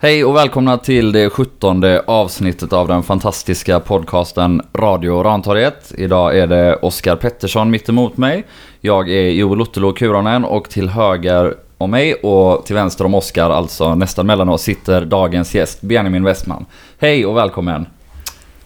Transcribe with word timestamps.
Hej 0.00 0.24
och 0.24 0.36
välkomna 0.36 0.78
till 0.78 1.12
det 1.12 1.30
sjuttonde 1.30 2.04
avsnittet 2.06 2.72
av 2.72 2.88
den 2.88 3.02
fantastiska 3.02 3.80
podcasten 3.80 4.62
Radio 4.74 5.22
Rantorget. 5.22 5.92
Idag 5.98 6.38
är 6.38 6.46
det 6.46 6.76
Oskar 6.76 7.16
Pettersson 7.16 7.70
mitt 7.70 7.88
emot 7.88 8.16
mig. 8.16 8.44
Jag 8.80 9.10
är 9.10 9.30
Joel 9.30 9.60
Ottolo 9.60 9.92
Kuronen 9.92 10.44
och 10.44 10.70
till 10.70 10.88
höger 10.88 11.54
om 11.78 11.90
mig 11.90 12.14
och 12.14 12.66
till 12.66 12.74
vänster 12.74 13.04
om 13.04 13.14
Oskar, 13.14 13.50
alltså 13.50 13.94
nästan 13.94 14.26
mellan 14.26 14.48
oss, 14.48 14.62
sitter 14.62 15.04
dagens 15.04 15.54
gäst 15.54 15.80
Benjamin 15.80 16.24
Westman. 16.24 16.66
Hej 16.98 17.26
och 17.26 17.36
välkommen! 17.36 17.86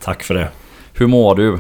Tack 0.03 0.23
för 0.23 0.35
det. 0.35 0.49
Hur 0.93 1.07
mår 1.07 1.35
du? 1.35 1.59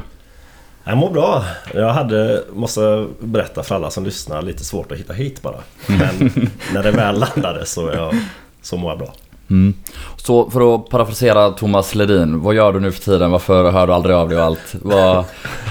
Jag 0.85 0.97
mår 0.97 1.11
bra. 1.11 1.45
Jag 1.75 1.93
hade, 1.93 2.45
måste 2.53 3.07
berätta 3.21 3.63
för 3.63 3.75
alla 3.75 3.91
som 3.91 4.05
lyssnar, 4.05 4.43
lite 4.43 4.65
svårt 4.65 4.93
att 4.93 4.99
hitta 4.99 5.13
hit 5.13 5.43
bara. 5.43 5.59
Men 5.87 6.31
när 6.75 6.83
det 6.83 6.91
väl 6.91 7.19
landade 7.19 7.67
så, 7.67 7.91
jag, 7.95 8.15
så 8.63 8.77
mår 8.77 8.91
jag 8.91 8.99
bra. 8.99 9.13
Mm. 9.51 9.75
Så 10.17 10.51
för 10.51 10.75
att 10.75 10.89
parafrasera 10.89 11.51
Thomas 11.51 11.95
Ledin, 11.95 12.41
vad 12.41 12.55
gör 12.55 12.73
du 12.73 12.81
nu 12.81 12.93
för 12.93 13.03
tiden? 13.03 13.31
Varför 13.31 13.71
hör 13.71 13.87
du 13.87 13.93
aldrig 13.93 14.17
av 14.17 14.29
dig 14.29 14.39
och 14.39 14.45
allt? 14.45 14.75
Vad, 14.83 15.25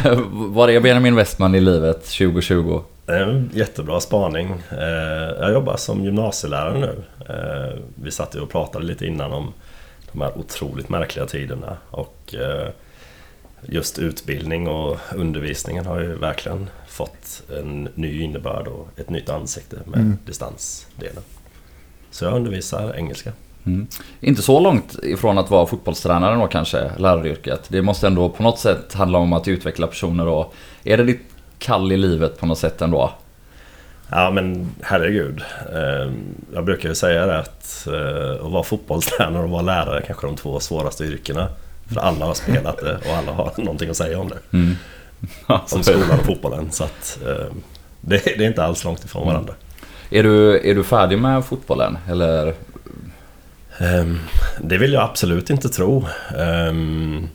vad 0.31 0.69
är 0.69 0.79
Benjamin 0.79 1.15
Westman 1.15 1.55
i 1.55 1.59
livet 1.59 2.03
2020? 2.03 2.81
En 3.07 3.49
jättebra 3.53 3.99
spaning. 3.99 4.55
Eh, 4.71 5.39
jag 5.39 5.53
jobbar 5.53 5.77
som 5.77 6.03
gymnasielärare 6.03 6.79
nu. 6.79 7.03
Eh, 7.29 7.79
vi 7.95 8.11
satt 8.11 8.35
och 8.35 8.49
pratade 8.49 8.85
lite 8.85 9.05
innan 9.05 9.31
om 9.31 9.53
de 10.11 10.21
här 10.21 10.37
otroligt 10.37 10.89
märkliga 10.89 11.25
tiderna. 11.25 11.77
Och 11.89 12.35
eh, 12.35 12.69
just 13.65 13.99
utbildning 13.99 14.67
och 14.67 14.97
undervisningen 15.15 15.85
har 15.85 15.99
ju 15.99 16.15
verkligen 16.15 16.69
fått 16.87 17.43
en 17.59 17.89
ny 17.95 18.21
innebörd 18.21 18.67
och 18.67 18.87
ett 18.97 19.09
nytt 19.09 19.29
ansikte 19.29 19.75
med 19.85 19.99
mm. 19.99 20.17
distansdelen. 20.25 21.23
Så 22.11 22.25
jag 22.25 22.33
undervisar 22.33 22.93
engelska. 22.95 23.31
Mm. 23.65 23.87
Inte 24.21 24.41
så 24.41 24.59
långt 24.59 24.95
ifrån 25.03 25.37
att 25.37 25.49
vara 25.49 25.65
fotbollstränare 25.65 26.35
då 26.35 26.47
kanske, 26.47 26.91
läraryrket. 26.97 27.65
Det 27.67 27.81
måste 27.81 28.07
ändå 28.07 28.29
på 28.29 28.43
något 28.43 28.59
sätt 28.59 28.93
handla 28.93 29.17
om 29.17 29.33
att 29.33 29.47
utveckla 29.47 29.87
personer 29.87 30.27
och... 30.27 30.53
Är 30.83 30.97
det 30.97 31.03
ditt 31.03 31.21
kall 31.59 31.91
i 31.91 31.97
livet 31.97 32.39
på 32.39 32.45
något 32.45 32.57
sätt 32.57 32.81
ändå? 32.81 33.11
Ja 34.11 34.31
men 34.31 34.71
herregud. 34.81 35.41
Ehm, 35.75 36.35
jag 36.53 36.65
brukar 36.65 36.89
ju 36.89 36.95
säga 36.95 37.25
det 37.25 37.39
att 37.39 37.87
eh, 37.87 38.45
att 38.45 38.51
vara 38.51 38.63
fotbollstränare 38.63 39.43
och 39.43 39.49
vara 39.49 39.61
lärare 39.61 39.97
är 39.97 40.01
kanske 40.01 40.27
de 40.27 40.35
två 40.35 40.59
svåraste 40.59 41.03
yrkena. 41.03 41.47
För 41.93 42.01
alla 42.01 42.25
har 42.25 42.33
spelat 42.33 42.77
det 42.77 42.97
och 43.09 43.17
alla 43.17 43.31
har 43.31 43.51
någonting 43.57 43.89
att 43.89 43.97
säga 43.97 44.19
om 44.19 44.29
det. 44.29 44.57
Mm. 44.57 44.75
om 45.75 45.83
skolan 45.83 46.19
och 46.19 46.25
fotbollen. 46.25 46.71
Så 46.71 46.83
att 46.83 47.19
ehm, 47.27 47.61
det, 48.01 48.23
det 48.37 48.43
är 48.43 48.47
inte 48.47 48.63
alls 48.63 48.83
långt 48.83 49.05
ifrån 49.05 49.27
varandra. 49.27 49.53
Mm. 49.53 50.19
Är 50.19 50.23
du, 50.23 50.69
är 50.69 50.75
du 50.75 50.83
färdig 50.83 51.17
med 51.19 51.45
fotbollen? 51.45 51.97
Eller 52.09 52.53
Um, 53.79 54.19
det 54.61 54.77
vill 54.77 54.93
jag 54.93 55.03
absolut 55.03 55.49
inte 55.49 55.69
tro. 55.69 56.05
Um, 56.35 57.29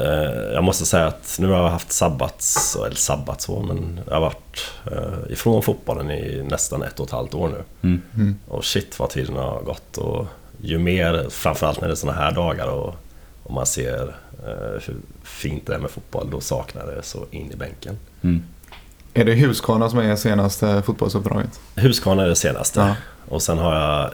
uh, 0.00 0.06
jag 0.52 0.64
måste 0.64 0.86
säga 0.86 1.06
att 1.06 1.36
nu 1.40 1.48
har 1.48 1.58
jag 1.58 1.68
haft 1.68 1.92
sabbats, 1.92 2.76
eller 2.86 2.96
sabbatsår, 2.96 3.62
men 3.62 4.00
jag 4.06 4.14
har 4.14 4.20
varit 4.20 4.70
uh, 4.92 5.32
ifrån 5.32 5.62
fotbollen 5.62 6.10
i 6.10 6.42
nästan 6.50 6.82
ett 6.82 7.00
och 7.00 7.06
ett 7.06 7.12
halvt 7.12 7.34
år 7.34 7.48
nu. 7.48 7.88
Mm. 7.88 8.02
Mm. 8.14 8.36
Och 8.48 8.64
shit 8.64 8.98
vad 8.98 9.10
tiden 9.10 9.36
har 9.36 9.62
gått. 9.62 9.98
Och 9.98 10.26
ju 10.60 10.78
mer, 10.78 11.26
framförallt 11.30 11.80
när 11.80 11.88
det 11.88 11.94
är 11.94 11.96
såna 11.96 12.12
här 12.12 12.32
dagar 12.32 12.66
och, 12.66 12.94
och 13.42 13.52
man 13.52 13.66
ser 13.66 14.02
uh, 14.02 14.80
hur 14.86 14.96
fint 15.24 15.66
det 15.66 15.74
är 15.74 15.78
med 15.78 15.90
fotboll, 15.90 16.30
då 16.30 16.40
saknar 16.40 16.86
det 16.86 17.02
så 17.02 17.26
in 17.30 17.52
i 17.52 17.56
bänken. 17.56 17.98
Mm. 18.22 18.42
Är 19.14 19.24
det 19.24 19.34
Huskvarna 19.34 19.90
som 19.90 19.98
är 19.98 20.16
senaste 20.16 20.82
fotbollsuppdraget? 20.82 21.60
Huskvarna 21.74 22.22
är 22.22 22.28
det 22.28 22.36
senaste. 22.36 22.80
Ja. 22.80 22.94
Och 23.28 23.42
sen 23.42 23.58
har 23.58 23.74
jag 23.74 24.10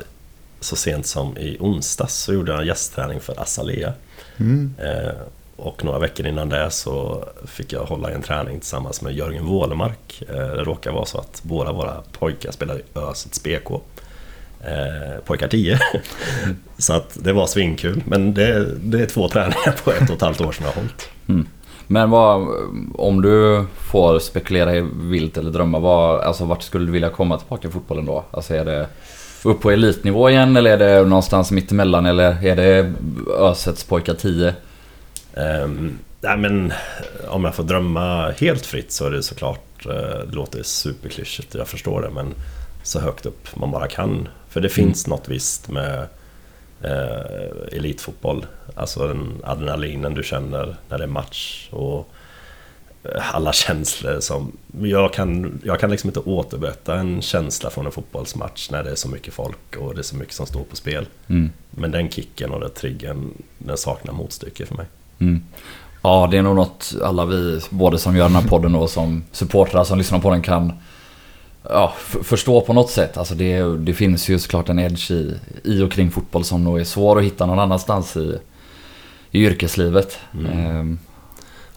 så 0.62 0.76
sent 0.76 1.06
som 1.06 1.38
i 1.38 1.56
onsdags 1.60 2.14
så 2.14 2.32
gjorde 2.32 2.52
jag 2.52 2.60
en 2.60 2.66
gästträning 2.66 3.20
för 3.20 3.40
Azalea. 3.40 3.92
Mm. 4.36 4.74
Eh, 4.78 5.12
och 5.56 5.84
några 5.84 5.98
veckor 5.98 6.26
innan 6.26 6.48
det 6.48 6.70
så 6.70 7.24
fick 7.46 7.72
jag 7.72 7.84
hålla 7.84 8.10
en 8.10 8.22
träning 8.22 8.60
tillsammans 8.60 9.02
med 9.02 9.12
Jörgen 9.14 9.46
Wålemark. 9.46 10.22
Eh, 10.28 10.36
det 10.36 10.64
råkar 10.64 10.92
vara 10.92 11.04
så 11.04 11.18
att 11.18 11.42
båda 11.42 11.72
våra 11.72 12.02
pojkar 12.12 12.52
spelar 12.52 12.78
i 12.78 12.82
Ösets 12.94 13.42
BK. 13.42 13.70
Eh, 14.60 15.24
pojkar 15.24 15.48
10. 15.48 15.78
Mm. 16.42 16.56
så 16.78 16.92
att 16.92 17.16
det 17.20 17.32
var 17.32 17.46
svinkul. 17.46 18.02
Men 18.06 18.34
det, 18.34 18.76
det, 18.76 19.02
är 19.02 19.06
två 19.06 19.28
träningar 19.28 19.76
på 19.84 19.90
ett 19.90 20.10
och 20.10 20.16
ett 20.16 20.22
halvt 20.22 20.40
år 20.40 20.52
som 20.52 20.66
jag 20.66 20.72
har 20.72 20.80
hållit. 20.80 21.08
Mm. 21.28 21.46
Men 21.86 22.10
vad, 22.10 22.48
om 22.94 23.22
du 23.22 23.64
får 23.76 24.18
spekulera 24.18 24.76
i 24.76 24.86
vilt 24.94 25.36
eller 25.36 25.50
drömma, 25.50 25.78
vad, 25.78 26.20
alltså 26.20 26.44
vart 26.44 26.62
skulle 26.62 26.86
du 26.86 26.92
vilja 26.92 27.10
komma 27.10 27.38
tillbaka 27.38 27.68
i 27.68 27.70
fotbollen 27.70 28.06
då? 28.06 28.24
Alltså 28.30 28.54
är 28.54 28.64
det 28.64 28.86
upp 29.50 29.60
på 29.60 29.70
elitnivå 29.70 30.30
igen 30.30 30.56
eller 30.56 30.70
är 30.70 30.78
det 30.78 31.08
någonstans 31.08 31.50
mittemellan 31.50 32.06
eller 32.06 32.44
är 32.44 32.56
det 32.56 32.92
Ösets 33.38 33.84
pojkar 33.84 34.14
10? 34.14 34.54
Um, 35.34 35.98
nej 36.20 36.36
men 36.36 36.72
om 37.28 37.44
jag 37.44 37.54
får 37.54 37.64
drömma 37.64 38.30
helt 38.30 38.66
fritt 38.66 38.92
så 38.92 39.06
är 39.06 39.10
det 39.10 39.22
såklart, 39.22 39.86
uh, 39.86 39.92
det 40.28 40.34
låter 40.34 40.62
superklyschigt, 40.62 41.54
jag 41.54 41.68
förstår 41.68 42.02
det 42.02 42.10
men 42.10 42.34
så 42.82 43.00
högt 43.00 43.26
upp 43.26 43.56
man 43.56 43.70
bara 43.70 43.88
kan. 43.88 44.28
För 44.48 44.60
det 44.60 44.78
mm. 44.78 44.86
finns 44.86 45.06
något 45.06 45.28
visst 45.28 45.68
med 45.68 46.06
uh, 46.84 47.76
elitfotboll. 47.76 48.46
Alltså 48.74 49.08
den 49.08 49.40
adrenalinen 49.44 50.14
du 50.14 50.22
känner 50.22 50.76
när 50.88 50.98
det 50.98 51.04
är 51.04 51.08
match 51.08 51.68
och 51.70 52.08
alla 53.32 53.52
känslor 53.52 54.20
som... 54.20 54.52
Jag 54.82 55.12
kan, 55.12 55.60
jag 55.64 55.80
kan 55.80 55.90
liksom 55.90 56.08
inte 56.10 56.20
återberätta 56.20 56.98
en 56.98 57.22
känsla 57.22 57.70
från 57.70 57.86
en 57.86 57.92
fotbollsmatch 57.92 58.70
när 58.70 58.84
det 58.84 58.90
är 58.90 58.94
så 58.94 59.08
mycket 59.08 59.34
folk 59.34 59.76
och 59.76 59.94
det 59.94 60.00
är 60.00 60.02
så 60.02 60.16
mycket 60.16 60.34
som 60.34 60.46
står 60.46 60.64
på 60.64 60.76
spel. 60.76 61.06
Mm. 61.28 61.50
Men 61.70 61.90
den 61.90 62.10
kicken 62.10 62.50
och 62.50 62.60
den 62.60 62.70
triggern, 62.70 63.30
den 63.58 63.76
saknar 63.76 64.12
motstycke 64.12 64.66
för 64.66 64.74
mig. 64.74 64.86
Mm. 65.18 65.42
Ja, 66.02 66.28
det 66.30 66.38
är 66.38 66.42
nog 66.42 66.56
något 66.56 66.94
alla 67.02 67.24
vi, 67.24 67.60
både 67.70 67.98
som 67.98 68.16
gör 68.16 68.24
den 68.24 68.36
här 68.36 68.48
podden 68.48 68.74
och 68.74 68.90
som 68.90 69.24
supportrar 69.32 69.84
som 69.84 69.98
lyssnar 69.98 70.18
på 70.18 70.30
den 70.30 70.42
kan 70.42 70.72
ja, 71.70 71.94
förstå 72.22 72.60
på 72.60 72.72
något 72.72 72.90
sätt. 72.90 73.16
Alltså 73.16 73.34
det, 73.34 73.78
det 73.78 73.94
finns 73.94 74.28
ju 74.28 74.38
såklart 74.38 74.68
en 74.68 74.78
edge 74.78 75.10
i, 75.10 75.34
i 75.64 75.82
och 75.82 75.92
kring 75.92 76.10
fotboll 76.10 76.44
som 76.44 76.64
nog 76.64 76.80
är 76.80 76.84
svår 76.84 77.18
att 77.18 77.24
hitta 77.24 77.46
någon 77.46 77.58
annanstans 77.58 78.16
i, 78.16 78.38
i 79.30 79.44
yrkeslivet. 79.44 80.18
Mm. 80.34 80.46
Ehm, 80.46 80.98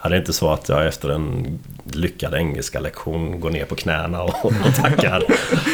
Ja, 0.06 0.10
det 0.10 0.16
är 0.16 0.20
inte 0.20 0.34
så 0.34 0.50
att 0.50 0.70
jag 0.70 0.88
efter 0.88 1.10
en 1.10 1.60
lyckad 1.94 2.34
engelska 2.34 2.80
lektion 2.80 3.40
går 3.40 3.50
ner 3.50 3.66
på 3.66 3.76
knäna 3.76 4.22
och, 4.22 4.46
och 4.46 4.54
tackar 4.76 5.24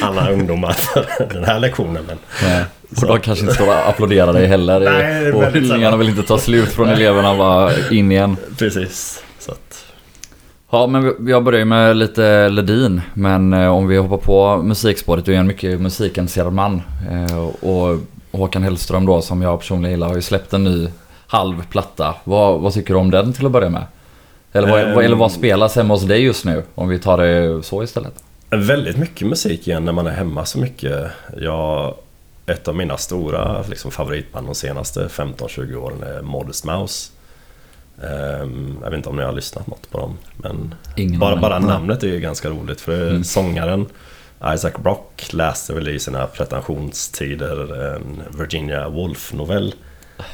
alla 0.02 0.32
ungdomar 0.32 0.72
för 0.72 1.06
den 1.34 1.44
här 1.44 1.60
lektionen. 1.60 2.04
Men, 2.08 2.18
Nej. 2.44 2.64
Och 3.02 3.08
de 3.08 3.20
kanske 3.20 3.44
inte 3.44 3.56
står 3.56 3.68
och 3.68 3.90
applåderar 3.90 4.34
dig 4.34 4.48
heller. 4.48 4.80
Nej, 4.80 5.32
och 5.32 5.52
hyllningarna 5.52 5.98
vill 5.98 6.10
inte 6.10 6.24
ta 6.24 6.38
slut 6.38 6.70
från 6.70 6.90
eleverna 6.90 7.38
bara 7.38 7.72
in 7.92 8.12
igen. 8.12 8.38
Precis. 8.58 9.24
Så 9.40 9.52
att... 9.52 9.86
Ja, 10.72 10.88
men 10.88 11.16
jag 11.28 11.44
börjar 11.44 11.66
med 11.66 11.98
lite 11.98 12.50
Ledin. 12.50 13.02
Men 13.14 13.54
eh, 13.54 13.68
om 13.68 13.88
vi 13.88 13.98
hoppar 13.98 14.18
på 14.18 14.64
musikspåret. 14.64 15.26
Du 15.26 15.34
är 15.36 15.40
en 15.40 15.48
mycket 15.48 15.82
musikintresserad 15.82 16.54
man. 16.54 16.82
Eh, 17.12 17.48
och 17.70 17.98
Håkan 18.32 18.64
Hellström 18.64 19.06
då, 19.06 19.22
som 19.22 19.42
jag 19.42 19.60
personligen 19.60 19.92
gillar, 19.92 20.08
har 20.08 20.16
ju 20.16 20.22
släppt 20.22 20.54
en 20.54 20.64
ny 20.64 20.88
halv 21.28 21.66
platta. 21.70 22.16
Vad, 22.24 22.60
vad 22.60 22.74
tycker 22.74 22.94
du 22.94 23.00
om 23.00 23.12
den 23.12 23.34
till 23.34 23.46
att 23.46 23.52
börja 23.52 23.70
med? 23.70 23.84
Eller 24.52 24.68
vad, 24.68 24.84
um, 24.84 25.00
eller 25.00 25.16
vad 25.16 25.32
spelas 25.32 25.76
hemma 25.76 25.94
hos 25.94 26.04
dig 26.04 26.24
just 26.24 26.46
nu? 26.46 26.64
Om 26.76 26.90
vi 26.90 27.00
tar 27.00 27.18
det 27.18 27.64
så 27.64 27.84
istället. 27.84 28.14
Väldigt 28.50 28.98
mycket 28.98 29.28
musik 29.28 29.68
igen 29.68 29.86
när 29.86 29.92
man 29.92 30.08
är 30.08 30.12
hemma 30.12 30.46
så 30.46 30.60
mycket. 30.60 31.12
Jag, 31.38 31.96
ett 32.46 32.68
av 32.68 32.76
mina 32.76 32.98
stora 32.98 33.64
liksom, 33.70 33.92
favoritband 33.92 34.48
de 34.48 34.56
senaste 34.56 35.08
15-20 35.08 35.76
åren 35.76 36.04
är 36.04 36.22
Modest 36.22 36.66
Mouse. 36.66 37.12
Um, 38.02 38.78
jag 38.84 38.90
vet 38.90 38.98
inte 38.98 39.10
om 39.10 39.16
ni 39.16 39.24
har 39.24 39.32
lyssnat 39.32 39.68
något 39.68 39.92
på 39.92 39.98
dem. 39.98 40.18
Men 40.38 40.76
Ingen 40.96 41.20
bara, 41.20 41.36
bara 41.36 41.60
namnet 41.60 42.04
är 42.04 42.08
ju 42.08 42.20
ganska 42.20 42.50
roligt. 42.50 42.82
För 42.82 43.10
mm. 43.10 43.24
sångaren 43.24 43.86
Isaac 44.46 44.72
Brock 44.84 45.34
läste 45.34 45.74
väl 45.74 45.88
i 45.88 46.00
sina 46.00 46.28
pretensionstider 46.28 47.86
en 47.96 48.24
Virginia 48.38 48.90
Woolf-novell. 48.90 49.74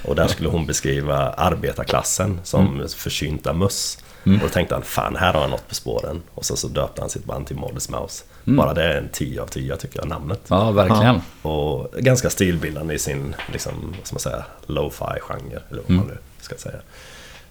Och 0.04 0.16
där 0.16 0.28
skulle 0.28 0.50
hon 0.50 0.66
beskriva 0.66 1.18
arbetarklassen 1.30 2.40
som 2.44 2.76
mm. 2.76 2.88
försynta 2.88 3.54
möss. 3.54 3.98
Mm. 4.26 4.38
Och 4.38 4.48
då 4.48 4.54
tänkte 4.54 4.76
han, 4.76 4.84
fan 4.84 5.16
här 5.16 5.34
har 5.34 5.42
han 5.42 5.50
något 5.50 5.68
på 5.68 5.76
spåren. 5.76 6.22
Och 6.34 6.46
så, 6.46 6.56
så 6.56 6.68
döpte 6.68 7.02
han 7.02 7.10
sitt 7.10 7.26
band 7.26 7.48
till 7.48 7.56
Modest 7.56 7.90
Mouse. 7.90 8.24
Mm. 8.48 8.58
Bara 8.58 8.74
det 8.74 8.84
är 8.84 8.98
en 8.98 9.10
10 9.10 9.42
av 9.42 9.48
10 9.48 9.76
tycker 9.76 10.00
jag, 10.00 10.08
namnet. 10.08 10.42
Ja, 10.48 10.72
verkligen. 10.72 11.22
Ja. 11.44 11.50
Och 11.50 11.92
ganska 11.98 12.30
stilbildande 12.30 12.94
i 12.94 13.00
sin, 13.00 13.36
liksom, 13.52 13.74
vad 13.98 14.08
ska 14.08 14.14
man 14.14 14.20
säga, 14.20 14.46
lo-fi-genre. 14.66 15.60
Eller 15.70 15.82
vad 15.82 15.90
man 15.90 15.98
mm. 15.98 16.08
nu 16.08 16.18
ska 16.42 16.56
säga. 16.56 16.80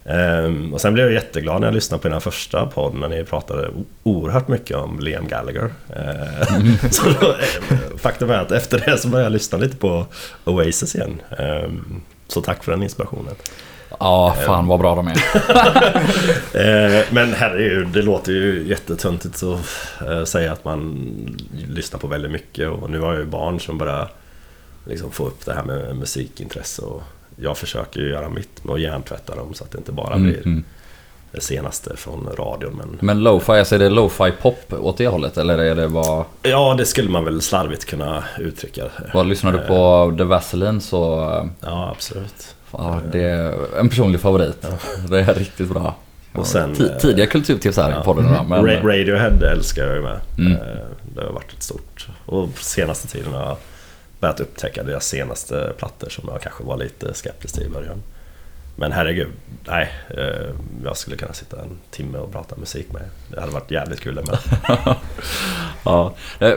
Um, 0.09 0.73
och 0.73 0.81
sen 0.81 0.93
blev 0.93 1.05
jag 1.05 1.13
jätteglad 1.13 1.61
när 1.61 1.67
jag 1.67 1.73
lyssnade 1.73 2.01
på 2.01 2.09
den 2.09 2.21
första 2.21 2.65
podden 2.65 2.99
när 2.99 3.09
ni 3.09 3.23
pratade 3.23 3.69
oerhört 4.03 4.47
mycket 4.47 4.77
om 4.77 4.99
Liam 4.99 5.27
Gallagher. 5.27 5.73
Uh, 5.89 6.55
mm. 6.55 6.77
så 6.91 7.03
då, 7.21 7.29
eh, 7.29 7.97
faktum 7.97 8.29
är 8.29 8.37
att 8.37 8.51
efter 8.51 8.83
det 8.85 8.97
så 8.97 9.07
började 9.07 9.25
jag 9.25 9.33
lyssna 9.33 9.57
lite 9.57 9.77
på 9.77 10.05
Oasis 10.45 10.95
igen. 10.95 11.21
Um, 11.39 12.01
så 12.27 12.41
tack 12.41 12.63
för 12.63 12.71
den 12.71 12.83
inspirationen. 12.83 13.35
Ja, 13.99 14.35
fan 14.45 14.67
vad 14.67 14.79
bra 14.79 14.95
de 14.95 15.07
är. 15.07 15.17
Eh, 16.53 17.03
men 17.11 17.33
herregud, 17.33 17.87
det 17.87 18.01
låter 18.01 18.31
ju 18.31 18.67
jättetöntigt 18.67 19.43
att 19.43 20.07
eh, 20.07 20.23
säga 20.23 20.51
att 20.51 20.65
man 20.65 20.97
lyssnar 21.69 21.99
på 21.99 22.07
väldigt 22.07 22.31
mycket 22.31 22.69
och 22.69 22.89
nu 22.89 22.99
har 22.99 23.13
jag 23.13 23.19
ju 23.19 23.25
barn 23.25 23.59
som 23.59 23.77
börjar 23.77 24.09
liksom 24.85 25.11
få 25.11 25.27
upp 25.27 25.45
det 25.45 25.53
här 25.53 25.63
med 25.63 25.95
musikintresse. 25.95 26.81
Och 26.81 27.03
jag 27.35 27.57
försöker 27.57 27.99
ju 27.99 28.09
göra 28.09 28.29
mitt 28.29 28.63
med 28.63 28.73
att 28.73 28.81
hjärntvätta 28.81 29.35
dem 29.35 29.53
så 29.53 29.63
att 29.63 29.71
det 29.71 29.77
inte 29.77 29.91
bara 29.91 30.13
Mm, 30.13 30.23
blir 30.27 30.37
mm. 30.47 30.63
det 31.31 31.41
senaste 31.41 31.97
från 31.97 32.29
radion. 32.37 32.75
Men 32.77 32.97
Men 33.01 33.19
lo-fi, 33.23 33.51
alltså 33.51 33.75
är 33.75 33.79
det 33.79 33.89
lo-fi 33.89 34.31
pop 34.41 34.73
åt 34.73 34.97
det 34.97 35.07
hållet? 35.07 35.37
Eller 35.37 35.57
är 35.57 35.75
det 35.75 35.87
bara... 35.89 36.25
ja, 36.43 36.75
det 36.77 36.85
skulle 36.85 37.09
man 37.09 37.25
väl 37.25 37.41
slarvigt 37.41 37.85
kunna 37.85 38.23
uttrycka. 38.39 38.83
Vad 39.13 39.27
lyssnar 39.27 39.51
du 39.51 39.59
på 39.59 40.13
The 40.17 40.23
Vaseline 40.23 40.81
så... 40.81 41.19
eh, 41.29 41.45
Ja, 41.61 41.89
absolut. 41.91 42.55
Ja, 42.71 42.99
det 43.11 43.21
är 43.23 43.53
en 43.79 43.89
personlig 43.89 44.21
favorit. 44.21 44.65
Det 45.09 45.19
är 45.19 45.33
riktigt 45.33 45.69
bra. 45.69 45.95
Och 46.33 46.47
sen, 46.47 46.75
Ti- 46.75 46.99
Tidiga 46.99 47.25
kulturtips 47.25 47.77
här 47.77 47.91
Ja. 47.91 48.01
i 48.01 48.03
podden 48.05 48.25
idag, 48.25 48.45
men... 48.49 48.65
Ra- 48.65 48.81
Radiohead 48.87 49.51
älskar 49.51 49.85
jag 49.85 49.95
ju 49.95 50.01
med. 50.01 50.19
Mm. 50.37 50.51
Eh, 50.53 50.59
Det 51.15 51.21
har 51.23 51.31
varit 51.33 51.53
ett 51.53 51.63
stort. 51.63 52.07
Och 52.25 52.49
senaste 52.59 53.07
tiden 53.07 53.33
har 53.33 53.45
jag 53.45 53.57
börjat 54.19 54.39
upptäcka 54.39 54.83
deras 54.83 55.05
senaste 55.07 55.73
plattor 55.77 56.09
som 56.09 56.29
jag 56.31 56.41
kanske 56.41 56.63
var 56.63 56.77
lite 56.77 57.13
skeptisk 57.13 57.53
till 57.55 57.63
i 57.63 57.69
början. 57.69 58.03
Men 58.75 58.91
herregud, 58.91 59.27
nej. 59.67 59.89
eh, 60.09 60.49
Jag 60.83 60.97
skulle 60.97 61.15
kunna 61.17 61.33
sitta 61.33 61.61
en 61.61 61.69
timme 61.91 62.17
och 62.17 62.31
prata 62.31 62.55
musik 62.55 62.87
med. 62.93 63.01
Det 63.31 63.39
hade 63.39 63.51
varit 63.51 63.71
jävligt 63.71 63.99
kul 63.99 64.15
med. 64.15 64.37
Ja, 65.83 66.13
Eh, 66.39 66.51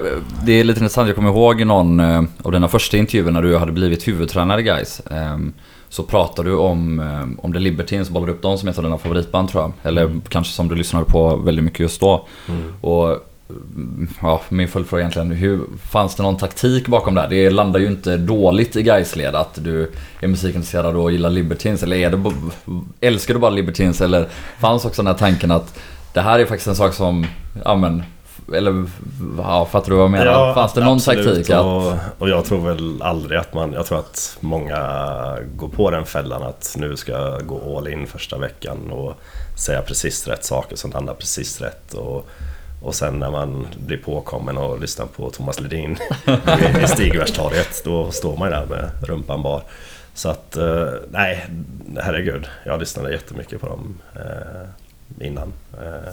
det 0.44 0.52
är 0.52 0.64
lite 0.64 0.80
intressant. 0.80 1.06
Jag 1.08 1.16
kommer 1.16 1.30
ihåg 1.30 1.66
någon 1.66 2.00
eh, 2.00 2.22
av 2.42 2.52
dina 2.52 2.68
första 2.68 2.96
intervjuer 2.96 3.30
när 3.30 3.42
du 3.42 3.56
hade 3.56 3.72
blivit 3.72 4.08
huvudtränare 4.08 4.62
Gais. 4.62 5.00
Så 5.92 6.02
pratade 6.02 6.48
du 6.50 6.56
om, 6.56 7.00
eh, 7.00 7.44
om 7.44 7.52
The 7.52 7.58
Libertines, 7.58 8.10
bollade 8.10 8.32
upp 8.32 8.42
dem 8.42 8.58
som 8.58 8.68
ett 8.68 8.78
av 8.78 8.84
dina 8.84 8.98
favoritband 8.98 9.48
tror 9.48 9.62
jag. 9.62 9.72
Eller 9.82 10.02
Mm. 10.02 10.20
kanske 10.28 10.52
som 10.52 10.68
du 10.68 10.74
lyssnade 10.74 11.04
på 11.04 11.36
väldigt 11.36 11.64
mycket 11.64 11.80
just 11.80 12.00
då. 12.00 12.26
Mm. 12.48 12.60
Och 12.80 13.08
mm, 13.50 14.08
ja, 14.22 14.40
min 14.48 14.68
följdfråga 14.68 15.00
egentligen, 15.02 15.30
hur, 15.32 15.60
fanns 15.90 16.14
det 16.14 16.22
någon 16.22 16.36
taktik 16.36 16.86
bakom 16.88 17.14
det 17.14 17.20
här? 17.20 17.28
Det 17.28 17.50
landar 17.50 17.80
ju 17.80 17.86
inte 17.86 18.16
dåligt 18.16 18.76
i 18.76 18.82
Gais-led 18.82 19.34
att 19.34 19.58
du 19.64 19.90
är 20.20 20.28
musikintresserad 20.28 20.96
och 20.96 21.12
gillar 21.12 21.30
Libertines. 21.30 21.82
Eller 21.82 21.96
är 21.96 22.10
det, 22.10 22.22
älskar 23.06 23.34
du 23.34 23.40
bara 23.40 23.50
Libertines? 23.50 24.00
Eller 24.00 24.28
fanns 24.60 24.84
också 24.84 25.02
den 25.02 25.06
här 25.12 25.18
tanken 25.18 25.50
att 25.50 25.78
det 26.12 26.20
här 26.20 26.38
är 26.38 26.44
faktiskt 26.46 26.68
en 26.68 26.76
sak 26.76 26.94
som, 26.94 27.26
ja 27.64 27.76
men, 27.76 28.02
eller 28.54 28.84
ja, 29.38 29.66
fattar 29.66 29.90
du 29.90 29.94
vad 29.96 30.04
jag 30.04 30.10
menar? 30.10 30.54
fanns 30.54 30.72
det 30.72 30.80
någon 30.84 30.92
absolut. 30.96 31.26
taktik? 31.26 31.50
Att, 31.50 31.64
Och, 31.64 31.92
och 32.18 32.28
jag 32.28 32.44
tror 32.44 32.60
väl 32.68 33.02
aldrig 33.02 33.38
att 33.40 33.54
man... 33.54 33.72
Jag 33.72 33.86
tror 33.86 33.98
att 33.98 34.36
många 34.40 34.78
går 35.56 35.68
på 35.68 35.90
den 35.90 36.06
fällan 36.06 36.42
att 36.42 36.74
nu 36.78 36.96
ska 36.96 37.12
jag 37.12 37.46
gå 37.46 37.76
all 37.78 37.88
in 37.88 38.06
första 38.06 38.38
veckan 38.38 38.90
och 38.90 39.14
säga 39.58 39.82
precis 39.82 40.28
rätt 40.28 40.44
saker 40.44 40.76
som 40.76 40.90
landar 40.90 41.14
precis 41.14 41.60
rätt. 41.60 41.94
Och, 41.94 42.26
och 42.82 42.94
sen 42.94 43.18
när 43.18 43.30
man 43.30 43.66
blir 43.86 43.98
påkommen 43.98 44.56
och 44.58 44.80
lyssnar 44.80 45.06
på 45.06 45.30
Thomas 45.30 45.60
Ledin 45.60 45.96
i- 46.26 46.82
i 46.84 46.86
Stigbergstorget, 46.86 47.82
då 47.84 48.10
står 48.10 48.36
man 48.36 48.48
ju 48.48 48.54
där 48.54 48.66
med 48.66 48.90
rumpan 49.02 49.42
bar. 49.42 49.62
Så 50.14 50.28
att, 50.28 50.56
eh, 50.56 50.86
nej, 51.10 51.46
herregud. 52.00 52.46
Jag 52.66 52.80
lyssnade 52.80 53.12
jättemycket 53.12 53.60
på 53.60 53.66
dem 53.66 53.98
eh, 54.16 55.26
innan. 55.26 55.52
Eh, 55.72 56.12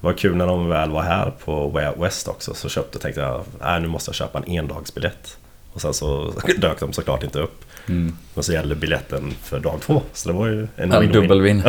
det 0.00 0.06
var 0.06 0.12
kul 0.12 0.36
när 0.36 0.46
de 0.46 0.68
väl 0.68 0.90
var 0.90 1.02
här 1.02 1.32
på 1.44 1.68
Way 1.68 1.86
Out 1.86 1.96
West 1.98 2.28
också 2.28 2.54
så 2.54 2.68
köpte 2.68 2.98
tänkte 2.98 3.20
jag 3.20 3.74
äh, 3.74 3.80
nu 3.82 3.88
måste 3.88 4.08
jag 4.08 4.14
köpa 4.14 4.38
en 4.38 4.44
endagsbiljett. 4.48 5.36
Och 5.72 5.80
sen 5.80 5.94
så 5.94 6.32
dök 6.58 6.80
de 6.80 6.92
såklart 6.92 7.22
inte 7.22 7.38
upp. 7.38 7.64
mm, 7.88 8.16
Men 8.34 8.44
så 8.44 8.52
gällde 8.52 8.74
biljetten 8.74 9.32
för 9.42 9.60
dag 9.60 9.80
två. 9.80 10.02
Så 10.12 10.28
det 10.28 10.34
var 10.34 10.46
ju 10.46 10.68
en 10.76 10.92
en 10.92 11.02
win-win. 11.02 11.12
dubbelvin. 11.12 11.62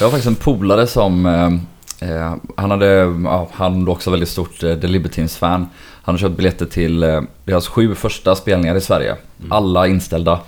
Jag 0.00 0.06
har 0.06 0.10
faktiskt 0.10 0.26
en 0.26 0.34
polare 0.34 0.86
som, 0.86 1.26
eh, 1.26 2.10
eh, 2.10 2.34
han 2.56 2.70
hade, 2.70 2.86
ja, 3.24 3.48
han 3.52 3.84
var 3.84 3.92
också 3.92 4.10
väldigt 4.10 4.28
stort 4.28 4.62
eh, 4.62 4.76
The 4.78 4.86
Libertines-fan. 4.86 5.66
Han 6.02 6.14
har 6.14 6.18
köpt 6.18 6.36
biljetter 6.36 6.66
till 6.66 7.02
eh, 7.02 7.20
deras 7.44 7.68
sju 7.68 7.94
första 7.94 8.34
spelningar 8.34 8.74
i 8.74 8.80
Sverige. 8.80 9.16
Alla 9.50 9.86
inställda. 9.86 10.40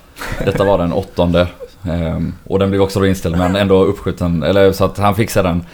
Detta 0.45 0.65
var 0.65 0.79
den 0.79 0.93
åttonde. 0.93 1.49
Eh, 1.85 2.21
och 2.45 2.59
den 2.59 2.71
blev 2.71 2.83
också 2.83 3.01
då 3.01 3.07
inställd 3.07 3.37
men 3.39 3.57
ändå 3.57 3.85
uppskjuten. 3.85 4.43
Eller 4.43 4.73
så 4.73 4.85
att 4.85 4.99
han 4.99 5.15
fixade 5.15 5.49
den. 5.49 5.65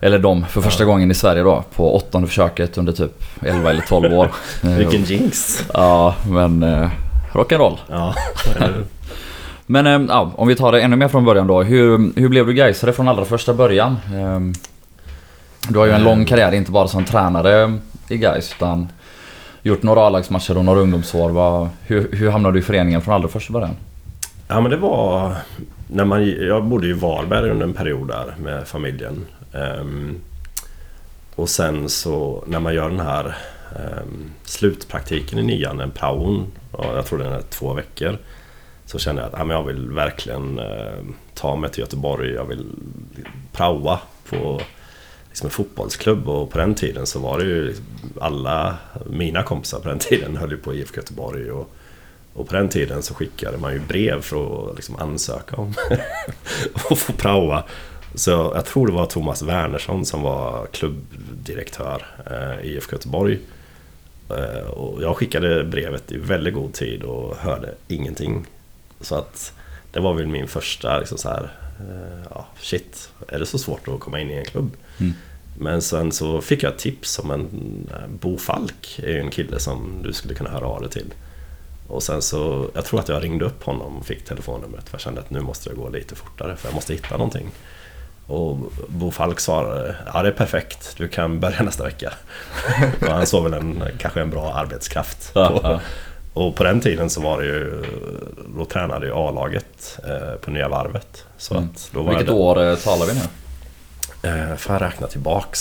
Eller 0.00 0.18
de 0.18 0.44
för 0.46 0.60
första 0.60 0.84
gången 0.84 1.10
i 1.10 1.14
Sverige 1.14 1.42
då. 1.42 1.64
På 1.76 1.96
åttonde 1.96 2.28
försöket 2.28 2.78
under 2.78 2.92
typ 2.92 3.22
11 3.42 3.70
eller 3.70 3.80
12 3.82 4.12
år. 4.12 4.30
Eh, 4.62 4.70
Vilken 4.70 5.02
jinx! 5.04 5.64
Ja, 5.74 6.14
men 6.30 6.62
eh, 6.62 6.90
rock'n'roll. 7.32 7.76
Ja? 7.90 8.14
Men 9.70 9.86
eh, 9.86 10.00
ja, 10.08 10.32
om 10.36 10.48
vi 10.48 10.54
tar 10.56 10.72
det 10.72 10.80
ännu 10.80 10.96
mer 10.96 11.08
från 11.08 11.24
början 11.24 11.46
då. 11.46 11.62
Hur, 11.62 12.20
hur 12.20 12.28
blev 12.28 12.46
du 12.46 12.52
Gaisare 12.52 12.92
från 12.92 13.08
allra 13.08 13.24
första 13.24 13.54
början? 13.54 13.96
Eh, 14.14 14.40
Du 15.68 15.78
har 15.78 15.86
ju 15.86 15.92
en 15.92 16.04
lång 16.04 16.24
karriär, 16.24 16.52
inte 16.52 16.70
bara 16.70 16.88
som 16.88 17.04
tränare 17.04 17.78
i 18.08 18.16
Gais 18.16 18.52
utan 18.56 18.88
gjort 19.62 19.82
några 19.82 20.00
A-lagsmatcher 20.06 20.58
och 20.58 20.64
några 20.64 20.80
ungdomsår. 20.80 21.30
Vad, 21.30 21.68
hur, 21.86 22.08
hur 22.12 22.30
hamnade 22.30 22.54
du 22.54 22.58
i 22.58 22.62
föreningen 22.62 23.00
från 23.00 23.14
allra 23.14 23.28
första 23.28 23.52
början? 23.52 23.76
Ja 24.48 24.60
men 24.60 24.70
det 24.70 24.76
var... 24.76 25.32
När 25.90 26.04
man, 26.04 26.30
jag 26.48 26.64
bodde 26.64 26.86
i 26.86 26.92
Varberg 26.92 27.50
under 27.50 27.66
en 27.66 27.74
period 27.74 28.08
där 28.08 28.34
med 28.42 28.68
familjen. 28.68 29.24
Ehm, 29.52 30.20
och 31.34 31.48
sen 31.48 31.88
så 31.88 32.44
när 32.46 32.60
man 32.60 32.74
gör 32.74 32.90
den 32.90 33.00
här 33.00 33.36
ehm, 33.76 34.30
slutpraktiken 34.44 35.38
i 35.38 35.42
nian, 35.42 35.80
en 35.80 35.90
praon, 35.90 36.52
jag 36.78 37.06
tror 37.06 37.18
den 37.18 37.32
är 37.32 37.42
två 37.42 37.72
veckor. 37.72 38.18
Så 38.84 38.98
kände 38.98 39.22
jag 39.22 39.28
att 39.28 39.38
ja, 39.38 39.44
men 39.44 39.56
jag 39.56 39.64
vill 39.64 39.90
verkligen 39.90 40.58
ehm, 40.58 41.14
ta 41.34 41.56
mig 41.56 41.70
till 41.70 41.80
Göteborg, 41.80 42.32
jag 42.32 42.44
vill 42.44 42.64
praoa 43.52 44.00
på 44.30 44.60
liksom 45.28 45.46
en 45.46 45.50
fotbollsklubb 45.50 46.28
och 46.28 46.50
på 46.50 46.58
den 46.58 46.74
tiden 46.74 47.06
så 47.06 47.18
var 47.18 47.38
det 47.38 47.44
ju 47.44 47.66
liksom, 47.66 47.84
alla 48.20 48.76
mina 49.06 49.42
kompisar 49.42 49.80
på 49.80 49.88
den 49.88 49.98
tiden 49.98 50.36
höll 50.36 50.50
ju 50.50 50.56
på 50.56 50.74
IFK 50.74 50.96
Göteborg 50.96 51.50
och 51.50 51.74
och 52.38 52.48
på 52.48 52.54
den 52.54 52.68
tiden 52.68 53.02
så 53.02 53.14
skickade 53.14 53.58
man 53.58 53.72
ju 53.72 53.80
brev 53.80 54.22
för 54.22 54.70
att 54.70 54.76
liksom 54.76 54.96
ansöka 54.96 55.56
om 55.56 55.74
att 56.90 56.98
få 56.98 57.12
praoa. 57.12 57.64
Så 58.14 58.30
jag 58.30 58.64
tror 58.64 58.86
det 58.86 58.92
var 58.92 59.06
Thomas 59.06 59.42
Wernersson 59.42 60.06
som 60.06 60.22
var 60.22 60.66
klubbdirektör 60.66 62.06
eh, 62.30 62.66
i 62.66 62.74
IFK 62.74 62.92
Göteborg. 62.92 63.38
Eh, 64.30 64.70
och 64.70 65.02
jag 65.02 65.16
skickade 65.16 65.64
brevet 65.64 66.12
i 66.12 66.18
väldigt 66.18 66.54
god 66.54 66.72
tid 66.72 67.02
och 67.02 67.36
hörde 67.36 67.74
ingenting. 67.88 68.46
Så 69.00 69.14
att 69.14 69.52
det 69.92 70.00
var 70.00 70.14
väl 70.14 70.26
min 70.26 70.48
första 70.48 70.98
liksom 70.98 71.18
så 71.18 71.28
här, 71.28 71.50
eh, 71.80 72.26
ja 72.30 72.46
shit, 72.60 73.10
är 73.28 73.38
det 73.38 73.46
så 73.46 73.58
svårt 73.58 73.88
att 73.88 74.00
komma 74.00 74.20
in 74.20 74.30
i 74.30 74.34
en 74.34 74.44
klubb? 74.44 74.70
Mm. 75.00 75.12
Men 75.58 75.82
sen 75.82 76.12
så 76.12 76.40
fick 76.40 76.62
jag 76.62 76.78
tips 76.78 77.18
om 77.18 77.30
en 77.30 77.48
Bo 78.20 78.38
Falk, 78.38 79.00
är 79.02 79.12
ju 79.12 79.20
en 79.20 79.30
kille 79.30 79.58
som 79.58 80.00
du 80.02 80.12
skulle 80.12 80.34
kunna 80.34 80.50
höra 80.50 80.66
av 80.66 80.80
dig 80.80 80.90
till. 80.90 81.14
Och 81.88 82.02
sen 82.02 82.22
så, 82.22 82.70
jag 82.74 82.84
tror 82.84 83.00
att 83.00 83.08
jag 83.08 83.24
ringde 83.24 83.44
upp 83.44 83.62
honom 83.62 83.96
och 83.96 84.06
fick 84.06 84.24
telefonnumret 84.24 84.88
för 84.88 84.94
jag 84.94 85.00
kände 85.00 85.20
att 85.20 85.30
nu 85.30 85.40
måste 85.40 85.70
det 85.70 85.76
gå 85.76 85.88
lite 85.88 86.14
fortare 86.14 86.56
för 86.56 86.68
jag 86.68 86.74
måste 86.74 86.92
hitta 86.92 87.16
någonting. 87.16 87.50
Och 88.28 88.58
Bo 88.88 89.10
Falk 89.10 89.40
svarade, 89.40 89.96
ja 90.14 90.22
det 90.22 90.28
är 90.28 90.32
perfekt, 90.32 90.94
du 90.96 91.08
kan 91.08 91.40
börja 91.40 91.62
nästa 91.62 91.84
vecka. 91.84 92.12
och 93.00 93.06
han 93.12 93.26
såg 93.26 93.44
väl 93.44 93.54
en, 93.54 93.82
kanske 93.98 94.20
en 94.20 94.30
bra 94.30 94.52
arbetskraft. 94.54 95.32
På. 95.34 95.80
Och 96.34 96.56
på 96.56 96.64
den 96.64 96.80
tiden 96.80 97.10
så 97.10 97.20
var 97.20 97.40
det 97.40 97.46
ju, 97.46 97.84
då 98.56 98.64
tränade 98.64 99.06
ju 99.06 99.12
A-laget 99.14 99.98
eh, 100.08 100.34
på 100.40 100.50
Nya 100.50 100.68
Varvet. 100.68 101.24
Så 101.38 101.54
Mm. 101.54 101.68
att 101.74 101.90
då 101.92 102.02
var 102.02 102.14
Vilket 102.14 102.30
år 102.34 102.62
eh, 102.64 102.76
talar 102.76 103.06
vi 103.06 103.12
nu? 103.14 103.20
Eh, 104.30 104.56
får 104.56 104.74
jag 104.74 104.82
räkna 104.82 105.06
tillbaks, 105.06 105.60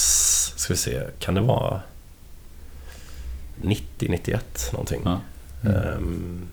ska 0.58 0.74
vi 0.74 0.78
se, 0.78 1.02
kan 1.20 1.34
det 1.34 1.42
vara 1.42 1.82
90, 3.62 4.08
91 4.12 4.70
någonting? 4.72 5.02
Ja. 5.06 5.20
Ehm, 5.70 6.48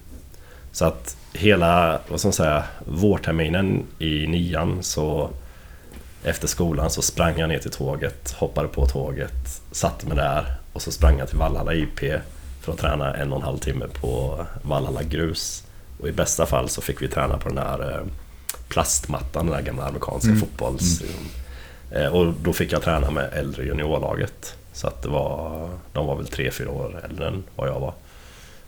så 0.72 0.84
att 0.84 1.16
hela, 1.32 1.98
vad 2.08 2.18
ska 2.20 2.26
man 2.28 2.32
säga, 2.32 2.64
vårterminen 2.86 3.82
i 3.98 4.26
nian 4.26 4.82
så 4.82 5.30
efter 6.24 6.46
skolan 6.48 6.90
så 6.90 7.02
sprang 7.02 7.38
jag 7.38 7.48
ner 7.48 7.58
till 7.58 7.70
tåget, 7.70 8.32
hoppade 8.32 8.68
på 8.68 8.86
tåget, 8.86 9.62
satte 9.72 10.06
mig 10.06 10.16
där 10.16 10.54
och 10.72 10.82
så 10.82 10.92
sprang 10.92 11.18
jag 11.18 11.28
till 11.28 11.38
Vallhalla 11.38 11.74
IP 11.74 12.00
för 12.60 12.72
att 12.72 12.78
träna 12.78 13.14
en 13.16 13.32
och 13.32 13.38
en 13.38 13.44
halv 13.44 13.58
timme 13.58 13.86
på 14.00 14.46
Vallhalla 14.62 15.02
grus. 15.02 15.64
Och 16.00 16.08
i 16.08 16.12
bästa 16.12 16.46
fall 16.46 16.68
så 16.68 16.80
fick 16.82 17.02
vi 17.02 17.08
träna 17.08 17.38
på 17.38 17.48
den 17.48 17.58
här 17.58 17.92
eh, 17.92 18.06
plastmattan, 18.68 19.46
den 19.46 19.54
där 19.54 19.62
gamla 19.62 19.84
amerikanska 19.86 20.28
Mm. 20.28 20.40
fotbolls... 20.40 21.02
Eh, 21.90 22.06
Och 22.06 22.34
då 22.42 22.52
fick 22.52 22.72
jag 22.72 22.82
träna 22.82 23.10
med 23.10 23.30
äldre 23.32 23.64
juniorlaget. 23.64 24.56
Så 24.72 24.86
att 24.86 25.02
det 25.02 25.08
var, 25.08 25.68
de 25.92 26.06
var 26.06 26.16
väl 26.16 26.26
tre 26.26 26.50
fyra 26.50 26.70
år 26.70 27.00
äldre 27.10 27.26
än 27.28 27.42
vad 27.56 27.68
jag 27.68 27.80
var. 27.80 27.94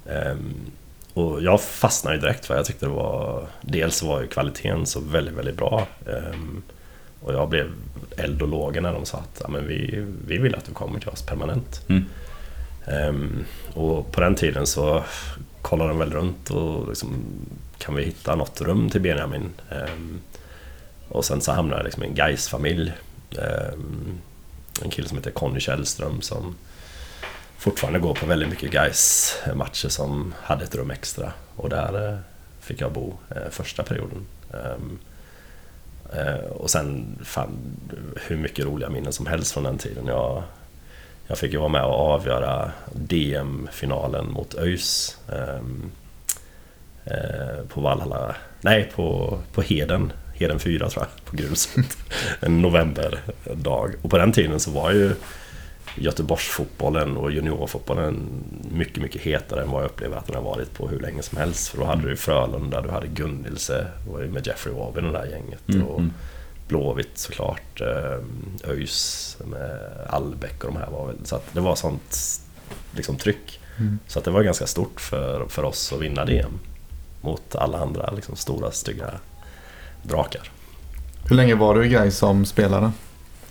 Ehm, 0.09 0.55
och 1.15 1.43
jag 1.43 1.61
fastnade 1.61 2.17
ju 2.17 2.23
direkt 2.23 2.47
för 2.47 2.57
jag 2.57 2.65
tyckte 2.67 2.87
det 2.87 2.93
var... 2.93 3.47
Dels 3.61 4.03
var 4.03 4.21
ju 4.21 4.27
kvaliteten 4.27 4.87
så 4.87 5.01
väldigt, 5.01 5.35
väldigt 5.35 5.57
bra. 5.57 5.87
Ehm, 7.27 7.35
och 7.35 7.35
jag 7.35 7.49
blev 7.49 7.73
eld 8.17 8.43
och 8.43 8.49
lågor 8.49 8.81
när 8.81 8.93
de 8.93 9.07
sa 9.07 9.19
att 9.19 9.41
ja, 9.43 9.49
men 9.49 9.67
vi, 9.67 10.07
vi 10.27 10.39
vill 10.39 10.55
att 10.55 10.65
du 10.65 10.73
kommer 10.73 11.01
till 11.01 11.09
oss 11.09 11.23
permanent. 11.23 11.83
Mm. 11.89 12.05
Ehm, 12.87 13.45
och 13.75 14.13
på 14.13 14.21
den 14.21 14.35
tiden 14.35 14.67
så 14.67 15.05
kollade 15.63 15.91
de 15.91 15.99
väl 15.99 16.13
runt 16.13 16.51
och 16.51 16.89
liksom, 16.89 17.25
kan 17.79 17.95
vi 17.95 18.05
hitta 18.05 18.35
något 18.35 18.61
rum 18.61 18.91
till 18.91 19.01
Benjamin? 19.01 19.51
Ehm, 19.71 20.21
och 21.09 21.25
sen 21.25 21.41
så 21.41 21.53
hamnade 21.53 21.79
jag 21.79 21.85
liksom 21.85 22.03
i 22.03 22.07
en 22.07 22.15
Gais 22.15 22.49
familj 22.49 22.93
En 24.83 24.91
kille 24.91 25.09
som 25.09 25.17
heter 25.17 25.31
Conny 25.31 25.61
Källström 25.61 26.21
som 26.21 26.57
fortfarande 27.59 27.99
gå 27.99 28.15
på 28.15 28.27
väldigt 28.27 28.49
mycket 28.49 28.71
guys 28.71 29.37
matcher 29.55 29.89
som 29.89 30.35
hade 30.43 30.65
ett 30.65 30.75
rum 30.75 30.91
extra. 30.91 31.33
Och 31.57 31.69
där 31.69 32.13
eh, 32.13 32.19
fick 32.61 32.81
jag 32.81 32.93
bo 32.93 33.15
eh, 33.31 33.51
första 33.51 33.83
perioden. 33.83 34.27
Eh, 36.13 36.51
och 36.51 36.71
sen 36.71 37.19
fan, 37.25 37.59
hur 38.27 38.37
mycket 38.37 38.65
roliga 38.65 38.91
minnen 38.91 39.13
som 39.13 39.27
helst 39.27 39.53
från 39.53 39.65
den 39.65 39.79
tiden. 39.79 40.07
Jag, 40.07 40.43
jag 41.27 41.39
fick 41.39 41.53
ju 41.53 41.59
vara 41.59 41.69
med 41.69 41.85
och 41.85 42.01
avgöra 42.01 42.71
DM-finalen 42.93 44.31
mot 44.31 44.55
ÖIS. 44.55 45.19
Ehm, 45.29 45.91
eh, 47.05 47.67
på 47.69 47.81
Valhalla, 47.81 48.35
nej 48.61 48.91
på, 48.95 49.39
på 49.53 49.63
Heden, 49.63 50.13
Heden 50.35 50.59
4 50.59 50.91
tror 50.91 51.05
jag, 51.05 51.25
på 51.25 51.37
gruset. 51.37 51.99
En 52.41 52.63
novemberdag. 52.63 53.95
Och 54.03 54.11
på 54.11 54.19
den 54.19 54.33
tiden 54.33 54.61
så 54.61 54.71
var 54.71 54.93
ju 54.93 55.15
Göteborgsfotbollen 55.97 57.17
och 57.17 57.33
juniorfotbollen 57.33 58.45
mycket, 58.71 59.03
mycket 59.03 59.23
hetare 59.23 59.63
än 59.63 59.71
vad 59.71 59.83
jag 59.83 59.91
upplever 59.91 60.17
att 60.17 60.27
den 60.27 60.37
har 60.37 60.43
varit 60.43 60.75
på 60.75 60.89
hur 60.89 61.01
länge 61.01 61.23
som 61.23 61.39
helst. 61.39 61.69
För 61.69 61.79
då 61.79 61.85
hade 61.85 62.09
du 62.09 62.17
Frölunda, 62.17 62.81
du 62.81 62.89
hade 62.89 63.07
Gunnilse, 63.07 63.87
var 64.11 64.21
ju 64.21 64.29
med 64.29 64.47
Jeffrey 64.47 64.75
Wabin 64.75 65.07
och 65.07 65.13
det 65.13 65.19
där 65.19 65.27
gänget. 65.27 65.69
Mm, 65.69 65.87
och 65.87 65.99
mm. 65.99 66.13
Blåvitt 66.69 67.19
såklart, 67.19 67.81
eh, 67.81 68.71
ÖIS 68.71 69.37
med 69.45 69.81
Allbäck 70.09 70.65
och 70.65 70.73
de 70.73 70.79
här 70.79 70.91
var 70.91 71.07
väl... 71.07 71.17
Så 71.25 71.37
att 71.37 71.55
det 71.55 71.61
var 71.61 71.75
sånt 71.75 72.41
liksom, 72.97 73.17
tryck. 73.17 73.61
Mm. 73.79 73.99
Så 74.07 74.19
att 74.19 74.25
det 74.25 74.31
var 74.31 74.43
ganska 74.43 74.67
stort 74.67 75.01
för, 75.01 75.47
för 75.49 75.63
oss 75.63 75.93
att 75.93 76.01
vinna 76.01 76.25
DM. 76.25 76.59
Mot 77.21 77.57
alla 77.57 77.79
andra 77.79 78.11
liksom, 78.11 78.37
stora, 78.37 78.71
stygga 78.71 79.11
drakar. 80.03 80.51
Hur 81.29 81.37
länge 81.37 81.55
var 81.55 81.75
du 81.75 81.87
i 81.87 81.89
Gais 81.89 82.19
som 82.19 82.45
spelare? 82.45 82.93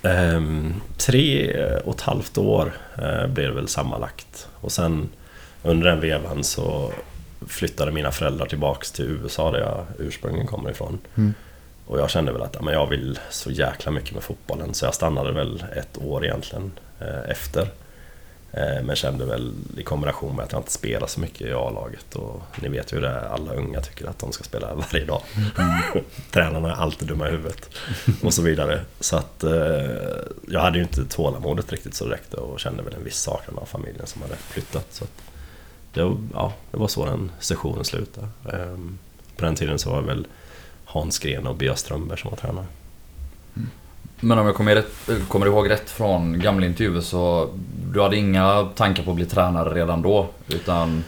Ehm, 0.06 0.74
tre 0.96 1.52
och 1.84 1.94
ett 1.94 2.00
halvt 2.00 2.38
år 2.38 2.72
eh, 2.98 3.26
blev 3.26 3.48
det 3.48 3.54
väl 3.54 3.68
sammanlagt. 3.68 4.48
Och 4.60 4.72
sen 4.72 5.08
under 5.62 5.90
den 5.90 6.00
vevan 6.00 6.44
så 6.44 6.92
flyttade 7.48 7.92
mina 7.92 8.10
föräldrar 8.12 8.46
tillbaks 8.46 8.92
till 8.92 9.04
USA 9.04 9.50
där 9.50 9.58
jag 9.58 9.86
ursprungligen 9.98 10.46
kommer 10.46 10.70
ifrån. 10.70 10.98
Mm. 11.14 11.34
Och 11.86 11.98
jag 11.98 12.10
kände 12.10 12.32
väl 12.32 12.42
att 12.42 12.54
ja, 12.54 12.62
men 12.62 12.74
jag 12.74 12.86
vill 12.86 13.18
så 13.30 13.50
jäkla 13.50 13.92
mycket 13.92 14.14
med 14.14 14.22
fotbollen 14.22 14.74
så 14.74 14.84
jag 14.84 14.94
stannade 14.94 15.32
väl 15.32 15.64
ett 15.76 15.98
år 15.98 16.24
egentligen 16.24 16.72
eh, 17.00 17.30
efter. 17.30 17.68
Eh, 18.56 18.82
men 18.82 18.96
kände 18.96 19.24
väl 19.24 19.52
i 19.76 19.82
kombination 19.82 20.36
med 20.36 20.44
att 20.44 20.52
jag 20.52 20.60
inte 20.60 20.72
spelar 20.72 21.06
så 21.06 21.20
mycket 21.20 21.40
i 21.40 21.52
A-laget 21.52 22.14
och 22.14 22.42
ni 22.62 22.68
vet 22.68 22.92
ju 22.92 23.00
det, 23.00 23.28
alla 23.28 23.54
unga 23.54 23.80
tycker 23.80 24.06
att 24.06 24.18
de 24.18 24.32
ska 24.32 24.44
spela 24.44 24.74
varje 24.74 25.04
dag. 25.04 25.22
Tränarna 26.30 26.70
är 26.70 26.74
alltid 26.74 27.08
dumma 27.08 27.28
i 27.28 27.30
huvudet 27.30 27.70
och 28.22 28.34
så 28.34 28.42
vidare. 28.42 28.80
Så 29.00 29.16
att 29.16 29.44
eh, 29.44 29.52
jag 30.48 30.60
hade 30.60 30.78
ju 30.78 30.84
inte 30.84 31.04
tålamodet 31.04 31.72
riktigt 31.72 31.94
så 31.94 32.04
det 32.04 32.14
räckte 32.14 32.36
och 32.36 32.60
kände 32.60 32.82
väl 32.82 32.94
en 32.94 33.04
viss 33.04 33.20
saknad 33.20 33.58
av 33.58 33.66
familjen 33.66 34.06
som 34.06 34.22
hade 34.22 34.36
flyttat. 34.36 34.86
Så 34.90 35.04
att 35.04 35.22
det, 35.92 36.16
ja, 36.32 36.52
det 36.70 36.76
var 36.76 36.88
så 36.88 37.04
den 37.06 37.30
sessionen 37.40 37.84
slutade. 37.84 38.28
Eh, 38.52 38.76
på 39.36 39.44
den 39.44 39.54
tiden 39.54 39.78
så 39.78 39.90
var 39.90 40.00
det 40.00 40.06
väl 40.06 40.26
Hans 40.84 41.18
Gren 41.18 41.46
och 41.46 41.56
Bea 41.56 41.76
Strömberg 41.76 42.18
som 42.18 42.30
var 42.30 42.36
tränare. 42.36 42.66
Men 44.20 44.38
om 44.38 44.46
jag 44.46 44.54
kommer, 44.54 44.74
rätt, 44.74 44.92
kommer 45.28 45.46
ihåg 45.46 45.70
rätt 45.70 45.90
från 45.90 46.38
gamla 46.38 46.66
intervjuer 46.66 47.00
så 47.00 47.50
du 47.92 48.02
hade 48.02 48.16
inga 48.16 48.68
tankar 48.74 49.02
på 49.02 49.10
att 49.10 49.16
bli 49.16 49.26
tränare 49.26 49.74
redan 49.74 50.02
då? 50.02 50.28
Utan... 50.48 51.04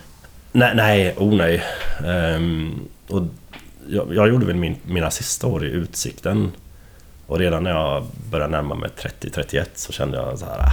Nej, 0.53 0.73
nej, 0.75 1.15
oh 1.19 1.35
nej. 1.35 1.63
Ehm, 2.07 2.81
och 3.09 3.23
jag, 3.89 4.15
jag 4.15 4.29
gjorde 4.29 4.47
väl 4.47 4.57
min, 4.57 4.77
mina 4.83 5.11
sista 5.11 5.47
år 5.47 5.65
i 5.67 5.69
Utsikten. 5.71 6.53
Och 7.27 7.39
redan 7.39 7.63
när 7.65 7.71
jag 7.71 8.07
började 8.31 8.53
närma 8.53 8.75
mig 8.75 8.91
30-31 9.21 9.65
så 9.75 9.93
kände 9.93 10.17
jag 10.17 10.39
så 10.39 10.45
här. 10.45 10.59
"Ah, 10.59 10.73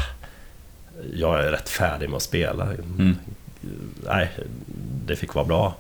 Jag 1.14 1.40
är 1.46 1.52
rätt 1.52 1.70
färdig 1.70 2.10
med 2.10 2.18
att 2.18 2.24
spela. 2.24 2.64
Mm. 2.64 3.16
Nej, 4.06 4.30
det 5.06 5.16
fick 5.16 5.34
vara 5.34 5.46
bra. 5.46 5.76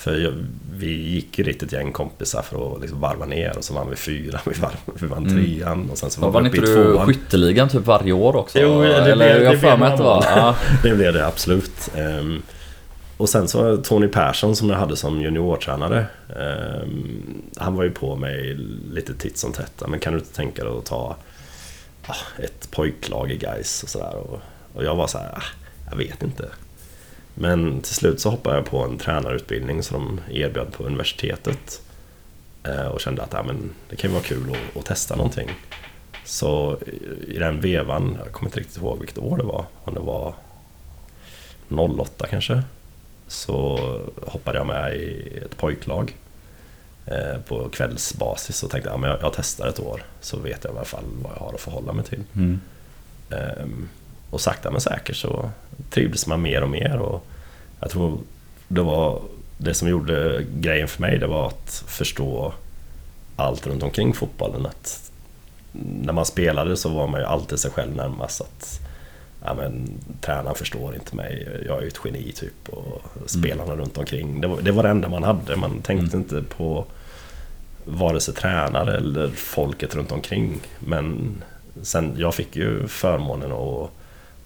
För 0.00 0.18
jag, 0.18 0.32
vi 0.76 1.08
gick 1.10 1.38
ju 1.38 1.44
dit 1.44 1.62
ett 1.62 1.72
gäng 1.72 1.92
kompisar 1.92 2.42
för 2.42 2.74
att 2.74 2.80
liksom 2.80 3.00
varva 3.00 3.26
ner 3.26 3.56
och 3.58 3.64
så 3.64 3.74
vann 3.74 3.90
vi 3.90 3.96
fyra, 3.96 4.40
vi 4.46 4.60
vann, 4.60 4.72
vi 5.00 5.06
vann 5.06 5.26
Mm. 5.26 5.44
trean 5.44 5.90
och 5.90 5.98
sen 5.98 6.10
så 6.10 6.20
Var 6.20 6.28
var 6.28 6.32
vann 6.40 6.50
vi 6.50 6.58
inte 6.58 6.70
uppe 6.70 6.80
i 6.80 6.84
du 6.84 6.92
tvåan. 6.92 7.06
skytteligan 7.06 7.68
typ 7.68 7.86
varje 7.86 8.12
år 8.12 8.36
också? 8.36 8.58
Jo, 8.60 8.80
det 8.82 8.94
Eller 8.96 9.16
blev- 9.16 9.28
jag 9.28 9.40
det 9.40 9.46
har 9.46 9.54
för 9.54 9.60
blev 9.60 9.78
mig 9.78 9.88
att 9.92 9.96
det 9.96 10.02
var... 10.04 10.24
Ja. 10.36 10.56
Det 10.82 10.94
blev 10.94 11.12
det 11.12 11.26
absolut. 11.26 11.90
Ehm, 11.96 12.42
och 13.16 13.28
sen 13.28 13.48
så 13.48 13.76
Tony 13.76 14.08
Persson 14.08 14.56
som 14.56 14.70
jag 14.70 14.76
hade 14.76 14.96
som 14.96 15.20
juniortränare. 15.22 16.06
ehm, 16.36 17.42
han 17.56 17.74
var 17.74 17.84
ju 17.84 17.90
på 17.90 18.16
mig 18.16 18.54
lite 18.92 19.14
titt 19.14 19.38
som 19.38 19.52
tätt. 19.52 19.72
"Ja, 19.80 19.86
Men 19.86 20.00
kan 20.00 20.12
du 20.12 20.18
inte 20.18 20.34
tänka 20.34 20.64
dig 20.64 20.72
att 20.78 20.84
ta 20.86 21.16
ah, 22.06 22.16
ett 22.42 22.70
pojklag 22.70 23.30
i 23.30 23.36
guys 23.36 23.82
och 23.82 23.88
sådär. 23.88 24.14
Och, 24.16 24.40
och 24.74 24.84
jag 24.84 24.96
var 24.96 25.06
så 25.06 25.18
här, 25.18 25.32
ah, 25.32 25.42
jag 25.90 25.96
vet 25.96 26.22
inte. 26.22 26.44
Men 27.34 27.80
till 27.80 27.94
slut 27.94 28.20
så 28.20 28.30
hoppade 28.30 28.56
jag 28.56 28.64
på 28.66 28.78
en 28.84 28.98
tränarutbildning 28.98 29.82
som 29.82 30.20
de 30.28 30.34
erbjöd 30.40 30.72
på 30.72 30.84
universitetet. 30.84 31.82
Eh, 32.64 32.86
Och 32.86 33.00
kände 33.00 33.22
att 33.22 33.32
ja, 33.32 33.42
men 33.42 33.70
det 33.90 33.96
kan 33.96 34.10
ju 34.10 34.14
vara 34.14 34.24
kul 34.24 34.50
att, 34.50 34.76
att 34.76 34.84
testa 34.86 35.16
någonting. 35.16 35.50
Så 36.24 36.78
i- 37.28 37.38
den 37.38 37.60
vevan, 37.60 38.16
jag 38.24 38.32
kommer 38.32 38.48
inte 38.48 38.60
riktigt 38.60 38.76
ihåg 38.76 38.98
vilket 38.98 39.18
år 39.18 39.36
det 39.36 39.42
var, 39.44 39.64
om 39.84 39.94
det 39.94 40.00
var 40.00 40.34
08 41.68 42.26
kanske. 42.30 42.62
Så 43.26 43.76
hoppade 44.26 44.58
jag 44.58 44.66
med 44.66 44.96
i 44.96 45.38
ett 45.44 45.56
pojklag 45.56 46.16
eh, 47.06 47.40
på 47.48 47.68
kvällsbasis 47.68 48.62
och 48.62 48.70
tänkte 48.70 48.90
att 48.90 48.94
ja, 48.94 49.00
men 49.00 49.10
jag, 49.10 49.18
jag 49.22 49.32
testar 49.36 49.66
ett 49.68 49.80
år 49.80 50.02
så 50.20 50.36
vet 50.38 50.64
jag 50.64 50.74
i 50.74 50.76
alla 50.76 50.84
fall 50.84 51.04
vad 51.22 51.32
jag 51.32 51.40
har 51.40 51.54
att 51.54 51.60
förhålla 51.60 51.92
mig 51.92 52.04
till. 52.04 52.22
Mm. 52.36 52.60
Ehm, 53.30 53.88
och 54.30 54.40
sakta 54.40 54.70
men 54.70 54.80
säkert 54.80 55.16
så 55.16 55.50
trivdes 55.90 56.26
man 56.26 56.42
mer 56.42 56.62
och 56.62 56.70
mer 56.70 56.96
och 56.96 57.26
jag 57.80 57.90
tror 57.90 58.18
det 58.68 58.82
var 58.82 59.22
det 59.58 59.74
som 59.74 59.88
gjorde 59.88 60.44
grejen 60.54 60.88
för 60.88 61.00
mig 61.00 61.18
det 61.18 61.26
var 61.26 61.46
att 61.46 61.84
förstå 61.86 62.52
allt 63.40 63.66
runt 63.66 63.82
omkring 63.82 64.14
fotbollen. 64.14 64.66
Att 64.66 65.10
när 66.02 66.12
man 66.12 66.26
spelade 66.26 66.76
så 66.76 66.88
var 66.88 67.06
man 67.06 67.20
ju 67.20 67.26
alltid 67.26 67.58
sig 67.58 67.70
själv 67.70 67.96
närmast. 67.96 68.40
Att, 68.40 68.80
ja, 69.44 69.54
men, 69.54 69.90
tränaren 70.20 70.54
förstår 70.54 70.94
inte 70.94 71.16
mig, 71.16 71.60
jag 71.66 71.78
är 71.78 71.82
ju 71.82 71.88
ett 71.88 72.00
geni 72.04 72.32
typ. 72.32 72.68
Och 72.68 73.02
spelarna 73.26 73.76
runt 73.76 73.98
omkring. 73.98 74.40
Det 74.40 74.48
var, 74.48 74.60
det 74.60 74.72
var 74.72 74.82
det 74.82 74.88
enda 74.88 75.08
man 75.08 75.22
hade. 75.22 75.56
Man 75.56 75.82
tänkte 75.82 76.16
inte 76.16 76.42
på 76.42 76.84
vare 77.84 78.20
sig 78.20 78.34
tränare 78.34 78.96
eller 78.96 79.28
folket 79.28 79.94
runt 79.94 80.12
omkring. 80.12 80.60
Men 80.78 81.34
sen, 81.82 82.14
jag 82.16 82.34
fick 82.34 82.56
ju 82.56 82.88
förmånen 82.88 83.52
att, 83.52 83.90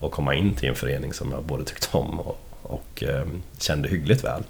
och 0.04 0.12
komma 0.12 0.34
in 0.34 0.54
till 0.54 0.68
en 0.68 0.74
förening 0.74 1.12
som 1.12 1.30
jag 1.30 1.44
både 1.44 1.64
tyckte 1.64 1.96
om 1.96 2.20
och, 2.20 2.40
och 2.62 3.02
eh, 3.02 3.26
kände 3.58 3.88
hyggligt 3.88 4.24
väl. 4.24 4.42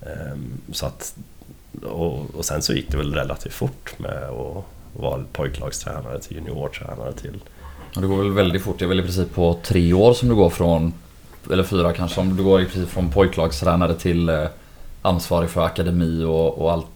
Eh, 0.00 0.36
så 0.72 0.86
att, 0.86 1.16
och, 1.82 2.34
och 2.34 2.44
sen 2.44 2.62
så 2.62 2.72
gick 2.72 2.90
det 2.90 2.96
väl 2.96 3.14
relativt 3.14 3.52
fort 3.52 3.98
med 3.98 4.22
att 4.22 4.64
vara 4.92 5.24
pojklagstränare 5.32 6.20
till 6.20 6.36
juniortränare 6.36 7.12
till... 7.12 7.38
Ja, 7.94 8.00
Det 8.00 8.06
går 8.06 8.16
väl 8.16 8.32
väldigt 8.32 8.62
fort. 8.62 8.78
Det 8.78 8.84
är 8.84 8.88
väl 8.88 9.00
i 9.00 9.02
princip 9.02 9.34
på 9.34 9.58
tre 9.62 9.92
år 9.92 10.14
som 10.14 10.28
du 10.28 10.34
går 10.34 10.50
från, 10.50 10.92
eller 11.50 11.62
fyra 11.62 11.92
kanske, 11.92 12.20
om 12.20 12.36
du 12.36 12.42
går 12.42 12.60
i 12.60 12.64
princip 12.64 12.88
från 12.88 13.10
pojklagstränare 13.10 13.94
till 13.94 14.28
eh, 14.28 14.46
ansvarig 15.02 15.50
för 15.50 15.64
akademi 15.64 16.24
och, 16.24 16.58
och 16.58 16.72
allt, 16.72 16.86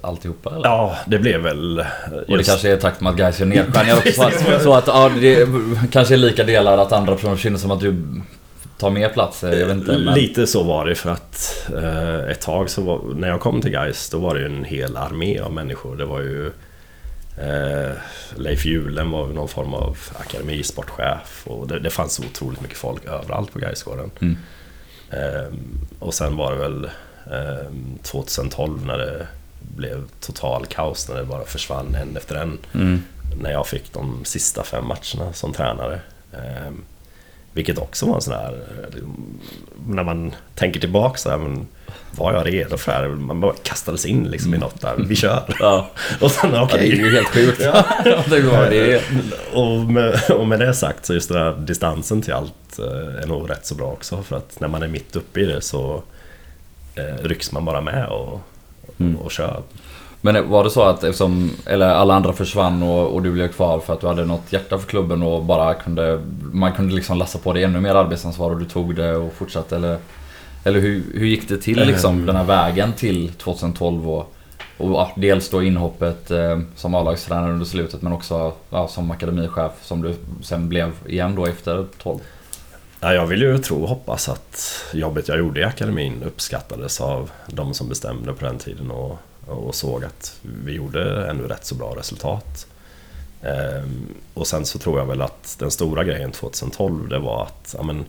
alltihopa 0.00 0.50
eller? 0.50 0.68
Ja, 0.68 0.96
det 1.06 1.18
blev 1.18 1.40
väl... 1.40 1.84
Och 2.28 2.36
det 2.36 2.44
kanske 2.44 2.70
är 2.70 2.76
i 2.76 2.80
takt 2.80 3.00
med 3.00 3.10
att 3.10 3.16
guys 3.16 3.40
gör 3.40 3.46
nedskärningar 3.46 3.96
också. 4.06 4.60
Så 4.60 4.74
att, 4.74 4.86
ja, 4.86 5.10
det 5.20 5.48
kanske 5.92 6.14
är 6.14 6.18
lika 6.18 6.44
delar 6.44 6.78
att 6.78 6.92
andra 6.92 7.14
personer 7.14 7.36
känner 7.36 7.58
som 7.58 7.70
att 7.70 7.80
du 7.80 8.04
tar 8.82 8.90
mer 8.90 9.08
plats. 9.08 9.42
Jag 9.42 9.50
vet 9.50 9.70
inte. 9.70 9.98
Men... 9.98 10.14
Lite 10.14 10.46
så 10.46 10.62
var 10.62 10.86
det 10.86 10.94
för 10.94 11.10
att 11.10 11.68
eh, 11.76 12.30
ett 12.30 12.40
tag 12.40 12.70
så 12.70 12.82
var, 12.82 13.00
när 13.14 13.28
jag 13.28 13.40
kom 13.40 13.60
till 13.60 13.70
Gais 13.70 14.10
då 14.10 14.18
var 14.18 14.34
det 14.34 14.40
ju 14.40 14.46
en 14.46 14.64
hel 14.64 14.96
armé 14.96 15.38
av 15.38 15.52
människor. 15.52 15.96
Det 15.96 16.04
var 16.04 16.20
ju 16.20 16.46
eh, 17.38 17.92
Leif 18.36 18.64
Julen 18.66 19.10
var 19.10 19.26
någon 19.26 19.48
form 19.48 19.74
av 19.74 19.98
akademisportchef 20.20 21.42
och 21.44 21.68
det, 21.68 21.78
det 21.78 21.90
fanns 21.90 22.20
otroligt 22.20 22.60
mycket 22.60 22.78
folk 22.78 23.04
överallt 23.04 23.52
på 23.52 23.58
Gaisgården. 23.58 24.10
Mm. 24.20 24.36
Eh, 25.10 25.52
och 25.98 26.14
sen 26.14 26.36
var 26.36 26.52
det 26.52 26.58
väl 26.58 26.84
eh, 27.26 27.66
2012 28.02 28.86
när 28.86 28.98
det 28.98 29.26
blev 29.76 30.02
total 30.20 30.66
kaos 30.66 31.08
när 31.08 31.16
det 31.16 31.24
bara 31.24 31.44
försvann 31.44 31.94
en 31.94 32.16
efter 32.16 32.34
en 32.34 32.58
Mm. 32.74 33.02
när 33.42 33.50
jag 33.52 33.66
fick 33.66 33.92
de 33.92 34.24
sista 34.24 34.62
fem 34.62 34.84
matcherna 34.86 35.32
som 35.32 35.52
tränare. 35.52 36.00
Eh, 36.32 36.70
vilket 37.52 37.78
också 37.78 38.06
var 38.06 38.14
en 38.14 38.20
sån 38.22 38.34
här... 38.34 38.52
eh, 38.52 39.02
När 39.86 40.04
man 40.04 40.34
tänker 40.54 40.80
tillbaka 40.80 41.18
så 41.18 41.30
här, 41.30 41.36
men 41.38 41.66
var 42.16 42.32
jag 42.32 42.46
redo 42.46 42.76
för 42.76 42.92
det 42.92 42.98
här? 42.98 43.08
Man 43.08 43.40
bara 43.40 43.52
kastades 43.62 44.06
in 44.06 44.24
liksom 44.24 44.54
i 44.54 44.58
något 44.58 44.80
där. 44.80 44.94
Vi 45.08 45.16
kör! 45.16 45.56
Ja. 45.60 45.90
Och 46.20 46.30
sen 46.30 46.50
ja, 46.54 46.68
det 46.72 46.78
är 46.78 46.82
ju 46.84 47.14
helt 47.14 47.28
sjukt. 47.28 47.58
det 48.30 48.40
var 48.40 48.70
det. 48.70 48.92
är- 48.94 49.02
Och, 49.52 49.78
med, 49.78 50.20
och 50.30 50.46
med 50.48 50.58
det 50.60 50.74
sagt 50.74 51.06
så 51.06 51.14
just 51.14 51.28
den 51.28 51.38
här 51.38 51.52
distansen 51.56 52.22
till 52.22 52.32
allt 52.32 52.78
eh, 52.78 53.22
är 53.22 53.26
nog 53.26 53.50
rätt 53.50 53.66
så 53.66 53.74
bra 53.74 53.86
också. 53.86 54.22
För 54.22 54.36
att 54.36 54.60
när 54.60 54.68
man 54.68 54.82
är 54.82 54.88
mitt 54.88 55.16
uppe 55.16 55.40
i 55.40 55.44
det 55.44 55.60
så 55.60 56.02
eh, 56.94 57.24
rycks 57.24 57.52
man 57.52 57.64
bara 57.64 57.80
med 57.80 58.06
och, 58.06 58.40
Mm. 59.04 59.16
och 59.16 59.30
kör. 59.30 59.62
Men 60.20 60.50
var 60.50 60.64
det 60.64 60.70
så 60.70 60.82
att 60.82 61.04
eftersom, 61.04 61.50
eller 61.66 61.88
alla 61.88 62.14
andra 62.14 62.32
försvann 62.32 62.82
och, 62.82 63.14
och 63.14 63.22
du 63.22 63.32
blev 63.32 63.48
kvar 63.48 63.78
för 63.78 63.92
att 63.92 64.00
du 64.00 64.06
hade 64.06 64.24
något 64.24 64.52
hjärta 64.52 64.78
för 64.78 64.86
klubben 64.86 65.22
och 65.22 65.44
bara 65.44 65.74
kunde, 65.74 66.20
man 66.52 66.72
kunde 66.72 66.94
liksom 66.94 67.18
lassa 67.18 67.38
på 67.38 67.52
dig 67.52 67.64
ännu 67.64 67.80
mer 67.80 67.94
arbetsansvar 67.94 68.50
och 68.50 68.58
du 68.58 68.64
tog 68.64 68.94
det 68.94 69.16
och 69.16 69.32
fortsatte 69.32 69.76
eller? 69.76 69.98
Eller 70.64 70.80
hur, 70.80 71.02
hur 71.14 71.26
gick 71.26 71.48
det 71.48 71.56
till 71.58 71.86
liksom 71.86 72.14
Mm. 72.14 72.26
den 72.26 72.36
här 72.36 72.44
vägen 72.44 72.92
till 72.92 73.32
2012 73.32 74.10
och, 74.10 74.32
och 74.78 75.08
dels 75.16 75.48
då 75.48 75.62
inhoppet 75.62 76.30
eh, 76.30 76.58
som 76.76 76.94
A-lagstränare 76.94 77.52
under 77.52 77.66
slutet 77.66 78.02
men 78.02 78.12
också 78.12 78.52
ja, 78.70 78.88
som 78.88 79.10
akademichef 79.10 79.72
som 79.82 80.02
du 80.02 80.14
sen 80.42 80.68
blev 80.68 80.92
igen 81.06 81.34
då 81.34 81.46
efter 81.46 81.86
12? 82.02 82.18
Ja, 83.04 83.14
jag 83.14 83.26
vill 83.26 83.42
ju 83.42 83.58
tro 83.58 83.82
och 83.82 83.88
hoppas 83.88 84.28
att 84.28 84.84
jobbet 84.92 85.28
jag 85.28 85.38
gjorde 85.38 85.60
i 85.60 85.64
akademin 85.64 86.22
uppskattades 86.22 87.00
av 87.00 87.30
de 87.46 87.74
som 87.74 87.88
bestämde 87.88 88.32
på 88.32 88.44
den 88.44 88.58
tiden 88.58 88.90
och, 88.90 89.18
och 89.46 89.74
såg 89.74 90.04
att 90.04 90.40
vi 90.64 90.72
gjorde 90.72 91.30
ändå 91.30 91.44
rätt 91.44 91.64
så 91.64 91.74
bra 91.74 91.94
resultat. 91.96 92.66
Ehm, 93.42 94.06
och 94.34 94.46
sen 94.46 94.66
så 94.66 94.78
tror 94.78 94.98
jag 94.98 95.06
väl 95.06 95.22
att 95.22 95.56
den 95.58 95.70
stora 95.70 96.04
grejen 96.04 96.32
2012 96.32 97.08
det 97.08 97.18
var 97.18 97.42
att 97.42 97.74
ja, 97.78 97.82
men, 97.82 98.04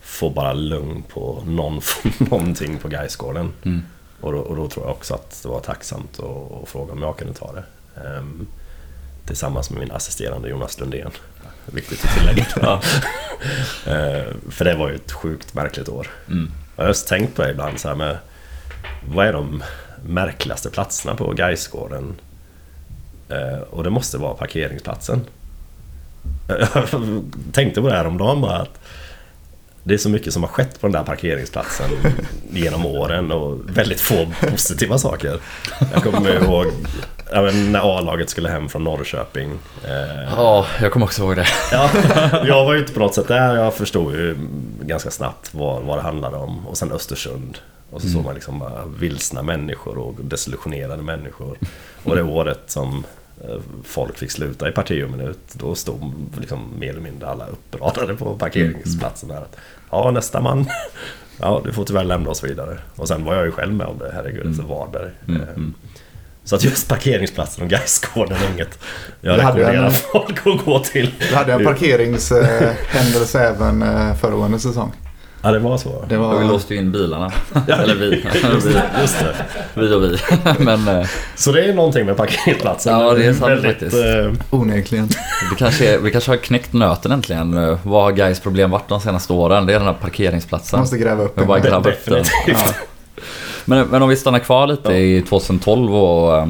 få 0.00 0.30
bara 0.30 0.52
lugn 0.52 1.02
på 1.02 1.42
någon, 1.46 1.80
någonting 2.18 2.78
på 2.78 2.88
Gaisgården. 2.88 3.52
Mm. 3.62 3.82
Och 4.20 4.32
då, 4.32 4.38
och 4.38 4.56
då 4.56 4.68
tror 4.68 4.86
jag 4.86 4.92
också 4.92 5.14
att 5.14 5.42
det 5.42 5.48
var 5.48 5.60
tacksamt 5.60 6.20
att, 6.20 6.62
att 6.62 6.68
fråga 6.68 6.92
om 6.92 7.02
jag 7.02 7.16
kunde 7.16 7.34
ta 7.34 7.52
det. 7.52 7.64
Ehm, 8.00 8.46
tillsammans 9.26 9.70
med 9.70 9.80
min 9.80 9.92
assisterande 9.92 10.48
Jonas 10.48 10.80
Lundén. 10.80 11.10
Viktigt 11.66 12.04
att 12.04 12.14
tillägga. 12.14 12.46
Ja. 12.62 12.82
Ehm, 13.86 14.50
för 14.50 14.64
det 14.64 14.74
var 14.74 14.88
ju 14.88 14.94
ett 14.94 15.12
sjukt 15.12 15.54
märkligt 15.54 15.88
år. 15.88 16.06
Mm. 16.28 16.50
Jag 16.76 16.84
har 16.84 16.88
just 16.88 17.08
tänkt 17.08 17.36
på 17.36 17.42
det 17.42 17.50
ibland 17.50 17.80
så 17.80 17.88
här 17.88 17.94
med 17.94 18.18
Vad 19.08 19.26
är 19.26 19.32
de 19.32 19.62
märkligaste 20.06 20.70
platserna 20.70 21.14
på 21.14 21.32
Gaisgården? 21.32 22.14
Eh, 23.28 23.58
och 23.58 23.84
det 23.84 23.90
måste 23.90 24.18
vara 24.18 24.34
parkeringsplatsen. 24.34 25.20
Jag 26.48 26.88
tänkte 27.52 27.80
på 27.80 27.88
det 27.88 27.94
här 27.94 28.06
om 28.06 28.18
dagen 28.18 28.40
bara 28.40 28.56
att 28.56 28.80
det 29.82 29.94
är 29.94 29.98
så 29.98 30.08
mycket 30.08 30.32
som 30.32 30.42
har 30.42 30.50
skett 30.50 30.80
på 30.80 30.86
den 30.86 30.92
där 30.92 31.04
parkeringsplatsen 31.04 31.90
genom 32.50 32.86
åren 32.86 33.32
och 33.32 33.58
väldigt 33.76 34.00
få 34.00 34.26
positiva 34.50 34.98
saker. 34.98 35.40
Jag 35.92 36.02
kommer 36.02 36.42
ihåg 36.42 36.66
ja, 37.32 37.42
men 37.42 37.72
när 37.72 37.98
A-laget 37.98 38.30
skulle 38.30 38.48
hem 38.48 38.68
från 38.68 38.84
Norrköping. 38.84 39.50
Eh, 39.84 40.32
Ja, 40.36 40.66
jag 40.80 40.92
kommer 40.92 41.06
också 41.06 41.22
ihåg 41.22 41.36
det. 41.36 41.46
Ja, 41.72 41.90
jag 42.46 42.64
var 42.64 42.72
ju 42.74 42.80
inte 42.80 42.92
på 42.92 43.00
något 43.00 43.14
sätt 43.14 43.28
där. 43.28 43.56
Jag 43.56 43.74
förstod 43.74 44.14
ju 44.14 44.36
ganska 44.82 45.10
snabbt 45.10 45.54
vad, 45.54 45.82
vad 45.82 45.98
det 45.98 46.02
handlade 46.02 46.36
om. 46.36 46.66
Och 46.66 46.76
sen 46.78 46.92
Östersund. 46.92 47.58
Och 47.90 48.00
så 48.00 48.06
Mm. 48.06 48.16
såg 48.16 48.24
man 48.24 48.34
liksom 48.34 48.58
bara 48.58 48.84
vilsna 48.98 49.42
människor 49.42 49.98
och 49.98 50.14
desillusionerade 50.20 51.02
människor. 51.02 51.58
Och 52.04 52.16
det 52.16 52.22
året 52.22 52.60
som 52.66 53.04
eh, 53.48 53.56
folk 53.84 54.18
fick 54.18 54.30
sluta 54.30 54.68
i 54.68 54.72
parti 54.72 55.04
och 55.04 55.10
minut, 55.10 55.38
då 55.52 55.74
stod 55.74 56.12
liksom 56.40 56.68
mer 56.78 56.90
eller 56.90 57.00
mindre 57.00 57.28
alla 57.28 57.46
uppradade 57.46 58.14
på 58.14 58.38
parkeringsplatsen 58.38 59.28
där. 59.28 59.44
Ja, 59.90 60.10
nästa 60.10 60.40
man. 60.40 60.66
Ja, 61.40 61.60
du 61.64 61.72
får 61.72 61.84
tyvärr 61.84 62.04
lämna 62.04 62.30
oss 62.30 62.44
vidare. 62.44 62.78
Och 62.96 63.08
sen 63.08 63.24
var 63.24 63.34
jag 63.34 63.44
ju 63.44 63.52
själv 63.52 63.72
med 63.74 63.86
om 63.86 63.98
det, 63.98 64.10
herregud, 64.14 64.40
Mm. 64.42 64.54
så 64.56 64.62
Varberg. 64.62 65.10
Mm, 65.28 65.42
Eh, 65.42 65.48
mm. 65.48 65.74
Så 66.44 66.56
att 66.56 66.64
just 66.64 66.88
parkeringsplatsen 66.88 67.64
och 67.64 67.70
Gaisgården 67.70 68.36
är 68.36 68.54
inget 68.54 68.78
jag 69.20 69.38
Det 69.38 69.42
hade 69.42 69.58
rekommenderar 69.58 69.86
en- 69.86 69.92
folk 69.92 70.38
att 70.46 70.64
gå 70.64 70.78
till. 70.78 71.10
Vi 71.30 71.34
hade 71.34 71.52
en 71.52 71.64
parkeringshändelse 71.64 73.40
även 73.40 73.82
eh, 73.82 74.14
föregående 74.14 74.58
säsong. 74.58 74.92
Ja, 75.42 75.52
det 75.52 75.58
var 75.58 75.78
så. 75.78 76.04
Det 76.08 76.16
Och 76.18 76.32
vi 76.40 76.44
var... 76.44 76.52
låste 76.52 76.74
ju 76.74 76.80
in 76.80 76.92
bilarna. 76.92 77.32
Eller 77.68 77.94
vi. 77.94 78.26
Just 78.54 78.66
vi. 78.66 78.72
det, 78.72 78.82
just 79.00 79.18
det. 79.20 79.34
Vi 79.74 79.94
och 79.94 80.02
vi. 80.02 80.18
Men 80.64 80.88
eh, 80.88 81.06
Så 81.36 81.52
det 81.52 81.64
är 81.64 81.74
någonting 81.74 82.06
med 82.06 82.16
parkeringsplatsen. 82.16 82.92
Ja, 83.00 83.14
det 83.14 83.24
är 83.26 83.32
sant 83.32 83.50
Väldigt, 83.50 83.70
faktiskt. 83.70 83.96
eh, 83.96 84.32
Onekligen. 84.50 85.08
det 85.50 85.56
kanske 85.58 85.98
vi 85.98 86.10
kanske 86.10 86.30
har 86.30 86.36
knäckt 86.36 86.72
nöten 86.72 87.12
äntligen. 87.12 87.56
Eh, 87.68 87.78
Vad 87.82 88.02
har 88.02 88.12
Gais 88.12 88.40
problem 88.40 88.70
varit 88.70 88.88
de 88.88 89.00
senaste 89.00 89.32
åren? 89.32 89.66
Det 89.66 89.74
är 89.74 89.78
den 89.78 89.86
här 89.88 89.94
parkeringsplatsen. 89.94 90.80
Måste 90.80 90.98
gräva 90.98 91.22
upp 91.22 91.34
bara 91.36 91.60
den. 91.60 91.70
grabba 91.70 91.90
upp 91.90 92.04
den. 92.04 92.14
definitivt. 92.14 92.74
Men, 93.64 93.86
men 93.86 94.02
om 94.02 94.08
vi 94.08 94.16
stannar 94.16 94.38
kvar 94.38 94.66
lite 94.66 94.92
Ja. 94.92 94.98
i 94.98 95.22
2012 95.22 95.94
och, 95.94 96.36
eh, 96.36 96.48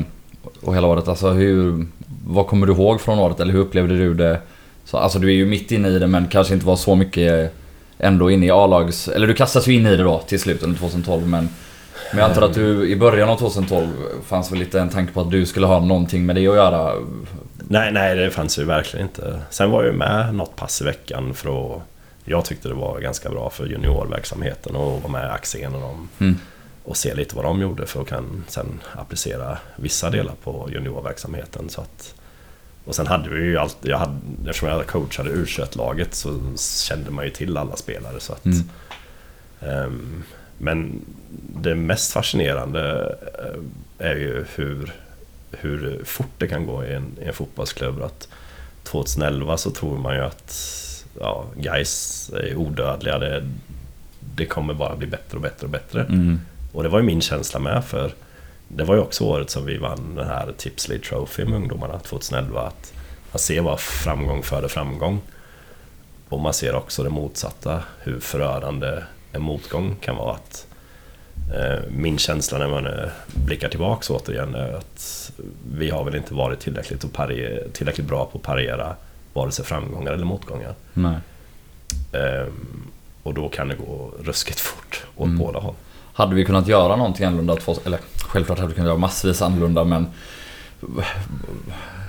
och 0.63 0.77
hela 0.77 0.87
året. 0.87 1.09
Alltså 1.09 1.31
hur, 1.31 1.87
vad 2.27 2.47
kommer 2.47 2.67
du 2.67 2.73
ihåg 2.73 3.01
från 3.01 3.19
året? 3.19 3.41
Eller 3.41 3.53
hur 3.53 3.61
upplevde 3.61 3.97
du 3.99 4.15
det? 4.15 4.41
Så, 4.85 4.97
alltså 4.97 5.19
du 5.19 5.29
är 5.29 5.35
ju 5.35 5.47
mitt 5.47 5.71
inne 5.73 5.89
i 5.89 5.99
det 5.99 6.07
men 6.07 6.27
kanske 6.29 6.55
inte 6.55 6.67
var 6.67 6.77
så 6.77 6.95
mycket 6.95 7.55
ändå 7.99 8.31
inne 8.31 8.47
i 8.47 8.51
A-lags... 8.51 9.09
Eller 9.09 9.27
du 9.27 9.35
kastas 9.35 9.69
ju 9.69 9.75
in 9.75 9.87
i 9.87 9.97
det 9.97 10.03
då 10.03 10.19
till 10.19 10.41
slut 10.41 10.63
under 10.63 10.79
2012 10.79 11.27
men... 11.29 11.49
Men 12.11 12.21
jag 12.21 12.29
antar 12.29 12.43
att 12.43 12.55
du 12.55 12.89
i 12.89 12.97
början 12.97 13.29
av 13.29 13.37
2012 13.37 13.87
fanns 14.27 14.53
väl 14.53 14.59
lite 14.59 14.81
en 14.81 14.89
tanke 14.89 15.13
på 15.13 15.21
att 15.21 15.31
du 15.31 15.47
skulle 15.47 15.67
ha 15.67 15.81
någonting 15.81 16.27
med 16.27 16.37
det 16.37 16.49
att 16.49 16.55
göra? 16.55 16.93
Nej, 17.57 17.93
nej, 17.93 18.17
det 18.17 18.31
fanns 18.31 18.59
ju 18.59 18.65
verkligen 18.65 19.07
inte. 19.07 19.41
Sen 19.51 19.71
var 19.71 19.83
jag 19.83 19.93
ju 19.93 19.99
med 19.99 20.35
något 20.35 20.57
pass 20.57 20.81
i 20.83 20.85
veckan 20.85 21.35
för 21.35 21.75
att... 21.77 21.83
Jag 22.25 22.45
tyckte 22.45 22.69
det 22.69 22.75
var 22.75 23.01
ganska 23.01 23.31
bra 23.31 23.51
för 23.51 23.67
juniorverksamheten 23.67 24.77
och 24.77 25.03
vara 25.03 25.13
med 25.13 25.25
i 25.25 25.31
Axén 25.31 25.75
och 25.75 25.81
dem. 25.81 26.09
Mm. 26.19 26.39
Och 26.85 26.97
se 26.97 27.15
lite 27.15 27.37
vad 27.37 27.45
de 27.45 27.61
gjorde 27.61 27.87
för 27.87 28.03
att 28.03 28.09
kan 28.09 28.45
sen 28.49 28.81
applicera 28.93 29.59
vissa 29.77 30.11
delar 30.11 30.35
på 30.45 30.69
juniorverksamheten. 30.73 31.69
Så 31.69 31.81
att, 31.81 32.15
och 32.85 32.95
sen 32.95 33.07
hade 33.07 33.31
vi 33.31 33.45
ju 33.45 33.59
allt, 33.59 33.77
jag 33.81 33.99
hade, 33.99 34.17
eftersom 34.47 34.69
jag 34.69 34.87
coachade 34.87 35.31
u 35.31 35.47
laget 35.73 36.15
så 36.15 36.41
kände 36.89 37.11
man 37.11 37.25
ju 37.25 37.31
till 37.31 37.57
alla 37.57 37.77
spelare. 37.77 38.21
Så 38.21 38.33
att, 38.33 38.45
Mm. 38.45 38.65
Ehm, 39.61 40.23
men 40.59 41.05
det 41.63 41.75
mest 41.75 42.13
fascinerande 42.13 43.17
eh, 43.39 44.09
är 44.09 44.15
ju 44.15 44.45
hur, 44.55 44.93
hur 45.51 46.05
fort 46.05 46.31
det 46.39 46.47
kan 46.47 46.67
gå 46.67 46.85
i 46.85 46.95
en, 46.95 47.19
i 47.23 47.25
en 47.25 47.35
fotbollsklubb. 47.35 48.03
Att 48.03 48.29
2011 48.83 49.57
så 49.57 49.71
tror 49.71 49.99
man 49.99 50.15
ju 50.15 50.21
att 50.21 50.55
ja, 51.21 51.47
guys 51.57 52.31
är 52.35 52.57
odödliga. 52.57 53.19
Det, 53.19 53.49
det 54.37 54.47
kommer 54.47 54.75
bara 54.75 54.97
bli 54.97 55.07
bättre 55.07 55.37
och 55.37 55.43
bättre 55.43 55.65
och 55.65 55.71
bättre. 55.71 56.03
Mm. 56.03 56.41
Och 56.75 56.83
det 56.83 56.89
var 56.89 56.99
ju 56.99 57.05
min 57.05 57.21
känsla 57.21 57.61
med 57.61 57.85
för 57.85 58.13
det 58.69 58.85
var 58.85 58.95
ju 58.95 59.01
också 59.01 59.25
året 59.25 59.51
som 59.51 59.67
vi 59.67 59.77
vann 59.77 60.15
den 60.15 60.27
här 60.27 60.53
Tipsley 60.57 60.99
Trophy 60.99 61.45
med 61.45 61.55
ungdomarna 61.55 61.99
2011. 61.99 62.61
Att 62.61 62.93
man 63.33 63.39
ser 63.39 63.61
vad 63.61 63.81
framgång 63.81 64.43
föder 64.43 64.69
framgång. 64.69 65.21
Och 66.29 66.41
man 66.41 66.55
ser 66.55 66.75
också 66.75 67.03
det 67.03 67.11
motsatta, 67.11 67.83
hur 68.03 68.21
förödande 68.21 68.99
en 69.33 69.43
motgång 69.43 69.97
kan 70.01 70.17
vara. 70.17 70.35
Att, 70.35 70.67
eh, 71.55 71.85
min 71.91 72.19
känsla 72.19 72.59
när 72.59 72.69
man 72.69 72.87
eh, 72.87 73.09
blickar 73.35 73.69
tillbaks 73.69 74.11
återigen 74.11 74.55
är 74.55 74.73
att 74.73 75.33
vi 75.73 75.91
har 75.91 76.05
väl 76.05 76.15
inte 76.15 76.35
varit 76.35 76.61
tillräckligt, 76.61 77.05
och 77.05 77.13
parie, 77.13 77.69
tillräckligt 77.73 78.07
bra 78.07 78.27
på 78.33 78.39
att 78.39 78.45
parera 78.45 78.97
vare 79.33 79.51
sig 79.53 79.65
framgångar 79.65 80.13
eller 80.13 80.25
motgångar. 80.25 80.75
Nej. 80.95 81.17
Ehm, 82.13 82.83
och 83.23 83.35
då 83.35 83.49
kan 83.49 83.69
det 83.69 83.75
gå 83.75 84.13
ruskigt 84.25 84.61
fort 84.61 85.07
åt 85.17 85.27
Mm. 85.27 85.39
båda 85.39 85.59
håll. 85.59 85.75
Hade 86.15 86.35
vi 86.35 86.45
kunnat 86.45 86.69
göra 86.69 86.97
någonting 86.97 87.27
annorlunda? 87.27 87.57
Eller 87.85 87.99
självklart 88.27 88.59
hade 88.59 88.69
vi 88.69 88.75
kunnat 88.75 88.89
göra 88.89 88.99
massvis 88.99 89.43
annorlunda 89.43 89.85
men... 89.85 90.07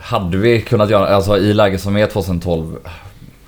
Hade 0.02 0.38
vi 0.38 0.62
kunnat 0.62 0.90
göra, 0.90 1.08
alltså 1.08 1.38
i 1.38 1.54
läget 1.54 1.82
som 1.82 1.98
är 1.98 2.08
2012 2.08 2.78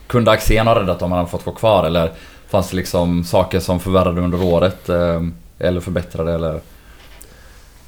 Kunde 0.08 0.32
Axén 0.32 0.68
ha 0.68 0.80
räddat 0.80 1.02
om 1.02 1.12
han 1.12 1.18
hade 1.20 1.32
fått 1.32 1.46
gå 1.46 1.52
kvar 1.52 1.84
eller 1.84 2.12
Fanns 2.50 2.70
det 2.70 2.76
liksom 2.76 3.24
saker 3.24 3.60
som 3.60 3.80
förvärrade 3.80 4.22
under 4.22 4.44
året? 4.44 4.90
Eh, 4.90 5.24
eller 5.60 5.80
förbättrade 5.80 6.34
eller? 6.34 6.60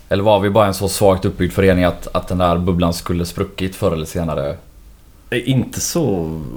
Eller 0.09 0.23
var 0.23 0.39
vi 0.39 0.49
bara 0.49 0.67
en 0.67 0.73
så 0.73 0.89
svagt 0.89 1.25
uppbyggd 1.25 1.53
förening 1.53 1.83
att, 1.83 2.07
att 2.11 2.27
den 2.27 2.37
där 2.37 2.57
bubblan 2.57 2.93
skulle 2.93 3.25
spruckit 3.25 3.75
förr 3.75 3.91
eller 3.91 4.05
senare? 4.05 4.57
Det 5.29 5.35
är 5.35 5.49
Inte 5.49 5.79
så 5.79 6.05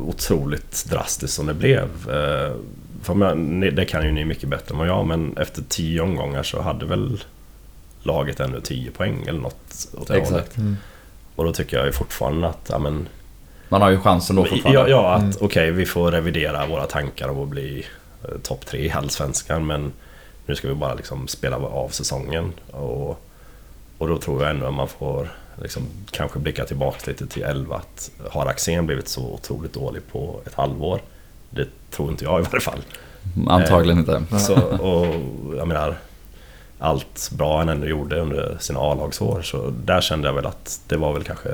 otroligt 0.07 0.85
drastiskt 0.91 1.35
som 1.35 1.47
det 1.47 1.55
blev. 1.55 1.89
Eh, 2.11 2.53
för 3.03 3.15
man, 3.15 3.61
ni- 3.61 3.71
det 3.71 3.85
kan 3.85 4.05
ju 4.07 4.13
ni 4.13 4.25
mycket 4.25 4.49
bättre 4.49 4.73
än 4.73 4.79
vad 4.79 4.89
jag, 4.89 5.07
men 5.07 5.37
efter 5.37 5.63
tio 5.69 6.01
omgångar 6.01 6.43
så 6.43 6.61
hade 6.63 6.87
väl 6.87 7.25
laget 8.03 8.41
ännu 8.41 8.61
10 8.61 8.91
poäng 8.91 9.25
eller 9.29 9.41
något 9.41 9.89
åt 9.99 10.09
det. 10.09 10.17
Exakt. 10.17 10.57
Mm. 10.57 10.77
Och 11.37 11.45
då 11.45 11.53
tycker 11.53 11.77
jag 11.77 11.87
ju 11.87 11.93
fortfarande 11.93 12.49
att, 12.49 12.67
ja 12.71 12.79
men... 12.79 13.09
Man 13.69 13.83
har 13.83 13.91
ju 13.91 13.99
chansen 14.01 14.37
då 14.37 14.45
fortfarande. 14.45 14.81
Ja, 14.81 14.89
ja 14.89 15.15
att 15.15 15.23
Mm. 15.23 15.35
okej, 15.41 15.71
vi 15.71 15.87
får 15.87 16.13
revidera 16.13 16.67
våra 16.67 16.87
tankar 16.87 17.29
om 17.29 17.43
att 17.43 17.49
bli 17.49 17.87
eh, 18.25 18.39
topp 18.43 18.67
tre 18.67 18.81
i 18.87 18.91
Allsvenskan, 18.91 19.67
men 19.67 19.93
nu 20.47 20.55
ska 20.55 20.69
vi 20.69 20.75
bara 20.75 20.95
liksom 20.95 21.29
spela 21.29 21.57
av 21.57 21.89
säsongen. 21.89 22.53
Och, 22.71 23.25
och 23.99 24.09
då 24.09 24.19
tror 24.19 24.43
jag 24.43 24.51
ändå 24.51 24.67
att 24.67 24.75
man 24.75 24.89
får 24.89 25.29
liksom 25.63 25.83
kanske 26.11 26.39
blicka 26.39 26.65
tillbaka 26.65 26.99
lite 27.11 27.27
till 27.27 27.43
11. 27.43 27.77
Att 27.77 28.11
har 28.31 28.47
Axén 28.47 28.87
blivit 28.87 29.09
så 29.09 29.23
otroligt 29.23 29.73
dålig 29.73 30.03
på 30.13 30.41
ett 30.47 30.55
halvår? 30.55 31.01
Det 31.51 31.67
tror 31.93 32.11
inte 32.11 32.25
jag 32.25 32.41
i 32.41 32.45
varje 32.45 32.61
fall. 32.61 32.79
Antagligen 33.49 33.99
inte. 33.99 34.23
Så, 34.39 34.55
och 34.63 35.07
jag 35.57 35.69
menar, 35.69 35.97
allt 36.79 37.31
bra 37.33 37.59
han 37.59 37.69
ändå 37.69 37.87
gjorde 37.87 38.21
under 38.21 38.57
sina 38.61 38.81
A-lagsår, 38.81 39.43
så 39.43 39.73
där 39.85 40.01
kände 40.01 40.29
jag 40.29 40.35
väl 40.35 40.47
att 40.47 40.81
det 40.89 40.97
var 40.97 41.13
väl 41.13 41.23
kanske 41.25 41.49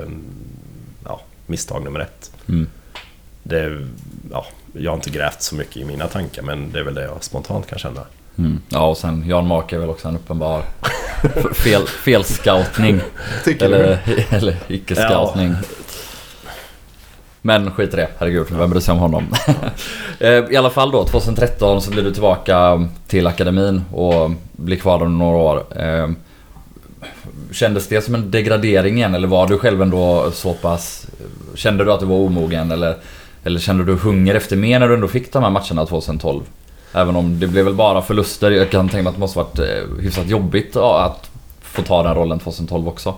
ja, 1.05 1.21
misstag 1.45 1.83
nummer 1.83 1.99
ett. 1.99 2.31
Mm. 2.47 2.67
Det, 3.43 3.87
ja, 4.31 4.45
jag 4.73 4.91
har 4.91 4.95
inte 4.95 5.09
grävt 5.09 5.41
så 5.41 5.55
mycket 5.55 5.77
i 5.77 5.85
mina 5.85 6.07
tankar, 6.07 6.41
men 6.41 6.71
det 6.71 6.79
är 6.79 6.83
väl 6.83 6.93
det 6.93 7.03
jag 7.03 7.23
spontant 7.23 7.67
kan 7.67 7.79
känna. 7.79 8.01
Mm. 8.37 8.61
Ja, 8.69 8.87
och 8.87 8.97
sen 8.97 9.23
Jan 9.27 9.47
Mark 9.47 9.73
är 9.73 9.79
väl 9.79 9.89
också 9.89 10.07
en 10.07 10.15
uppenbar 10.15 10.63
fel, 11.53 11.87
felscoutning. 11.87 13.01
Tycker 13.43 13.65
Eller, 13.65 13.99
eller 14.29 14.57
icke-scoutning. 14.67 15.55
Men 17.41 17.71
skit 17.71 17.93
i 17.93 17.95
det, 17.95 18.07
herregud, 18.17 18.47
vem 18.51 18.69
bryr 18.69 18.79
sig 18.79 18.91
om 18.91 18.99
honom? 18.99 19.27
Eh, 20.21 20.43
I 20.49 20.55
alla 20.55 20.69
fall 20.69 20.91
då, 20.91 21.05
2013 21.05 21.81
så 21.81 21.91
blir 21.91 22.03
du 22.03 22.11
tillbaka 22.11 22.87
till 23.07 23.27
akademin 23.27 23.81
och 23.93 24.31
blir 24.51 24.77
kvar 24.77 25.03
under 25.03 25.25
några 25.25 25.37
år. 25.37 25.63
Eh, 25.75 26.09
kändes 27.51 27.87
det 27.87 28.01
som 28.01 28.15
en 28.15 28.31
degradering 28.31 28.97
igen 28.97 29.15
eller 29.15 29.27
var 29.27 29.47
du 29.47 29.57
själv 29.57 29.81
ändå 29.81 30.31
så 30.31 30.53
pass... 30.53 31.07
Kände 31.55 31.83
du 31.83 31.91
att 31.91 31.99
du 31.99 32.05
var 32.05 32.15
omogen 32.15 32.71
eller, 32.71 32.95
eller 33.43 33.59
kände 33.59 33.83
du 33.83 33.95
hunger 33.95 34.35
efter 34.35 34.55
mer 34.55 34.79
när 34.79 34.87
du 34.87 34.93
ändå 34.93 35.07
fick 35.07 35.33
de 35.33 35.43
här 35.43 35.49
matcherna 35.49 35.85
2012? 35.85 36.43
Även 36.93 37.15
om 37.15 37.39
det 37.39 37.47
blev 37.47 37.65
väl 37.65 37.73
bara 37.73 38.01
förluster. 38.01 38.51
Jag 38.51 38.69
kan 38.69 38.89
tänka 38.89 39.03
mig 39.03 39.09
att 39.09 39.15
det 39.15 39.19
måste 39.19 39.37
varit 39.37 39.59
eh, 39.59 40.01
hyfsat 40.01 40.27
jobbigt 40.27 40.75
att 40.75 41.29
få 41.61 41.81
ta 41.81 42.03
den 42.03 42.15
rollen 42.15 42.39
2012 42.39 42.87
också. 42.87 43.13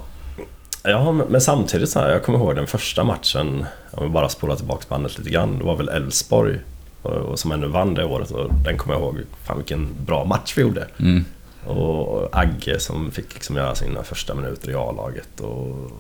Ja, 0.84 1.12
men- 1.12 1.42
samtidigt 1.42 1.90
så 1.90 2.00
här, 2.00 2.10
jag 2.10 2.24
kommer 2.24 2.40
ihåg 2.40 2.56
den 2.56 2.68
första 2.68 3.04
matchen, 3.04 3.66
om 3.92 4.04
vi 4.04 4.10
bara 4.10 4.30
spolar 4.30 4.56
tillbaka 4.56 4.86
bandet 4.90 5.18
lite 5.18 5.30
grann, 5.30 5.58
det 5.58 5.64
var 5.64 5.76
väl 5.76 5.90
Elfsborg 5.90 6.60
och, 7.02 7.40
som 7.40 7.52
ännu 7.52 7.68
vann 7.68 7.94
det 7.94 8.06
året 8.06 8.32
och 8.32 8.54
den 8.54 8.78
kommer 8.78 8.96
jag 8.96 9.02
ihåg, 9.04 9.18
fan 9.44 9.58
vilken 9.58 9.90
bra 10.06 10.26
match 10.26 10.54
vi 10.58 10.62
gjorde. 10.62 10.88
Mm. 11.00 11.26
Och 11.66 12.30
Agge 12.40 12.80
som 12.80 13.12
fick 13.12 13.34
liksom 13.34 13.56
göra 13.56 13.76
sina 13.76 14.04
första 14.04 14.36
minuter 14.36 14.70
i 14.72 14.76
A-laget 14.76 15.40
och 15.40 15.92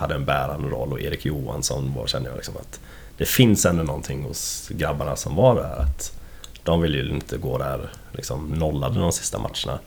hade 0.00 0.14
en 0.14 0.24
bärande 0.24 0.68
roll 0.68 0.92
och 0.92 1.00
Erik 1.00 1.26
Johansson 1.26 1.92
var, 1.96 2.06
kände 2.06 2.28
jag 2.28 2.36
liksom 2.36 2.54
att 2.56 2.80
det 3.18 3.24
finns 3.24 3.66
ändå 3.66 3.82
någonting 3.82 4.22
hos 4.22 4.68
grabbarna 4.68 5.16
som 5.16 5.34
var 5.34 5.54
där 5.54 5.80
att 5.82 6.18
de 6.62 6.80
ville 6.80 6.98
ju 6.98 7.08
inte 7.10 7.36
gå 7.38 7.58
där 7.58 7.80
liksom 8.12 8.48
nollade 8.48 9.00
de 9.00 9.12
sista 9.12 9.38
matcherna. 9.38 9.78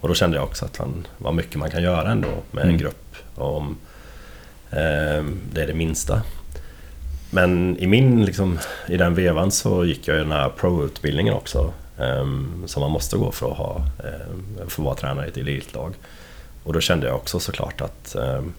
Och 0.00 0.08
då 0.08 0.14
kände 0.14 0.36
jag 0.36 0.44
också 0.44 0.64
att 0.64 0.76
han 0.76 1.06
var 1.18 1.32
mycket 1.32 1.56
man 1.56 1.70
kan 1.70 1.82
göra 1.82 2.10
ändå 2.12 2.28
med 2.50 2.62
en 2.62 2.68
Mm. 2.68 2.80
grupp 2.80 3.01
om 3.34 3.76
eh, 4.70 5.24
det 5.52 5.62
är 5.62 5.66
det 5.66 5.74
minsta. 5.74 6.22
Men 7.30 7.78
i 7.78 7.86
min, 7.86 8.24
liksom, 8.24 8.58
i 8.88 8.96
den 8.96 9.14
vevan 9.14 9.50
så 9.50 9.84
gick 9.84 10.08
jag 10.08 10.16
ju 10.16 10.22
den 10.22 10.32
här 10.32 10.48
pro-utbildningen 10.48 11.34
också. 11.34 11.72
eh, 11.98 12.26
som 12.66 12.80
man 12.80 12.90
måste 12.90 13.16
gå 13.16 13.32
för 13.32 13.50
att, 13.50 13.56
ha, 13.56 13.76
eh, 13.76 14.66
för 14.68 14.82
att 14.82 14.86
vara 14.86 14.94
tränare 14.94 15.26
i 15.26 15.28
ett 15.28 15.36
elitlag. 15.36 15.94
Och 16.64 16.72
då 16.72 16.80
kände 16.80 17.06
jag 17.06 17.16
också 17.16 17.40
såklart 17.40 17.80
att 17.80 18.14
ehm, 18.14 18.52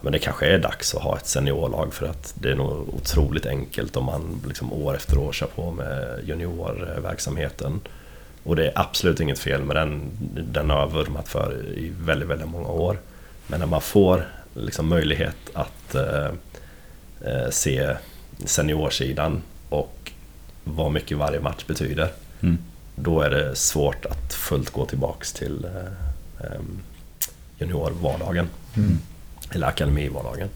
men 0.00 0.12
det 0.12 0.18
kanske 0.18 0.46
är 0.46 0.58
dags 0.58 0.94
att 0.94 1.02
ha 1.02 1.16
ett 1.16 1.26
seniorlag 1.26 1.94
för 1.94 2.06
att 2.06 2.34
det 2.38 2.50
är 2.50 2.54
nog 2.54 2.94
otroligt 2.94 3.46
enkelt 3.46 3.96
om 3.96 4.04
man 4.04 4.40
liksom 4.46 4.72
år 4.72 4.96
efter 4.96 5.18
år 5.18 5.32
kör 5.32 5.46
på 5.46 5.70
med 5.70 6.20
juniorverksamheten. 6.24 7.80
Och 8.42 8.56
det 8.56 8.66
är 8.66 8.72
absolut 8.74 9.20
inget 9.20 9.38
fel 9.38 9.64
med 9.64 9.76
den, 9.76 10.10
den 10.52 10.70
har 10.70 10.80
jag 10.80 10.92
vurmat 10.92 11.28
för 11.28 11.64
i 11.76 11.92
väldigt, 12.00 12.28
väldigt 12.28 12.48
många 12.48 12.68
år. 12.68 12.98
Men 13.46 13.60
när 13.60 13.66
man 13.66 13.80
får 13.80 14.26
liksom 14.54 14.88
möjlighet 14.88 15.36
att 15.52 15.94
eh, 15.94 16.30
eh, 17.20 17.50
se 17.50 17.96
seniorsidan 18.44 19.42
och 19.68 20.12
vad 20.64 20.92
mycket 20.92 21.18
varje 21.18 21.40
match 21.40 21.64
betyder. 21.66 22.08
Mm. 22.40 22.58
Då 22.94 23.20
är 23.20 23.30
det 23.30 23.56
svårt 23.56 24.06
att 24.06 24.34
fullt 24.34 24.70
gå 24.70 24.86
tillbaks 24.86 25.32
till 25.32 25.66
eh, 26.40 26.60
juniorvardagen. 27.58 28.48
Mm. 28.76 28.98
Eller 29.50 29.66
akademivardagen. 29.66 30.48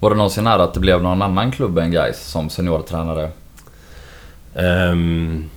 Var 0.00 0.10
det 0.10 0.16
någonsin 0.16 0.44
nära 0.44 0.62
att 0.62 0.74
det 0.74 0.80
blev 0.80 1.02
någon 1.02 1.22
annan 1.22 1.52
klubb 1.52 1.78
än 1.78 1.90
Gais 1.90 2.20
som 2.20 2.50
seniortränare? 2.50 3.30
Ehm, 4.54 5.50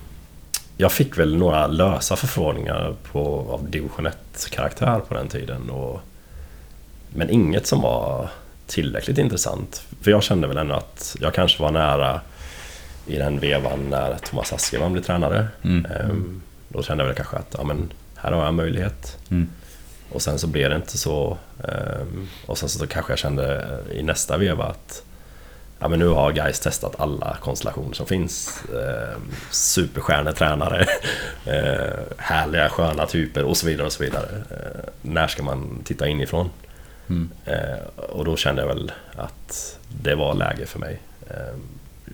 jag 0.78 0.91
fick 0.91 1.17
väl 1.17 1.36
några 1.36 1.67
lösa 1.67 2.15
förfrågningar 2.15 2.96
på, 3.12 3.48
av 3.50 3.70
division 3.70 4.08
1-karaktär 4.08 5.00
på 5.00 5.13
den 5.13 5.28
tiden. 5.28 5.70
Och, 5.70 6.02
men 7.13 7.30
inget 7.30 7.67
som 7.67 7.82
var 7.82 8.30
tillräckligt 8.67 9.17
intressant. 9.17 9.84
För 10.02 10.12
jag 10.12 10.24
kände 10.24 10.48
väl 10.48 10.58
ändå 10.58 10.76
att 10.76 11.15
jag 11.20 11.34
kanske 11.34 11.63
var 11.63 11.72
nära 11.72 12.22
i 13.08 13.15
den 13.15 13.39
vevan 13.39 13.89
när 13.89 14.15
Thomas 14.15 14.54
Askeman 14.54 14.93
blev 14.93 15.04
tränare. 15.04 15.48
Mm. 15.62 15.86
Ehm, 15.86 16.41
då 16.70 16.84
kände 16.84 17.04
jag 17.04 17.08
väl 17.08 17.15
kanske 17.15 17.38
att 17.38 17.56
ja, 17.58 17.63
men 17.63 17.93
här 18.15 18.32
har 18.32 18.39
jag 18.39 18.48
en 18.48 18.56
möjlighet. 18.56 19.17
Mm. 19.30 19.50
Och 20.10 20.22
sen 20.22 20.39
så 20.39 20.48
blev 20.48 20.70
det 20.70 20.76
inte 20.76 20.98
så. 20.98 21.38
ehm, 21.63 22.28
och 22.46 22.58
sen 22.58 22.70
så 22.70 22.88
kanske 22.88 23.12
jag 23.12 23.20
kände 23.20 23.67
i 23.91 24.04
nästa 24.04 24.38
veva 24.38 24.63
att 24.63 25.04
ja, 25.80 25.88
men 25.88 26.00
nu 26.00 26.08
har 26.08 26.32
guys 26.32 26.60
testat 26.60 27.00
alla 27.00 27.38
konstellationer 27.41 27.93
som 27.93 28.06
finns. 28.06 28.63
Eh, 28.74 29.17
superstjärnetränare, 29.52 30.82
eh, 31.46 32.00
härliga 32.17 32.70
sköna 32.70 33.06
typer 33.06 33.43
och 33.43 33.58
så 33.58 33.67
vidare. 33.67 33.86
och 33.86 33.93
så 33.93 34.04
vidare. 34.04 34.28
Eh, 34.50 34.89
när 35.02 35.28
ska 35.28 35.43
man 35.43 35.82
titta 35.84 36.08
inifrån? 36.08 36.50
Mm. 37.10 37.30
Eh, 37.46 38.06
och 38.10 38.26
då 38.26 38.36
kände 38.36 38.62
jag 38.62 38.67
väl 38.67 38.91
att 39.15 39.80
det 40.04 40.15
var 40.15 40.34
läge 40.34 40.65
för 40.65 40.80
mig. 40.80 41.00
Eh, 41.30 41.56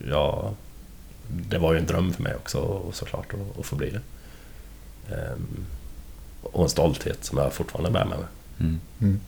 ja, 0.10 0.52
det 1.28 1.58
var 1.58 1.74
ju 1.74 1.80
en 1.80 1.86
dröm 1.86 2.14
för 2.14 2.24
mig 2.24 2.36
också 2.36 2.82
såklart 2.92 3.34
att, 3.34 3.60
att 3.60 3.66
få 3.66 3.76
bli 3.76 3.90
det. 3.90 4.02
Eh, 5.16 5.38
och 6.44 6.64
en 6.64 6.70
stolthet 6.70 7.26
som 7.26 7.38
jag 7.38 7.54
fortfarande 7.54 7.92
bär 7.92 8.06
med 8.06 8.18
mig. 8.18 8.28
Mm. 8.60 8.80
Mm. 9.02 9.20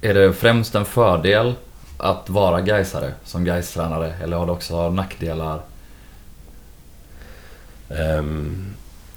Är 0.00 0.14
det 0.14 0.32
främst 0.32 0.74
en 0.74 0.84
fördel 0.84 1.54
att 1.98 2.30
vara 2.30 2.60
Gaisare 2.60 3.12
som 3.24 3.44
Gais-tränare 3.44 4.14
eller 4.22 4.36
har 4.36 4.46
det 4.46 4.52
också 4.52 4.90
nackdelar? 4.90 5.60
Ehm, 7.88 8.74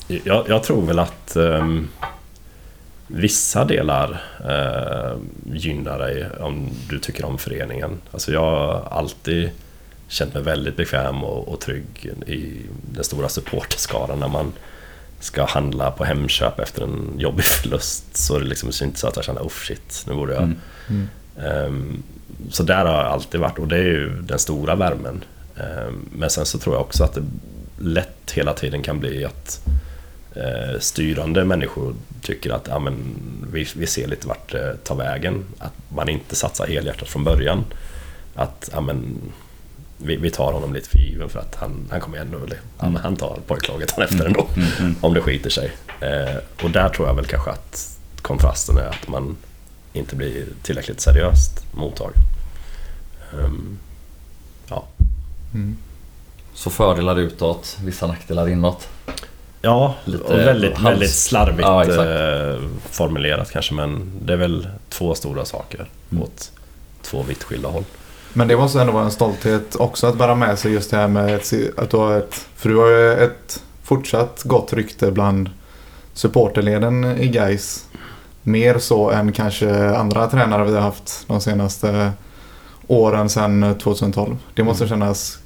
jag, 0.08 0.50
jag 0.50 0.64
tror 0.64 0.86
väl 0.86 1.00
att 1.00 1.36
ehm, 1.36 1.88
vissa 3.08 3.66
delar 3.66 4.22
uh, 4.50 5.18
gynnar 5.54 6.00
dig 6.00 6.30
om 6.40 6.70
du 6.90 7.00
tycker 7.00 7.26
om 7.26 7.38
föreningen. 7.38 8.02
Alltså 8.12 8.32
jag 8.32 8.42
har 8.42 8.88
alltid 8.92 9.50
känt 10.08 10.34
mig 10.34 10.44
väldigt 10.44 10.78
bekväm 10.78 11.24
och, 11.24 11.48
och 11.48 11.60
trygg 11.60 12.12
i 12.28 12.62
den 12.92 13.04
stora 13.04 13.30
supporterskaran 13.30 14.20
när 14.20 14.28
man 14.28 14.54
ska 15.20 15.46
handla 15.46 15.92
på 15.92 16.04
Hemköp 16.04 16.60
efter 16.60 16.82
en 16.84 17.14
jobbig 17.18 17.44
förlust 17.62 18.18
så 18.18 18.36
är 18.36 18.40
det 18.40 18.46
liksom 18.46 18.70
inte 18.84 19.00
så 19.00 19.08
att 19.08 19.16
jag 19.16 19.26
känner 19.26 19.42
oh 19.42 19.50
shit, 19.50 20.04
nu 20.08 20.14
borde 20.14 20.34
jag 20.34 20.44
Mm. 20.44 20.58
Mm. 20.90 21.08
Ehm, 21.44 22.04
Så 22.52 22.64
där 22.64 22.86
har 22.86 22.94
jag 23.04 23.06
alltid 23.06 23.40
varit 23.40 23.60
och 23.60 23.68
det 23.68 23.76
är 23.78 23.84
ju 23.84 24.22
den 24.22 24.40
stora 24.40 24.76
värmen. 24.76 25.24
Ehm, 25.58 26.10
Men 26.12 26.30
sen 26.30 26.46
så 26.46 26.58
tror 26.58 26.76
jag 26.76 26.82
också 26.82 27.04
att 27.04 27.14
det 27.14 27.24
lätt 27.80 28.32
hela 28.34 28.54
tiden 28.54 28.84
kan 28.84 29.00
bli 29.00 29.26
att 29.26 29.62
eh, 29.66 29.74
styrande 30.80 31.46
människor 31.46 31.96
tycker 32.22 32.52
att 32.52 32.68
ja, 32.68 32.80
men 32.80 32.96
vi, 33.52 33.68
vi 33.76 33.88
ser 33.88 34.08
lite 34.08 34.28
vart 34.28 34.52
det 34.52 34.78
tar 34.84 34.96
vägen. 34.96 35.46
Att 35.58 35.74
man 35.90 36.10
inte 36.10 36.36
satsar 36.36 36.68
helhjärtat 36.68 37.10
från 37.10 37.24
början. 37.24 37.66
Att 38.36 38.70
ja, 38.74 38.82
men, 38.82 39.18
vi, 39.98 40.16
vi 40.16 40.30
tar 40.30 40.54
honom 40.54 40.74
lite 40.74 40.90
för 40.90 40.98
given 40.98 41.30
för 41.30 41.40
att 41.40 41.56
han, 41.56 41.88
han 41.92 42.00
kommer 42.00 42.18
ändå, 42.18 42.40
men 42.80 42.96
han 42.96 43.16
tar 43.16 43.40
pojklaget 43.48 43.92
han 43.92 44.04
efter 44.04 44.26
ändå. 44.26 44.48
Mm, 44.56 44.68
mm. 44.80 44.96
Om 45.02 45.14
det 45.14 45.22
skiter 45.22 45.50
sig. 45.50 45.72
Eh, 46.00 46.36
och 46.64 46.72
där 46.72 46.90
tror 46.90 47.08
jag 47.08 47.16
väl 47.16 47.26
kanske 47.26 47.52
att 47.52 48.00
kontrasten 48.22 48.78
är 48.78 48.88
att 48.88 49.08
man 49.08 49.38
inte 49.94 50.16
blir 50.16 50.46
tillräckligt 50.64 51.02
seriöst 51.02 51.66
mottagen. 51.74 52.22
Ehm, 53.34 53.78
ja. 54.70 54.84
Mm. 55.54 55.78
Så 56.54 56.70
fördelar 56.70 57.20
utåt, 57.20 57.78
vissa 57.84 58.08
nackdelar 58.08 58.50
inåt. 58.50 58.88
Ja, 59.62 59.96
Lite 60.06 60.24
och 60.24 60.40
väldigt, 60.40 60.74
hals- 60.78 60.90
väldigt 60.90 61.14
slarvigt 61.16 61.62
Ja, 61.68 61.84
eh, 61.84 62.60
formulerat 62.92 63.52
kanske 63.52 63.74
men 63.74 64.12
det 64.22 64.34
är 64.34 64.38
väl 64.38 64.68
två 64.90 65.16
stora 65.16 65.46
saker 65.46 65.90
Mm. 66.12 66.24
åt 66.24 66.52
två 67.02 67.24
vitt 67.24 67.44
skilda 67.44 67.70
håll. 67.70 67.84
Men 68.34 68.48
det 68.48 68.58
måste 68.58 68.82
ändå 68.82 68.94
vara 68.94 69.04
en 69.06 69.12
stolthet 69.12 69.76
också 69.76 70.08
att 70.08 70.18
bära 70.18 70.36
med 70.36 70.60
sig 70.60 70.72
just 70.72 70.92
det 70.92 70.98
här 70.98 71.08
med 71.08 71.36
ett, 71.36 71.54
att 71.78 71.90
du 71.90 71.98
har 71.98 72.18
ett... 72.18 72.46
För 72.56 72.70
du 72.70 72.76
har 72.78 72.88
ju 72.90 73.14
ett 73.14 73.64
fortsatt 73.84 74.42
gott 74.44 74.74
rykte 74.74 75.12
bland 75.12 75.50
supporterleden 76.14 77.04
i 77.06 77.28
Gais. 77.28 77.86
Mer 78.44 78.78
så 78.80 79.10
än 79.12 79.32
kanske 79.32 79.90
andra 79.96 80.28
tränare 80.28 80.64
vi 80.66 80.74
har 80.74 80.82
haft 80.82 81.24
de 81.28 81.42
senaste 81.42 82.12
åren 82.88 83.30
sedan 83.30 83.76
2012. 83.84 84.38
Det 84.56 84.64
måste 84.64 84.84
Mm. 84.84 84.90
kännas 85.00 85.38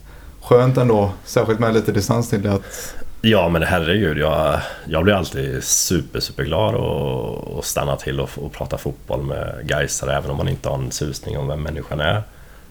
skönt 0.41 0.77
ändå, 0.77 1.11
särskilt 1.25 1.59
med 1.59 1.73
lite 1.73 1.91
distans 1.91 2.29
till 2.29 2.41
det 2.41 2.53
att... 2.53 2.95
Ja 3.21 3.49
men 3.49 3.63
herregud, 3.63 4.17
jag, 4.17 4.59
jag 4.85 5.03
blir 5.03 5.13
alltid 5.13 5.63
super, 5.63 6.19
super 6.19 6.43
glad 6.43 6.75
och, 6.75 7.37
och 7.57 7.65
stanna 7.65 7.95
till 7.95 8.19
och, 8.19 8.29
och 8.35 8.51
prata 8.53 8.77
fotboll 8.77 9.21
med 9.23 9.55
Gaisare 9.63 10.15
även 10.15 10.31
om 10.31 10.37
man 10.37 10.47
inte 10.47 10.69
har 10.69 10.75
en 10.77 10.91
susning 10.91 11.37
om 11.37 11.47
vem 11.47 11.63
människan 11.63 11.99
är. 11.99 12.23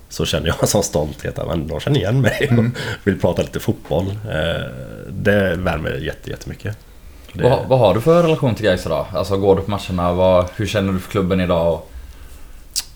Så 0.08 0.24
känner 0.26 0.46
jag 0.46 0.56
en 0.60 0.66
sån 0.68 0.82
stolthet 0.82 1.38
att 1.38 1.46
men 1.48 1.66
de 1.68 1.80
känner 1.80 2.00
igen 2.00 2.20
mig 2.20 2.38
och 2.46 2.52
Mm. 2.52 2.72
vill 3.04 3.20
prata 3.20 3.42
lite 3.42 3.60
fotboll. 3.60 4.06
Eh, 4.06 4.66
det 5.10 5.54
värmer 5.56 5.90
jätte, 5.90 6.30
jättemycket. 6.30 6.76
Det, 7.32 7.42
Vad, 7.42 7.66
vad 7.68 7.78
har 7.78 7.94
du 7.94 8.00
för 8.00 8.22
relation 8.22 8.54
till 8.54 8.64
Gais 8.64 8.86
idag? 8.86 9.06
Alltså 9.14 9.36
går 9.36 9.56
du 9.56 9.62
på 9.62 9.70
matcherna? 9.70 10.12
Vad, 10.12 10.46
hur 10.56 10.66
känner 10.66 10.92
du 10.92 10.98
för 10.98 11.10
klubben 11.10 11.40
idag? 11.40 11.80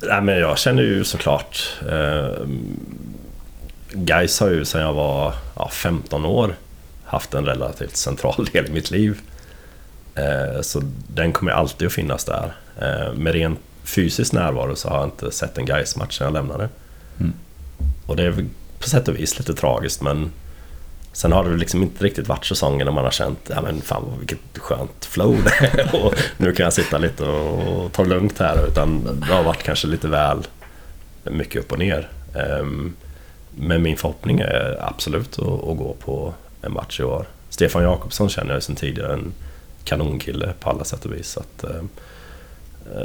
Nej, 0.02 0.22
men 0.22 0.38
jag 0.38 0.58
känner 0.58 0.82
ju 0.82 1.04
såklart... 1.04 1.76
Eh, 1.90 2.46
Gais 3.96 4.40
har 4.40 4.48
ju 4.48 4.64
sedan 4.64 4.80
jag 4.80 4.92
var 4.92 5.34
ja, 5.56 5.68
15 5.72 6.24
år 6.24 6.54
haft 7.14 7.34
en 7.34 7.46
relativt 7.46 7.96
central 7.96 8.44
del 8.52 8.66
i 8.66 8.70
mitt 8.70 8.90
liv. 8.90 9.20
Eh, 10.14 10.60
så 10.60 10.82
den 11.14 11.32
kommer 11.32 11.52
alltid 11.52 11.86
att 11.86 11.92
finnas 11.92 12.24
där. 12.24 12.52
Eh, 12.80 13.14
med 13.14 13.32
ren 13.32 13.56
fysisk 13.84 14.32
närvaro 14.32 14.76
så 14.76 14.88
har 14.88 14.96
jag 14.96 15.06
inte 15.06 15.30
sett 15.30 15.58
en 15.58 15.64
gais 15.64 15.96
match 15.96 16.18
sen 16.18 16.24
jag 16.24 16.34
lämnade. 16.34 16.68
Mm. 17.20 17.32
Och 18.06 18.16
det 18.16 18.22
är 18.22 18.46
på 18.78 18.88
sätt 18.88 19.08
och 19.08 19.16
vis 19.16 19.38
lite 19.38 19.54
tragiskt 19.54 20.02
men 20.02 20.30
Sen 21.14 21.32
har 21.32 21.44
det 21.44 21.56
liksom 21.56 21.82
inte 21.82 22.04
riktigt 22.04 22.28
varit 22.28 22.44
säsongen 22.44 22.84
när 22.84 22.92
man 22.92 23.04
har 23.04 23.10
känt, 23.10 23.50
ja 23.54 23.62
men 23.62 23.80
fan 23.80 24.04
vilket 24.18 24.58
skönt 24.58 25.04
flow 25.04 25.44
det 25.44 25.66
är. 25.80 26.04
och 26.04 26.14
nu 26.36 26.52
kan 26.52 26.64
jag 26.64 26.72
sitta 26.72 26.98
lite 26.98 27.24
och 27.24 27.92
ta 27.92 28.02
det 28.02 28.08
lugnt 28.08 28.38
här. 28.38 28.66
Utan 28.68 29.20
det 29.20 29.34
har 29.34 29.42
varit 29.42 29.62
kanske 29.62 29.86
lite 29.86 30.08
väl 30.08 30.46
mycket 31.24 31.60
upp 31.62 31.72
och 31.72 31.78
ner. 31.78 32.08
Ehm, 32.34 32.96
men 33.50 33.82
min 33.82 33.96
förhoppning 33.96 34.40
är 34.40 34.78
absolut 34.80 35.38
att 35.38 35.76
gå 35.76 35.96
på 36.04 36.34
en 36.66 36.72
match 36.72 37.00
i 37.00 37.04
år. 37.04 37.26
Stefan 37.50 37.82
Jakobsson 37.82 38.28
känner 38.28 38.54
jag 38.54 38.62
sedan 38.62 38.76
tidigare, 38.76 39.12
en 39.12 39.32
kanonkille 39.84 40.52
på 40.60 40.70
alla 40.70 40.84
sätt 40.84 41.04
och 41.04 41.12
vis. 41.12 41.28
Så 41.28 41.40
att, 41.40 41.64
ehm, 41.64 41.88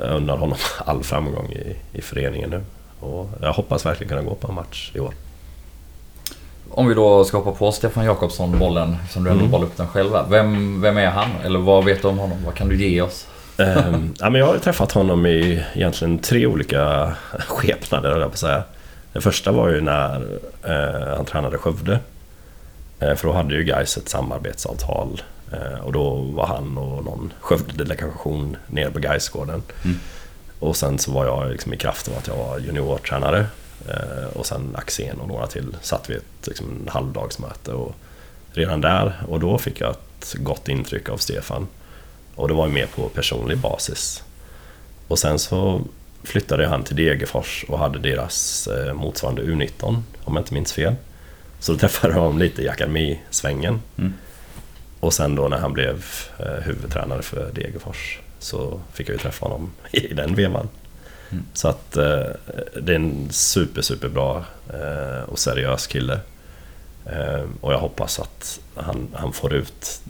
jag 0.02 0.16
undrar 0.16 0.38
honom 0.38 0.58
all 0.86 1.04
framgång 1.04 1.52
i, 1.52 1.76
i 1.98 2.02
föreningen 2.02 2.50
nu. 2.50 2.62
Och 3.00 3.30
jag 3.42 3.54
hoppas 3.54 3.86
verkligen 3.86 4.10
kunna 4.10 4.22
gå 4.22 4.36
på 4.36 4.48
en 4.48 4.56
match 4.56 4.92
i 4.94 5.00
år. 5.00 5.14
Om 6.72 6.88
vi 6.88 6.94
då 6.94 7.24
ska 7.26 7.38
hoppa 7.38 7.52
på 7.52 7.72
Stefan 7.72 8.06
Jakobsson 8.06 8.60
bollen, 8.60 8.96
som 9.10 9.24
du 9.24 9.30
ändå 9.30 9.46
Mm. 9.46 9.64
upp 9.64 9.78
den 9.78 9.88
själv. 9.88 10.12
Vem, 10.30 10.82
vem 10.82 10.98
är 10.98 11.08
han? 11.08 11.30
Eller 11.46 11.60
vad 11.60 11.86
vet 11.86 12.02
du 12.02 12.08
om 12.08 12.18
honom? 12.18 12.38
Vad 12.46 12.56
kan 12.56 12.70
du 12.70 12.76
ge 12.76 13.02
oss? 13.02 13.28
Ja, 14.20 14.30
men 14.30 14.36
jag 14.36 14.46
har 14.46 14.54
ju 14.54 14.60
träffat 14.60 14.92
honom 14.92 15.26
i 15.26 15.64
egentligen 15.74 16.20
tre 16.20 16.46
olika 16.48 17.14
skepnader, 17.48 18.10
jag 18.10 18.22
på 18.22 18.26
att 18.28 18.38
säga. 18.38 18.64
Det 19.14 19.22
första 19.22 19.52
var 19.52 19.70
ju 19.70 19.82
när 19.82 20.16
eh, 20.64 21.16
han 21.18 21.26
tränade 21.26 21.58
Skövde. 21.58 22.00
Eh, 23.00 23.16
för 23.16 23.28
då 23.28 23.34
hade 23.34 23.56
ju 23.56 23.64
Gais 23.64 23.98
ett 23.98 24.10
samarbetsavtal. 24.10 25.22
Eh, 25.52 25.80
och 25.80 25.94
då 25.94 26.16
var 26.16 26.46
han 26.46 26.78
och 26.78 27.04
någon 27.04 27.34
Skövde-delegation 27.40 28.58
nere 28.68 28.92
på 28.92 29.00
Gaisgården. 29.00 29.64
Mm. 29.84 30.00
Och 30.60 30.76
sen 30.76 31.00
så 31.00 31.12
var 31.12 31.26
jag 31.26 31.52
liksom 31.52 31.74
i 31.74 31.78
kraft 31.78 32.08
av 32.08 32.18
att 32.18 32.28
jag 32.28 32.36
var 32.36 32.60
juniortränare. 32.60 33.46
Eh, 33.90 34.38
och 34.38 34.46
sen 34.46 34.76
Axén 34.76 35.20
och 35.20 35.28
några 35.28 35.48
till 35.48 35.78
satt 35.82 36.10
vi 36.10 36.16
ett 36.16 36.48
liksom, 36.48 36.88
halvdagsmöte. 36.88 37.72
Och 37.72 37.96
redan 38.52 38.82
där, 38.82 39.24
och 39.28 39.40
då 39.40 39.58
fick 39.58 39.82
jag 39.82 39.90
ett 39.90 40.36
gott 40.38 40.68
intryck 40.68 41.10
av 41.10 41.18
Stefan. 41.18 41.68
Och 42.36 42.48
det 42.48 42.54
var 42.54 42.68
ju 42.68 42.74
mer 42.74 42.88
på 42.96 43.10
personlig 43.10 43.58
basis. 43.58 44.24
Och 45.08 45.20
sen 45.20 45.40
så 45.40 45.82
flyttade 46.24 46.68
han 46.68 46.84
till 46.84 46.96
Degerfors 46.96 47.66
och 47.68 47.80
hade 47.80 48.00
deras 48.00 48.70
motsvarande 48.94 49.42
U19, 49.42 50.02
om 50.24 50.34
jag 50.34 50.42
inte 50.42 50.54
minns 50.54 50.74
fel. 50.74 50.96
Så 51.60 51.72
då 51.72 51.78
träffade 51.78 52.14
jag 52.14 52.22
honom 52.22 52.40
lite 52.40 52.62
i 52.62 52.70
akademisvängen. 52.70 53.82
Mm. 53.98 54.14
Och 55.00 55.14
sen 55.14 55.36
då 55.36 55.48
när 55.48 55.58
han 55.58 55.74
blev 55.74 56.06
eh, 56.40 56.64
huvudtränare 56.64 57.22
för 57.22 57.52
Degerfors 57.52 58.20
så 58.40 58.82
fick 58.94 59.10
jag 59.10 59.14
ju 59.14 59.20
träffa 59.20 59.46
honom 59.46 59.72
i 59.92 60.14
den 60.14 60.36
vevan. 60.36 60.70
Mm. 61.32 61.44
Så 61.54 61.68
att 61.68 61.98
eh, 61.98 62.26
det 62.82 62.92
är 62.92 62.96
en 62.96 63.28
super, 63.32 63.82
super 63.82 64.10
bra 64.10 64.46
eh, 64.74 65.30
och 65.30 65.40
seriös 65.40 65.88
kille. 65.88 66.20
Eh, 67.06 67.44
och 67.62 67.74
jag 67.74 67.80
hoppas 67.80 68.20
att 68.20 68.60
han, 68.76 69.08
han 69.14 69.34
får 69.34 69.54
ut 69.54 70.02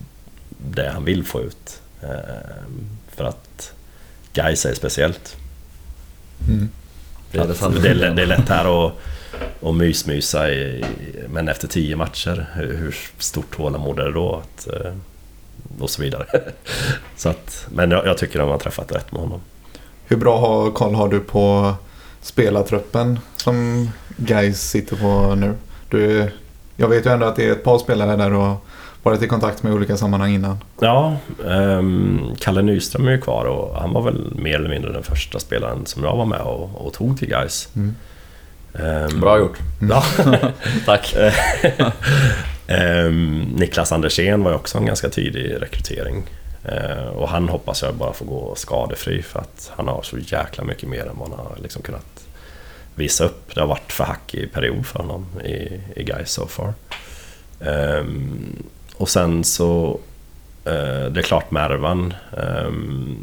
det 0.58 0.90
han 0.90 1.06
vill 1.06 1.26
få 1.26 1.42
ut. 1.42 1.82
Eh, 2.02 2.10
för 3.16 3.24
att 3.24 3.74
Gais 4.34 4.66
är 4.66 4.74
speciellt. 4.74 5.38
Mm. 6.48 6.70
Det 7.32 7.38
är 7.38 7.48
det 7.48 7.82
det, 7.82 7.90
är, 7.90 8.12
det 8.16 8.22
är 8.22 8.26
lätt 8.26 8.50
här 8.50 8.88
att, 8.88 8.94
att 9.62 9.76
mysmysa 9.76 10.50
i, 10.50 10.86
men 11.30 11.48
efter 11.48 11.68
tio 11.68 11.96
matcher, 11.96 12.46
hur, 12.54 12.96
stort 13.18 13.56
tålamod 13.56 14.00
är 14.00 14.06
det 14.06 14.14
då? 14.14 14.44
Att, 14.44 14.68
eh, 14.68 14.94
och 15.80 15.90
så 15.90 16.02
vidare. 16.02 16.26
så 17.16 17.30
att, 17.30 17.68
men 17.70 17.92
jag, 17.92 18.06
jag 18.06 18.18
tycker 18.18 18.40
de 18.40 18.50
har 18.50 18.58
träffat 18.58 18.92
rätt 18.92 19.12
med 19.12 19.22
honom. 19.22 19.42
Hur 20.06 20.18
bra 20.18 20.40
har, 20.40 20.72
koll 20.72 20.96
har 20.96 21.08
du 21.08 21.20
på 21.20 21.74
spelartruppen 22.22 23.20
som 23.36 23.90
Guys 24.18 24.62
sitter 24.62 24.96
på 24.96 25.36
nu? 25.36 25.54
Du, 25.90 26.32
jag 26.76 26.88
vet 26.88 27.06
ju 27.06 27.12
ändå 27.12 27.26
att 27.26 27.36
det 27.36 27.48
är 27.48 27.52
ett 27.52 27.64
par 27.64 27.78
spelare 27.78 28.16
där 28.16 28.34
och 28.34 28.66
varit 29.04 29.22
i 29.22 29.28
kontakt 29.28 29.64
med 29.64 29.74
olika 29.74 29.98
sammanhang 29.98 30.34
innan. 30.34 30.58
Ja, 30.80 31.18
ehm, 31.48 32.22
Kalle 32.40 32.62
Nyström 32.62 33.08
är 33.08 33.12
ju 33.12 33.22
kvar 33.22 33.46
och 33.46 33.82
han 33.82 33.94
var 33.94 34.02
väl 34.02 34.36
mer 34.36 34.56
eller 34.56 34.70
mindre 34.70 34.92
den 34.92 35.04
första 35.04 35.40
spelaren 35.40 35.86
som 35.86 36.04
jag 36.04 36.16
var 36.16 36.26
med 36.26 36.42
och, 36.42 36.86
och 36.86 36.94
tog 36.94 37.20
till 37.20 37.30
Gais. 37.30 37.70
Mm. 37.76 37.96
Ehm, 38.74 39.20
Bra 39.20 39.40
gjort. 39.40 39.58
Ja. 39.90 40.04
Tack. 40.86 41.16
Ehm, 42.68 43.42
Niklas 43.42 43.92
Andersén 43.92 44.44
var 44.44 44.52
ju 44.52 44.58
också 44.58 44.78
en 44.78 44.86
ganska 44.86 45.10
tidig 45.10 45.62
rekrytering. 45.62 46.24
Ehm, 46.66 47.08
och 47.08 47.30
han 47.30 47.50
hoppas 47.50 47.82
jag 47.82 47.96
bara 47.96 48.14
får 48.14 48.26
gå 48.26 48.56
skadefri 48.56 49.22
för 49.22 49.40
att 49.40 49.72
han 49.76 49.88
har 49.88 50.02
så 50.02 50.18
jäkla 50.18 50.64
mycket 50.64 50.90
mer 50.90 51.06
än 51.06 51.18
vad 51.18 51.30
han 51.30 51.40
har 51.40 51.58
liksom 51.64 51.82
kunnat 51.82 52.26
visa 52.96 53.24
upp. 53.26 53.56
Det 53.56 53.60
har 53.62 53.68
varit 53.68 53.92
för 53.92 54.04
hackig 54.04 54.54
period 54.54 54.86
för 54.86 55.00
honom 55.00 55.26
i, 55.46 55.82
i 55.96 56.04
Gais 56.04 56.32
so 56.32 56.48
far. 56.48 56.74
Ehm, 57.62 58.64
och 58.96 59.10
sen 59.10 59.44
så, 59.44 60.00
eh, 60.66 61.06
det 61.12 61.20
är 61.20 61.24
klart 61.24 61.52
Mervan, 61.52 62.14
ehm, 62.38 63.18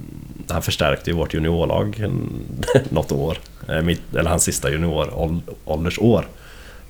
han 0.48 0.62
förstärkte 0.62 1.10
ju 1.10 1.16
vårt 1.16 1.34
juniorlag 1.34 2.04
något 2.90 3.12
år. 3.12 3.38
Eh, 3.68 3.82
mitt, 3.82 4.14
eller 4.14 4.30
hans 4.30 4.42
sista 4.44 4.70
junioråldersår. 4.70 6.26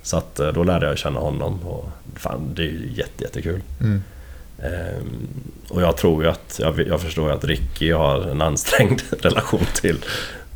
Så 0.03 0.17
att 0.17 0.39
eh, 0.39 0.47
då 0.47 0.63
lärde 0.63 0.87
jag 0.87 0.97
känna 0.97 1.19
honom 1.19 1.59
och 1.67 1.89
fan, 2.15 2.51
det 2.55 2.61
är 2.61 2.65
ju 2.65 2.91
jätte, 2.95 3.23
jättekul. 3.23 3.61
Mm. 3.81 4.03
Ehm, 4.59 5.27
och 5.69 5.81
jag 5.81 5.97
tror 5.97 6.23
ju 6.23 6.29
att, 6.29 6.59
jag, 6.61 6.79
jag 6.87 7.01
förstår 7.01 7.29
ju 7.29 7.35
att 7.35 7.43
Ricky 7.43 7.91
har 7.91 8.21
en 8.21 8.41
ansträngd 8.41 9.01
relation 9.21 9.65
till, 9.81 9.97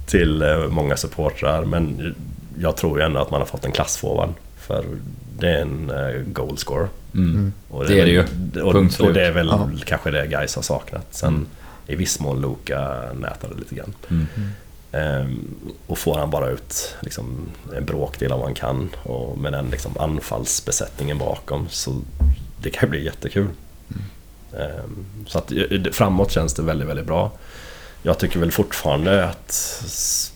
till 0.06 0.42
eh, 0.42 0.68
många 0.68 0.98
supportrar 0.98 1.66
men 1.66 2.16
jag 2.60 2.78
tror 2.78 3.00
ju 3.00 3.06
ändå 3.06 3.20
att 3.20 3.32
man 3.32 3.42
har 3.42 3.46
fått 3.48 3.66
en 3.66 3.72
klassforward. 3.72 4.30
För 4.58 4.86
det 5.40 5.50
är 5.50 5.62
en 5.62 5.92
goalscorer. 6.34 6.88
Mm. 7.14 7.54
Och 7.70 7.86
Det 7.88 8.00
är 8.00 8.06
det 8.06 8.12
ju. 8.12 8.22
Och, 8.62 8.74
Punkt 8.74 9.00
och 9.00 9.14
det 9.14 9.26
är 9.28 9.32
väl 9.32 9.48
Ja. 9.48 9.70
kanske 9.86 10.12
det 10.12 10.28
Gais 10.28 10.56
har 10.56 10.62
saknat. 10.64 11.08
Sen 11.12 11.30
Mm. 11.34 11.48
i 11.88 11.96
viss 11.96 12.20
mån 12.20 12.42
Luka 12.42 13.02
nätade 13.14 13.56
lite 13.60 13.76
grann. 13.76 13.94
Mm. 14.10 14.28
Ehm, 14.92 15.56
och 15.88 15.98
får 15.98 16.18
han 16.18 16.30
bara 16.30 16.50
ut 16.50 16.96
liksom, 17.00 17.50
en 17.76 17.86
bråkdel 17.86 18.32
av 18.32 18.40
vad 18.40 18.48
han 18.48 18.56
kan 18.56 18.90
och 19.04 19.38
med 19.38 19.54
den 19.54 19.70
liksom, 19.70 19.98
anfallsbesättningen 20.00 21.18
bakom 21.18 21.70
så 21.70 22.02
det 22.62 22.70
kan 22.70 22.90
bli 22.90 23.06
jättekul. 23.06 23.48
Ehm, 24.58 25.06
så 25.28 25.38
att 25.38 25.52
eh, 25.52 25.92
framåt 25.92 26.32
känns 26.32 26.54
det 26.54 26.62
väldigt, 26.62 26.88
väldigt 26.88 27.06
bra. 27.06 27.32
Jag 28.04 28.18
tycker 28.18 28.40
väl 28.40 28.52
fortfarande 28.52 29.26
att, 29.26 29.84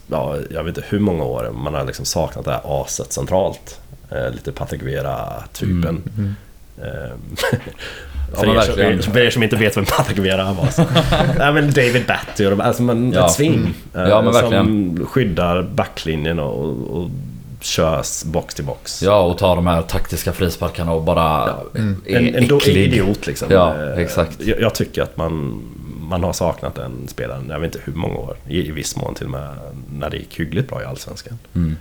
ja, 0.08 0.38
jag 0.52 0.64
vet 0.64 0.78
inte 0.78 0.90
hur 0.90 1.00
många 1.00 1.24
år 1.24 1.52
man 1.52 1.74
har 1.74 1.86
liksom 1.86 2.06
saknat 2.06 2.46
det 2.46 2.52
här 2.52 2.82
aset 2.82 3.14
centralt. 3.14 3.80
Eh, 4.12 4.30
lite 4.30 4.52
Patrik 4.52 4.82
Vera-typen. 4.82 6.04
Mm. 6.18 6.36
Ehm, 6.82 7.36
Ja, 8.34 8.40
för, 8.40 8.80
er 8.80 9.02
som, 9.02 9.14
för 9.14 9.20
er 9.20 9.30
som 9.30 9.44
inte 9.44 9.56
vet 9.56 9.78
vem 9.78 9.86
Patrik 9.86 10.18
Vera 10.18 10.54
var. 10.54 10.68
Så. 10.68 10.82
Nej, 11.38 11.54
men 11.54 11.72
David 11.72 12.06
Batty 12.08 12.46
och 12.46 12.52
de, 12.52 12.62
alltså 12.62 12.84
man, 12.84 13.12
Ja. 13.12 13.26
ett 13.26 13.32
svin. 13.32 13.54
Mm. 13.54 13.74
eh, 14.06 14.10
Ja, 14.10 14.22
men 14.22 14.34
som 14.34 15.06
skyddar 15.08 15.62
backlinjen 15.64 16.40
och, 16.40 16.70
och 16.98 17.10
körs 17.62 18.24
box 18.24 18.56
till 18.56 18.66
box. 18.66 19.04
Ja, 19.04 19.20
och 19.22 19.38
ta 19.38 19.56
de 19.56 19.68
här 19.68 19.82
taktiska 19.82 20.34
frisparkarna 20.34 20.92
och 20.94 21.04
bara 21.04 21.54
Mm. 21.76 22.02
är 22.06 22.18
en, 22.20 22.36
äcklig. 22.44 22.78
idiot 22.78 23.28
liksom. 23.28 23.48
Ja, 23.52 23.76
Eh, 23.76 23.98
exakt. 24.00 24.42
Jag, 24.42 24.60
jag 24.62 24.76
tycker 24.76 25.04
att 25.04 25.18
man, 25.18 25.62
man 26.00 26.24
har 26.24 26.34
saknat 26.34 26.76
den 26.76 27.08
spelaren, 27.08 27.46
jag 27.50 27.60
vet 27.60 27.76
inte 27.76 27.86
hur 27.92 27.94
många 27.94 28.16
år. 28.16 28.36
I, 28.48 28.68
i 28.68 28.72
viss 28.72 28.96
mån 28.96 29.16
till 29.16 29.26
och 29.26 29.32
med 29.32 29.50
när 29.94 30.10
det 30.10 30.18
gick 30.18 30.40
hyggligt 30.40 30.70
bra 30.70 30.82
i 30.82 30.86
Allsvenskan. 30.86 31.40
Mm. 31.56 31.78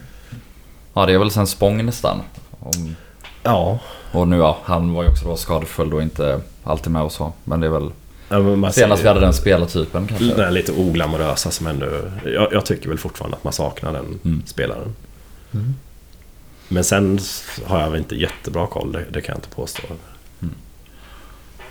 Ja, 0.94 1.06
det 1.06 1.12
är 1.12 1.18
väl 1.18 1.30
sen 1.30 1.46
Spång 1.46 1.84
nästan. 1.86 2.20
Om, 2.60 2.96
Ja, 3.44 3.78
och 4.12 4.28
nu 4.28 4.36
ja, 4.36 4.58
han 4.64 4.94
var 4.94 5.02
ju 5.02 5.08
också 5.08 5.24
då 5.28 5.36
skadefull 5.36 5.94
och 5.94 6.02
inte 6.02 6.40
alltid 6.64 6.92
med 6.92 7.02
och 7.02 7.12
så. 7.12 7.32
Men 7.44 7.60
det 7.60 7.66
är 7.66 7.70
väl 7.70 7.90
ja, 8.28 8.36
senast 8.72 9.00
vi 9.00 9.02
ser 9.02 9.08
hade 9.08 9.20
den 9.20 9.34
spelartypen 9.34 10.06
kanske. 10.06 10.24
den 10.26 10.44
här 10.44 10.50
lite 10.50 10.72
oglamorösa 10.72 11.50
som 11.50 11.66
ändå... 11.66 11.86
Jag, 12.24 12.52
jag 12.52 12.66
tycker 12.66 12.88
väl 12.88 12.98
fortfarande 12.98 13.36
att 13.36 13.44
man 13.44 13.52
saknar 13.52 13.92
den 13.92 14.18
Mm. 14.24 14.42
spelaren. 14.46 14.94
Mm. 15.54 15.74
Men 16.68 16.84
sen 16.84 17.18
har 17.66 17.80
jag 17.80 17.90
väl 17.90 17.98
inte 17.98 18.14
jättebra 18.16 18.66
koll, 18.66 18.92
det, 18.92 19.04
det 19.10 19.20
kan 19.20 19.32
jag 19.32 19.38
inte 19.38 19.54
påstå. 19.56 19.82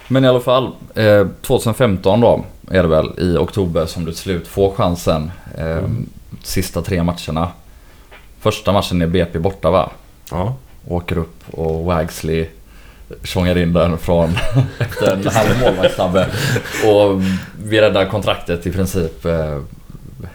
Men 0.08 0.26
i 0.26 0.28
alla 0.28 0.40
fall, 0.40 0.72
eh, 0.96 1.28
2015 1.42 2.22
då 2.22 2.46
är 2.72 2.84
det 2.84 2.90
väl 2.90 3.12
i 3.20 3.38
oktober 3.38 3.86
som 3.86 4.06
du 4.06 4.12
till 4.12 4.20
slut 4.20 4.48
får 4.48 4.72
chansen. 4.72 5.32
Eh, 5.58 5.66
Mm. 5.78 6.10
Sista 6.44 6.82
tre 6.82 7.04
matcherna. 7.04 7.52
Första 8.40 8.72
matchen 8.72 9.02
är 9.02 9.08
BP 9.08 9.40
borta 9.40 9.72
va? 9.72 9.90
Ja, 10.32 10.56
Åker 10.88 11.18
upp 11.18 11.44
och 11.52 11.84
Wagsley 11.86 12.48
tjongar 13.24 13.58
in 13.58 13.74
den 13.74 13.98
från 13.98 14.30
efter 14.80 15.14
en 15.14 15.28
halv 15.28 15.60
målvaktstabbe. 15.62 16.28
Och 16.88 17.22
vi 17.64 17.82
räddar 17.82 18.06
kontraktet 18.06 18.68
i 18.68 18.72
princip. 18.72 19.26
Eh, 19.26 19.60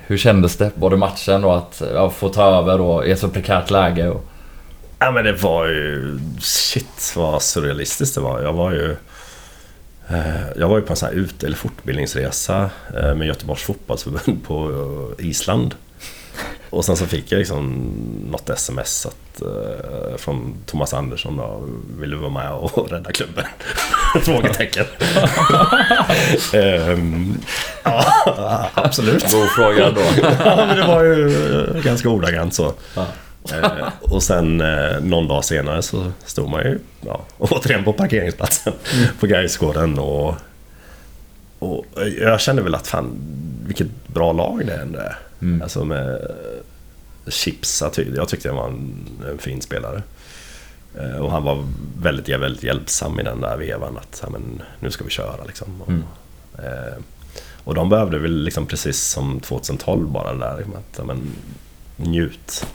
hur 0.06 0.18
kändes 0.18 0.56
det? 0.56 0.70
Både 0.74 0.96
matchen 0.96 1.44
och 1.44 1.58
att 1.58 1.82
ja, 1.94 2.10
få 2.10 2.28
ta 2.28 2.58
över 2.58 2.80
och 2.80 3.06
i 3.06 3.10
ett 3.10 3.18
så 3.18 3.28
prekärt 3.28 3.70
läge. 3.70 4.08
Och, 4.08 4.24
Ja 4.98 5.10
men 5.10 5.24
det 5.24 5.32
var 5.32 5.66
ju... 5.66 6.18
Shit 6.40 7.12
vad 7.16 7.42
surrealistiskt 7.42 8.14
det 8.14 8.20
var. 8.20 8.42
Jag 8.42 8.52
var 8.52 8.72
ju... 8.72 8.96
Eh, 10.08 10.48
jag 10.56 10.68
var 10.68 10.76
ju 10.76 10.82
på 10.82 10.92
en 10.92 10.96
sån 10.96 11.08
här 11.08 11.16
ut 11.16 11.44
eller 11.44 11.56
fortbildningsresa 11.56 12.70
eh, 12.96 13.14
med 13.14 13.26
Göteborgs 13.26 13.62
fotbollsförbund 13.62 14.44
på 14.46 14.70
Island. 15.18 15.74
Och 16.70 16.84
sen 16.84 16.96
så 16.96 17.06
fick 17.06 17.32
jag 17.32 17.38
liksom 17.38 17.82
något 18.30 18.50
sms 18.50 19.06
att, 19.06 19.42
eh, 19.42 20.16
från 20.16 20.54
Thomas 20.66 20.94
Andersson 20.94 21.36
då, 21.36 21.68
vill 22.00 22.10
du 22.10 22.16
vara 22.16 22.30
med 22.30 22.52
och 22.52 22.90
rädda 22.90 23.12
klubben? 23.12 23.44
Frågetecken. 24.22 24.84
Ehm, 26.52 27.34
ja, 27.82 28.70
absolut. 28.74 29.32
God 29.32 29.48
fråga 29.48 29.90
då. 29.90 30.00
ja, 30.44 30.66
men 30.66 30.76
det 30.76 30.86
var 30.86 31.04
ju 31.04 31.80
ganska 31.84 32.08
ordagrant 32.08 32.54
så. 32.54 32.74
Eh, 33.52 33.88
och 34.00 34.22
sen 34.22 34.60
eh, 34.60 35.00
någon 35.00 35.28
dag 35.28 35.44
senare 35.44 35.82
så 35.82 36.12
stod 36.24 36.48
man 36.48 36.62
ju 36.62 36.78
ja, 37.00 37.20
återigen 37.38 37.84
på 37.84 37.92
parkeringsplatsen 37.92 38.72
på 39.20 39.26
Gaisgården 39.26 39.98
och, 39.98 40.34
och 41.58 41.84
jag 42.20 42.40
kände 42.40 42.62
väl 42.62 42.74
att 42.74 42.86
fan 42.86 43.18
vilket 43.66 43.88
bra 44.06 44.32
lag 44.32 44.66
det 44.66 44.74
ändå 44.74 44.98
är. 44.98 45.16
Mm. 45.42 45.62
Alltså 45.62 45.84
med 45.84 46.30
Chipsa, 47.26 47.90
ty- 47.90 48.12
jag 48.16 48.28
tyckte 48.28 48.48
han 48.48 48.56
var 48.56 48.66
en, 48.68 49.06
en 49.30 49.38
fin 49.38 49.62
spelare. 49.62 50.02
Eh, 50.98 51.16
Och 51.16 51.30
han 51.30 51.42
var 51.44 51.66
väldigt, 52.00 52.28
väldigt 52.28 52.62
hjälpsam 52.62 53.20
i 53.20 53.22
den 53.22 53.40
där 53.40 53.56
vevan 53.56 53.96
att 53.96 54.24
men, 54.32 54.62
nu 54.80 54.90
ska 54.90 55.04
vi 55.04 55.10
köra 55.10 55.44
liksom. 55.46 55.82
Och, 55.82 55.88
Mm. 55.88 56.02
eh, 56.58 56.94
och 57.64 57.74
de 57.74 57.88
behövde 57.88 58.18
väl 58.18 58.42
liksom 58.42 58.66
precis 58.66 59.02
som 59.04 59.40
2012 59.40 60.08
bara 60.08 60.32
det 60.32 60.38
där 60.38 60.56
liksom, 60.56 60.74
att 60.74 61.06
men, 61.06 61.30
njut. 61.96 62.66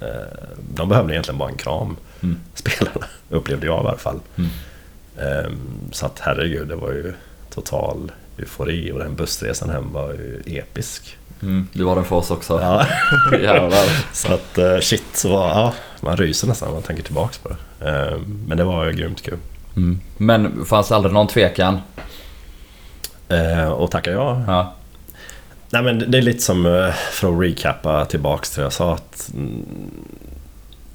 Eh, 0.00 0.48
de 0.74 0.88
behövde 0.88 1.14
egentligen 1.14 1.38
bara 1.38 1.48
en 1.48 1.56
kram, 1.56 1.96
Mm. 2.22 2.36
spelarna, 2.54 3.06
upplevde 3.30 3.66
jag 3.66 3.76
i 3.84 3.86
alla 3.88 3.96
fall. 3.96 4.20
Mm. 4.36 4.50
Eh, 5.16 5.50
så 5.92 6.06
att 6.06 6.18
herregud, 6.18 6.68
det 6.68 6.76
var 6.76 6.92
ju 6.92 7.12
total 7.50 8.12
eufori 8.38 8.92
och 8.92 8.98
den 8.98 9.14
bussresan 9.16 9.70
hem 9.70 9.92
var 9.92 10.12
ju 10.12 10.42
episk. 10.46 11.16
Mm, 11.42 11.68
det 11.72 11.84
var 11.84 11.94
den 11.96 12.04
för 12.04 12.16
oss 12.16 12.30
också. 12.30 12.60
Ja. 12.60 12.86
Jävlar. 13.38 14.14
Så 14.14 14.34
att 14.34 14.58
eh, 14.58 14.78
shit, 14.80 15.04
så 15.12 15.28
var, 15.28 15.48
ja, 15.48 15.72
man 16.00 16.16
ryser 16.16 16.48
nästan 16.48 16.68
när 16.68 16.74
man 16.74 16.82
tänker 16.82 17.02
tillbaks 17.02 17.38
på 17.38 17.48
det. 17.48 17.88
Eh, 17.90 18.18
Men 18.46 18.58
det 18.58 18.64
var 18.64 18.84
ju 18.86 18.92
grymt 18.92 19.22
kul. 19.22 19.38
Mm. 19.76 20.00
Men 20.16 20.64
fanns 20.64 20.88
det 20.88 20.96
aldrig 20.96 21.14
någon 21.14 21.26
tvekan? 21.26 21.78
Eh, 23.28 23.68
Och 23.68 23.90
tackar 23.90 24.12
jag. 24.12 24.42
Ja. 24.46 24.74
Nej 25.72 25.82
men 25.82 26.10
det 26.10 26.18
är 26.18 26.22
lite 26.22 26.42
som, 26.42 26.66
eh, 26.66 26.92
för 27.12 27.32
att 27.34 27.42
recappa 27.50 28.04
tillbaks 28.04 28.50
till 28.50 28.58
det 28.60 28.64
jag 28.64 28.72
sa 28.72 28.94
att 28.94 29.30
mm, 29.34 29.64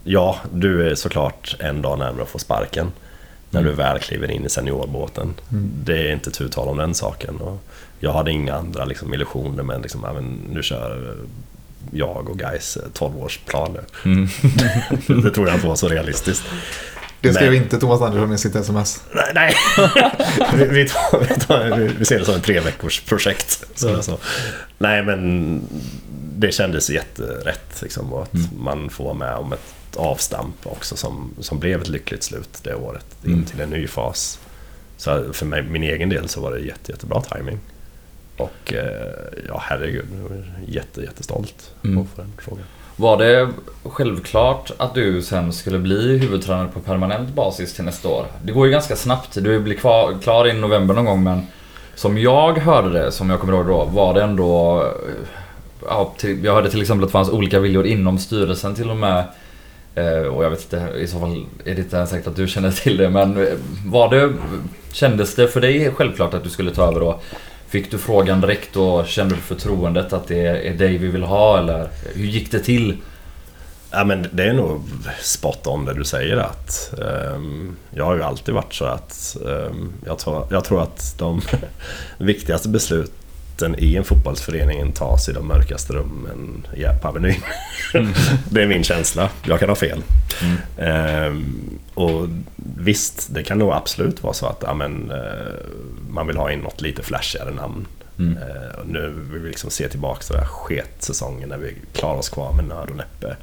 Ja, 0.04 0.38
du 0.54 0.90
är 0.92 0.96
såklart 0.96 1.56
en 1.60 1.82
dag 1.82 2.00
närmare 2.00 2.22
att 2.24 2.30
få 2.30 2.40
sparken. 2.40 2.92
När 3.50 3.60
Mm. 3.62 3.72
du 3.72 3.78
väl 3.78 4.00
kliver 4.00 4.32
in 4.32 4.46
i 4.46 4.50
seniorbåten. 4.50 5.34
Mm. 5.52 5.72
Det 5.84 6.08
är 6.08 6.12
inte 6.14 6.32
tu 6.32 6.50
tal 6.50 6.68
om 6.68 6.78
den 6.78 6.94
saken. 6.94 7.36
Och 7.38 7.60
jag 8.00 8.14
hade 8.14 8.32
inga 8.32 8.54
andra 8.56 8.86
liksom, 8.86 9.14
illusioner 9.14 9.64
men, 9.64 9.82
liksom, 9.82 10.02
ja, 10.04 10.14
men 10.14 10.40
nu 10.50 10.64
kör 10.64 11.10
eh, 11.10 11.26
jag 11.92 12.30
och 12.30 12.40
guys 12.40 12.78
12-årsplan 12.94 13.74
nu. 13.74 14.12
Mm. 14.12 14.28
det 15.24 15.32
tror 15.32 15.48
jag 15.48 15.56
inte 15.58 15.68
var 15.68 15.76
så 15.76 15.88
realistiskt. 15.88 16.44
Det 17.22 17.34
skrev 17.34 17.52
Men- 17.52 17.62
inte 17.64 17.80
Thomas 17.80 18.02
Andersson 18.02 18.34
i 18.34 18.38
sitt 18.38 18.56
sms. 18.56 19.04
Nej, 19.14 19.32
nej. 19.36 19.54
vi, 20.56 20.66
vi, 20.66 20.90
tar, 20.90 21.20
vi, 21.20 21.36
tar, 21.40 21.70
vi- 22.00 22.06
ser 22.06 22.20
det 22.20 22.26
som 22.26 22.36
ett 22.36 22.44
tre 22.44 22.60
veckors 22.60 23.02
projekt. 23.02 23.64
Så, 23.76 24.02
så. 24.04 24.18
Nej, 24.78 25.04
men 25.04 25.62
det 26.38 26.52
kändes 26.52 26.90
jätterätt. 26.90 27.82
Liksom, 27.82 28.14
och 28.14 28.24
att 28.24 28.34
Mm. 28.34 28.48
man 28.58 28.90
får 28.90 29.04
vara 29.04 29.14
med 29.14 29.36
om 29.36 29.54
ett 29.54 29.96
avstamp 29.96 30.56
också 30.64 30.96
som, 30.98 31.32
som 31.40 31.60
blev 31.60 31.82
ett 31.82 31.88
lyckligt 31.88 32.24
slut 32.24 32.50
det 32.64 32.76
året. 32.76 33.06
In 33.24 33.32
Mm. 33.34 33.46
till 33.46 33.62
en 33.62 33.70
ny 33.70 33.88
fas. 33.88 34.40
Så 34.98 35.34
för 35.34 35.46
mig, 35.46 35.62
min 35.64 35.84
egen 35.84 36.10
del 36.10 36.28
så 36.30 36.42
var 36.42 36.52
det 36.52 36.60
jätte, 36.60 36.92
jättebra 36.92 37.22
timing. 37.22 37.60
Och 38.38 38.74
eh, 38.74 39.12
ja, 39.48 39.60
herregud, 39.64 40.06
jag 40.24 40.30
var 40.30 40.44
jätte, 40.68 41.02
jättestolt 41.02 41.72
Mm. 41.84 42.06
få 42.16 42.22
den 42.22 42.34
frågan. 42.38 42.64
Var 42.98 43.18
det 43.18 43.50
självklart 43.84 44.72
att 44.78 44.94
du 44.94 45.22
sen 45.22 45.54
skulle 45.54 45.80
bli 45.80 46.18
huvudtränare 46.18 46.68
på 46.74 46.80
permanent 46.80 47.30
basis 47.30 47.74
till 47.74 47.84
nästa 47.84 48.08
år? 48.10 48.26
Det 48.44 48.52
går 48.52 48.66
ju 48.66 48.72
ganska 48.72 48.96
snabbt. 48.96 49.34
Du 49.34 49.60
blir 49.60 49.76
kvar, 49.76 50.18
klar 50.24 50.48
i 50.48 50.54
november 50.54 50.94
någon 50.94 51.06
gång 51.06 51.24
men 51.24 51.42
som 51.96 52.18
jag 52.18 52.58
hörde 52.58 52.90
det, 52.90 53.12
som 53.12 53.30
jag 53.30 53.40
kommer 53.40 53.54
ihåg 53.54 53.66
då, 53.68 53.84
var 53.86 54.14
det 54.14 54.22
ändå... 54.24 54.82
eh, 54.84 55.28
Ja, 55.88 56.14
till, 56.18 56.44
jag 56.46 56.54
hörde 56.54 56.70
till 56.72 56.82
exempel 56.82 57.04
att 57.04 57.10
det 57.10 57.12
fanns 57.12 57.30
olika 57.30 57.60
viljor 57.60 57.86
inom 57.86 58.18
styrelsen 58.20 58.76
till 58.76 58.90
och 58.90 58.98
med. 58.98 59.24
Eh, 59.96 60.18
och 60.28 60.44
jag 60.46 60.50
vet 60.50 60.62
inte, 60.64 60.92
i 60.98 61.08
så 61.08 61.20
fall 61.20 61.46
är 61.66 61.76
det 61.76 61.82
inte 61.82 61.96
ens 61.98 62.10
säkert 62.10 62.28
att 62.28 62.36
du 62.36 62.48
känner 62.48 62.72
till 62.72 62.98
det 62.98 63.10
men 63.10 63.48
var 63.86 64.10
det... 64.10 64.34
Kändes 64.92 65.36
det 65.36 65.48
för 65.48 65.62
dig 65.62 65.92
självklart 65.96 66.34
att 66.34 66.44
du 66.44 66.50
skulle 66.50 66.72
ta 66.72 66.88
över 66.88 67.00
då? 67.00 67.20
Fick 67.76 67.92
du 67.92 67.98
frågan 67.98 68.42
direkt 68.42 68.76
och 68.76 69.08
kände 69.08 69.36
du 69.36 69.42
förtroendet 69.42 70.14
att 70.14 70.28
det 70.28 70.68
är 70.68 70.74
dig 70.74 70.98
vi 70.98 71.08
vill 71.08 71.24
ha 71.24 71.60
eller 71.60 71.90
hur 72.16 72.26
gick 72.26 72.52
det 72.52 72.60
till? 72.60 72.98
Ja, 73.92 74.04
men 74.04 74.28
det 74.32 74.44
är 74.44 74.54
nog 74.54 74.82
spot 75.22 75.68
on 75.68 75.86
det 75.86 75.94
du 75.94 76.04
säger 76.04 76.38
att 76.38 76.94
um, 77.36 77.76
jag 77.92 78.06
har 78.06 78.16
ju 78.16 78.24
alltid 78.24 78.54
varit 78.54 78.74
så 78.74 78.86
att 78.86 79.38
um, 79.42 79.94
jag, 80.06 80.18
tror, 80.20 80.48
jag 80.50 80.64
tror 80.64 80.84
att 80.84 81.16
de 81.18 81.42
viktigaste 82.18 82.70
besluten 83.56 83.76
i 83.80 83.96
en 83.96 84.04
fotbollsförening 84.04 84.92
tas 84.92 85.30
i 85.30 85.34
de 85.34 85.48
mörkaste 85.48 85.94
rummen 85.94 86.68
i 86.76 86.84
på 87.02 87.08
Avenyn. 87.08 87.42
det 88.50 88.62
är 88.62 88.68
min 88.68 88.84
känsla. 88.84 89.30
Jag 89.44 89.60
kan 89.60 89.70
ha 89.70 89.76
fel. 89.76 90.02
Mm. 90.42 90.58
Ehm, 90.78 91.80
och 91.94 92.28
visst, 92.78 93.34
det 93.34 93.44
kan 93.44 93.60
nog 93.60 93.72
absolut 93.74 94.24
vara 94.24 94.34
så 94.34 94.48
att 94.48 94.64
ja, 94.66 94.74
men, 94.74 95.12
eh, 95.12 95.18
man 96.10 96.28
vill 96.28 96.38
ha 96.38 96.52
in 96.52 96.60
något 96.60 96.82
lite 96.82 97.04
flashigare 97.04 97.52
namn. 97.52 97.88
Mm. 98.20 98.38
Eh, 98.38 98.80
och 98.80 98.88
nu 98.88 99.14
vill 99.32 99.42
vi 99.42 99.50
liksom 99.50 99.70
se 99.70 99.90
tillbaka 99.90 100.22
till 100.22 100.34
den 100.34 100.42
här 100.42 100.50
sketsäsongen 100.50 101.50
när 101.50 101.58
vi 101.58 101.76
klarar 101.94 102.18
oss 102.18 102.30
kvar 102.30 102.54
med 102.54 102.66
nöd 102.66 102.90
och 102.90 102.96
näppe. 102.96 103.36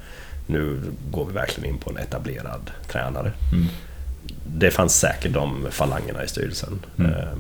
Nu 0.47 0.81
går 1.11 1.27
vi 1.27 1.33
verkligen 1.33 1.75
in 1.75 1.79
på 1.79 1.91
en 1.91 1.97
etablerad 1.97 2.71
tränare. 2.89 3.33
Mm. 3.53 3.67
Det 4.47 4.71
fanns 4.71 4.99
säkert 4.99 5.33
de 5.33 5.67
falangerna 5.71 6.25
i 6.25 6.29
styrelsen. 6.29 6.81
Mm. 6.99 7.11
Eh, 7.13 7.37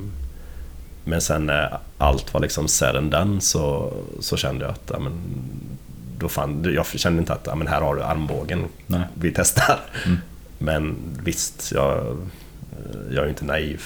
Men 1.05 1.21
sen 1.21 1.47
när 1.47 1.79
allt 2.03 2.35
var 2.35 2.41
liksom 2.41 2.69
said 2.69 2.97
and 2.97 3.11
done 3.11 3.41
så, 3.41 3.93
så 4.21 4.37
kände 4.37 4.65
jag 4.65 4.73
att 4.73 4.91
ja, 4.93 4.99
men, 4.99 5.13
då 6.19 6.29
fann, 6.29 6.73
jag 6.75 6.87
kände 6.87 7.19
inte 7.19 7.33
att 7.33 7.47
ja, 7.47 7.55
men 7.55 7.67
här 7.67 7.81
har 7.81 7.95
du 7.95 8.03
armbågen, 8.03 8.65
Nej. 8.87 9.03
vi 9.15 9.33
testar. 9.37 9.81
Mm. 10.07 10.19
Men 10.59 10.97
visst, 11.25 11.73
jag, 11.75 12.17
jag 13.11 13.25
är 13.25 13.29
inte 13.29 13.45
naiv. 13.45 13.83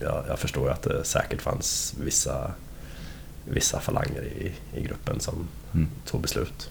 Jag, 0.00 0.24
jag 0.28 0.38
förstår 0.38 0.64
ju 0.64 0.72
att 0.72 0.82
det 0.82 1.04
säkert 1.04 1.42
fanns 1.42 1.94
vissa, 2.00 2.50
vissa 3.44 3.80
falanger 3.80 4.22
i, 4.22 4.52
i 4.78 4.82
gruppen 4.82 5.20
som 5.20 5.48
Mm. 5.74 5.88
tog 6.06 6.20
beslut. 6.20 6.70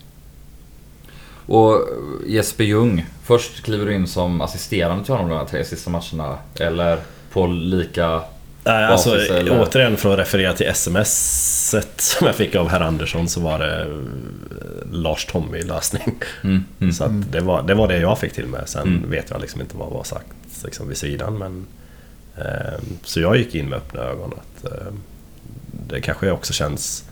Och 1.45 1.87
Jesper 2.27 2.63
Ljung, 2.63 3.05
först 3.23 3.63
kliver 3.63 3.85
du 3.85 3.95
in 3.95 4.07
som 4.07 4.41
assisterande 4.41 5.05
till 5.05 5.13
honom 5.13 5.29
de 5.29 5.37
här 5.37 5.45
tre 5.45 5.65
sista 5.65 5.89
matcherna. 5.89 6.37
Eller 6.59 6.99
på 7.31 7.47
lika... 7.47 8.21
Nej, 8.65 8.85
alltså, 8.85 9.09
Basis, 9.09 9.29
eller? 9.29 9.61
återigen 9.61 9.97
för 9.97 10.13
att 10.13 10.19
referera 10.19 10.53
till 10.53 10.67
sms 10.67 11.75
som 11.97 12.27
jag 12.27 12.35
fick 12.35 12.55
av 12.55 12.69
herr 12.69 12.81
Andersson 12.81 13.29
så 13.29 13.39
var 13.41 13.59
det 13.59 13.81
eh, 13.81 13.87
Lars 14.91 15.25
Tommy-lösning. 15.25 16.13
Mm, 16.43 16.63
mm. 16.79 16.93
Så 16.93 17.03
att 17.03 17.31
det, 17.31 17.41
var, 17.41 17.63
det 17.63 17.73
var 17.73 17.87
det 17.87 17.97
jag 17.97 18.19
fick 18.19 18.33
till 18.33 18.47
mig. 18.47 18.61
Sen 18.65 18.87
Mm. 18.87 19.09
vet 19.11 19.29
jag 19.29 19.41
liksom 19.41 19.61
inte 19.61 19.77
vad 19.77 19.89
var 19.91 20.03
sagt 20.03 20.27
liksom, 20.63 20.87
vid 20.87 20.97
sidan. 20.97 21.37
Men, 21.37 21.67
eh, 22.37 22.79
så 23.03 23.19
jag 23.19 23.37
gick 23.37 23.55
in 23.55 23.69
med 23.69 23.77
öppna 23.77 24.01
ögon. 24.01 24.33
Att, 24.33 24.71
eh, 24.71 24.93
det 25.89 26.01
kanske 26.01 26.31
också 26.31 26.53
känns 26.53 27.03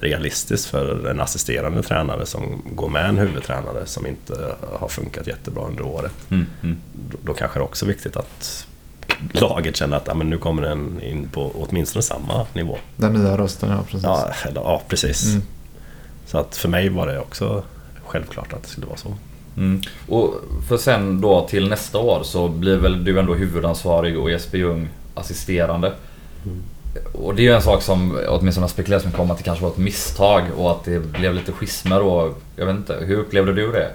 realistiskt 0.00 0.66
för 0.66 1.06
en 1.10 1.20
assisterande 1.20 1.82
tränare 1.82 2.26
som 2.26 2.62
går 2.74 2.88
med 2.88 3.08
en 3.08 3.18
huvudtränare 3.18 3.86
som 3.86 4.06
inte 4.06 4.54
har 4.78 4.88
funkat 4.88 5.26
jättebra 5.26 5.64
under 5.64 5.82
året. 5.82 6.12
Mm, 6.30 6.46
mm. 6.62 6.76
Då, 7.10 7.18
då 7.22 7.34
kanske 7.34 7.58
det 7.58 7.62
är 7.62 7.64
också 7.64 7.86
viktigt 7.86 8.16
att 8.16 8.66
laget 9.32 9.76
känner 9.76 9.96
att 9.96 10.06
ja, 10.06 10.14
men 10.14 10.30
nu 10.30 10.38
kommer 10.38 10.62
den 10.62 11.02
in 11.02 11.28
på 11.32 11.52
åtminstone 11.54 12.02
samma 12.02 12.46
nivå. 12.52 12.78
Den 12.96 13.12
nya 13.12 13.38
rösten, 13.38 13.70
ja 13.70 13.78
precis. 13.86 14.04
Ja, 14.04 14.30
eller, 14.44 14.60
ja 14.60 14.82
precis. 14.88 15.24
Mm. 15.26 15.42
Så 16.26 16.38
att 16.38 16.56
för 16.56 16.68
mig 16.68 16.88
var 16.88 17.06
det 17.06 17.18
också 17.18 17.62
självklart 18.04 18.52
att 18.52 18.62
det 18.62 18.68
skulle 18.68 18.86
vara 18.86 18.96
så. 18.96 19.14
Mm. 19.56 19.80
Och 20.08 20.34
för 20.68 20.76
sen 20.76 21.20
då 21.20 21.46
till 21.48 21.68
nästa 21.68 21.98
år 21.98 22.22
så 22.22 22.48
blir 22.48 22.76
väl 22.76 23.04
du 23.04 23.18
ändå 23.18 23.34
huvudansvarig 23.34 24.18
och 24.18 24.30
Jesper 24.30 24.58
Ljung 24.58 24.88
assisterande. 25.14 25.92
Mm. 26.44 26.62
Och 27.12 27.34
det 27.34 27.42
är 27.42 27.44
ju 27.44 27.54
en 27.54 27.62
sak 27.62 27.82
som 27.82 28.18
åtminstone 28.28 28.64
har 28.64 28.68
spekulerats 28.68 29.06
mycket 29.06 29.20
om 29.20 29.30
att 29.30 29.38
det 29.38 29.44
kanske 29.44 29.64
var 29.64 29.70
ett 29.70 29.78
misstag 29.78 30.42
och 30.56 30.70
att 30.70 30.84
det 30.84 30.98
blev 30.98 31.34
lite 31.34 31.52
schismer 31.52 32.02
och 32.02 32.42
jag 32.56 32.66
vet 32.66 32.76
inte, 32.76 32.98
hur 33.00 33.16
upplevde 33.18 33.52
du 33.52 33.72
det? 33.72 33.90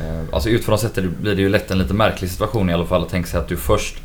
Eh, 0.00 0.20
Alltså 0.32 0.48
utifrån 0.48 0.78
sett 0.78 0.94
blir 0.94 1.34
det 1.34 1.42
ju 1.42 1.48
lätt 1.48 1.70
en 1.70 1.78
lite 1.78 1.94
märklig 1.94 2.30
situation 2.30 2.70
i 2.70 2.72
alla 2.72 2.86
fall 2.86 3.02
att 3.02 3.08
tänka 3.08 3.28
sig 3.28 3.40
att 3.40 3.48
du 3.48 3.56
först 3.56 3.96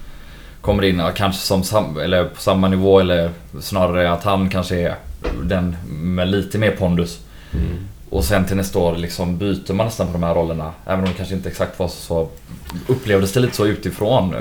kommer 0.61 0.83
in, 0.83 0.99
ja, 0.99 1.11
kanske 1.11 1.41
som 1.41 1.63
sam, 1.63 1.97
eller 1.97 2.25
på 2.25 2.41
samma 2.41 2.67
nivå 2.67 2.99
eller 2.99 3.29
snarare 3.61 4.11
att 4.11 4.23
han 4.23 4.49
kanske 4.49 4.75
är 4.75 4.95
den 5.43 5.75
med 5.87 6.27
lite 6.27 6.57
mer 6.57 6.71
pondus. 6.71 7.19
Mm. 7.53 7.77
och 8.09 8.23
sen 8.23 8.45
till 8.45 8.55
nästa 8.57 8.79
år 8.79 8.95
liksom 8.95 9.37
byter 9.37 9.73
man 9.73 9.85
nästan 9.85 10.07
på 10.07 10.13
de 10.13 10.23
här 10.23 10.35
rollerna. 10.35 10.73
Även 10.85 10.99
om 10.99 11.05
det 11.05 11.13
kanske 11.13 11.35
inte 11.35 11.49
exakt 11.49 11.79
var 11.79 11.87
så, 11.87 11.95
så 11.95 12.29
upplevdes 12.87 13.33
det 13.33 13.39
lite 13.39 13.55
så 13.55 13.65
utifrån. 13.65 14.35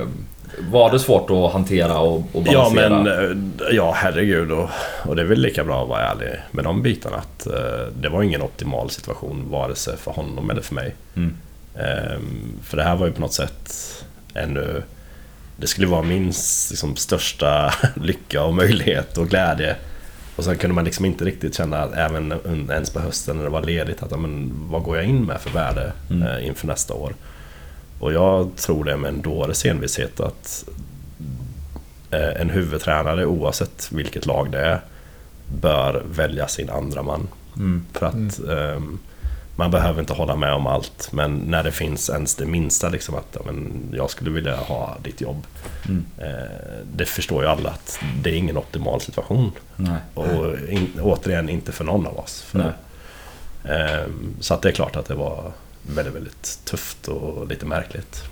Var 0.71 0.91
det 0.91 0.99
svårt 0.99 1.29
att 1.29 1.53
hantera 1.53 1.99
och, 1.99 2.15
och 2.15 2.43
Ja 2.45 2.71
balansera? 2.75 2.89
men, 2.89 3.07
eh, 3.07 3.75
ja 3.75 3.93
herregud 3.95 4.51
och, 4.51 4.69
och 5.05 5.15
det 5.15 5.21
är 5.21 5.25
väl 5.25 5.39
lika 5.39 5.63
bra 5.63 5.83
att 5.83 5.89
vara 5.89 6.01
ärlig 6.01 6.29
med 6.51 6.63
de 6.63 6.81
bitarna 6.81 7.17
att 7.17 7.47
eh, 7.47 7.53
det 8.01 8.09
var 8.09 8.23
ingen 8.23 8.41
optimal 8.41 8.89
situation 8.89 9.45
vare 9.49 9.75
sig 9.75 9.97
för 9.97 10.11
honom 10.11 10.49
eller 10.49 10.61
för 10.61 10.75
mig. 10.75 10.95
Mm. 11.15 11.35
Ehm, 11.75 12.53
för 12.63 12.77
det 12.77 12.83
här 12.83 12.95
var 12.95 13.07
ju 13.07 13.13
på 13.13 13.21
något 13.21 13.33
sätt 13.33 13.73
ännu... 14.33 14.83
Det 15.59 15.67
skulle 15.67 15.87
vara 15.87 16.01
min 16.01 16.25
liksom, 16.25 16.95
största 16.95 17.73
lycka 17.95 18.43
och 18.43 18.53
möjlighet 18.53 19.17
och 19.17 19.29
glädje. 19.29 19.75
Och 20.35 20.43
sen 20.43 20.57
kunde 20.57 20.73
man 20.73 20.85
liksom 20.85 21.05
inte 21.05 21.25
riktigt 21.25 21.55
känna, 21.55 21.77
att 21.77 21.93
även 21.93 22.33
ens 22.69 22.89
på 22.89 22.99
hösten 22.99 23.37
när 23.37 23.43
det 23.43 23.49
var 23.49 23.61
ledigt, 23.61 24.03
att 24.03 24.19
men, 24.19 24.51
vad 24.69 24.83
går 24.83 24.97
jag 24.97 25.05
in 25.05 25.25
med 25.25 25.41
för 25.41 25.49
värde 25.49 25.91
Mm. 26.09 26.27
eh, 26.27 26.47
inför 26.47 26.67
nästa 26.67 26.93
år? 26.93 27.13
Och 27.99 28.13
jag 28.13 28.55
tror 28.55 28.83
det 28.83 28.97
med 28.97 29.09
en 29.09 29.21
dåres 29.21 29.65
envishet 29.65 30.19
att 30.19 30.65
eh, 32.11 32.41
en 32.41 32.49
huvudtränare 32.49 33.25
oavsett 33.25 33.91
vilket 33.91 34.25
lag 34.25 34.51
det 34.51 34.59
är 34.59 34.81
bör 35.61 36.03
välja 36.11 36.47
sin 36.47 36.69
andra 36.69 37.03
man. 37.03 37.27
Mm. 37.55 37.85
För 37.93 38.05
att 38.05 38.39
ehm, 38.49 38.99
man 39.59 39.71
behöver 39.71 39.99
inte 39.99 40.13
hålla 40.13 40.35
med 40.35 40.53
om 40.53 40.67
allt 40.67 41.09
men 41.11 41.37
när 41.37 41.63
det 41.63 41.71
finns 41.71 42.09
ens 42.09 42.35
det 42.35 42.45
minsta 42.45 42.89
liksom 42.89 43.15
att 43.15 43.27
ja, 43.31 43.41
men, 43.45 43.89
jag 43.93 44.09
skulle 44.09 44.31
vilja 44.31 44.55
ha 44.55 44.97
ditt 45.03 45.21
jobb. 45.21 45.47
Mm. 45.87 46.05
Eh, 46.17 46.85
det 46.93 47.05
förstår 47.05 47.43
ju 47.43 47.49
alla 47.49 47.69
att 47.69 47.99
det 48.23 48.29
är 48.29 48.33
ingen 48.33 48.57
optimal 48.57 49.01
situation. 49.01 49.51
Nej. 49.75 49.97
Och 50.13 50.69
in, 50.69 50.99
återigen 51.01 51.49
inte 51.49 51.71
för 51.71 51.83
någon 51.83 52.07
av 52.07 52.19
oss. 52.19 52.53
Ehm, 53.63 54.35
så 54.39 54.53
att 54.53 54.61
det 54.61 54.69
är 54.69 54.73
klart 54.73 54.95
att 54.95 55.05
det 55.05 55.15
var 55.15 55.51
väldigt, 55.81 56.15
väldigt 56.15 56.59
tufft 56.65 57.07
och 57.07 57.47
lite 57.47 57.65
märkligt. 57.65 58.23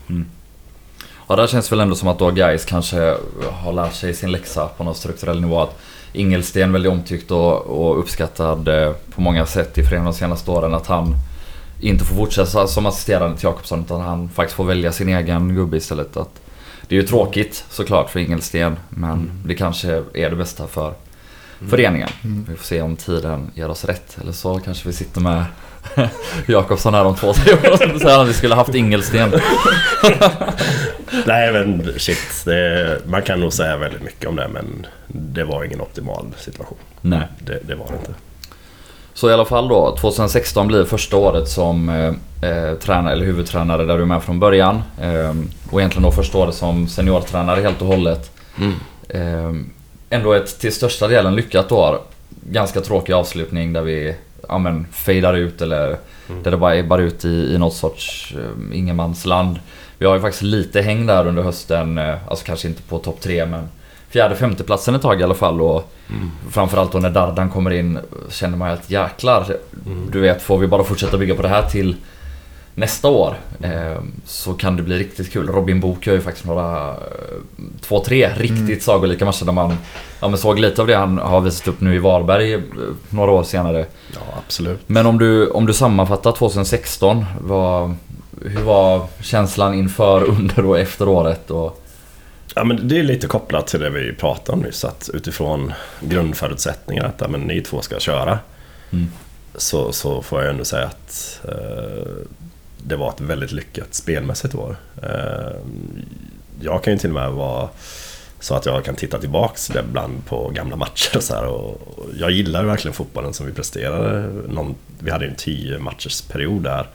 Ja, 1.28 1.36
där 1.36 1.48
känns 1.48 1.72
väl 1.72 1.80
ändå 1.80 1.96
som 1.96 2.08
att 2.08 2.20
då 2.20 2.32
Gais 2.32 2.66
kanske 2.66 3.18
har 3.52 3.74
lärt 3.74 3.94
sig 3.94 4.14
sin 4.14 4.32
läxa 4.32 4.68
på 4.68 4.84
någon 4.84 4.96
strukturell 4.96 5.42
nivå. 5.42 5.62
Att 5.62 5.78
Ingelsten 6.18 6.74
väldigt 6.74 6.92
omtyckt 6.92 7.32
och, 7.32 7.62
och 7.62 8.00
uppskattad 8.00 8.68
eh, 8.68 8.92
på 9.16 9.22
många 9.22 9.46
sätt 9.46 9.78
i 9.78 9.84
föreningen 9.84 10.06
de 10.06 10.14
senaste 10.14 10.52
åren. 10.52 10.74
Att 10.74 10.88
han 10.88 11.16
inte 11.80 12.06
får 12.06 12.16
fortsätta 12.16 12.68
som 12.68 12.86
assisterande 12.86 13.38
till 13.38 13.46
Jakobsson 13.46 13.82
utan 13.82 14.02
han 14.02 14.30
faktiskt 14.30 14.56
får 14.56 14.64
välja 14.64 14.92
sin 14.92 15.10
egen 15.10 15.56
gubbe 15.56 15.78
istället. 15.78 16.18
Att 16.18 16.42
det 16.88 16.96
är 16.96 17.02
ju 17.02 17.08
tråkigt 17.08 17.66
såklart 17.70 18.10
för 18.10 18.20
Ingelsten 18.20 18.76
men 18.90 19.32
det 19.46 19.56
kanske 19.56 20.04
är 20.14 20.30
det 20.30 20.36
bästa 20.36 20.68
för 20.68 20.94
föreningen. 21.70 22.10
Vi 22.50 22.56
får 22.56 22.64
se 22.64 22.82
om 22.82 22.96
tiden 22.96 23.52
ger 23.56 23.70
oss 23.70 23.86
rätt. 23.86 24.18
Eller 24.22 24.32
så 24.32 24.60
kanske 24.60 24.88
vi 24.88 24.94
sitter 24.94 25.22
med 25.22 25.46
Jakobsson 26.48 26.94
här 26.94 27.06
om 27.06 27.16
två, 27.16 27.34
tre 27.34 27.54
år 27.54 27.94
och 27.94 28.02
säger 28.02 28.20
att 28.20 28.28
vi 28.28 28.34
skulle 28.34 28.56
haft 28.56 28.76
Ingelsten. 28.76 29.32
Nej 31.26 31.54
men 31.54 31.94
shit, 31.98 32.46
det, 32.46 33.02
man 33.06 33.22
kan 33.22 33.40
nog 33.40 33.54
säga 33.54 33.78
väldigt 33.78 34.04
mycket 34.04 34.30
om 34.30 34.36
det 34.36 34.48
men 34.48 34.88
det 35.08 35.44
var 35.44 35.64
ingen 35.64 35.82
optimal 35.82 36.26
situation. 36.38 36.78
Nej. 37.02 37.28
Det, 37.40 37.60
det 37.68 37.76
var 37.76 37.88
det 37.88 37.94
inte. 37.94 38.14
Så 39.14 39.30
i 39.30 39.34
alla 39.34 39.46
fall 39.46 39.68
då, 39.68 39.98
2016 40.00 40.68
blir 40.68 40.86
första 40.86 41.18
året 41.18 41.50
som 41.50 41.90
eh, 41.90 42.50
eh, 42.50 42.74
tränare 42.76 43.14
eller 43.14 43.26
huvudtränare 43.26 43.86
där 43.86 43.96
du 43.96 44.02
är 44.02 44.08
med 44.08 44.24
från 44.24 44.40
början. 44.40 44.82
Eh, 45.02 45.36
och 45.72 45.80
egentligen 45.80 46.04
då 46.04 46.12
första 46.12 46.38
året 46.38 46.56
som 46.56 46.88
seniortränare 46.88 47.62
helt 47.62 47.82
och 47.82 47.88
hållet. 47.88 48.32
Eh, 49.10 49.54
ändå 50.10 50.34
ett 50.34 50.60
till 50.60 50.74
största 50.74 51.08
delen 51.08 51.36
lyckat 51.36 51.72
år. 51.72 52.00
Ganska 52.30 52.82
tråkig 52.82 53.14
avslutning 53.14 53.74
där 53.74 53.82
vi 53.82 54.16
ja, 54.48 54.58
men, 54.58 54.88
fejdar 54.92 55.34
ut 55.34 55.62
eller 55.62 55.98
där 56.44 56.52
det 56.52 56.58
bara 56.58 56.76
ebbar 56.76 57.00
ut 57.00 57.26
i, 57.26 57.54
i 57.54 57.58
något 57.58 57.76
sorts 57.76 58.34
eh, 58.38 58.78
ingenmansland. 58.78 59.60
Vi 59.98 60.06
har 60.06 60.16
ju 60.16 60.22
faktiskt 60.22 60.44
lite 60.44 60.82
häng 60.82 61.06
där 61.06 61.28
under 61.28 61.44
hösten, 61.44 61.98
eh, 61.98 62.16
alltså 62.28 62.46
kanske 62.46 62.68
inte 62.68 62.82
på 62.82 63.00
topp 63.00 63.22
tre 63.22 63.46
men 63.46 63.70
fjärde, 64.10 64.36
femteplatsen 64.36 64.96
ett 64.96 65.02
tag 65.02 65.22
i 65.22 65.24
alla 65.24 65.34
fall. 65.34 65.62
Och 65.62 65.94
Framförallt 66.52 66.92
då 66.92 66.98
när 66.98 67.10
Dardan 67.10 67.50
kommer 67.50 67.72
in 67.72 68.00
känner 68.30 68.58
man 68.58 68.70
ju 68.70 68.74
att 68.74 68.90
jäklar, 68.90 69.58
du 70.12 70.20
vet 70.20 70.42
får 70.42 70.58
vi 70.58 70.68
bara 70.68 70.84
fortsätta 70.84 71.18
bygga 71.18 71.36
på 71.36 71.42
det 71.42 71.48
här 71.48 71.70
till 71.70 71.96
nästa 72.78 73.08
år 73.08 73.38
eh, 73.62 74.02
så 74.26 74.54
kan 74.54 74.78
det 74.78 74.84
bli 74.84 75.00
riktigt 75.00 75.32
kul. 75.34 75.48
Robin 75.48 75.80
Book 75.80 76.08
gör 76.08 76.14
ju 76.14 76.22
faktiskt 76.22 76.46
några, 76.46 76.90
eh, 76.90 76.96
två, 77.82 78.04
tre 78.04 78.30
riktigt 78.38 78.84
sagolika 78.84 79.26
matcher 79.26 79.46
där 79.46 79.54
man 79.54 79.78
ja, 80.20 80.38
såg 80.38 80.60
lite 80.60 80.82
av 80.82 80.88
det 80.88 80.96
han 80.96 81.18
har 81.18 81.42
visat 81.42 81.68
upp 81.68 81.82
nu 81.82 81.96
i 81.96 82.00
Varberg 82.00 82.54
eh, 82.54 82.60
några 83.10 83.32
år 83.32 83.44
senare. 83.44 83.86
Ja 84.14 84.20
absolut. 84.46 84.80
Men 84.88 85.06
om 85.06 85.18
du, 85.18 85.50
om 85.50 85.66
du 85.66 85.74
sammanfattar 85.74 86.32
2016, 86.32 87.26
vad, 87.42 87.96
hur 88.42 88.62
var 88.62 89.06
känslan 89.22 89.74
inför, 89.74 90.24
under 90.30 90.66
och 90.66 90.80
efter 90.80 91.08
året? 91.08 91.52
Och, 91.52 91.84
Ja, 92.56 92.64
men 92.64 92.88
det 92.88 93.00
är 93.00 93.04
lite 93.04 93.28
kopplat 93.28 93.68
till 93.68 93.80
det 93.80 93.90
vi 93.90 94.14
pratade 94.14 94.58
om 94.58 94.64
nyss. 94.64 94.86
Att 94.86 95.10
utifrån 95.14 95.74
grundförutsättningar 96.00 97.06
att 97.06 97.22
ja, 97.22 97.28
men 97.28 97.42
ni 97.42 97.62
två 97.62 97.82
ska 97.82 98.00
köra. 98.00 98.40
Mm. 98.92 99.08
Så, 99.56 99.92
så 99.92 100.22
får 100.22 100.42
jag 100.42 100.50
ändå 100.50 100.66
säga 100.66 100.86
att 100.86 101.40
eh, 101.44 102.28
det 102.88 102.96
var 102.96 103.10
ett 103.10 103.22
väldigt 103.22 103.52
lyckat 103.52 103.94
spelmässigt 103.94 104.56
år. 104.56 104.76
Eh, 105.04 105.56
jag 106.62 106.84
kan 106.84 106.94
ju 106.94 107.00
till 107.00 107.10
och 107.10 107.14
med 107.16 107.32
vara 107.32 107.70
så 108.40 108.56
att 108.56 108.66
jag 108.66 108.86
kan 108.86 108.96
titta 108.96 109.20
tillbaks 109.20 109.70
ibland 109.70 110.26
på 110.26 110.50
gamla 110.50 110.76
matcher 110.76 111.18
och 111.18 111.24
så 111.24 111.36
här. 111.36 111.46
Och 111.46 111.82
jag 112.20 112.32
gillar 112.32 112.64
verkligen 112.64 112.94
fotbollen 112.96 113.34
som 113.34 113.46
vi 113.46 113.52
presterade. 113.54 114.28
Någon, 114.48 114.76
vi 115.00 115.12
hade 115.12 115.26
ju 115.26 115.32
en 115.32 115.38
10 115.38 115.80
matchers 115.80 116.22
period 116.22 116.64
där. 116.64 116.88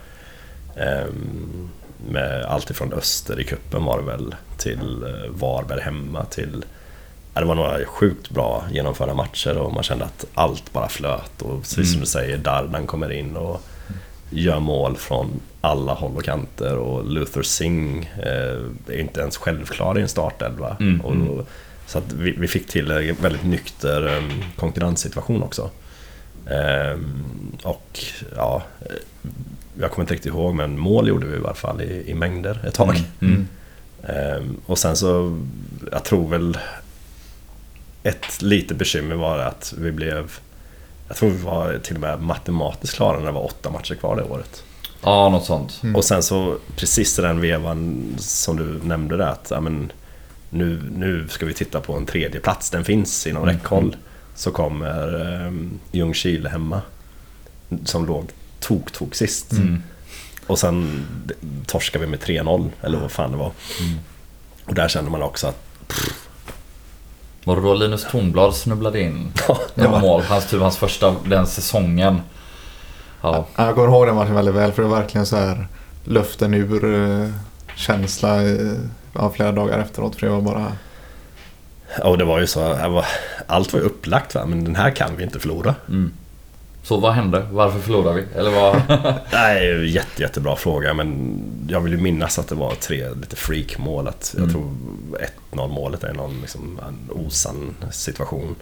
Ehm, 0.77 1.69
med 2.09 2.45
allt 2.45 2.71
ifrån 2.71 2.93
Öster 2.93 3.41
i 3.41 3.45
kuppen 3.45 3.85
var 3.85 3.99
det 4.01 4.05
väl 4.07 4.35
till 4.59 5.03
eh, 5.03 5.31
Varberg 5.31 5.81
hemma 5.81 6.25
till... 6.25 6.65
Det 7.35 7.45
var 7.45 7.55
några 7.55 7.85
sjukt 7.85 8.31
bra 8.31 8.65
genomförda 8.73 9.15
matcher 9.15 9.59
och 9.59 9.73
man 9.73 9.83
kände 9.83 10.05
att 10.05 10.25
allt 10.35 10.73
bara 10.73 10.89
flöt 10.89 11.43
och 11.43 11.61
precis 11.63 11.75
som 11.77 11.85
Mm. 11.95 12.01
du 12.01 12.07
säger, 12.07 12.39
Dardan 12.39 12.87
kommer 12.87 13.13
in 13.13 13.37
och 13.37 13.61
gör 14.33 14.61
mål 14.61 14.97
från 14.97 15.31
alla 15.61 15.95
håll 15.95 16.17
och 16.17 16.25
kanter 16.25 16.77
och 16.77 17.07
Luther 17.07 17.43
Singh 17.43 18.07
eh, 18.19 18.95
är 18.95 19.01
inte 19.01 19.21
ens 19.21 19.37
självklar 19.37 19.99
i 19.99 20.03
en 20.03 20.09
startelva. 20.09 20.77
Mm, 20.81 21.01
Och, 21.01 21.13
mm. 21.13 21.45
Så 21.87 21.99
att 21.99 22.13
vi, 22.13 22.31
vi 22.31 22.49
fick 22.49 22.67
till 22.69 22.91
en 22.91 23.17
väldigt 23.23 23.45
nykter 23.45 24.17
eh, 24.17 24.23
konkurrenssituation 24.57 25.43
också. 25.43 25.71
Ehm, 26.51 27.53
och 27.63 28.01
ja, 28.37 28.63
eh, 28.81 28.97
jag 29.81 29.91
kommer 29.91 30.05
inte 30.05 30.15
riktigt 30.15 30.33
ihåg 30.33 30.55
men 30.55 30.79
mål 30.79 31.09
gjorde 31.09 31.27
vi 31.27 31.37
i 31.37 31.39
alla 31.39 31.55
fall 31.55 31.81
i, 31.83 32.11
i 32.11 32.15
mängder 32.15 32.61
ett 32.67 32.75
tag. 32.75 32.97
Mm. 33.21 33.49
Ehm, 34.03 34.57
och 34.67 34.79
sen 34.79 34.97
så, 34.97 35.41
jag 35.93 36.05
tror 36.05 36.29
väl 36.29 36.59
ett 38.03 38.43
litet 38.43 38.77
bekymmer 38.77 39.15
var 39.15 39.39
att 39.39 39.75
vi 39.79 39.93
blev 39.93 40.33
jag 41.13 41.17
tror 41.19 41.31
vi 41.31 41.39
var 41.43 41.79
till 41.79 41.95
och 41.95 42.01
med 42.01 42.23
matematiskt 42.23 42.97
klara 42.97 43.19
när 43.19 43.27
det 43.27 43.33
var 43.33 43.45
åtta 43.45 43.71
matcher 43.71 43.95
kvar 43.95 44.17
det 44.17 44.23
året. 44.23 44.63
Ja, 45.03 45.29
något 45.29 45.45
sånt. 45.45 45.81
Mm. 45.83 45.97
Och 45.97 46.05
sen 46.05 46.23
så 46.23 46.57
precis 46.77 47.19
i 47.19 47.23
den 47.23 47.41
vevan 47.41 48.05
som 48.19 48.57
du 48.57 48.81
nämnde 48.89 49.17
där 49.17 49.27
att 49.27 49.47
ja, 49.51 49.61
men, 49.61 49.93
nu, 50.51 50.83
nu 50.97 51.29
ska 51.29 51.47
vi 51.47 51.55
titta 51.55 51.81
på 51.81 51.97
en 51.97 52.07
tredje 52.07 52.41
plats 52.41 52.71
den 52.71 52.85
finns 52.85 53.27
inom 53.27 53.43
Mm. 53.43 53.55
räckhåll. 53.55 53.97
Så 54.35 54.51
kommer 54.51 55.15
um, 55.47 55.81
Ljungskile 55.93 56.49
hemma. 56.49 56.81
Som 57.85 58.07
låg 58.07 58.31
tok, 58.61 58.93
tok 58.93 59.15
sist. 59.15 59.53
Mm. 59.53 59.83
Och 60.47 60.59
sen 60.59 61.07
torskar 61.67 62.01
vi 62.01 62.07
med 62.07 62.19
3-0 62.21 62.71
eller 62.83 62.99
vad 62.99 63.11
fan 63.11 63.31
det 63.31 63.37
var. 63.37 63.53
Mm. 63.81 63.99
Och 64.65 64.75
där 64.75 64.89
kände 64.89 65.11
man 65.11 65.23
också 65.23 65.47
att 65.47 65.65
Var 67.45 67.57
det 67.57 67.63
då 67.63 67.75
Linus 67.75 68.07
Tornblad 68.11 68.55
snubblade 68.55 69.01
in? 69.01 69.33
Ja. 69.75 70.01
Mål. 70.01 70.23
Hans 70.23 70.47
tur, 70.47 70.61
hans 70.61 70.77
första 70.77 71.15
den 71.27 71.47
säsongen. 71.47 72.21
Ja. 73.23 73.47
Ja, 73.57 73.67
Jag 73.67 73.75
kommer 73.75 73.89
ihåg 73.89 74.07
den 74.07 74.15
matchen 74.15 74.35
väldigt 74.35 74.55
väl 74.55 74.73
för 74.73 74.83
det 74.83 74.89
var 74.89 74.97
verkligen 75.01 75.27
så 75.27 75.37
här 75.37 75.67
luften 76.05 76.55
ur 76.55 76.95
eh, 76.95 77.29
känsla 77.77 78.43
eh, 78.43 78.73
ja, 79.15 79.31
flera 79.31 79.53
dagar 79.53 79.79
efteråt. 79.79 80.17
För 80.17 80.27
det 80.27 80.33
var 80.33 80.41
bara... 80.41 80.73
Ja, 81.99 82.09
och 82.09 82.19
det 82.19 82.25
var 82.25 82.41
ju 82.41 82.47
så, 82.47 82.77
allt 83.47 83.73
var 83.73 83.81
ju 83.81 83.87
upplagt 83.87 84.35
va, 84.35 84.47
men 84.47 84.65
den 84.65 84.77
här 84.77 84.91
kan 84.91 85.17
vi 85.17 85.23
inte 85.25 85.39
förlora. 85.41 85.75
Mm. 85.89 86.13
Så 86.83 86.97
vad 86.97 87.13
hände? 87.13 87.47
Varför 87.53 87.79
förlorade 87.79 88.21
vi? 88.21 88.39
Eller 88.39 88.51
vad? 88.51 88.83
Nej, 89.33 89.91
jätte, 89.95 90.23
jättebra 90.23 90.57
fråga 90.57 90.95
men 90.95 91.39
jag 91.69 91.81
vill 91.81 91.93
ju 91.93 91.99
minnas 91.99 92.39
att 92.39 92.49
det 92.49 92.55
var 92.55 92.75
tre 92.75 93.09
lite 93.21 93.37
freak-mål. 93.37 94.09
Att 94.09 94.35
jag 94.37 94.43
Mm. 94.43 94.53
tror 94.53 94.73
1-0 95.53 95.69
målet 95.69 96.05
är 96.05 96.13
någon 96.15 96.41
liksom, 96.41 96.81
en 96.89 97.17
osann 97.27 97.75
situation. 97.91 98.55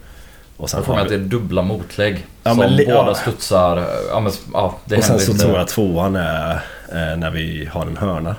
Och 0.57 0.69
sen, 0.69 0.77
Jag 0.77 0.85
får 0.85 0.93
mig 0.93 1.03
att 1.03 1.09
det 1.09 1.15
är 1.15 1.19
dubbla 1.19 1.61
motlägg. 1.61 2.25
Ja, 2.43 2.49
som 2.55 2.57
båda 2.77 2.87
ja. 2.87 3.15
studsar. 3.15 3.87
Ja, 4.09 4.19
men, 4.19 4.31
ja, 4.53 4.77
det 4.85 4.97
och 4.97 5.03
sen 5.03 5.19
så 5.19 5.33
tror 5.33 5.57
jag 5.57 5.67
tvåan 5.67 6.15
är 6.15 6.51
eh, 6.91 7.17
när 7.17 7.31
vi 7.31 7.65
har 7.71 7.85
en 7.85 7.97
hörna. 7.97 8.35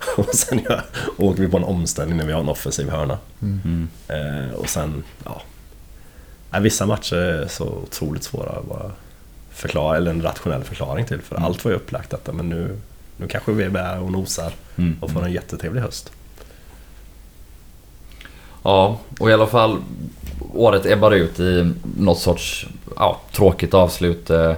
Och 0.16 0.34
sen 0.34 0.60
ja, 0.68 0.80
åker 1.16 1.42
vi 1.42 1.48
på 1.48 1.56
en 1.56 1.64
omställning 1.64 2.16
när 2.18 2.24
vi 2.26 2.32
har 2.32 2.40
en 2.40 2.48
offensiv 2.48 2.90
hörna. 2.90 3.18
Mm. 3.42 3.88
Eh, 4.08 4.54
och 4.54 4.68
sen, 4.68 5.02
ja. 5.24 5.42
Nej, 6.50 6.60
vissa 6.62 6.86
matcher 6.86 7.16
är 7.16 7.46
så 7.48 7.64
otroligt 7.64 8.22
svåra 8.24 8.50
att 8.50 8.64
bara 8.68 8.90
förklara, 9.50 9.96
eller 9.96 10.10
en 10.10 10.22
rationell 10.22 10.64
förklaring 10.64 11.04
till. 11.04 11.20
För 11.20 11.36
Mm. 11.36 11.46
allt 11.46 11.64
var 11.64 11.70
ju 11.72 11.76
upplagt 11.76 12.10
detta 12.10 12.32
men 12.32 12.48
nu, 12.48 12.76
nu 13.16 13.26
kanske 13.28 13.52
vi 13.52 13.64
är 13.64 13.70
där 13.70 14.00
och 14.02 14.12
nosar 14.12 14.52
Mm. 14.78 14.96
och 15.00 15.10
får 15.10 15.24
en 15.24 15.32
jättetrevlig 15.32 15.80
höst. 15.80 16.12
Ja, 18.62 18.98
och 19.20 19.30
i 19.30 19.32
alla 19.32 19.46
fall 19.46 19.76
året 20.54 20.86
ebbar 20.86 21.10
ut 21.10 21.40
i 21.40 21.72
något 21.98 22.18
sorts 22.18 22.66
ja, 22.96 23.20
tråkigt 23.32 23.74
avslut. 23.74 24.30
Eh, 24.30 24.54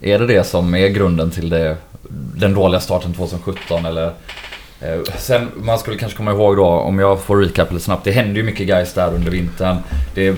Är 0.00 0.18
det 0.18 0.26
det 0.26 0.44
som 0.44 0.74
är 0.74 0.88
grunden 0.88 1.30
till 1.30 1.48
det, 1.48 1.76
den 2.36 2.54
dåliga 2.54 2.80
starten 2.80 3.14
2017 3.14 3.84
eller? 3.86 4.12
Eh, 4.80 5.00
Sen, 5.18 5.48
man 5.56 5.78
skulle 5.78 5.96
kanske 5.96 6.16
komma 6.16 6.30
ihåg 6.30 6.56
då, 6.56 6.66
om 6.66 6.98
jag 6.98 7.20
får 7.20 7.36
recap 7.36 7.72
lite 7.72 7.84
snabbt. 7.84 8.04
Det 8.04 8.10
hände 8.10 8.40
ju 8.40 8.42
mycket 8.42 8.66
guys 8.66 8.92
där 8.92 9.14
under 9.14 9.30
vintern. 9.30 9.76
Det 10.14 10.28
eh, 10.28 10.34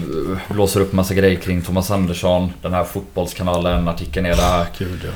blåser 0.49 0.80
upp 0.80 0.93
massa 0.93 1.14
grejer 1.14 1.41
kring 1.41 1.62
Thomas 1.62 1.91
Andersson. 1.91 2.53
Den 2.62 2.72
här 2.72 2.84
fotbollskanalen, 2.84 3.89
artikeln 3.89 4.26
är 4.26 4.36
där. 4.36 4.66
Gud 4.78 5.01
ja. 5.05 5.11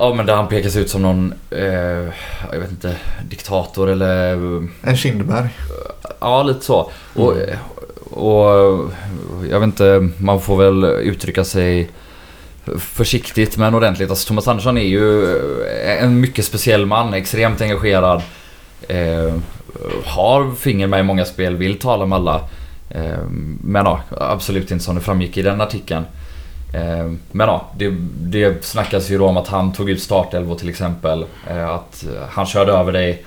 Ja 0.00 0.14
men 0.14 0.26
där 0.26 0.34
han 0.34 0.48
pekas 0.48 0.76
ut 0.76 0.90
som 0.90 1.02
någon, 1.02 1.34
eh, 1.50 1.68
jag 2.52 2.60
vet 2.60 2.70
inte, 2.70 2.96
diktator 3.28 3.90
eller 3.90 4.34
En 4.82 4.96
Kindberg. 4.96 5.48
Ja, 6.20 6.42
lite 6.42 6.64
så. 6.64 6.90
Och, 7.14 7.32
och 8.10 8.90
jag 9.50 9.60
vet 9.60 9.66
inte, 9.66 10.08
man 10.18 10.40
får 10.40 10.56
väl 10.56 10.84
uttrycka 10.84 11.44
sig 11.44 11.90
försiktigt 12.78 13.56
men 13.56 13.74
ordentligt. 13.74 14.10
Alltså 14.10 14.28
Thomas 14.28 14.48
Andersson 14.48 14.78
är 14.78 14.86
ju 14.86 15.38
en 16.00 16.20
mycket 16.20 16.44
speciell 16.44 16.86
man, 16.86 17.14
extremt 17.14 17.60
engagerad. 17.60 18.22
Eh, 18.88 19.34
har 20.04 20.54
finger 20.54 20.86
med 20.86 21.00
i 21.00 21.02
många 21.02 21.24
spel, 21.24 21.56
vill 21.56 21.78
tala 21.78 22.06
med 22.06 22.16
alla. 22.16 22.40
Eh, 22.90 23.18
men 23.60 23.86
ja, 23.86 24.00
absolut 24.10 24.70
inte 24.70 24.84
som 24.84 24.94
det 24.94 25.00
framgick 25.00 25.36
i 25.36 25.42
den 25.42 25.60
artikeln. 25.60 26.04
Eh, 26.74 27.12
men 27.32 27.48
ja, 27.48 27.66
det, 27.76 27.90
det 28.18 28.64
snackas 28.64 29.10
ju 29.10 29.18
då 29.18 29.26
om 29.26 29.36
att 29.36 29.48
han 29.48 29.72
tog 29.72 29.90
ut 29.90 30.02
startelvor 30.02 30.56
till 30.56 30.68
exempel. 30.68 31.24
Eh, 31.50 31.70
att 31.70 32.04
han 32.30 32.46
körde 32.46 32.72
över 32.72 32.92
dig. 32.92 33.24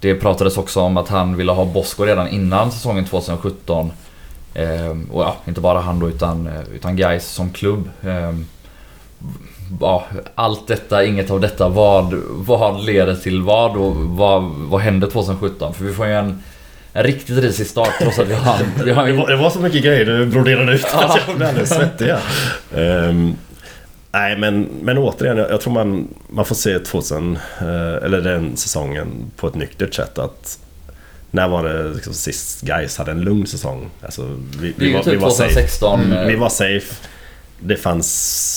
Det 0.00 0.14
pratades 0.14 0.58
också 0.58 0.80
om 0.80 0.96
att 0.96 1.08
han 1.08 1.36
ville 1.36 1.52
ha 1.52 1.64
Bosko 1.64 2.04
redan 2.04 2.28
innan 2.28 2.72
säsongen 2.72 3.04
2017. 3.04 3.92
Eh, 4.54 4.96
och 5.10 5.22
ja, 5.22 5.36
inte 5.44 5.60
bara 5.60 5.80
han 5.80 5.98
då 5.98 6.08
utan, 6.08 6.46
eh, 6.46 6.62
utan 6.74 6.96
Gais 6.96 7.28
som 7.28 7.50
klubb. 7.50 7.90
Eh, 8.02 8.32
Ja, 9.80 10.06
allt 10.34 10.66
detta, 10.66 11.04
inget 11.04 11.30
av 11.30 11.40
detta. 11.40 11.68
Vad, 11.68 12.14
vad 12.28 12.84
leder 12.84 13.14
till 13.14 13.42
vad 13.42 13.76
och 13.76 13.96
vad, 13.96 14.42
vad 14.42 14.80
hände 14.80 15.10
2017? 15.10 15.74
För 15.74 15.84
vi 15.84 15.94
får 15.94 16.06
ju 16.06 16.12
en, 16.12 16.42
en 16.92 17.02
riktigt 17.02 17.38
risig 17.38 17.66
start 17.66 17.92
trots 18.00 18.18
att 18.18 18.28
vi 18.28 18.34
har, 18.34 18.58
vi 18.84 18.92
har 18.92 19.06
Det 19.06 19.12
var, 19.12 19.28
det 19.28 19.36
var 19.36 19.50
så 19.50 19.60
mycket 19.60 19.82
grejer 19.82 20.04
du 20.04 20.26
broderade 20.26 20.72
ut 20.72 20.84
att 20.94 21.20
jag 21.26 21.36
blev 21.36 21.48
alldeles 21.48 21.70
svettig. 21.70 22.14
Ehm, 22.76 23.36
nej 24.12 24.36
men, 24.36 24.68
men 24.82 24.98
återigen, 24.98 25.36
jag, 25.36 25.50
jag 25.50 25.60
tror 25.60 25.72
man, 25.72 26.08
man 26.28 26.44
får 26.44 26.54
se 26.54 26.78
2000, 26.78 27.38
eh, 27.60 27.66
eller 28.04 28.20
den 28.20 28.56
säsongen 28.56 29.08
på 29.36 29.46
ett 29.48 29.54
nyktert 29.54 29.94
sätt. 29.94 30.18
att 30.18 30.58
När 31.30 31.48
var 31.48 31.64
det 31.64 31.94
liksom 31.94 32.12
sist 32.12 32.60
guys 32.60 32.98
hade 32.98 33.10
en 33.10 33.20
lugn 33.20 33.46
säsong? 33.46 33.90
Alltså, 34.02 34.36
vi, 34.60 34.74
ju 34.78 34.92
var, 34.92 35.04
vi 35.04 35.16
var 35.16 35.30
safe. 35.30 35.48
2016. 35.48 36.00
Mm, 36.00 36.18
eh, 36.18 36.26
vi 36.26 36.36
var 36.36 36.48
safe. 36.48 36.94
Det 37.60 37.76
fanns 37.76 38.08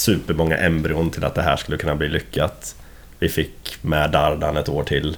supermånga 0.04 0.58
embryon 0.58 1.10
till 1.10 1.24
att 1.24 1.36
det 1.36 1.42
här 1.42 1.58
skulle 1.58 1.78
kunna 1.78 1.96
bli 1.96 2.10
lyckat. 2.10 2.76
Vi 3.20 3.30
fick 3.30 3.78
med 3.82 4.12
Dardan 4.12 4.58
ett 4.58 4.70
år 4.70 4.84
till. 4.84 5.18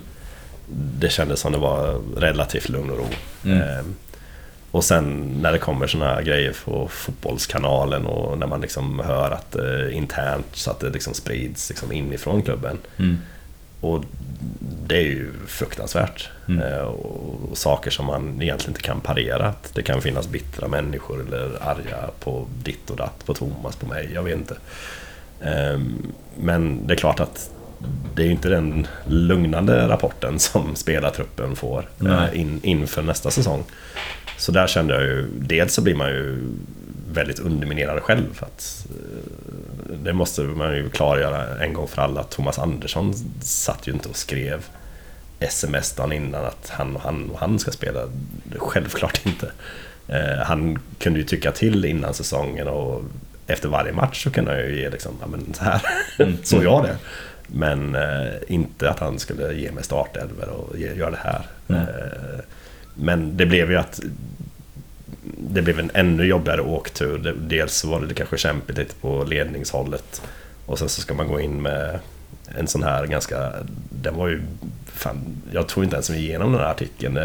Det 0.99 1.09
kändes 1.09 1.39
som 1.39 1.51
det 1.51 1.57
var 1.57 2.01
relativt 2.17 2.69
lugn 2.69 2.89
och 2.89 2.97
ro. 2.97 3.07
Mm. 3.45 3.61
Ehm, 3.61 3.95
och 4.71 4.83
sen 4.83 5.37
när 5.41 5.51
det 5.51 5.57
kommer 5.57 5.87
såna 5.87 6.05
här 6.05 6.21
grejer 6.21 6.55
på 6.65 6.87
fotbollskanalen 6.87 8.05
och 8.05 8.37
när 8.37 8.47
man 8.47 8.61
liksom 8.61 8.99
hör 8.99 9.31
att 9.31 9.51
det 9.51 9.93
internt 9.93 10.45
så 10.51 10.71
att 10.71 10.79
det 10.79 10.89
liksom 10.89 11.13
sprids 11.13 11.69
liksom 11.69 11.91
inifrån 11.91 12.41
klubben. 12.41 12.77
Mm. 12.97 13.17
Och 13.83 14.03
det 14.87 14.97
är 14.97 15.01
ju 15.01 15.31
fruktansvärt. 15.47 16.29
Mm. 16.47 16.61
Eh, 16.61 16.79
och, 16.79 17.57
saker 17.57 17.91
som 17.91 18.05
man 18.05 18.41
egentligen 18.41 18.71
inte 18.71 18.81
kan 18.81 19.01
parera. 19.01 19.53
Det 19.73 19.81
kan 19.81 20.01
finnas 20.01 20.27
bittra 20.27 20.67
människor 20.67 21.21
eller 21.27 21.63
arga 21.63 22.09
på 22.19 22.47
ditt 22.63 22.89
och 22.89 22.97
datt, 22.97 23.25
på 23.25 23.33
Thomas, 23.33 23.75
på 23.75 23.85
mig, 23.85 24.09
jag 24.13 24.23
vet 24.23 24.35
inte. 24.35 24.55
Ehm, 25.41 26.13
men 26.39 26.87
det 26.87 26.93
är 26.93 26.97
klart 26.97 27.19
att 27.19 27.49
det 28.15 28.23
är 28.23 28.29
inte 28.29 28.49
den 28.49 28.87
lugnande 29.07 29.87
rapporten 29.87 30.39
som 30.39 30.75
spelartruppen 30.75 31.55
får 31.55 31.89
Nej. 31.97 32.29
eh, 32.33 32.41
in, 32.41 32.59
inför 32.63 33.01
nästa 33.01 33.31
säsong. 33.31 33.63
Så 34.37 34.51
där 34.51 34.67
kände 34.67 34.93
jag 34.93 35.03
ju, 35.03 35.27
dels 35.39 35.73
så 35.73 35.81
blir 35.81 35.95
man 35.95 36.09
ju 36.09 36.49
väldigt 37.13 37.39
underminerad 37.39 38.01
själv. 38.01 38.39
Att, 38.39 38.87
eh, 38.89 39.95
det 40.03 40.13
måste 40.13 40.41
man 40.41 40.75
ju 40.75 40.89
klargöra 40.89 41.63
en 41.63 41.73
gång 41.73 41.87
för 41.87 42.01
alla. 42.01 42.21
att 42.21 42.31
Thomas 42.31 42.59
Andersson 42.59 43.13
satt 43.41 43.87
ju 43.87 43.91
inte 43.91 44.09
och 44.09 44.15
skrev 44.15 44.65
sms 45.39 45.91
dagen 45.91 46.11
innan 46.11 46.45
att 46.45 46.69
han 46.69 46.95
och 46.95 47.01
han 47.01 47.29
och 47.29 47.39
han 47.39 47.59
ska 47.59 47.71
spela. 47.71 47.99
Självklart 48.57 49.25
inte. 49.25 49.51
Eh, 50.07 50.45
han 50.45 50.79
kunde 50.99 51.19
ju 51.19 51.25
tycka 51.25 51.51
till 51.51 51.85
innan 51.85 52.13
säsongen 52.13 52.67
och 52.67 53.01
efter 53.47 53.69
varje 53.69 53.93
match 53.93 54.23
så 54.23 54.31
kunde 54.31 54.51
han 54.51 54.59
ju 54.59 54.79
ge 54.79 54.89
liksom, 54.89 55.13
ja 55.21 55.27
men 55.27 55.53
så 55.53 55.63
här, 55.63 55.81
Mm. 56.19 56.37
så 56.43 56.63
jag 56.63 56.83
det. 56.83 56.97
Men 57.47 57.95
eh, 57.95 58.33
inte 58.47 58.89
att 58.89 58.99
han 58.99 59.19
skulle 59.19 59.53
ge 59.53 59.71
mig 59.71 59.83
startelver 59.83 60.49
och 60.49 60.77
göra 60.77 61.11
det 61.11 61.19
här. 61.23 61.41
Mm. 61.67 61.85
Men 62.95 63.37
det 63.37 63.45
blev 63.45 63.71
ju 63.71 63.77
att 63.77 63.99
det 65.37 65.61
blev 65.61 65.79
en 65.79 65.91
ännu 65.93 66.25
jobbigare 66.25 66.61
åktur. 66.61 67.35
Dels 67.39 67.83
var 67.83 68.01
det 68.01 68.13
kanske 68.13 68.37
kämpigt 68.37 68.77
lite 68.77 68.95
på 68.95 69.23
ledningshållet. 69.23 70.21
Och 70.65 70.79
sen 70.79 70.89
så 70.89 71.01
ska 71.01 71.13
man 71.13 71.27
gå 71.27 71.39
in 71.39 71.61
med 71.61 71.99
en 72.57 72.67
sån 72.67 72.83
här 72.83 73.07
ganska... 73.07 73.51
Den 73.89 74.15
var 74.15 74.27
ju... 74.27 74.41
Fan, 74.85 75.17
jag 75.51 75.67
tror 75.67 75.83
inte 75.83 75.95
ens 75.95 76.09
vi 76.09 76.17
igenom 76.17 76.51
den 76.51 76.61
här 76.61 76.67
artikeln. 76.67 77.19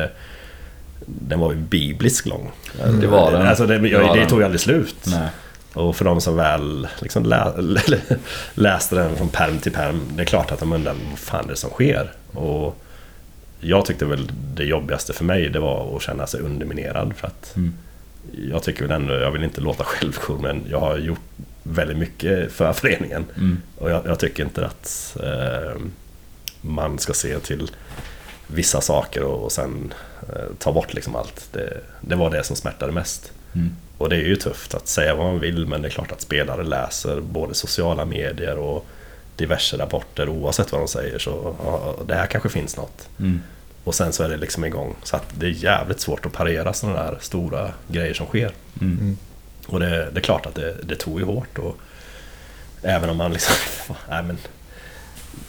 Den 1.06 1.40
var 1.40 1.52
ju 1.52 1.58
bibliskt 1.58 2.26
lång. 2.26 2.50
Det 3.00 3.06
var 3.06 3.32
den. 3.32 3.46
Alltså 3.46 3.66
det, 3.66 3.88
jag, 3.88 4.16
det 4.16 4.26
tog 4.26 4.38
ju 4.38 4.44
aldrig 4.44 4.60
slut. 4.60 4.96
Nej. 5.06 5.28
Och 5.74 5.96
för 5.96 6.04
de 6.04 6.20
som 6.20 6.36
väl 6.36 6.88
liksom 7.00 7.24
lä, 7.24 7.52
läste 8.54 8.94
den 8.94 9.16
från 9.16 9.28
perm 9.28 9.58
till 9.58 9.72
perm, 9.72 10.00
det 10.16 10.22
är 10.22 10.26
klart 10.26 10.52
att 10.52 10.60
de 10.60 10.72
undrar 10.72 10.94
vad 11.10 11.18
fan 11.18 11.44
är 11.44 11.48
det 11.48 11.56
som 11.56 11.70
sker? 11.70 12.12
Och 12.32 12.76
jag 13.60 13.84
tyckte 13.84 14.04
väl 14.04 14.30
det 14.54 14.64
jobbigaste 14.64 15.12
för 15.12 15.24
mig, 15.24 15.48
det 15.48 15.60
var 15.60 15.96
att 15.96 16.02
känna 16.02 16.26
sig 16.26 16.40
underminerad. 16.40 17.14
För 17.16 17.26
att 17.26 17.56
Mm. 17.56 17.74
Jag 18.32 18.62
tycker 18.62 18.82
väl 18.82 18.90
ändå, 18.90 19.14
jag 19.14 19.30
vill 19.30 19.44
inte 19.44 19.60
låta 19.60 19.84
självgod, 19.84 20.40
men 20.40 20.64
jag 20.70 20.80
har 20.80 20.98
gjort 20.98 21.20
väldigt 21.62 21.98
mycket 21.98 22.52
för 22.52 22.72
föreningen. 22.72 23.24
Mm. 23.36 23.62
Och 23.78 23.90
jag, 23.90 24.06
jag 24.06 24.18
tycker 24.18 24.44
inte 24.44 24.66
att 24.66 25.16
eh, 25.22 25.80
man 26.60 26.98
ska 26.98 27.12
se 27.12 27.38
till 27.38 27.70
vissa 28.46 28.80
saker 28.80 29.22
och, 29.22 29.44
och 29.44 29.52
sen 29.52 29.94
eh, 30.28 30.44
ta 30.58 30.72
bort 30.72 30.94
liksom 30.94 31.16
allt. 31.16 31.48
Det, 31.52 31.80
det 32.00 32.16
var 32.16 32.30
det 32.30 32.44
som 32.44 32.56
smärtade 32.56 32.92
mest. 32.92 33.32
Mm. 33.54 33.76
Och 33.98 34.08
det 34.08 34.16
är 34.16 34.26
ju 34.26 34.36
tufft 34.36 34.74
att 34.74 34.88
säga 34.88 35.14
vad 35.14 35.26
man 35.26 35.40
vill 35.40 35.66
men 35.66 35.82
det 35.82 35.88
är 35.88 35.90
klart 35.90 36.12
att 36.12 36.20
spelare 36.20 36.62
läser 36.62 37.20
både 37.20 37.54
sociala 37.54 38.04
medier 38.04 38.58
och 38.58 38.86
diverse 39.36 39.78
rapporter 39.78 40.28
oavsett 40.28 40.72
vad 40.72 40.80
de 40.80 40.88
säger 40.88 41.18
så 41.18 41.56
ja, 41.64 41.94
det 42.06 42.14
här 42.14 42.26
kanske 42.26 42.48
finns 42.48 42.76
något. 42.76 43.08
Mm. 43.18 43.40
Och 43.84 43.94
sen 43.94 44.12
så 44.12 44.22
är 44.22 44.28
det 44.28 44.36
liksom 44.36 44.64
igång. 44.64 44.96
Så 45.02 45.16
att 45.16 45.24
det 45.38 45.46
är 45.46 45.50
jävligt 45.50 46.00
svårt 46.00 46.26
att 46.26 46.32
parera 46.32 46.72
sådana 46.72 47.02
där 47.02 47.18
stora 47.20 47.72
grejer 47.88 48.14
som 48.14 48.26
sker. 48.26 48.52
Mm. 48.80 49.16
Och 49.66 49.80
det, 49.80 50.10
det 50.10 50.20
är 50.20 50.22
klart 50.22 50.46
att 50.46 50.54
det, 50.54 50.76
det 50.82 50.96
tog 50.96 51.20
ju 51.20 51.24
hårt. 51.26 51.58
Och 51.58 51.76
även 52.82 53.10
om 53.10 53.16
man 53.16 53.32
liksom... 53.32 53.54
Nej 54.08 54.22
men... 54.22 54.38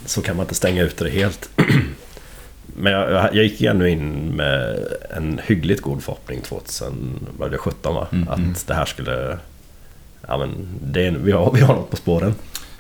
Så 0.06 0.22
kan 0.22 0.36
man 0.36 0.44
inte 0.44 0.56
stänga 0.56 0.84
ut 0.84 0.98
det 0.98 1.10
helt. 1.10 1.50
Men 2.76 2.94
jag, 2.94 3.36
jag 3.36 3.44
gick 3.44 3.62
ändå 3.62 3.88
in 3.88 4.36
med 4.36 4.88
en 5.10 5.40
hyggligt 5.46 5.82
god 5.82 6.04
förhoppning 6.04 6.42
2017 6.42 7.96
va? 7.96 8.08
Mm. 8.12 8.30
Att 8.30 8.68
det 8.68 8.74
här 8.74 8.86
skulle... 8.86 9.38
Ja 10.28 10.38
men 10.38 10.68
det 10.82 11.08
är, 11.08 11.12
vi, 11.12 11.32
har, 11.32 11.52
vi 11.54 11.62
har 11.62 11.76
något 11.76 11.90
på 11.90 11.98
spåren. 11.98 12.36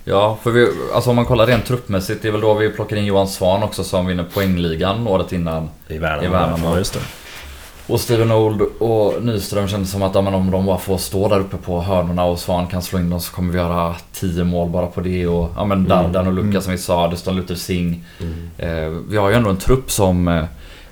Ja, 0.09 0.37
för 0.43 0.51
vi, 0.51 0.71
alltså 0.93 1.09
om 1.09 1.15
man 1.15 1.25
kollar 1.25 1.47
rent 1.47 1.65
truppmässigt, 1.65 2.21
det 2.21 2.27
är 2.27 2.31
väl 2.31 2.41
då 2.41 2.53
vi 2.53 2.69
plockar 2.69 2.95
in 2.97 3.05
Johan 3.05 3.27
Svan 3.27 3.63
också 3.63 3.83
som 3.83 4.05
vinner 4.05 4.23
poängligan 4.33 5.07
året 5.07 5.31
innan. 5.33 5.69
I 5.87 5.97
Värnamo. 5.97 6.23
I 6.23 6.27
Värnamo. 6.27 6.77
Just 6.77 6.93
det. 6.93 6.99
Och 7.87 7.99
Steven 8.01 8.31
Old 8.31 8.61
och 8.79 9.23
Nyström 9.23 9.67
kändes 9.67 9.91
som 9.91 10.03
att 10.03 10.15
ja, 10.15 10.21
men 10.21 10.33
om 10.33 10.51
de 10.51 10.65
bara 10.65 10.77
får 10.77 10.97
stå 10.97 11.27
där 11.27 11.39
uppe 11.39 11.57
på 11.57 11.81
hörnorna 11.81 12.23
och 12.23 12.39
Svan 12.39 12.67
kan 12.67 12.81
slå 12.81 12.99
in 12.99 13.09
dem 13.09 13.19
så 13.19 13.31
kommer 13.33 13.53
vi 13.53 13.59
göra 13.59 13.95
10 14.13 14.43
mål 14.43 14.69
bara 14.69 14.87
på 14.87 15.01
det. 15.01 15.27
Och 15.27 15.51
ja, 15.55 15.65
men 15.65 15.87
Dardan 15.87 16.27
och 16.27 16.33
Luka 16.33 16.47
Mm. 16.47 16.61
som 16.61 16.71
vi 16.71 16.77
sa, 16.77 17.07
Deston 17.07 17.35
Luther 17.35 17.55
Singh. 17.55 17.97
Mm. 18.19 18.49
Eh, 18.57 18.89
vi 19.09 19.17
har 19.17 19.29
ju 19.29 19.35
ändå 19.35 19.49
en 19.49 19.57
trupp 19.57 19.91
som... 19.91 20.27
Eh, 20.27 20.43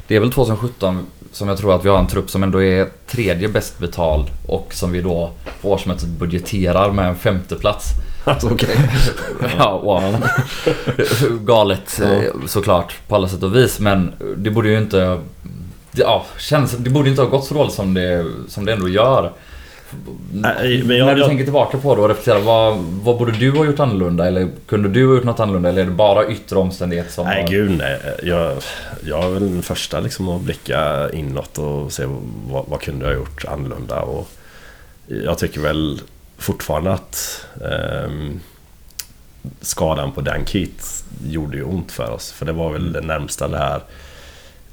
det 0.07 0.15
är 0.15 0.19
väl 0.19 0.31
2017 0.31 1.05
som 1.31 1.47
jag 1.47 1.57
tror 1.57 1.75
att 1.75 1.85
vi 1.85 1.89
har 1.89 1.99
en 1.99 2.07
trupp 2.07 2.29
som 2.29 2.43
ändå 2.43 2.63
är 2.63 2.87
tredje 3.07 3.47
bäst 3.49 3.79
betald 3.79 4.25
och 4.47 4.73
som 4.73 4.91
vi 4.91 5.01
då 5.01 5.31
på 5.61 5.71
årsmötet 5.71 6.07
budgeterar 6.07 6.91
med 6.91 7.07
en 7.07 7.15
femte 7.15 7.55
plats. 7.55 7.89
Alltså 8.27 8.47
okej. 8.49 8.77
Ja, 9.57 9.77
wow. 9.83 10.15
Galet 11.45 11.99
eh, 12.03 12.21
såklart 12.47 12.95
på 13.07 13.15
alla 13.15 13.27
sätt 13.27 13.43
och 13.43 13.55
vis 13.55 13.79
men 13.79 14.13
det 14.37 14.49
borde 14.49 14.69
ju 14.69 14.77
inte... 14.77 15.19
Ja, 15.91 16.25
känns, 16.39 16.71
det 16.71 16.89
borde 16.89 17.09
inte 17.09 17.21
ha 17.21 17.29
gått 17.29 17.45
så 17.45 17.53
dåligt 17.53 17.73
som 17.73 17.93
det, 17.93 18.25
som 18.47 18.65
det 18.65 18.73
ändå 18.73 18.89
gör. 18.89 19.31
Nej, 20.33 20.83
men 20.85 20.97
jag- 20.97 21.05
när 21.05 21.13
du 21.15 21.19
jag- 21.21 21.27
tänker 21.29 21.43
tillbaka 21.43 21.77
på 21.77 21.95
det 21.95 22.01
och 22.01 22.07
reflekterar, 22.09 22.39
vad, 22.39 22.77
vad 22.77 23.17
borde 23.17 23.31
du 23.31 23.51
ha 23.51 23.65
gjort 23.65 23.79
annorlunda? 23.79 24.27
Eller 24.27 24.47
kunde 24.67 24.89
du 24.89 25.07
ha 25.07 25.15
gjort 25.15 25.23
något 25.23 25.39
annorlunda? 25.39 25.69
Eller 25.69 25.81
är 25.81 25.85
det 25.85 25.91
bara 25.91 26.27
yttre 26.27 26.57
omständigheter 26.57 27.11
som... 27.11 27.25
Nej 27.25 27.41
har- 27.41 27.49
gud 27.49 27.77
nej. 27.77 27.99
Jag, 28.23 28.57
jag 29.05 29.23
är 29.25 29.29
väl 29.29 29.51
den 29.53 29.61
första 29.63 29.99
liksom 29.99 30.29
att 30.29 30.41
blicka 30.41 31.09
inåt 31.13 31.57
och 31.57 31.91
se 31.91 32.03
vad, 32.49 32.65
vad 32.67 32.81
kunde 32.81 33.05
jag 33.05 33.11
ha 33.13 33.19
gjort 33.19 33.45
annorlunda. 33.45 33.99
Och 34.01 34.29
jag 35.07 35.37
tycker 35.37 35.61
väl 35.61 36.01
fortfarande 36.37 36.93
att 36.93 37.45
eh, 37.61 38.11
skadan 39.61 40.11
på 40.11 40.21
Dan 40.21 40.45
Keat 40.45 41.05
gjorde 41.27 41.57
ju 41.57 41.63
ont 41.63 41.91
för 41.91 42.11
oss. 42.11 42.31
För 42.31 42.45
det 42.45 42.53
var 42.53 42.71
väl 42.71 42.93
det 42.93 43.01
närmsta 43.01 43.47
det 43.47 43.57
här 43.57 43.81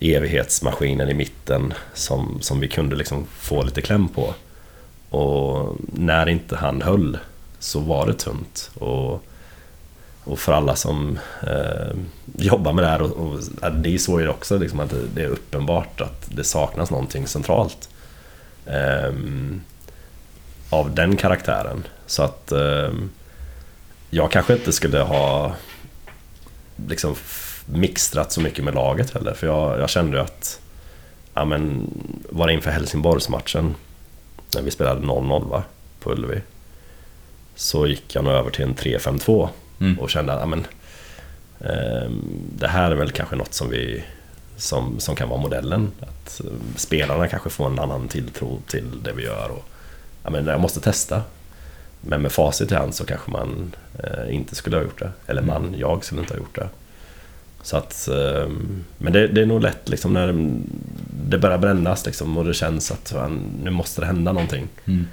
evighetsmaskinen 0.00 1.08
i 1.08 1.14
mitten 1.14 1.74
som, 1.94 2.38
som 2.40 2.60
vi 2.60 2.68
kunde 2.68 2.96
liksom 2.96 3.26
få 3.38 3.62
lite 3.62 3.82
kläm 3.82 4.08
på. 4.08 4.34
Och 5.10 5.76
när 5.92 6.28
inte 6.28 6.56
han 6.56 6.82
höll 6.82 7.18
så 7.58 7.80
var 7.80 8.06
det 8.06 8.14
tunt. 8.14 8.70
Och 8.74 9.24
och 10.24 10.38
för 10.38 10.52
alla 10.52 10.76
som 10.76 11.18
eh, 11.42 11.96
jobbar 12.36 12.72
med 12.72 12.84
det 12.84 12.88
här 12.88 13.02
och, 13.02 13.10
och 13.10 13.40
det 13.72 13.94
är 13.94 13.98
så 13.98 14.20
ju 14.20 14.28
också 14.28 14.58
liksom 14.58 14.80
att 14.80 14.90
det, 14.90 15.06
det 15.14 15.22
är 15.22 15.28
uppenbart 15.28 16.00
att 16.00 16.28
det 16.36 16.44
saknas 16.44 16.90
någonting 16.90 17.26
centralt. 17.26 17.88
ehm, 18.66 19.60
av 20.74 20.94
den 20.94 21.16
karaktären. 21.16 21.86
Så 22.06 22.22
att 22.22 22.52
ehm, 22.52 23.10
jag 24.10 24.30
kanske 24.30 24.52
inte 24.52 24.72
skulle 24.72 24.98
ha 24.98 25.54
liksom 26.88 27.14
mixtrat 27.66 28.32
så 28.32 28.40
mycket 28.40 28.64
med 28.64 28.74
laget 28.74 29.10
heller. 29.10 29.34
För 29.34 29.46
jag, 29.46 29.80
jag 29.80 29.90
kände 29.90 30.16
ju 30.16 30.22
att 30.22 30.60
ja, 31.34 31.44
men, 31.44 31.90
var 32.30 32.46
det 32.46 32.52
inför 32.52 32.70
Helsingborgsmatchen 32.70 33.74
när 34.54 34.62
vi 34.62 34.70
spelade 34.70 35.00
0-0 35.00 35.48
va? 35.48 35.62
På 36.00 36.12
Ullevi. 36.12 36.40
Så 37.54 37.86
gick 37.86 38.14
jag 38.14 38.24
nog 38.24 38.32
över 38.32 38.50
till 38.50 38.64
en 38.64 38.74
3-5-2 38.74 39.48
Mm. 39.80 39.98
och 39.98 40.10
kände 40.10 40.32
att 40.32 40.40
ja, 40.40 40.46
men, 40.46 40.66
ehm, 41.60 42.22
det 42.56 42.68
här 42.68 42.90
är 42.90 42.96
väl 42.96 43.10
kanske 43.10 43.36
något 43.36 43.54
som, 43.54 43.70
vi, 43.70 44.04
som, 44.56 45.00
som 45.00 45.16
kan 45.16 45.28
vara 45.28 45.40
modellen. 45.40 45.92
Att 46.00 46.40
eh, 46.40 46.46
spelarna 46.76 47.28
kanske 47.28 47.50
får 47.50 47.66
en 47.66 47.78
annan 47.78 48.08
tilltro 48.08 48.60
till 48.66 49.02
det 49.02 49.12
vi 49.12 49.24
gör. 49.24 49.50
Och, 49.50 49.64
ja, 50.24 50.30
men 50.30 50.46
jag 50.46 50.60
måste 50.60 50.80
testa. 50.80 51.22
Men 52.00 52.22
med 52.22 52.32
facit 52.32 52.72
i 52.72 52.74
hand 52.74 52.94
så 52.94 53.04
kanske 53.06 53.30
man 53.30 53.74
eh, 53.98 54.34
inte 54.34 54.54
skulle 54.54 54.76
ha 54.76 54.82
gjort 54.82 54.98
det. 54.98 55.10
Eller 55.26 55.42
Mm. 55.42 55.54
man, 55.54 55.74
jag 55.78 56.04
skulle 56.04 56.20
inte 56.20 56.34
ha 56.34 56.38
gjort 56.38 56.54
det. 56.54 56.68
Så 57.62 57.76
att, 57.76 58.08
ehm, 58.08 58.84
men 58.98 59.12
det, 59.12 59.26
det 59.28 59.42
är 59.42 59.46
nog 59.46 59.62
lätt 59.62 59.88
liksom 59.88 60.12
när 60.12 60.34
det 61.28 61.38
börjar 61.38 61.58
brännas 61.58 62.06
liksom 62.06 62.38
och 62.38 62.44
det 62.44 62.54
känns 62.54 62.90
att 62.90 63.10
fan, 63.10 63.40
nu 63.62 63.70
måste 63.70 64.00
det 64.00 64.06
hända 64.06 64.32
någonting. 64.32 64.68
Mm. 64.84 65.06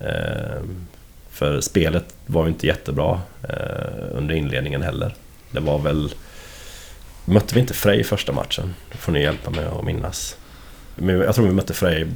Ehm, 0.00 0.86
För 1.30 1.60
spelet 1.60 2.14
var 2.26 2.42
ju 2.44 2.48
inte 2.48 2.66
jättebra 2.66 3.20
eh, 3.48 4.04
under 4.12 4.34
inledningen 4.34 4.82
heller. 4.82 5.14
Det 5.50 5.60
var 5.60 5.78
väl... 5.78 6.12
Mötte 7.24 7.54
vi 7.54 7.60
inte 7.60 7.74
Frej 7.74 8.04
första 8.04 8.32
matchen? 8.32 8.74
Det 8.92 8.98
får 8.98 9.12
ni 9.12 9.22
hjälpa 9.22 9.50
mig 9.50 9.64
att 9.64 9.84
minnas. 9.84 10.36
Men 10.96 11.16
jag 11.18 11.34
tror 11.34 11.46
vi 11.46 11.52
mötte 11.52 11.74
Frej 11.74 12.06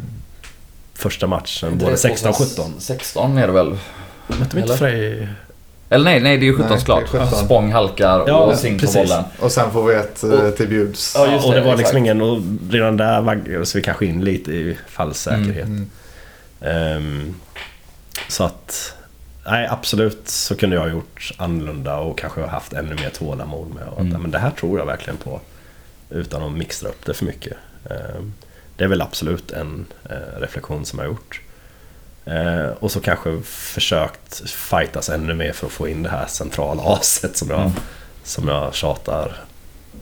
första 0.99 1.27
matchen, 1.27 1.79
både 1.79 1.91
det 1.91 1.97
16 1.97 2.31
och 2.31 2.37
17. 2.37 2.75
16 2.79 3.39
är 3.39 3.47
det 3.47 3.53
väl? 3.53 3.69
Mötte 4.27 4.57
vi 4.57 4.61
inte 4.63 4.73
Eller? 4.73 4.77
Frej? 4.77 5.29
Eller 5.91 6.05
nej, 6.05 6.21
nej 6.21 6.37
det 6.39 6.45
är 6.45 6.47
ju 6.47 6.57
17 6.57 6.71
Nej, 6.71 6.81
klart. 6.85 7.13
det 7.13 7.19
är 7.19 7.27
17. 7.27 7.45
Spång 7.45 7.73
halkar 7.73 8.25
Ja, 8.27 8.35
och 8.39 8.59
Sing 8.59 8.79
på 8.79 8.87
bollen. 8.95 9.25
Och 9.41 9.53
sen 9.53 9.71
får 9.73 9.85
vi 9.85 9.95
ett 9.95 10.23
eh, 10.25 10.31
Och- 10.31 10.57
till 10.57 10.69
bjuds. 10.69 11.15
Ja, 11.17 11.33
just 11.33 11.47
och 11.47 11.53
det 11.53 11.61
det, 11.61 11.67
var 11.67 11.77
liksom 11.77 11.97
exakt. 11.97 11.99
ingen... 11.99 12.21
Och 12.23 12.39
redan 12.71 12.97
där 12.97 13.21
vaggades 13.21 13.77
vi 13.77 13.83
kanske 13.83 14.07
in 14.07 14.25
lite 14.25 14.53
i 14.53 14.79
falsk 14.89 15.21
säkerhet. 15.21 15.67
Mm. 15.67 15.91
Ehm, 16.61 17.35
så 18.29 18.45
att... 18.45 18.95
Nej, 19.47 19.67
absolut 19.71 20.29
så 20.29 20.55
kunde 20.57 20.77
jag 20.77 20.83
ha 20.83 20.91
gjort 20.91 21.33
annorlunda 21.37 21.97
och 21.97 22.19
kanske 22.19 22.47
haft 22.47 22.73
ännu 22.73 22.95
mer 22.95 23.11
tålamod 23.11 23.75
med. 23.75 23.89
Och, 23.89 24.01
Mm. 24.01 24.15
att, 24.17 24.23
men 24.23 24.31
det 24.31 24.39
här 24.39 24.51
tror 24.51 24.79
jag 24.79 24.87
verkligen 24.87 25.17
på. 25.17 25.41
Utan 26.11 26.43
att 26.43 26.53
mixtra 26.53 26.89
upp 26.89 27.07
det 27.07 27.15
för 27.15 27.25
mycket. 27.25 27.53
Ehm, 27.91 28.33
det 28.79 28.85
är 28.85 28.89
väl 28.89 29.03
absolut 29.03 29.51
en 29.51 29.87
eh, 30.11 30.41
reflektion 30.41 30.85
som 30.85 30.99
jag 30.99 31.07
har 31.07 31.11
gjort. 31.13 31.41
Eh, 32.25 32.71
och 32.81 32.91
så 32.91 33.01
kanske 33.01 33.41
försökt 33.45 34.51
fightas 34.51 35.09
ännu 35.09 35.35
mer 35.35 35.53
för 35.53 35.67
att 35.67 35.73
få 35.73 35.89
in 35.89 36.03
det 36.03 36.11
här 36.11 36.27
centrala 36.27 36.83
aset 36.83 37.37
som 37.37 37.51
jag, 37.51 37.61
Mm. 37.61 37.73
som 38.25 38.49
jag 38.49 38.75
tjatar 38.75 39.33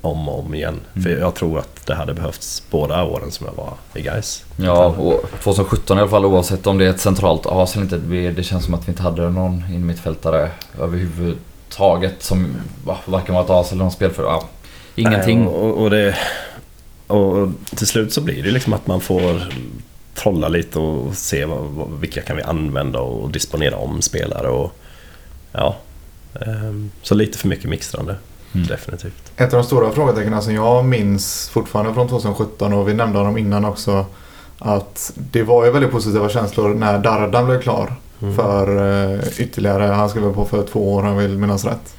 om 0.00 0.28
och 0.28 0.38
om 0.38 0.54
igen. 0.54 0.80
Mm. 0.92 1.02
För 1.02 1.10
jag 1.20 1.34
tror 1.34 1.58
att 1.58 1.86
det 1.86 1.94
hade 1.94 2.14
behövts 2.14 2.62
båda 2.70 3.04
åren 3.04 3.30
som 3.30 3.46
jag 3.46 3.54
var 3.54 3.72
i 3.94 4.02
Gais. 4.02 4.44
Ja, 4.56 4.84
och 4.86 5.24
2017 5.42 5.98
i 5.98 6.00
alla 6.00 6.10
fall 6.10 6.24
oavsett 6.24 6.66
om 6.66 6.78
det 6.78 6.84
är 6.86 6.90
ett 6.90 7.00
centralt 7.00 7.46
as 7.46 7.74
eller 7.76 7.84
inte. 7.84 8.30
Det 8.36 8.42
känns 8.42 8.64
som 8.64 8.74
att 8.74 8.88
vi 8.88 8.90
inte 8.92 9.02
hade 9.02 9.30
någon 9.30 9.64
innermittfältare 9.70 10.50
överhuvudtaget 10.80 12.22
som 12.22 12.56
va, 12.84 12.98
varken 13.04 13.34
var 13.34 13.42
ett 13.44 13.50
as 13.50 13.72
eller 13.72 13.82
någon 13.82 13.92
spelför. 13.92 14.22
Ja, 14.22 14.44
ingenting. 14.94 15.38
Nej, 15.44 15.48
Och, 15.48 15.82
och, 15.82 15.90
det, 15.90 16.16
och 17.06 17.48
till 17.76 17.86
slut 17.86 18.12
så 18.12 18.20
blir 18.20 18.42
det 18.42 18.50
liksom 18.50 18.72
att 18.72 18.86
man 18.86 19.00
får 19.00 19.42
trolla 20.14 20.48
lite 20.48 20.78
och 20.78 21.14
se 21.14 21.44
vad, 21.44 21.58
vad, 21.64 21.88
vilka 22.00 22.20
kan 22.22 22.36
vi 22.36 22.42
använda 22.42 23.00
och 23.00 23.30
disponera 23.30 23.76
om 23.76 24.02
spelare. 24.02 24.48
Och, 24.48 24.72
ja, 25.52 25.76
ehm, 26.40 26.90
så 27.02 27.14
lite 27.14 27.38
för 27.38 27.48
mycket 27.48 27.70
mixtrande, 27.70 28.16
Mm. 28.54 28.66
definitivt. 28.66 29.32
Ett 29.36 29.54
av 29.54 29.60
de 29.60 29.66
stora 29.66 29.90
frågetecknen 29.92 30.42
som 30.42 30.54
jag 30.54 30.84
minns 30.84 31.48
fortfarande 31.48 31.94
från 31.94 32.08
2017 32.08 32.72
och 32.72 32.88
vi 32.88 32.94
nämnde 32.94 33.18
honom 33.18 33.38
innan 33.38 33.64
också. 33.64 34.06
Att 34.58 35.12
det 35.14 35.42
var 35.42 35.64
ju 35.64 35.70
väldigt 35.70 35.90
positiva 35.90 36.28
känslor 36.28 36.74
när 36.74 36.98
Dardan 36.98 37.46
blev 37.46 37.60
klar 37.62 37.92
Mm. 38.22 38.34
för 38.36 38.76
eh, 39.14 39.20
ytterligare, 39.38 39.82
han 39.82 40.08
skrev 40.10 40.34
på 40.34 40.44
för 40.44 40.62
två 40.62 40.94
år 40.94 41.00
om 41.02 41.06
jag 41.08 41.14
vill 41.14 41.38
minnas 41.38 41.64
rätt. 41.64 41.94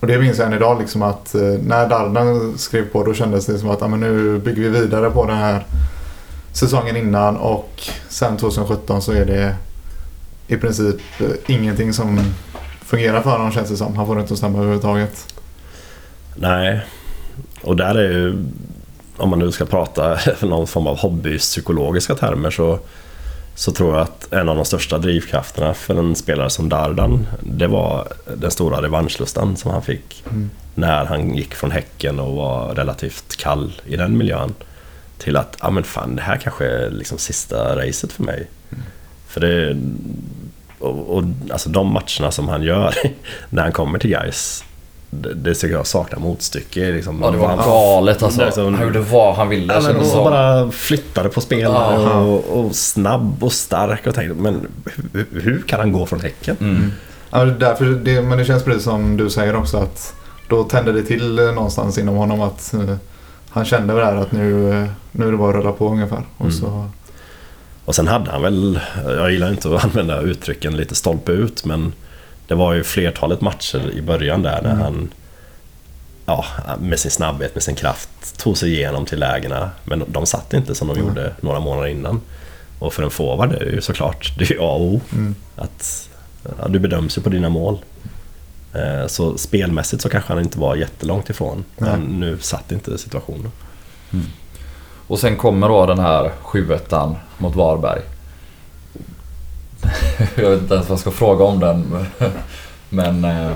Och 0.00 0.06
det 0.06 0.18
minns 0.18 0.38
jag 0.38 0.46
än 0.46 0.52
idag 0.52 0.78
liksom 0.78 1.02
att 1.02 1.34
eh, 1.34 1.42
när 1.42 1.88
Dardan 1.88 2.58
skrev 2.58 2.88
på 2.88 3.04
då 3.04 3.14
kändes 3.14 3.46
det 3.46 3.58
som 3.58 3.70
att 3.70 3.82
ah, 3.82 3.88
men 3.88 4.00
nu 4.00 4.38
bygger 4.38 4.62
vi 4.62 4.68
vidare 4.68 5.10
på 5.10 5.26
den 5.26 5.36
här 5.36 5.66
säsongen 6.52 6.96
innan 6.96 7.36
och 7.36 7.82
sen 8.08 8.36
2017 8.36 9.02
så 9.02 9.12
är 9.12 9.24
det 9.24 9.54
i 10.46 10.56
princip 10.56 10.96
eh, 11.20 11.26
ingenting 11.46 11.92
som 11.92 12.20
fungerar 12.80 13.22
för 13.22 13.30
honom 13.30 13.52
känns 13.52 13.68
det 13.68 13.76
som. 13.76 13.96
Han 13.96 14.06
får 14.06 14.14
det 14.14 14.20
inte 14.20 14.32
att 14.32 14.38
stämma 14.38 14.58
överhuvudtaget. 14.58 15.34
Nej, 16.34 16.80
och 17.62 17.76
där 17.76 17.94
är 17.94 18.10
ju, 18.12 18.44
om 19.16 19.30
man 19.30 19.38
nu 19.38 19.52
ska 19.52 19.64
prata 19.64 20.18
någon 20.46 20.66
form 20.66 20.86
av 20.86 20.98
hobbypsykologiska 20.98 22.14
termer 22.14 22.50
så, 22.50 22.78
så 23.58 23.72
tror 23.72 23.94
jag 23.94 24.02
att 24.02 24.32
en 24.32 24.48
av 24.48 24.56
de 24.56 24.64
största 24.64 24.98
drivkrafterna 24.98 25.74
för 25.74 25.94
en 25.98 26.14
spelare 26.14 26.50
som 26.50 26.68
Dardan, 26.68 27.26
det 27.42 27.66
var 27.66 28.08
den 28.36 28.50
stora 28.50 28.82
revanschlustan 28.82 29.56
som 29.56 29.70
han 29.70 29.82
fick 29.82 30.24
Mm. 30.30 30.50
när 30.74 31.04
han 31.04 31.34
gick 31.34 31.54
från 31.54 31.70
Häcken 31.70 32.20
och 32.20 32.34
var 32.36 32.74
relativt 32.74 33.36
kall 33.36 33.80
i 33.86 33.96
den 33.96 34.18
miljön. 34.18 34.54
Till 35.18 35.36
att, 35.36 35.56
ja 35.60 35.70
men 35.70 35.84
fan 35.84 36.16
det 36.16 36.22
här 36.22 36.36
kanske 36.36 36.66
är 36.66 36.90
liksom 36.90 37.18
sista 37.18 37.76
racet 37.76 38.12
för 38.12 38.22
mig. 38.22 38.46
För 39.26 39.40
det... 39.40 39.76
Och, 40.78 41.16
och 41.16 41.24
alltså 41.50 41.68
de 41.68 41.92
matcherna 41.92 42.30
som 42.30 42.48
han 42.48 42.62
gör 42.62 42.94
när 43.50 43.62
han 43.62 43.72
kommer 43.72 43.98
till 43.98 44.10
Gais 44.10 44.64
det, 45.10 45.34
det 45.34 45.54
tycker 45.54 45.74
jag 45.76 45.86
saknar 45.86 46.18
motstycke. 46.18 46.92
Liksom, 46.92 47.18
Ja, 47.22 47.30
det 47.30 47.38
var 47.38 47.48
Han- 47.48 47.58
galet 47.58 48.22
alltså. 48.22 48.40
Det 48.40 48.46
är 48.46 48.50
som- 48.50 48.74
Han 48.74 48.86
gjorde 48.86 49.00
vad 49.00 49.34
han 49.34 49.48
ville 49.48 49.74
Ja, 49.74 49.80
men 49.80 50.04
som. 50.04 50.24
bara 50.24 50.70
flyttade 50.70 51.28
på 51.28 51.40
spelare 51.40 52.02
Ja. 52.02 52.20
och, 52.20 52.44
och 52.64 52.74
snabb 52.76 53.44
och 53.44 53.52
stark 53.52 54.06
och 54.06 54.14
tänkte, 54.14 54.34
men 54.42 54.66
hur, 55.12 55.26
hur 55.42 55.62
kan 55.66 55.80
han 55.80 55.92
gå 55.92 56.06
från 56.06 56.20
Häcken? 56.20 56.56
Mm. 56.60 56.92
Ja, 57.30 57.44
därför 57.44 57.84
det, 57.84 58.22
men 58.22 58.38
det 58.38 58.44
känns 58.44 58.64
precis 58.64 58.82
som 58.84 59.16
du 59.16 59.30
säger 59.30 59.56
också 59.56 59.76
att 59.76 60.14
då 60.48 60.64
tände 60.64 60.92
det 60.92 61.02
till 61.02 61.38
eh, 61.38 61.44
någonstans 61.52 61.98
inom 61.98 62.16
honom 62.16 62.40
att 62.40 62.74
eh, 62.74 62.94
han 63.50 63.64
kände 63.64 63.94
väl 63.94 64.06
där 64.06 64.16
att 64.22 64.32
nu, 64.32 64.70
eh, 64.82 64.86
nu 65.12 65.26
är 65.28 65.30
det 65.32 65.36
bara 65.36 65.50
att 65.50 65.56
rulla 65.56 65.72
på 65.72 65.88
ungefär. 65.88 66.22
Och 66.36 66.40
Mm. 66.46 66.52
så, 66.52 66.88
Och 67.84 67.94
sen 67.94 68.06
hade 68.08 68.30
han 68.30 68.42
väl, 68.42 68.80
jag 69.06 69.32
gillar 69.32 69.50
inte 69.50 69.74
att 69.76 69.84
använda 69.84 70.20
uttrycken 70.20 70.76
lite 70.76 70.94
stolpe 70.94 71.32
ut, 71.32 71.64
men 71.64 71.92
det 72.48 72.54
var 72.54 72.72
ju 72.72 72.84
flertalet 72.84 73.40
matcher 73.40 73.90
i 73.94 74.02
början 74.02 74.42
där 74.42 74.62
när 74.62 74.70
Mm. 74.70 74.82
han 74.82 75.08
ja, 76.26 76.44
med 76.80 76.98
sin 76.98 77.10
snabbhet, 77.10 77.54
med 77.54 77.62
sin 77.62 77.74
kraft 77.74 78.38
tog 78.38 78.58
sig 78.58 78.72
igenom 78.74 79.04
till 79.06 79.18
lägena. 79.20 79.70
Men 79.84 80.04
de 80.08 80.26
satt 80.26 80.54
inte 80.54 80.74
som 80.74 80.88
de 80.88 80.96
Mm. 80.96 81.08
gjorde 81.08 81.32
några 81.40 81.60
månader 81.60 81.88
innan. 81.88 82.20
Och 82.78 82.92
för 82.92 83.02
en 83.02 83.10
forward 83.10 83.52
är 83.52 83.64
det 83.64 83.70
ju 83.70 83.80
såklart, 83.80 84.32
det 84.38 84.44
är 84.44 84.52
ju 84.52 84.58
A 84.60 84.62
och 84.72 84.80
O. 84.84 85.00
mm. 85.12 85.34
Att 85.56 86.08
ja, 86.58 86.68
du 86.68 86.78
bedöms 86.78 87.18
ju 87.18 87.22
på 87.22 87.28
dina 87.28 87.48
mål. 87.48 87.78
Eh, 88.74 89.06
Så 89.06 89.38
spelmässigt 89.38 90.02
så 90.02 90.08
kanske 90.08 90.32
han 90.32 90.42
inte 90.42 90.58
var 90.58 90.76
jättelångt 90.76 91.30
ifrån. 91.30 91.64
Men 91.76 92.00
Nej. 92.00 92.08
nu 92.18 92.38
satt 92.40 92.72
inte 92.72 92.98
situationen. 92.98 93.50
Och 95.06 95.18
sen 95.18 95.36
kommer 95.36 95.68
då 95.68 95.86
den 95.86 95.98
här 95.98 96.30
7 96.42 96.68
mot 97.38 97.54
Varberg. 97.54 98.00
jag 100.34 100.50
vet 100.50 100.62
inte 100.62 100.74
ens 100.74 100.88
vad 100.88 100.96
jag 100.96 101.00
ska 101.00 101.10
fråga 101.10 101.44
om 101.44 101.60
den. 101.60 102.06
Men 102.88 103.24
eh, 103.24 103.52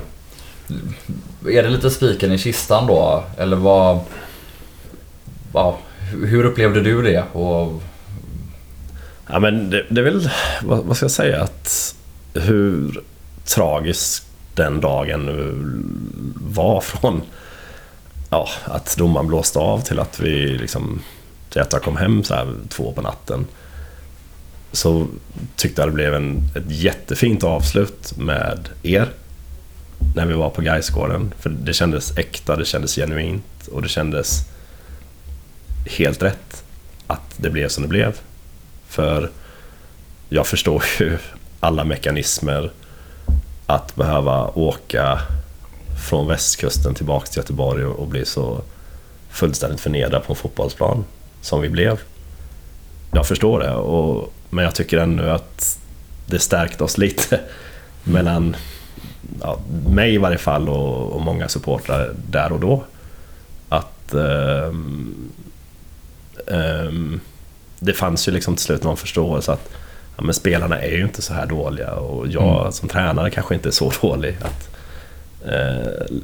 är 1.47 1.63
det 1.63 1.69
lite 1.69 1.91
spiken 1.91 2.33
i 2.33 2.39
kistan 2.39 2.87
då? 2.87 3.25
Eller 3.39 3.57
vad... 3.57 4.01
Ja, 5.53 5.79
hur 6.13 6.45
upplevde 6.45 6.81
du 6.81 7.03
det? 7.03 7.25
Och, 7.33 7.83
Ja 9.33 9.39
men 9.39 9.71
det, 9.71 9.87
det 9.89 10.01
är 10.01 10.05
väl, 10.05 10.31
vad, 10.63 10.85
vad 10.85 10.97
ska 10.97 11.05
jag 11.05 11.11
säga, 11.11 11.43
att 11.43 11.95
hur 12.35 13.03
tragisk 13.45 14.25
den 14.55 14.81
dagen 14.81 15.31
var 16.35 16.81
från 16.81 17.23
ja, 18.31 18.49
att 18.65 18.97
domaren 18.97 19.27
blåste 19.27 19.59
av 19.59 19.81
till 19.81 19.99
att 19.99 20.21
vi 20.21 20.59
liksom 20.59 21.03
till 21.51 21.61
att 21.61 21.73
jag 21.73 21.83
kom 21.83 21.97
hem 21.97 22.25
så 22.25 22.35
här 22.35 22.55
två 22.69 22.93
på 22.93 23.03
natten. 23.03 23.47
Så 24.73 25.07
tyckte 25.57 25.83
jag 25.83 25.89
det 25.89 25.95
blev 25.95 26.15
en, 26.15 26.43
ett 26.55 26.71
jättefint 26.71 27.45
avslut 27.45 28.17
med 28.17 28.69
er. 28.83 29.09
När 30.15 30.27
vi 30.27 30.35
var 30.35 30.51
på 30.51 30.63
Gaisgården. 30.63 31.35
För 31.39 31.51
det 31.51 31.73
kändes 31.73 32.19
äkta, 32.19 32.57
det 32.57 32.65
kändes 32.65 32.95
genuint 32.95 33.67
och 33.73 33.83
det 33.83 33.89
kändes 33.89 34.47
helt 35.87 36.23
rätt 36.23 36.65
att 37.07 37.35
det 37.37 37.51
blev 37.51 37.69
som 37.69 37.83
det 37.83 37.89
blev. 37.89 38.21
För 38.89 39.31
jag 40.29 40.47
förstår 40.47 40.85
ju 41.01 41.19
alla 41.61 41.85
mekanismer 41.85 42.71
att 43.67 43.95
behöva 43.97 44.49
åka 44.49 45.21
från 46.09 46.27
västkusten 46.27 46.95
tillbaka 46.95 47.27
till 47.27 47.37
Göteborg 47.37 47.85
och 47.85 48.09
bli 48.09 48.25
så 48.25 48.63
fullständigt 49.31 49.81
förnedrad 49.81 50.25
på 50.25 50.33
en 50.33 50.37
fotbollsplan 50.37 51.05
som 51.41 51.61
vi 51.61 51.69
blev. 51.69 52.01
Jag 53.13 53.27
förstår 53.27 53.61
det, 53.61 53.75
och, 53.75 54.33
men 54.53 54.65
jag 54.65 54.75
tycker 54.75 54.99
ännu 54.99 55.31
att 55.31 55.79
det 56.27 56.39
stärkte 56.39 56.85
oss 56.85 56.99
lite 56.99 57.41
mellan 58.05 58.57
ja, 59.41 59.59
mig 59.89 60.15
i 60.15 60.19
varje 60.19 60.39
fall 60.39 60.69
och, 60.69 61.13
och 61.13 61.21
många 61.21 61.49
supportrar 61.49 62.15
där 62.31 62.53
och 62.53 62.61
då. 62.61 62.85
Att 63.69 64.15
um, 64.15 65.15
um, 66.47 67.21
det 67.79 67.93
fanns 67.93 68.29
ju 68.29 68.33
liksom 68.33 68.57
till 68.57 68.65
slut 68.65 68.85
någon 68.85 68.97
förståelse 68.97 69.53
att 69.53 69.71
ja, 70.17 70.23
men 70.23 70.35
spelarna 70.35 70.81
är 70.81 70.97
ju 70.97 71.03
inte 71.03 71.23
så 71.23 71.35
här 71.35 71.47
dåliga 71.47 71.95
och 71.95 72.29
jag 72.29 72.61
mm. 72.61 72.73
som 72.73 72.89
tränare 72.89 73.31
kanske 73.31 73.55
inte 73.55 73.69
är 73.69 73.73
så 73.73 73.93
dålig. 74.03 74.37
Att, 74.43 74.77
eh, 75.47 76.17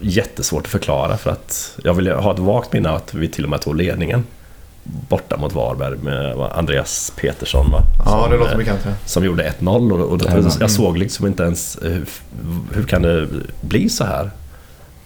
jättesvårt 0.00 0.64
att 0.64 0.70
förklara 0.70 1.16
för 1.16 1.30
att 1.30 1.78
jag 1.84 1.94
vill 1.94 2.10
ha 2.10 2.32
ett 2.32 2.38
vagt 2.38 2.72
minne 2.72 2.90
att 2.90 3.14
vi 3.14 3.28
till 3.28 3.44
och 3.44 3.50
med 3.50 3.60
tog 3.60 3.76
ledningen 3.76 4.24
borta 4.84 5.36
mot 5.36 5.52
Varberg 5.52 5.98
med 5.98 6.36
Andreas 6.52 7.12
Petersson 7.16 7.70
va? 7.70 7.80
Ja, 7.98 8.22
som, 8.22 8.30
det 8.30 8.36
låter 8.36 8.56
bekant. 8.56 8.80
Ja. 8.84 8.90
Som 9.04 9.24
gjorde 9.24 9.52
1-0 9.60 9.92
och, 9.92 10.12
och 10.12 10.20
jag 10.60 10.70
såg 10.70 10.98
liksom 10.98 11.26
inte 11.26 11.42
ens 11.42 11.78
hur, 11.82 12.06
hur 12.72 12.84
kan 12.84 13.02
det 13.02 13.28
bli 13.60 13.88
så 13.88 14.04
här? 14.04 14.30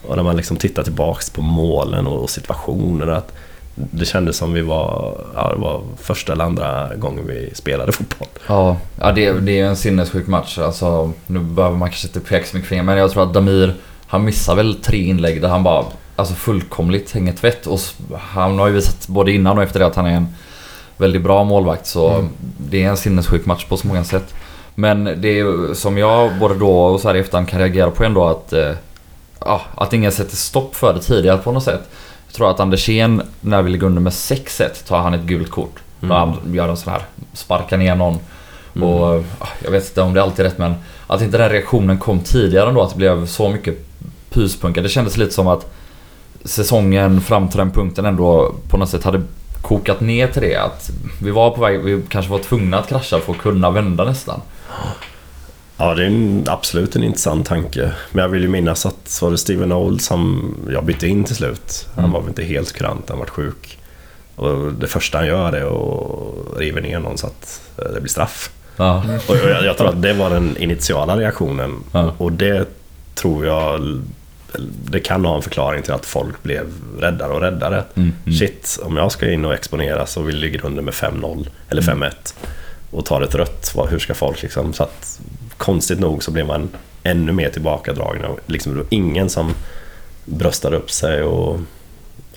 Och 0.06 0.16
när 0.16 0.22
man 0.22 0.36
liksom 0.36 0.56
tittar 0.56 0.82
tillbaks 0.82 1.30
på 1.30 1.42
målen 1.42 2.06
och 2.06 2.30
situationerna. 2.30 3.16
Att 3.16 3.32
det 3.74 4.04
kändes 4.04 4.36
som 4.36 4.52
vi 4.52 4.60
var, 4.62 5.18
ja, 5.34 5.52
det 5.54 5.60
var 5.60 5.82
första 5.96 6.32
eller 6.32 6.44
andra 6.44 6.94
gången 6.96 7.26
vi 7.26 7.50
spelade 7.54 7.92
fotboll. 7.98 8.28
Ja, 8.46 8.76
ja 9.00 9.12
det, 9.12 9.32
det 9.32 9.60
är 9.60 9.66
en 9.66 9.76
sinnessjuk 9.76 10.26
match. 10.26 10.58
Alltså, 10.58 11.12
nu 11.26 11.38
behöver 11.38 11.76
man 11.76 11.88
kanske 11.88 12.06
inte 12.06 12.20
peka 12.20 12.46
så 12.46 12.56
mycket 12.56 12.68
finger, 12.68 12.82
men 12.82 12.98
jag 12.98 13.10
tror 13.10 13.22
att 13.22 13.34
Damir, 13.34 13.74
han 14.06 14.24
missar 14.24 14.54
väl 14.54 14.74
tre 14.74 14.98
inlägg 14.98 15.42
där 15.42 15.48
han 15.48 15.62
bara 15.62 15.84
alltså 16.18 16.34
fullkomligt 16.34 17.12
hänger 17.12 17.32
tvätt. 17.32 17.66
Och 17.66 17.80
han 18.18 18.58
har 18.58 18.66
ju 18.66 18.72
visat 18.72 19.08
både 19.08 19.32
innan 19.32 19.58
och 19.58 19.62
efter 19.62 19.80
det 19.80 19.86
att 19.86 19.96
han 19.96 20.06
är 20.06 20.16
en 20.16 20.26
väldigt 20.96 21.22
bra 21.22 21.44
målvakt. 21.44 21.86
Så 21.86 22.10
mm. 22.10 22.28
det 22.58 22.84
är 22.84 22.88
en 22.88 22.96
sinnessjuk 22.96 23.46
match 23.46 23.64
på 23.64 23.76
så 23.76 23.86
många 23.86 24.04
sätt. 24.04 24.34
Men 24.74 25.04
det 25.04 25.28
är 25.28 25.74
som 25.74 25.98
jag 25.98 26.38
både 26.38 26.54
då 26.54 26.80
och 26.80 27.00
så 27.00 27.08
här 27.08 27.14
i 27.14 27.20
efterhand 27.20 27.48
kan 27.48 27.60
reagera 27.60 27.90
på 27.90 28.04
ändå 28.04 28.26
att... 28.26 28.52
Eh, 28.52 28.72
att 29.74 29.92
ingen 29.92 30.12
sätter 30.12 30.36
stopp 30.36 30.76
för 30.76 30.94
det 30.94 31.00
tidigare 31.00 31.38
på 31.38 31.52
något 31.52 31.64
sätt. 31.64 31.80
Jag 32.26 32.34
tror 32.34 32.50
att 32.50 32.60
Andersén, 32.60 33.22
när 33.40 33.62
vi 33.62 33.70
ligger 33.70 33.86
under 33.86 34.00
med 34.00 34.12
6-1, 34.12 34.88
tar 34.88 34.98
han 34.98 35.14
ett 35.14 35.22
gult 35.22 35.50
kort. 35.50 35.76
Mm. 36.02 36.16
han 36.16 36.54
gör 36.54 36.68
en 36.68 36.76
sån 36.76 36.92
här, 36.92 37.02
sparkar 37.32 37.76
ner 37.76 37.94
någon. 37.94 38.18
Mm. 38.76 38.88
Och 38.88 39.24
jag 39.64 39.70
vet 39.70 39.88
inte 39.88 40.00
om 40.00 40.14
det 40.14 40.22
alltid 40.22 40.46
är 40.46 40.50
rätt 40.50 40.58
men 40.58 40.74
att 41.06 41.22
inte 41.22 41.38
den 41.38 41.50
reaktionen 41.50 41.98
kom 41.98 42.20
tidigare 42.20 42.68
ändå, 42.68 42.82
att 42.82 42.90
det 42.90 42.96
blev 42.96 43.26
så 43.26 43.48
mycket 43.48 43.86
pyspunka. 44.30 44.80
Det 44.80 44.88
kändes 44.88 45.16
lite 45.16 45.34
som 45.34 45.46
att 45.46 45.77
säsongen 46.44 47.20
fram 47.20 47.48
till 47.48 47.58
den 47.58 47.70
punkten 47.70 48.04
ändå 48.04 48.54
på 48.68 48.76
något 48.76 48.88
sätt 48.88 49.04
hade 49.04 49.22
kokat 49.62 50.00
ner 50.00 50.28
till 50.28 50.42
det. 50.42 50.56
Att 50.56 50.90
vi 51.22 51.30
var 51.30 51.50
på 51.50 51.60
väg, 51.60 51.80
vi 51.80 52.02
kanske 52.08 52.30
var 52.30 52.38
tvungna 52.38 52.78
att 52.78 52.88
krascha 52.88 53.20
för 53.20 53.32
att 53.32 53.38
kunna 53.38 53.70
vända 53.70 54.04
nästan. 54.04 54.40
Ja, 55.76 55.94
det 55.94 56.02
är 56.02 56.06
en, 56.06 56.44
absolut 56.46 56.96
en 56.96 57.04
intressant 57.04 57.46
tanke. 57.46 57.92
Men 58.12 58.22
jag 58.22 58.28
vill 58.28 58.42
ju 58.42 58.48
minnas 58.48 58.86
att 58.86 59.18
var 59.22 59.30
det 59.30 59.38
Steven 59.38 59.72
Old 59.72 60.02
som 60.02 60.54
jag 60.70 60.84
bytte 60.84 61.08
in 61.08 61.24
till 61.24 61.36
slut. 61.36 61.88
Han 61.94 62.04
mm. 62.04 62.12
var 62.12 62.20
väl 62.20 62.28
inte 62.28 62.44
helt 62.44 62.72
kurant, 62.72 63.08
han 63.08 63.18
var 63.18 63.26
sjuk. 63.26 63.78
Och 64.36 64.72
det 64.72 64.86
första 64.86 65.18
han 65.18 65.26
gör 65.26 65.52
är 65.52 65.64
att 65.64 66.58
riva 66.58 66.80
ner 66.80 66.98
någon 66.98 67.18
så 67.18 67.26
att 67.26 67.60
eh, 67.78 67.92
det 67.94 68.00
blir 68.00 68.10
straff. 68.10 68.50
Ja. 68.76 69.02
Och 69.28 69.36
jag, 69.36 69.64
jag, 69.64 69.76
tror 69.76 69.88
att 69.88 70.02
det 70.02 70.12
var 70.12 70.30
den 70.30 70.56
initiala 70.56 71.16
reaktionen. 71.16 71.74
Ja. 71.92 72.12
Och 72.18 72.32
det 72.32 72.68
tror 73.14 73.46
jag 73.46 74.00
det 74.90 75.00
kan 75.00 75.24
ha 75.24 75.36
en 75.36 75.42
förklaring 75.42 75.82
till 75.82 75.92
att 75.92 76.06
folk 76.06 76.42
blev 76.42 76.66
räddare 76.98 77.32
och 77.32 77.40
räddare. 77.40 77.84
Mm, 77.94 78.12
mm. 78.26 78.38
Shit, 78.38 78.78
om 78.82 78.96
jag 78.96 79.12
ska 79.12 79.30
in 79.30 79.44
och 79.44 79.54
exponeras 79.54 80.16
och 80.16 80.28
vi 80.28 80.32
ligger 80.32 80.64
under 80.66 80.82
med 80.82 80.94
5-0 80.94 81.48
eller 81.68 81.82
5-1 81.82 81.92
mm. 81.92 82.12
och 82.90 83.04
tar 83.04 83.22
ett 83.22 83.34
rött, 83.34 83.74
hur 83.90 83.98
ska 83.98 84.14
folk 84.14 84.42
liksom... 84.42 84.72
Så 84.72 84.82
att, 84.82 85.20
konstigt 85.56 86.00
nog 86.00 86.22
så 86.22 86.30
blev 86.30 86.46
man 86.46 86.68
ännu 87.02 87.32
mer 87.32 87.50
tillbakadragen. 87.50 88.30
Liksom, 88.46 88.72
det 88.72 88.78
var 88.78 88.86
ingen 88.90 89.30
som 89.30 89.54
bröstade 90.24 90.76
upp 90.76 90.90
sig 90.90 91.22
och 91.22 91.60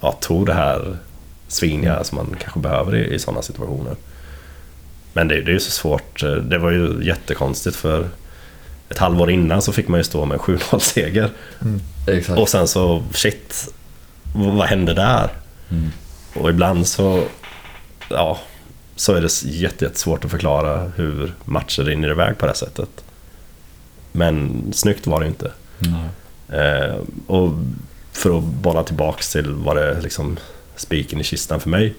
ja, 0.02 0.12
tog 0.12 0.46
det 0.46 0.54
här 0.54 0.98
sviniga 1.48 1.94
mm. 1.94 2.04
som 2.04 2.16
man 2.16 2.36
kanske 2.40 2.60
behöver 2.60 2.96
i, 2.96 3.14
i 3.14 3.20
sådana 3.20 3.42
situationer. 3.42 3.96
Men 5.14 5.28
det, 5.28 5.42
det 5.42 5.52
är 5.52 5.54
ju 5.54 5.60
så 5.60 5.72
svårt. 5.72 6.22
Det 6.22 6.58
var 6.58 6.72
ju 6.72 7.04
jättekonstigt 7.04 7.76
för 7.76 8.08
ett 8.92 8.98
halvår 8.98 9.32
innan 9.32 9.62
så 9.62 9.72
fick 9.72 9.88
man 9.88 10.00
ju 10.00 10.04
stå 10.04 10.26
med 10.26 10.38
7-0 10.38 10.80
seger. 10.80 11.30
Mm. 11.62 11.82
Och 12.38 12.50
sen 12.50 12.68
så, 12.68 13.04
shit, 13.14 13.74
vad 14.34 14.68
hände 14.68 14.94
där? 14.94 15.30
Mm. 15.70 15.92
Och 16.34 16.50
ibland 16.50 16.88
så, 16.88 17.24
ja, 18.10 18.40
så 18.96 19.14
är 19.14 19.22
det 19.22 19.44
jättesvårt 19.44 20.26
att 20.26 20.32
förklara 20.32 20.92
hur 20.96 21.34
matcher 21.46 21.84
rinner 21.84 22.10
iväg 22.10 22.38
på 22.38 22.46
det 22.46 22.50
här 22.50 22.58
sättet. 22.58 22.90
Men 24.12 24.64
snyggt 24.74 25.08
var 25.08 25.22
det 25.22 25.28
inte. 25.28 25.52
Mm. 25.86 26.06
Eh, 26.50 26.96
och 27.28 27.52
för 28.12 28.38
att 28.38 28.44
bolla 28.44 28.84
tillbaks 28.84 29.32
till 29.32 29.54
vad 29.54 29.76
det 29.76 30.02
liksom 30.02 30.38
spiken 30.76 31.20
i 31.20 31.24
kistan 31.24 31.60
för 31.60 31.70
mig. 31.70 31.94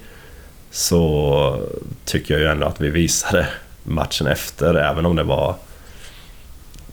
Så 0.71 1.67
tycker 2.05 2.35
jag 2.35 2.41
ju 2.41 2.49
ändå 2.49 2.67
att 2.67 2.81
vi 2.81 2.91
visade 2.91 3.49
matchen 3.83 4.27
efter, 4.27 4.75
även 4.75 5.07
om 5.07 5.17
det 5.17 5.23
var 5.23 5.57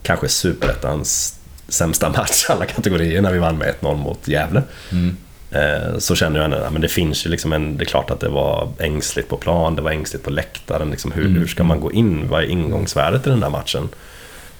kanske 0.02 0.28
superettans 0.28 1.40
sämsta 1.68 2.08
match 2.08 2.46
alla 2.48 2.66
kategorier 2.66 3.22
när 3.22 3.32
vi 3.32 3.38
vann 3.38 3.58
med 3.58 3.74
1-0 3.80 3.96
mot 3.96 4.28
Gävle. 4.28 4.62
Mm. 4.92 5.16
Eh, 5.50 5.98
så 5.98 6.16
känner 6.16 6.40
jag 6.40 6.72
men 6.72 6.82
det 6.82 6.88
finns 6.88 7.26
ju 7.26 7.30
liksom 7.30 7.52
en, 7.52 7.76
det 7.76 7.84
är 7.84 7.86
klart 7.86 8.10
att 8.10 8.20
det 8.20 8.28
var 8.28 8.68
ängsligt 8.78 9.28
på 9.28 9.36
plan, 9.36 9.76
det 9.76 9.82
var 9.82 9.90
ängsligt 9.90 10.24
på 10.24 10.30
läktaren. 10.30 10.90
Liksom 10.90 11.12
hur, 11.12 11.26
mm. 11.26 11.36
hur 11.36 11.46
ska 11.46 11.64
man 11.64 11.80
gå 11.80 11.92
in? 11.92 12.28
Vad 12.28 12.42
är 12.42 12.46
ingångsvärdet 12.46 13.26
i 13.26 13.30
den 13.30 13.40
där 13.40 13.50
matchen? 13.50 13.88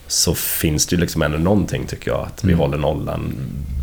Så 0.06 0.34
finns 0.34 0.86
det 0.86 0.96
ju 0.96 1.00
liksom 1.00 1.22
ändå 1.22 1.38
någonting 1.38 1.86
tycker 1.86 2.10
jag, 2.10 2.20
att 2.20 2.44
vi 2.44 2.52
mm. 2.52 2.58
håller 2.58 2.78
nollan. 2.78 3.34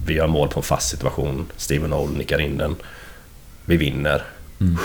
Vi 0.07 0.13
gör 0.13 0.27
mål 0.27 0.47
på 0.47 0.59
en 0.59 0.63
fast 0.63 0.89
situation, 0.89 1.45
Steven 1.57 1.93
Old 1.93 2.17
nickar 2.17 2.41
in 2.41 2.57
den. 2.57 2.75
Vi 3.65 3.77
vinner. 3.77 4.23
Mm. 4.61 4.77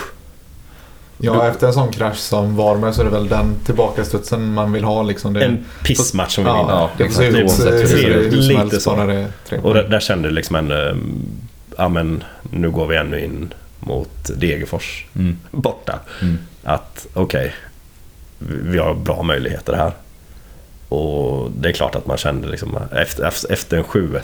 Ja, 1.25 1.49
efter 1.49 1.67
en 1.67 1.73
sån 1.73 1.93
krasch 1.93 2.17
som 2.17 2.57
Varberg 2.57 2.95
så 2.95 3.01
är 3.01 3.05
det 3.05 3.11
väl 3.11 3.29
den 3.29 3.57
tillbakastudsen 3.65 4.53
man 4.53 4.73
vill 4.73 4.85
ha. 4.85 5.03
Liksom 5.03 5.33
det. 5.33 5.45
En 5.45 5.65
pissmatch 5.85 6.35
som 6.35 6.45
vi 6.45 6.51
vinner. 6.51 6.89
Ja, 6.99 7.09
se 7.11 7.27
ut 7.27 8.33
lite 8.33 8.81
så. 8.81 8.93
Och 9.63 9.75
där, 9.75 9.89
där 9.89 10.01
kände 10.01 10.29
jag 10.29 10.35
liksom 10.35 10.57
en... 10.57 10.73
Ja 11.77 11.89
men 11.89 12.25
nu 12.43 12.71
går 12.71 12.87
vi 12.87 12.97
ännu 12.97 13.25
in 13.25 13.55
mot 13.81 14.31
Degerfors 14.37 15.07
mm. 15.15 15.39
borta. 15.51 15.99
Mm. 16.23 16.39
Att 16.63 17.07
okej, 17.15 17.55
okay, 18.39 18.57
vi 18.63 18.79
har 18.79 18.95
bra 18.95 19.23
möjligheter 19.23 19.73
här. 19.73 19.93
Och 20.89 21.51
det 21.51 21.69
är 21.69 21.73
klart 21.73 21.95
att 21.95 22.07
man 22.07 22.17
kände 22.17 22.49
liksom 22.49 22.79
efter, 22.93 23.53
efter 23.53 23.77
en 23.77 23.85
7 23.85 24.21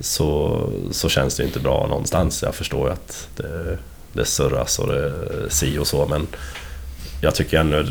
så, 0.00 0.60
så 0.90 1.08
känns 1.08 1.36
det 1.36 1.44
inte 1.44 1.60
bra 1.60 1.86
någonstans. 1.86 2.42
Jag 2.42 2.54
förstår 2.54 2.88
ju 2.88 2.92
att 2.92 3.28
det, 3.36 3.78
det 4.12 4.24
surras 4.24 4.78
och 4.78 4.86
det 4.86 5.12
si 5.48 5.78
och 5.78 5.86
så 5.86 6.06
men 6.06 6.26
jag 7.20 7.34
tycker 7.34 7.60
ändå 7.60 7.84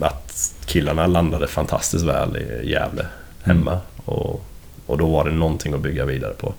att 0.00 0.54
killarna 0.66 1.06
landade 1.06 1.46
fantastiskt 1.46 2.04
väl 2.04 2.36
i 2.36 2.70
Gävle 2.70 3.06
hemma 3.42 3.70
mm. 3.70 3.82
och, 4.04 4.44
och 4.86 4.98
då 4.98 5.06
var 5.06 5.24
det 5.24 5.30
någonting 5.30 5.74
att 5.74 5.80
bygga 5.80 6.04
vidare 6.04 6.32
på. 6.32 6.54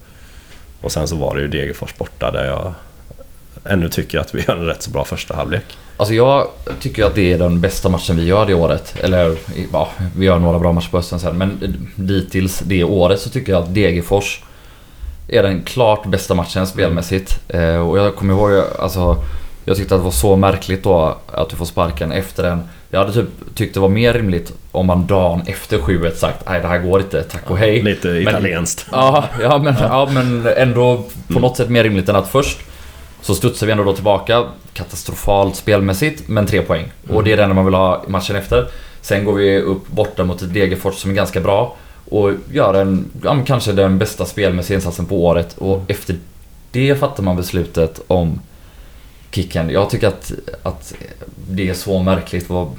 Och 0.82 0.91
sen 0.91 1.07
så 1.07 1.16
var 1.16 1.36
det 1.36 1.41
ju 1.41 1.47
Degerfors 1.47 1.97
borta 1.97 2.32
där 2.32 2.45
jag 2.45 2.74
ännu 3.66 3.89
tycker 3.89 4.20
att 4.20 4.36
vi 4.36 4.43
gör 4.47 4.55
en 4.57 4.66
rätt 4.66 4.82
så 4.82 4.91
bra 4.91 5.05
första 5.05 5.36
halvlek. 5.36 5.78
Alltså 5.97 6.14
jag 6.14 6.47
tycker 6.80 7.05
att 7.05 7.16
det 7.16 7.34
är 7.34 7.38
den 7.38 7.62
bästa 7.62 7.89
matchen 7.89 8.16
vi 8.16 8.24
gör 8.24 8.45
det 8.45 8.53
året. 8.53 8.95
Eller 8.99 9.38
ja, 9.74 9.89
vi 10.16 10.26
gör 10.26 10.39
några 10.39 10.59
bra 10.59 10.74
matcher 10.74 10.89
på 10.89 10.97
hösten 10.97 11.20
sen 11.20 11.38
men 11.38 11.78
dittills 11.95 12.59
det 12.59 12.84
året 12.84 13.20
så 13.20 13.30
tycker 13.30 13.51
jag 13.51 13.64
att 13.64 13.74
Degerfors 13.74 14.43
är 15.28 15.43
den 15.43 15.61
klart 15.63 16.05
bästa 16.05 16.34
matchen 16.34 16.67
spelmässigt. 16.67 17.39
Eh, 17.47 17.76
och 17.76 17.97
jag 17.97 18.15
kommer 18.15 18.34
ihåg 18.34 18.63
alltså 18.80 19.24
Jag 19.65 19.78
tyckte 19.78 19.95
att 19.95 20.01
det 20.01 20.05
var 20.05 20.11
så 20.11 20.36
märkligt 20.36 20.84
då 20.84 21.17
att 21.32 21.49
du 21.49 21.55
får 21.55 21.65
sparken 21.65 22.11
efter 22.11 22.43
en... 22.43 22.61
Jag 22.89 22.99
hade 22.99 23.13
typ 23.13 23.28
tyckt 23.55 23.74
det 23.74 23.80
var 23.80 23.89
mer 23.89 24.13
rimligt 24.13 24.53
om 24.72 24.86
man 24.86 25.07
dagen 25.07 25.41
efter 25.45 25.80
7 25.80 26.11
sagt 26.15 26.43
nej 26.49 26.61
det 26.61 26.67
här 26.67 26.80
går 26.80 27.01
inte, 27.01 27.24
tack 27.24 27.51
och 27.51 27.57
hej. 27.57 27.82
Lite 27.82 28.09
italienskt. 28.09 28.86
Ja, 28.91 29.26
ja, 29.41 29.57
men, 29.57 29.76
ja, 29.80 30.09
men 30.13 30.47
ändå 30.57 31.03
på 31.28 31.39
något 31.39 31.57
sätt 31.57 31.69
mer 31.69 31.84
rimligt 31.84 32.09
än 32.09 32.15
att 32.15 32.28
först 32.28 32.59
så 33.22 33.36
studsar 33.36 33.65
vi 33.65 33.72
ändå 33.72 33.84
då 33.84 33.93
tillbaka 33.93 34.45
katastrofalt 34.74 35.55
spelmässigt 35.55 36.28
men 36.28 36.45
tre 36.45 36.61
poäng. 36.61 36.91
Och 37.09 37.24
det 37.24 37.32
är 37.32 37.38
det 37.38 37.43
enda 37.43 37.55
man 37.55 37.65
vill 37.65 37.74
ha 37.74 38.03
matchen 38.07 38.36
efter. 38.36 38.67
Sen 39.01 39.26
går 39.26 39.34
vi 39.34 39.61
upp 39.61 39.88
borta 39.88 40.24
mot 40.24 40.41
ett 40.41 40.53
Degerfors 40.53 40.95
som 40.95 41.11
är 41.11 41.15
ganska 41.15 41.39
bra 41.39 41.76
och 42.12 42.32
gör 42.51 42.74
en, 42.74 43.05
ja, 43.24 43.43
kanske 43.45 43.72
den 43.72 43.97
bästa 43.97 44.26
spelmässiga 44.26 44.76
insatsen 44.76 45.05
på 45.05 45.26
året 45.26 45.57
och 45.57 45.84
efter 45.88 46.16
det 46.72 46.95
fattar 46.99 47.24
man 47.24 47.36
beslutet 47.36 48.01
om 48.07 48.39
kicken. 49.32 49.70
Jag 49.70 49.89
tycker 49.89 50.07
att, 50.07 50.32
att 50.64 50.93
det 51.49 51.70
är 51.70 51.74
så 51.74 52.03
märkligt. 52.03 52.49
Vad, 52.49 52.72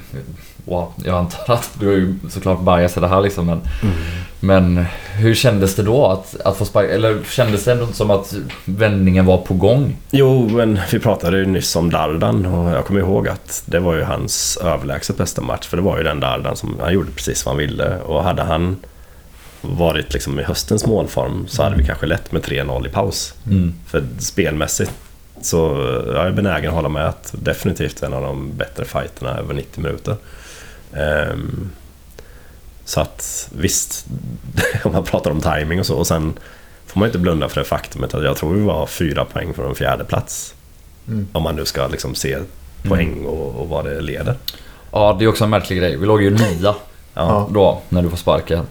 wow, 0.65 0.93
jag 1.05 1.19
antar 1.19 1.55
att 1.55 1.71
du 1.81 1.93
är 1.93 1.97
ju 1.97 2.15
såklart 2.31 2.61
bias 2.61 2.97
i 2.97 3.01
det 3.01 3.09
här 3.09 3.21
liksom 3.21 3.47
men, 3.47 3.61
men 4.41 4.87
hur 5.15 5.35
kändes 5.35 5.77
det 5.77 5.83
då 5.83 6.07
att, 6.07 6.41
att 6.41 6.57
få 6.57 6.65
sparka? 6.65 6.95
Eller 6.95 7.19
kändes 7.25 7.65
det 7.65 7.73
ändå 7.73 7.85
inte 7.85 7.97
som 7.97 8.11
att 8.11 8.35
vändningen 8.65 9.27
var 9.27 9.39
på 9.39 9.55
gång? 9.55 9.97
Jo, 10.11 10.49
men 10.49 10.79
vi 10.93 10.99
pratade 10.99 11.39
ju 11.39 11.47
nyss 11.47 11.77
om 11.77 11.91
Dardan 11.91 12.47
och 12.47 12.71
jag 12.71 12.85
kommer 12.85 13.01
ihåg 13.01 13.29
att 13.29 13.63
det 13.67 13.81
var 13.81 13.95
ju 13.95 14.03
hans 14.03 14.59
överlägset 14.63 15.17
bästa 15.17 15.41
match. 15.43 15.67
För 15.67 15.77
det 15.77 15.83
var 15.83 15.99
ju 15.99 16.05
den 16.05 16.21
Dardan 16.21 16.57
som 16.57 16.77
han 16.81 16.95
gjorde 16.95 17.11
precis 17.11 17.47
vad 17.47 17.55
han 17.55 17.59
ville. 17.59 17.99
Och 17.99 18.25
hade 18.25 18.43
han 18.43 18.77
varit 19.63 20.13
liksom 20.13 20.41
i 20.41 20.43
höstens 20.43 20.87
målform 20.87 21.49
så 21.49 21.63
hade 21.63 21.77
vi 21.77 21.85
kanske 21.85 22.07
lätt 22.07 22.33
med 22.33 22.43
3-0 22.43 22.87
i 22.87 22.91
paus. 22.91 23.35
Mm. 23.47 23.75
För 23.87 24.05
spelmässigt 24.19 24.93
så 25.43 25.57
jag 26.07 26.27
är 26.27 26.33
benägen 26.33 26.69
att 26.69 26.75
hålla 26.75 26.89
med 26.89 27.07
att 27.09 27.35
definitivt 27.39 28.03
en 28.03 28.13
av 28.13 28.23
de 28.23 28.57
bättre 28.57 28.85
fighterna 28.85 29.39
över 29.39 29.55
90 29.55 29.83
minuter. 29.83 30.17
Ehm, 30.93 31.71
så 32.85 33.01
att 33.01 33.49
visst, 33.57 34.07
om 34.85 34.93
man 34.93 35.05
pratar 35.05 35.31
om 35.31 35.41
timing 35.41 35.81
och 35.81 35.87
så. 35.87 35.97
Och 35.97 36.07
sen 36.07 36.33
får 36.87 37.01
man 37.01 37.09
inte 37.09 37.19
blunda 37.19 37.49
för 37.49 37.61
det 37.61 37.67
faktumet 37.67 38.15
att 38.15 38.25
jag 38.25 38.37
tror 38.37 38.55
vi 38.55 38.63
var 38.63 38.87
fyra 38.87 39.25
poäng 39.25 39.55
från 39.55 39.69
en 39.69 39.75
fjärde 39.75 40.05
plats 40.05 40.55
Mm. 41.09 41.29
Om 41.33 41.43
man 41.43 41.57
nu 41.57 41.65
ska 41.65 41.87
liksom 41.87 42.15
se 42.15 42.39
poäng 42.83 43.25
och, 43.25 43.61
och 43.61 43.69
vad 43.69 43.85
det 43.85 44.01
leder. 44.01 44.35
Ja, 44.93 45.17
det 45.19 45.25
är 45.25 45.29
också 45.29 45.45
en 45.45 45.51
märklig 45.51 45.79
grej. 45.79 45.97
Vi 45.97 46.07
låg 46.07 46.23
ju 46.23 46.31
nia 46.31 46.75
Ja. 47.15 47.49
då 47.51 47.81
när 47.89 48.03
du 48.03 48.11
får 48.11 48.17
sparken. 48.17 48.67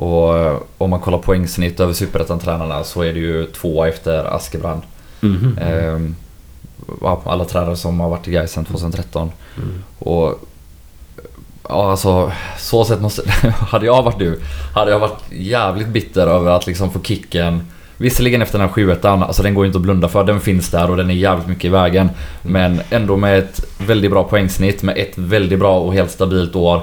Och 0.00 0.38
eh, 0.38 0.56
om 0.78 0.90
man 0.90 1.00
kollar 1.00 1.18
poängsnitt 1.18 1.80
över 1.80 1.92
superettan-tränarna 1.92 2.84
så 2.84 3.02
är 3.02 3.12
det 3.12 3.20
ju 3.20 3.46
två 3.46 3.84
efter 3.84 4.34
Askebrand. 4.34 4.82
Mhm. 5.20 5.58
Ehm, 5.62 6.16
ja, 7.00 7.22
alla 7.24 7.44
tränare 7.44 7.76
som 7.76 8.00
har 8.00 8.08
varit 8.08 8.28
i 8.28 8.30
Gais 8.30 8.52
sedan 8.52 8.64
2013. 8.64 9.30
Mm. 9.56 9.82
Och 9.98 10.40
ja, 11.68 11.90
alltså 11.90 12.32
så 12.58 12.84
sett 12.84 13.00
måste... 13.00 13.30
hade 13.50 13.86
jag 13.86 14.02
varit 14.02 14.18
du, 14.18 14.40
hade 14.74 14.90
jag 14.90 14.98
varit 14.98 15.22
jävligt 15.30 15.88
bitter 15.88 16.26
över 16.26 16.50
att 16.50 16.66
liksom 16.66 16.90
få 16.90 17.00
kicken. 17.02 17.62
Visserligen 17.96 18.42
efter 18.42 18.58
den 18.58 18.68
här 18.68 18.74
7 18.74 18.96
alltså 19.02 19.42
den 19.42 19.54
går 19.54 19.64
ju 19.64 19.66
inte 19.66 19.78
att 19.78 19.82
blunda 19.82 20.08
för. 20.08 20.24
Den 20.24 20.40
finns 20.40 20.70
där 20.70 20.90
och 20.90 20.96
den 20.96 21.10
är 21.10 21.14
jävligt 21.14 21.46
mycket 21.46 21.64
i 21.64 21.68
vägen. 21.68 22.10
Men 22.42 22.80
ändå 22.90 23.16
med 23.16 23.38
ett 23.38 23.60
väldigt 23.78 24.10
bra 24.10 24.24
poängsnitt, 24.24 24.82
med 24.82 24.98
ett 24.98 25.18
väldigt 25.18 25.58
bra 25.58 25.80
och 25.80 25.94
helt 25.94 26.10
stabilt 26.10 26.56
år. 26.56 26.82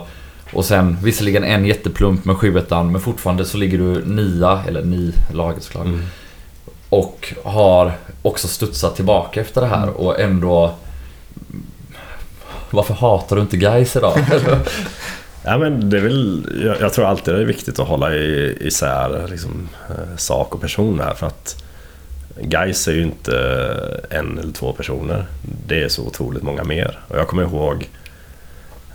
Och 0.55 0.65
sen 0.65 0.97
visserligen 1.03 1.43
en 1.43 1.65
jätteplump 1.65 2.25
med 2.25 2.37
7 2.37 2.61
men 2.69 2.99
fortfarande 3.01 3.45
så 3.45 3.57
ligger 3.57 3.77
du 3.77 4.05
nia, 4.05 4.63
eller 4.67 4.83
ni, 4.83 5.13
laget 5.33 5.63
såklart. 5.63 5.85
Mm. 5.85 6.01
Och 6.89 7.33
har 7.43 7.91
också 8.21 8.47
studsat 8.47 8.95
tillbaka 8.95 9.41
efter 9.41 9.61
det 9.61 9.67
här 9.67 9.89
och 9.89 10.19
ändå... 10.19 10.75
Varför 12.69 12.93
hatar 12.93 13.35
du 13.35 13.41
inte 13.41 13.57
guys 13.57 13.95
idag? 13.95 14.13
Ja, 15.47 15.57
men 15.57 15.89
det 15.89 15.97
är 15.97 16.01
väl, 16.01 16.45
jag, 16.65 16.81
jag 16.81 16.93
tror 16.93 17.05
alltid 17.05 17.33
det 17.33 17.41
är 17.41 17.45
viktigt 17.45 17.79
att 17.79 17.87
hålla 17.87 18.15
i, 18.15 18.57
isär 18.61 19.27
liksom, 19.29 19.69
eh, 19.89 20.17
sak 20.17 20.55
och 20.55 20.61
person 20.61 20.99
här 20.99 21.13
för 21.13 21.27
att 21.27 21.63
Gais 22.41 22.87
är 22.87 22.91
ju 22.91 23.01
inte 23.01 23.37
en 24.09 24.37
eller 24.37 24.53
två 24.53 24.73
personer. 24.73 25.25
Det 25.67 25.83
är 25.83 25.89
så 25.89 26.07
otroligt 26.07 26.43
många 26.43 26.63
mer. 26.63 26.99
Och 27.07 27.17
jag 27.17 27.27
kommer 27.27 27.43
ihåg 27.43 27.89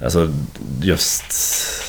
Alltså 0.05 0.33
just 0.83 1.25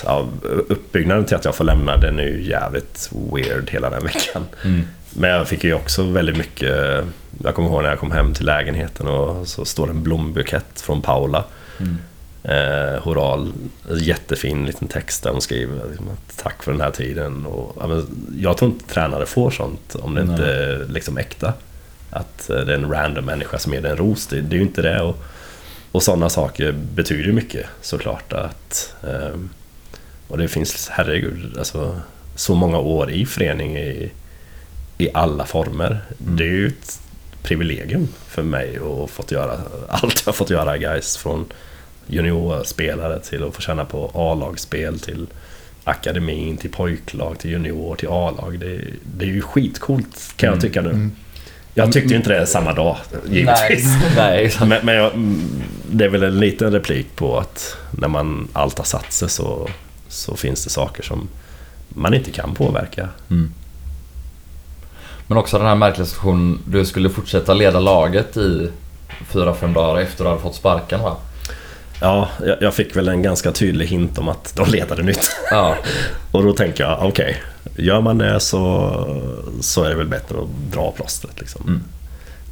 ja, 0.06 0.28
uppbyggnaden 0.68 1.26
till 1.26 1.36
att 1.36 1.46
jag 1.46 1.56
får 1.56 1.64
lämna 1.64 1.98
den 1.98 2.20
är 2.20 2.24
ju 2.24 2.44
jävligt 2.44 3.10
weird 3.34 3.70
hela 3.70 3.90
den 3.90 4.04
veckan. 4.04 4.46
Mm. 4.64 4.82
Men 5.14 5.30
jag 5.30 5.48
fick 5.48 5.64
ju 5.64 5.74
också 5.74 6.04
väldigt 6.04 6.38
mycket 6.38 7.06
Jag 7.44 7.56
kommer 7.56 7.70
ihåg 7.70 7.82
när 7.84 7.90
jag 7.90 8.00
kom 8.00 8.12
hem 8.12 8.34
till 8.34 8.46
lägenheten 8.46 9.08
och 9.08 9.48
så 9.48 9.66
står 9.66 9.86
det 9.88 9.92
en 9.92 10.04
blombukett 10.04 10.82
från 10.82 11.02
Paula 11.02 11.44
Mm. 11.80 11.98
eh, 12.44 13.02
Horal, 13.04 13.54
jättefin 14.02 14.66
liten 14.66 14.88
text 14.88 15.24
där 15.24 15.32
hon 15.32 15.42
skriver 15.42 15.88
liksom, 15.90 16.10
tack 16.44 16.64
för 16.64 16.72
den 16.72 16.82
här 16.82 16.92
tiden. 16.92 17.46
Och, 17.46 17.78
ja, 17.80 18.02
jag 18.38 18.58
tror 18.58 18.72
inte 18.72 18.94
tränare 18.94 19.26
får 19.26 19.52
sånt 19.52 19.96
om 19.96 20.16
det 20.16 20.24
Nej. 20.24 20.32
inte 20.32 20.46
är 20.54 20.86
liksom 20.90 21.18
äkta. 21.18 21.54
Att 22.10 22.50
eh, 22.50 22.56
det 22.60 22.74
är 22.74 22.78
en 22.78 22.92
random 22.92 23.26
människa 23.26 23.60
som 23.60 23.74
ger 23.74 23.82
dig 23.82 23.92
en 23.92 23.98
ros, 23.98 24.28
det, 24.28 24.42
det 24.42 24.56
är 24.56 24.58
ju 24.58 24.62
inte 24.66 24.82
det. 24.82 25.02
Och, 25.02 25.18
och 25.92 26.04
sådana 26.04 26.30
saker 26.30 26.72
betyder 26.72 27.24
ju 27.24 27.34
mycket 27.34 27.66
såklart. 27.82 28.34
Att, 28.34 28.96
ehm, 29.04 29.50
och 30.28 30.38
det 30.38 30.48
finns, 30.48 30.90
herregud, 30.92 31.58
alltså, 31.58 32.02
så 32.36 32.56
många 32.56 32.80
år 32.80 33.12
i 33.12 33.26
förening 33.26 33.78
i, 33.78 34.12
i 34.98 35.10
alla 35.14 35.46
former. 35.46 36.02
Mm. 36.22 36.36
Det 36.38 36.44
är 36.44 36.48
ju 36.48 36.68
ett 36.68 37.00
privilegium 37.44 38.08
för 38.28 38.44
mig 38.44 38.78
att 39.04 39.10
fått 39.10 39.32
göra 39.32 39.60
allt 39.90 40.24
jag 40.26 40.36
fått 40.36 40.50
göra 40.50 40.78
guys 40.78 41.18
från 41.18 41.46
juniorspelare 42.08 43.20
till 43.20 43.44
att 43.44 43.56
få 43.56 43.62
känna 43.62 43.86
på 43.86 44.12
A-lagsspel 44.14 45.00
till 45.00 45.28
akademin, 45.84 46.58
till 46.58 46.72
pojklag, 46.72 47.40
till 47.40 47.52
junior, 47.52 47.96
till 47.96 48.08
A-lag. 48.10 48.60
Det, 48.60 48.82
det 49.18 49.26
är 49.26 49.30
ju 49.30 49.42
skitcoolt 49.42 50.34
kan 50.36 50.48
jag 50.48 50.54
Mm. 50.54 50.62
tycka 50.62 50.82
nu. 50.82 50.90
Mm. 50.90 51.12
Jag 51.74 51.92
tyckte 51.92 52.10
ju 52.10 52.16
inte 52.16 52.30
det 52.30 52.48
samma 52.48 52.74
dag, 52.74 52.98
givetvis. 53.30 53.86
Nej. 54.16 54.54
Men, 54.60 54.86
men 54.86 54.96
jag, 54.96 55.14
mm, 55.14 55.64
det 55.92 56.06
är 56.06 56.10
väl 56.10 56.24
en 56.24 56.40
liten 56.40 56.72
replik 56.72 57.16
på 57.16 57.38
att 57.38 57.78
när 57.92 58.08
man 58.08 58.48
allt 58.54 58.88
satt 58.88 59.14
sig 59.14 59.30
så, 59.30 59.70
så 60.08 60.36
finns 60.36 60.64
det 60.64 60.70
saker 60.70 61.04
som 61.04 61.30
man 61.90 62.14
inte 62.14 62.32
kan 62.32 62.56
påverka. 62.56 63.10
Mm. 63.30 63.54
Men 65.28 65.38
också 65.38 65.58
den 65.58 65.68
här 65.68 65.76
märkliga 65.76 66.06
situationen, 66.06 66.60
du 66.66 66.86
skulle 66.86 67.10
fortsätta 67.10 67.54
leda 67.54 67.80
laget 67.80 68.38
i 68.38 68.70
fyra 69.30 69.54
fem 69.54 69.74
dagar 69.74 70.02
efter 70.02 70.24
du 70.24 70.30
hade 70.30 70.42
fått 70.42 70.56
sparken 70.56 71.02
va? 71.02 71.18
Ja, 72.02 72.30
jag, 72.46 72.62
jag 72.62 72.74
fick 72.74 72.96
väl 72.96 73.08
en 73.08 73.22
ganska 73.22 73.52
tydlig 73.52 73.88
hint 73.88 74.18
om 74.18 74.30
att 74.30 74.56
de 74.56 74.70
letade 74.70 75.04
nytt. 75.04 75.32
Ja. 75.52 75.76
Och 76.32 76.44
då 76.44 76.54
tänker 76.54 76.84
jag, 76.84 77.00
okej, 77.02 77.38
gör 77.76 78.02
man 78.02 78.18
det 78.18 78.40
så, 78.40 79.06
så 79.62 79.84
är 79.84 79.90
det 79.90 79.96
väl 79.96 80.08
bättre 80.08 80.36
att 80.38 80.74
dra 80.74 80.92
plåstret. 80.92 81.40
Liksom. 81.40 81.68
Mm. 81.68 81.82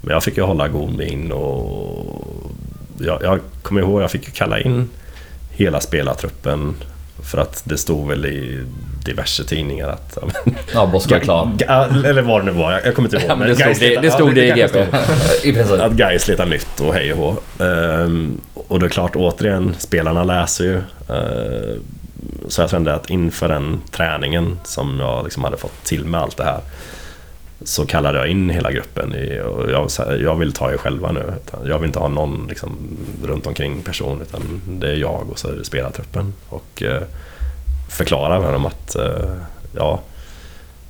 Men 0.02 0.14
jag 0.14 0.24
fick 0.24 0.38
ju 0.38 0.44
hålla 0.44 0.68
god 0.68 0.98
min 0.98 1.32
och 1.32 2.28
jag, 3.00 3.24
jag 3.24 3.40
kommer 3.62 3.82
ihåg 3.82 4.02
jag 4.02 4.12
fick 4.12 4.34
kalla 4.34 4.60
in 4.60 4.90
hela 5.50 5.80
spelartruppen 5.82 6.76
för 7.24 7.38
att 7.38 7.62
det 7.66 7.78
stod 7.78 8.08
väl 8.08 8.26
i 8.26 8.64
diverse 9.06 9.44
tidningar 9.44 9.88
att... 9.88 10.18
ja, 10.74 10.86
Boska 10.86 11.16
är 11.16 11.20
klar. 11.20 11.52
Eller 12.06 12.22
vad 12.22 12.42
det 12.42 12.46
nu 12.46 12.52
var, 12.52 12.72
jag, 12.72 12.96
kommer 12.96 13.08
inte 13.08 13.18
ihåg. 13.28 13.42
Ja, 13.42 13.46
det 13.46 13.56
stod 13.56 13.76
det, 13.80 14.02
det, 14.02 14.12
stod 14.12 14.36
det 14.36 14.48
i 14.48 14.52
GP. 14.52 14.86
Att 15.80 15.92
Gais 15.92 16.28
letar 16.28 16.46
nytt 16.46 16.80
och 16.80 16.94
hej 16.94 17.14
och 17.14 17.18
hå. 17.18 17.64
Ehm, 17.66 18.42
och 18.54 18.80
det 18.80 18.86
är 18.86 18.90
klart, 18.90 19.16
återigen, 19.16 19.76
spelarna 19.78 20.24
läser 20.24 20.64
ju. 20.64 20.76
Ehm, 21.10 21.80
så 22.48 22.62
jag 22.62 22.70
kände 22.70 22.94
att 22.94 23.10
inför 23.10 23.48
den 23.48 23.82
träningen 23.92 24.60
som 24.64 25.00
jag 25.00 25.24
liksom 25.24 25.44
hade 25.44 25.58
fått 25.58 25.84
till 25.84 26.06
med 26.06 26.22
allt 26.22 26.38
det 26.38 26.44
här 26.44 26.62
så 27.62 27.86
kallade 27.86 28.20
jag 28.20 28.28
in 28.28 28.50
hela 28.50 28.72
gruppen 28.72 29.16
i, 29.16 29.42
och 29.42 29.72
jag, 29.72 29.90
jag 30.20 30.36
vill 30.36 30.54
ta 30.54 30.72
er 30.72 30.78
själva 30.78 31.12
nu. 31.12 31.34
Jag 31.66 31.80
vill 31.80 31.88
inte 31.88 32.00
ha 32.00 32.08
någon 32.08 32.46
liksom, 32.50 32.78
runt 33.24 33.48
omkring 33.48 33.82
person 33.82 34.22
utan 34.22 34.62
det 34.68 34.90
är 34.92 34.96
jag 34.96 35.30
och 35.30 35.40
så 35.40 35.48
är 35.48 35.54
det 35.54 35.66
spelartruppen. 35.66 36.34
Och 36.50 36.84
eh, 36.84 37.02
förklara 37.90 38.42
för 38.42 38.54
dem 38.54 38.66
att 38.66 38.96
eh, 38.96 39.36
ja, 39.76 40.00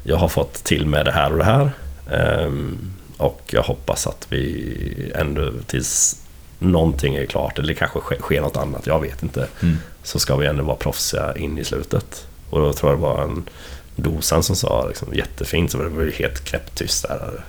jag 0.03 0.17
har 0.17 0.27
fått 0.27 0.53
till 0.53 0.85
med 0.85 1.05
det 1.05 1.11
här 1.11 1.31
och 1.31 1.37
det 1.37 1.43
här. 1.43 1.71
Ehm, 2.11 2.77
och 3.17 3.41
jag 3.51 3.63
hoppas 3.63 4.07
att 4.07 4.27
vi 4.29 5.11
ändå 5.15 5.51
tills 5.67 6.21
någonting 6.59 7.15
är 7.15 7.25
klart 7.25 7.59
eller 7.59 7.73
kanske 7.73 7.99
sker, 7.99 8.41
något 8.41 8.57
annat, 8.57 8.87
jag 8.87 8.99
vet 8.99 9.23
inte. 9.23 9.47
Mm. 9.61 9.77
Så 10.03 10.19
ska 10.19 10.35
vi 10.35 10.47
ändå 10.47 10.63
vara 10.63 10.77
proffsiga 10.77 11.35
in 11.35 11.57
i 11.57 11.63
slutet. 11.63 12.27
Och 12.49 12.59
då 12.59 12.73
tror 12.73 12.91
jag 12.91 12.99
det 12.99 13.03
var 13.03 13.23
en 13.23 13.49
dosan 13.95 14.43
som 14.43 14.55
sa 14.55 14.87
liksom, 14.87 15.13
jättefint, 15.13 15.71
så 15.71 15.77
det 15.77 15.89
var 15.89 16.03
ju 16.03 16.11
helt 16.11 16.43
knäpptyst 16.45 17.07
där. 17.07 17.43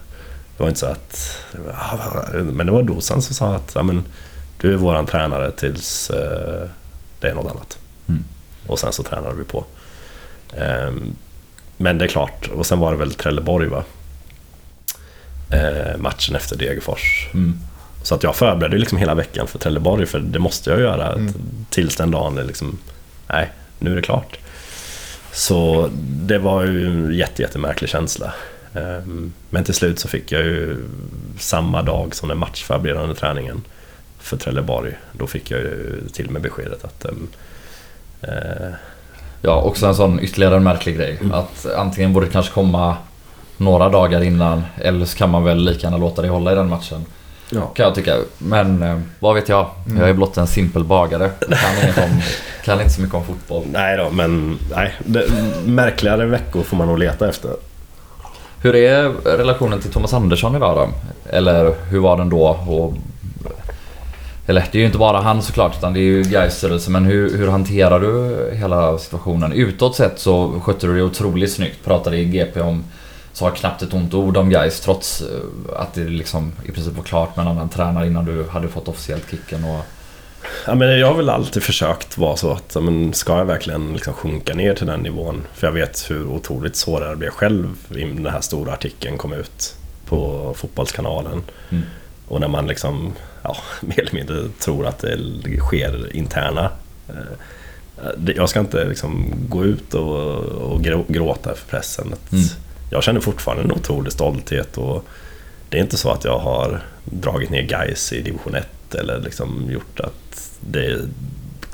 Det 0.57 0.63
var 0.63 0.69
inte 0.69 0.81
så 0.81 0.87
att... 0.87 1.39
Men 2.33 2.67
det 2.67 2.73
var 2.73 2.83
dosan 2.83 3.23
som 3.23 3.35
sa 3.35 3.55
att 3.55 3.73
ja, 3.75 3.83
men, 3.83 4.05
du 4.61 4.73
är 4.73 4.77
våran 4.77 5.07
tränare 5.07 5.51
tills 5.51 6.11
eh, 6.11 6.69
det 7.21 7.29
är 7.29 7.35
något 7.35 7.51
annat. 7.51 7.79
Mm. 8.09 8.25
Och 8.67 8.79
sen 8.79 8.93
så 8.93 9.03
tränade 9.03 9.35
vi 9.35 9.45
på. 9.45 9.65
Ehm, 10.57 11.17
men 11.77 11.99
det 11.99 12.05
är 12.05 12.09
klart, 12.09 12.49
och 12.55 12.67
sen 12.67 12.79
var 12.79 12.93
det 12.93 12.99
väl 12.99 13.15
Trelleborg 13.15 13.69
va? 13.69 13.85
Eh, 15.51 15.97
matchen 15.99 16.37
efter 16.37 16.57
Degerfors. 16.57 17.29
Mm. 17.35 17.59
Så 18.03 18.15
att 18.15 18.23
jag 18.23 18.37
förberedde 18.37 18.79
liksom 18.79 18.99
hela 18.99 19.15
veckan 19.15 19.47
för 19.47 19.59
Trelleborg, 19.59 20.07
för 20.07 20.19
det 20.19 20.39
måste 20.39 20.71
jag 20.71 20.81
göra 20.81 21.13
Mm. 21.13 21.33
tills 21.71 21.97
den 21.97 22.11
dagen 22.11 22.39
är 22.39 22.45
liksom, 22.45 22.79
nej, 23.29 23.51
nu 23.79 23.93
är 23.93 23.97
det 23.97 24.03
klart. 24.03 24.39
Så 25.33 25.89
det 26.03 26.39
var 26.39 26.65
ju 26.65 26.87
en 26.87 27.15
jätte, 27.15 27.43
jättemärklig 27.43 27.91
känsla. 27.91 28.33
Ehm, 28.75 29.33
Men 29.51 29.65
till 29.65 29.75
slut 29.75 29.99
så 29.99 30.09
fick 30.09 30.33
jag 30.33 30.43
ju 30.43 30.77
samma 31.39 31.83
dag 31.83 32.15
som 32.15 32.29
den 32.29 32.39
matchförberedande 32.39 33.15
träningen 33.15 33.63
för 34.19 34.37
Trelleborg, 34.37 34.93
då 35.13 35.27
fick 35.27 35.51
jag 35.51 35.61
ju 35.61 36.01
till 36.13 36.31
mig 36.31 36.43
beskedet 36.43 36.85
att 36.85 37.05
ehm, 37.05 37.29
eh, 38.21 38.71
Ja, 39.43 39.63
också 39.63 39.87
en 39.87 39.95
sån 39.95 40.21
ytterligare 40.21 40.57
en 40.57 40.63
märklig 40.63 40.97
grej. 40.97 41.19
Mm. 41.21 41.33
Att 41.33 41.67
antingen 41.77 42.13
borde 42.13 42.27
det 42.27 42.33
kanske 42.33 42.53
komma 42.53 42.97
några 43.57 43.89
dagar 43.89 44.23
innan 44.23 44.63
eller 44.77 45.07
så 45.07 45.17
kan 45.17 45.31
man 45.31 45.45
väl 45.45 45.59
lika 45.65 45.81
gärna 45.87 45.97
låta 45.97 46.23
dig 46.23 46.31
hålla 46.31 46.53
i 46.53 46.55
den 46.55 46.69
matchen. 46.69 47.05
Ja. 47.51 47.67
Kan 47.67 47.85
jag 47.85 47.95
tycka. 47.95 48.17
Men 48.39 48.83
eh, 48.83 49.01
vad 49.19 49.35
vet 49.35 49.49
jag? 49.49 49.71
Jag 49.99 50.09
är 50.09 50.13
blott 50.13 50.37
en 50.37 50.47
simpel 50.47 50.85
bagare. 50.85 51.31
Kan, 51.41 51.83
inget 51.83 51.99
om, 51.99 52.21
kan 52.65 52.81
inte 52.81 52.95
så 52.95 53.01
mycket 53.01 53.15
om 53.15 53.25
fotboll. 53.25 53.63
Nej 53.73 53.97
då, 53.97 54.11
men 54.11 54.59
nej, 54.71 54.95
det, 54.99 55.25
märkligare 55.65 56.27
veckor 56.27 56.63
får 56.63 56.77
man 56.77 56.87
nog 56.87 56.99
leta 56.99 57.29
efter. 57.29 57.51
Hur 58.63 58.75
är 58.75 59.09
relationen 59.37 59.81
till 59.81 59.91
Thomas 59.91 60.15
Andersson 60.15 60.57
idag 60.57 60.77
då? 60.77 60.89
Eller 61.37 61.75
hur 61.89 61.99
var 61.99 62.17
den 62.17 62.29
då? 62.29 62.47
Och, 62.69 62.95
eller 64.47 64.65
det 64.73 64.79
är 64.79 64.81
ju 64.81 64.87
inte 64.87 64.99
bara 64.99 65.21
han 65.21 65.43
såklart 65.43 65.77
utan 65.79 65.93
det 65.93 66.01
är 66.01 66.03
ju 66.03 66.23
Gais. 66.23 66.89
Men 66.89 67.05
hur, 67.05 67.39
hur 67.39 67.49
hanterar 67.49 68.01
du 68.01 68.51
hela 68.57 68.99
situationen? 68.99 69.53
Utåt 69.53 69.97
sett 69.97 70.19
så 70.19 70.61
skötte 70.65 70.87
du 70.87 70.97
det 70.97 71.03
otroligt 71.03 71.53
snyggt. 71.53 71.85
Pratade 71.85 72.17
i 72.17 72.25
GP 72.25 72.61
om 72.61 72.85
sa 73.33 73.51
knappt 73.51 73.83
ett 73.83 73.95
ont 73.95 74.15
ord 74.15 74.37
om 74.37 74.51
Gais 74.51 74.81
trots 74.81 75.21
eh, 75.23 75.81
att 75.81 75.95
det 75.95 76.05
liksom 76.05 76.53
i 76.65 76.73
princip 76.73 76.97
var 76.97 77.05
klart 77.05 77.37
med 77.37 77.43
en 77.47 77.51
annan 77.53 77.69
tränare 77.69 78.07
innan 78.07 78.25
du 78.25 78.45
hade 78.49 78.69
fått 78.69 78.89
officiellt 78.89 79.31
kicken. 79.31 79.65
Och, 79.65 79.85
Ja, 80.67 80.75
men 80.75 80.99
jag 80.99 81.07
har 81.07 81.15
väl 81.15 81.29
alltid 81.31 81.63
försökt 81.63 82.19
vara 82.19 82.37
så 82.37 82.53
att 82.53 82.77
men 82.83 83.13
ska 83.15 83.39
jag 83.39 83.45
verkligen 83.45 83.93
liksom 83.93 84.15
sjunka 84.15 84.55
ner 84.55 84.75
till 84.75 84.87
den 84.87 85.01
nivån? 85.01 85.43
För 85.55 85.67
jag 85.67 85.73
vet 85.73 86.11
hur 86.11 86.27
otroligt 86.27 86.77
sårad 86.77 87.11
jag 87.11 87.19
blev 87.19 87.31
själv 87.31 87.69
innan 87.97 88.23
den 88.23 88.33
här 88.33 88.41
stora 88.41 88.73
artikeln 88.73 89.19
kom 89.19 89.33
ut 89.33 89.75
på 90.07 90.53
Fotbollskanalen. 90.57 91.43
Mm. 91.71 91.83
Och 92.29 92.41
när 92.41 92.49
man 92.49 92.67
liksom 92.67 93.13
ja, 93.43 93.57
mer 93.81 94.01
eller 94.01 94.15
mindre 94.15 94.49
tror 94.59 94.87
att 94.87 94.99
det 94.99 95.19
sker 95.59 96.17
interna. 96.17 96.71
eh, 97.09 97.15
det- 98.19 98.33
Jag 98.37 98.49
ska 98.49 98.61
inte 98.61 98.85
liksom 98.85 99.33
gå 99.49 99.65
ut 99.65 99.95
och, 99.95 100.37
och 100.45 100.81
grå- 100.81 101.05
gråta 101.13 101.55
för 101.55 101.67
pressen. 101.71 102.13
Att 102.13 102.33
Mm. 102.33 102.45
Jag 102.91 103.03
känner 103.03 103.21
fortfarande 103.21 103.65
en 103.65 103.73
otrolig 103.73 104.13
stolthet 104.13 104.79
och 104.79 105.05
det 105.69 105.79
är 105.79 105.83
inte 105.83 105.97
så 105.97 106.11
att 106.11 106.25
jag 106.25 106.39
har 106.39 106.83
dragit 107.05 107.51
ner 107.51 107.63
guys 107.63 108.13
i 108.13 108.23
division 108.23 108.55
1 108.55 108.95
eller 108.95 109.21
liksom 109.21 109.71
gjort 109.71 110.01
att 110.01 110.51
det 110.61 110.87
är 110.87 111.01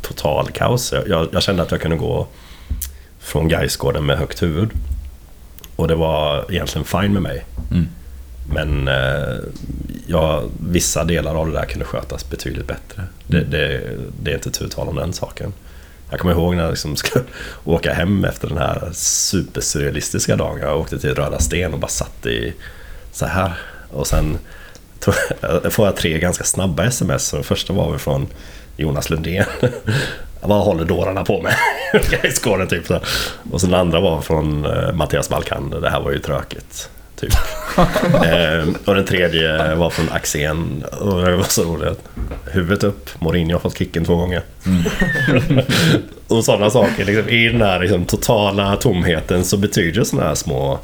total 0.03 0.51
kaos. 0.51 0.93
Jag, 1.07 1.29
jag, 1.33 1.43
kände 1.43 1.63
att 1.63 1.71
jag 1.71 1.81
kunde 1.81 1.97
gå 1.97 2.27
från 3.19 3.49
Gaisgården 3.49 4.07
med 4.07 4.19
högt 4.19 4.43
huvud. 4.43 4.71
Och 5.77 5.89
det 5.89 5.95
var 5.95 6.53
egentligen 6.53 6.85
fine 6.85 7.13
med 7.13 7.23
mig. 7.23 7.45
mm. 7.71 7.87
Men 8.49 8.89
eh, 8.89 9.39
ja, 10.07 10.43
vissa 10.71 11.05
delar 11.05 11.35
av 11.35 11.47
det 11.47 11.53
där 11.53 11.65
kunde 11.65 11.85
skötas 11.85 12.31
betydligt 12.31 12.67
bättre. 12.67 13.03
Det, 13.27 13.41
det, 13.41 13.81
det 14.23 14.31
är 14.31 14.35
inte 14.35 14.51
tu 14.51 14.69
tal 14.69 14.89
om 14.89 14.97
den 14.97 15.13
saken. 15.13 15.53
Jag 16.11 16.21
kommer 16.21 16.35
ihåg 16.35 16.57
när 16.57 16.63
jag 16.63 16.71
liksom 16.71 16.97
ska 16.97 17.21
åka 17.65 17.95
hem 17.95 18.25
efter 18.25 18.49
den 18.49 18.59
här 18.59 18.89
supersurrealistiska 18.93 20.37
dagen. 20.37 20.59
Jag 20.61 20.81
åkte 20.81 20.99
till 20.99 21.15
Röda 21.15 21.39
Sten 21.39 21.73
och 21.73 21.79
bara 21.79 21.89
satt 21.89 22.27
i 22.27 22.55
så 23.13 23.27
här. 23.27 23.53
Och 23.91 24.07
sen 24.07 24.39
tog, 25.01 25.15
får 25.73 25.87
jag 25.87 25.97
tre 25.97 26.19
ganska 26.19 26.45
snabba 26.45 26.85
sms. 26.85 27.31
Den 27.31 27.45
första 27.45 27.73
var 27.73 27.91
väl 27.91 27.99
från 27.99 28.27
Jonas 28.77 29.11
Lundén. 29.11 29.45
Vad 30.41 30.65
håller 30.65 30.85
dårarna 30.85 31.25
på 31.25 31.43
med? 31.43 31.55
i 32.25 32.31
skåren 32.31 32.69
typ. 32.69 32.91
Och 33.51 33.61
sen 33.61 33.71
den 33.71 33.81
andra 33.81 34.01
var 34.01 34.21
från 34.21 34.65
eh, 34.65 34.93
Mattias 34.93 35.29
Balkander. 35.29 35.81
Det 35.81 35.91
här 35.91 36.01
var 36.01 36.11
ju 36.13 36.19
tråkigt. 36.19 36.91
Typ. 37.17 37.33
eh, 38.25 38.69
och 38.85 38.95
den 38.95 39.05
tredje 39.05 39.75
var 39.75 39.91
från 39.91 40.09
Axén. 40.13 40.85
Och 41.01 41.25
det 41.25 41.37
var 41.37 41.45
så 41.45 41.65
roligt. 41.65 42.01
Huvudet 42.45 42.85
upp, 42.85 43.11
Mourinho 43.21 43.53
har 43.53 43.61
fått 43.61 43.79
kicken 43.79 44.05
två 44.05 44.17
gånger. 44.17 44.43
och 46.29 46.45
sådana 46.45 46.71
saker. 46.71 47.05
Liksom, 47.05 47.29
I 47.29 47.49
den 47.49 47.63
här 47.63 47.81
liksom, 47.81 48.05
totala 48.05 48.77
tomheten 48.77 49.45
så 49.45 49.57
betyder 49.57 50.05
sådana 50.05 50.29
här 50.29 50.35
små 50.35 50.79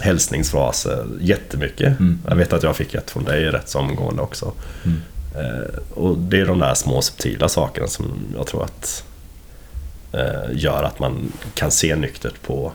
hälsningsfraser 0.00 1.06
jättemycket. 1.20 2.00
Mm. 2.00 2.18
Jag 2.28 2.36
vet 2.36 2.52
att 2.52 2.62
jag 2.62 2.76
fick 2.76 2.94
ett 2.94 3.10
från 3.10 3.24
dig 3.24 3.44
rätt 3.44 3.68
så 3.68 3.78
omgående 3.78 4.22
också. 4.22 4.52
Eh, 5.34 5.80
och 5.94 6.18
det 6.18 6.40
är 6.40 6.46
de 6.46 6.58
där 6.58 6.74
små 6.74 7.02
subtila 7.02 7.48
sakerna 7.48 7.86
som 7.86 8.06
jag 8.36 8.46
tror 8.46 8.64
att 8.64 9.04
eh, 10.12 10.50
gör 10.52 10.82
att 10.82 10.98
man 10.98 11.32
kan 11.54 11.70
se 11.70 11.96
nyktert 11.96 12.42
på 12.42 12.72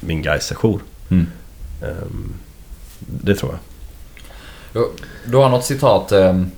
min 0.00 0.22
Gais-sejour. 0.22 0.80
Mm. 1.08 1.26
Ehm, 1.82 2.34
det 2.98 3.34
tror 3.34 3.52
jag. 3.52 4.84
Du, 5.24 5.36
har 5.36 5.48
något 5.48 5.64
citat, 5.64 6.12
ehm, 6.12 6.50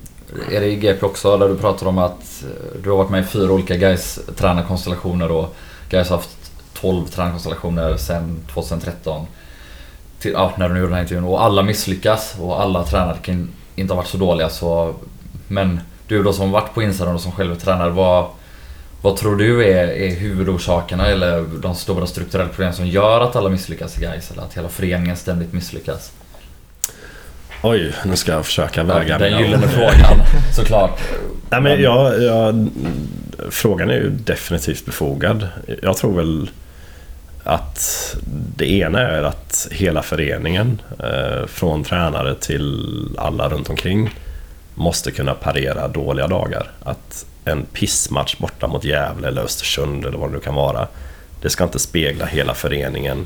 är 0.51 0.59
det 0.59 0.67
i 0.67 0.75
GP 0.75 1.05
också, 1.05 1.37
där 1.37 1.49
du 1.49 1.57
pratar 1.57 1.87
om 1.87 1.97
att 1.97 2.43
eh, 2.43 2.81
du 2.83 2.89
har 2.89 2.97
varit 2.97 3.09
med 3.09 3.23
i 3.23 3.27
fyra 3.27 3.51
olika 3.51 3.75
guys 3.75 4.19
tränarkonstellationer 4.35 5.31
och 5.31 5.55
Gais 5.89 6.09
har 6.09 6.17
haft 6.17 6.51
12 6.73 7.07
tränarkonstellationer 7.07 7.97
sedan 7.97 8.39
2013. 8.53 9.27
Till, 10.19 10.31
ja, 10.31 10.53
när 10.57 10.69
du 10.69 10.75
gjorde 10.75 10.87
den 10.87 10.93
här 10.93 11.01
intervjun. 11.01 11.23
Och 11.23 11.43
alla 11.43 11.63
misslyckas 11.63 12.35
och 12.39 12.61
alla 12.61 12.83
tränare 12.83 13.17
kan 13.21 13.49
inte 13.75 13.93
ha 13.93 13.97
varit 14.01 14.09
så 14.09 14.17
dåliga 14.17 14.49
så... 14.49 14.93
Men 15.47 15.79
du 16.07 16.23
då 16.23 16.33
som 16.33 16.51
varit 16.51 16.73
på 16.73 16.81
insidan 16.81 17.15
och 17.15 17.21
som 17.21 17.31
själv 17.31 17.51
är 17.51 17.55
tränare, 17.55 17.89
vad, 17.89 18.25
vad 19.03 19.17
tror 19.17 19.35
du 19.35 19.63
är, 19.67 19.87
är 19.87 20.15
huvudorsakerna 20.15 21.07
eller 21.07 21.45
de 21.61 21.75
stora 21.75 22.07
strukturella 22.07 22.49
problem 22.49 22.73
som 22.73 22.87
gör 22.87 23.21
att 23.21 23.35
alla 23.35 23.49
misslyckas 23.49 23.97
i 23.97 24.01
Gais 24.01 24.31
eller 24.31 24.41
att 24.41 24.57
hela 24.57 24.69
föreningen 24.69 25.17
ständigt 25.17 25.53
misslyckas? 25.53 26.11
Oj, 27.63 27.93
nu 28.05 28.15
ska 28.15 28.31
jag 28.31 28.45
försöka 28.45 28.83
väga 28.83 29.17
Den 29.17 29.31
mina 29.31 29.41
gyllene 29.41 29.65
ord. 29.65 29.71
frågan, 29.71 30.19
såklart. 30.55 30.99
Nej, 31.49 31.61
men 31.61 31.81
jag, 31.81 32.23
jag, 32.23 32.67
frågan 33.49 33.89
är 33.89 33.95
ju 33.95 34.09
definitivt 34.09 34.85
befogad. 34.85 35.47
Jag 35.81 35.97
tror 35.97 36.15
väl 36.15 36.49
att 37.43 38.15
det 38.55 38.71
ena 38.71 38.99
är 38.99 39.23
att 39.23 39.67
hela 39.71 40.01
föreningen, 40.01 40.81
eh, 40.99 41.47
från 41.47 41.83
tränare 41.83 42.35
till 42.35 42.87
alla 43.17 43.49
runt 43.49 43.69
omkring, 43.69 44.09
måste 44.75 45.11
kunna 45.11 45.33
parera 45.33 45.87
dåliga 45.87 46.27
dagar. 46.27 46.71
Att 46.83 47.25
en 47.45 47.65
pissmatch 47.65 48.37
borta 48.37 48.67
mot 48.67 48.83
Gävle 48.83 49.27
eller 49.27 49.41
Östersund 49.41 50.05
eller 50.05 50.17
vad 50.17 50.29
det 50.29 50.33
nu 50.33 50.39
kan 50.39 50.55
vara, 50.55 50.87
det 51.41 51.49
ska 51.49 51.63
inte 51.63 51.79
spegla 51.79 52.25
hela 52.25 52.53
föreningen 52.53 53.25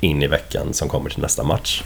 in 0.00 0.22
i 0.22 0.26
veckan 0.26 0.74
som 0.74 0.88
kommer 0.88 1.10
till 1.10 1.22
nästa 1.22 1.42
match. 1.42 1.82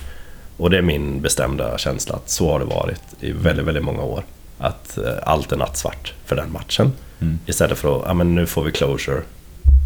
Och 0.57 0.71
det 0.71 0.79
är 0.79 0.83
min 0.83 1.21
bestämda 1.21 1.79
känsla 1.79 2.15
att 2.15 2.31
så 2.31 2.53
har 2.53 2.59
det 2.59 2.65
varit 2.65 3.03
i 3.21 3.33
väldigt, 3.33 3.67
väldigt 3.67 3.85
många 3.85 4.03
år. 4.03 4.25
Att 4.59 4.99
eh, 4.99 5.13
allt 5.23 5.53
är 5.53 5.57
nattsvart 5.57 6.13
för 6.25 6.37
den 6.37 6.53
matchen. 6.53 6.93
Mm. 7.21 7.39
Istället 7.47 7.79
för 7.79 7.97
att, 7.97 8.03
ja 8.07 8.15
men 8.15 8.35
nu 8.35 8.47
får 8.47 8.65
vi 8.65 8.73
closure. 8.73 9.23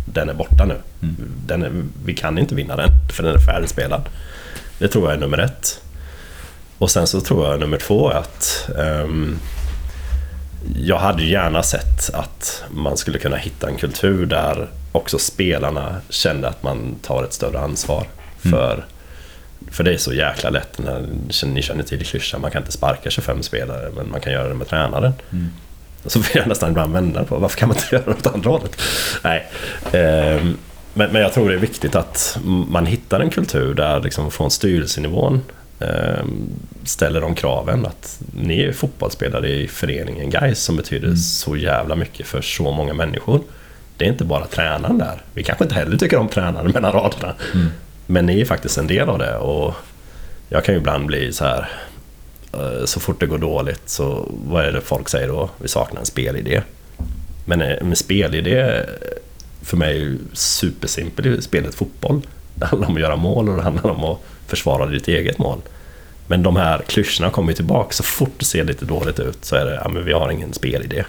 Den 0.04 0.28
är 0.28 0.34
borta 0.34 0.64
nu. 0.64 0.76
Mm. 1.02 1.16
Den 1.46 1.62
är, 1.62 1.72
vi 2.04 2.14
kan 2.14 2.38
inte 2.38 2.54
vinna 2.54 2.76
den, 2.76 2.90
för 3.16 3.22
den 3.22 3.34
är 3.34 3.38
färdigspelad. 3.38 4.08
Det 4.78 4.88
tror 4.88 5.04
jag 5.04 5.14
är 5.14 5.20
nummer 5.20 5.38
ett. 5.38 5.80
Och 6.78 6.90
sen 6.90 7.06
så 7.06 7.20
tror 7.20 7.46
jag 7.46 7.60
nummer 7.60 7.78
två 7.78 8.10
är 8.10 8.14
att 8.14 8.70
ehm, 8.78 9.38
jag 10.76 10.98
hade 10.98 11.24
gärna 11.24 11.62
sett 11.62 12.14
att 12.14 12.64
man 12.70 12.96
skulle 12.96 13.18
kunna 13.18 13.36
hitta 13.36 13.68
en 13.68 13.76
kultur 13.76 14.26
där 14.26 14.68
också 14.92 15.18
spelarna 15.18 15.96
kände 16.08 16.48
att 16.48 16.62
man 16.62 16.94
tar 17.02 17.24
ett 17.24 17.32
större 17.32 17.60
ansvar 17.60 18.06
för 18.38 18.84
för 19.70 19.84
det 19.84 19.94
är 19.94 19.98
så 19.98 20.14
jäkla 20.14 20.50
lätt, 20.50 20.78
när, 20.78 21.06
ni 21.46 21.62
känner 21.62 21.82
till 21.82 22.06
klyschan, 22.06 22.40
man 22.40 22.50
kan 22.50 22.62
inte 22.62 22.72
sparka 22.72 23.10
25 23.10 23.42
spelare 23.42 23.90
men 23.96 24.10
man 24.10 24.20
kan 24.20 24.32
göra 24.32 24.48
det 24.48 24.54
med 24.54 24.68
tränaren. 24.68 25.12
Mm. 25.32 25.48
Så 26.06 26.18
vill 26.18 26.30
jag 26.34 26.46
nästan 26.46 26.70
ibland 26.70 26.92
vända 26.92 27.24
på 27.24 27.38
varför 27.38 27.58
kan 27.58 27.68
man 27.68 27.76
inte 27.76 27.88
göra 27.96 28.04
det 28.04 28.10
åt 28.10 28.34
andra 28.34 28.50
hållet? 28.50 28.80
Nej. 29.24 29.50
Ehm, 29.92 30.56
men, 30.94 31.12
men 31.12 31.22
jag 31.22 31.32
tror 31.32 31.48
det 31.48 31.54
är 31.54 31.58
viktigt 31.58 31.94
att 31.94 32.38
man 32.68 32.86
hittar 32.86 33.20
en 33.20 33.30
kultur 33.30 33.74
där 33.74 34.00
liksom 34.00 34.30
från 34.30 34.50
styrelsenivån 34.50 35.42
ställer 36.84 37.20
de 37.20 37.34
kraven 37.34 37.86
att 37.86 38.20
ni 38.34 38.60
är 38.62 38.72
fotbollsspelare 38.72 39.48
i 39.48 39.68
föreningen 39.68 40.30
Gais 40.30 40.62
som 40.62 40.76
betyder 40.76 41.06
Mm. 41.06 41.16
så 41.16 41.56
jävla 41.56 41.94
mycket 41.96 42.26
för 42.26 42.40
så 42.40 42.62
många 42.72 42.94
människor. 42.94 43.40
Det 43.96 44.04
är 44.04 44.08
inte 44.08 44.24
bara 44.24 44.46
tränaren 44.46 44.98
där. 44.98 45.22
Vi 45.34 45.42
kanske 45.42 45.64
inte 45.64 45.74
heller 45.74 45.96
tycker 45.96 46.16
om 46.16 46.28
tränaren 46.28 46.70
mellan 46.70 46.92
raderna. 46.92 47.34
Mm. 47.54 47.66
Men 48.06 48.26
ni 48.26 48.40
är 48.40 48.44
faktiskt 48.44 48.78
en 48.78 48.86
del 48.86 49.08
av 49.08 49.18
det 49.18 49.36
och 49.36 49.74
jag 50.48 50.64
kan 50.64 50.74
ju 50.74 50.80
ibland 50.80 51.06
bli 51.06 51.32
så 51.32 51.44
här 51.44 51.68
eh, 52.52 52.84
så 52.84 53.00
fort 53.00 53.20
det 53.20 53.26
går 53.26 53.38
dåligt 53.38 53.88
så 53.88 54.28
vad 54.46 54.64
är 54.64 54.72
det 54.72 54.80
folk 54.80 55.08
säger 55.08 55.28
då? 55.28 55.50
Vi 55.58 55.68
saknar 55.68 56.00
en 56.00 56.06
spelidé. 56.06 56.62
Men 57.44 57.60
eh, 57.60 57.76
en 57.80 57.96
spelidé 57.96 58.60
eh, 58.60 58.82
för 59.62 59.76
mig 59.76 59.90
är 59.90 60.00
ju 60.00 60.18
supersimpel 60.32 61.26
i 61.26 61.42
spelet 61.42 61.74
fotboll. 61.74 62.20
Det 62.54 62.66
handlar 62.66 62.88
om 62.88 62.94
att 62.94 63.00
göra 63.00 63.16
mål 63.16 63.48
och 63.48 63.56
det 63.56 63.62
handlar 63.62 63.90
om 63.90 64.04
att 64.04 64.18
försvara 64.48 64.86
ditt 64.86 65.08
eget 65.08 65.38
mål. 65.38 65.58
Men 66.26 66.42
de 66.42 66.56
här 66.56 66.82
klyschorna 66.86 67.30
kommer 67.30 67.52
ju 67.52 67.56
tillbaka. 67.56 67.92
Så 67.92 68.02
fort 68.02 68.32
det 68.38 68.44
ser 68.44 68.64
lite 68.64 68.84
dåligt 68.84 69.20
ut 69.20 69.44
så 69.44 69.56
är 69.56 69.64
det 69.64 69.80
ja, 69.84 69.88
men 69.88 70.04
vi 70.04 70.12
har 70.12 70.30
ingen 70.30 70.52
spelidé. 70.52 71.04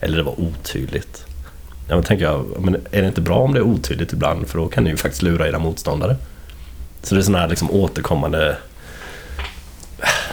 Eller 0.00 0.16
det 0.16 0.22
var 0.22 0.40
otydligt. 0.40 1.26
Ja, 1.88 1.94
men 1.94 2.04
tänker 2.04 2.24
jag, 2.24 2.44
men 2.60 2.74
är 2.74 3.02
det 3.02 3.06
inte 3.06 3.20
bra 3.20 3.38
om 3.38 3.52
det 3.52 3.58
är 3.58 3.62
otydligt 3.62 4.12
ibland? 4.12 4.48
För 4.48 4.58
då 4.58 4.68
kan 4.68 4.84
ni 4.84 4.90
ju 4.90 4.96
faktiskt 4.96 5.22
lura 5.22 5.48
era 5.48 5.58
motståndare. 5.58 6.16
Så 7.02 7.14
det 7.14 7.20
är 7.20 7.22
sådana 7.22 7.38
här 7.38 7.48
liksom 7.48 7.70
återkommande 7.70 8.56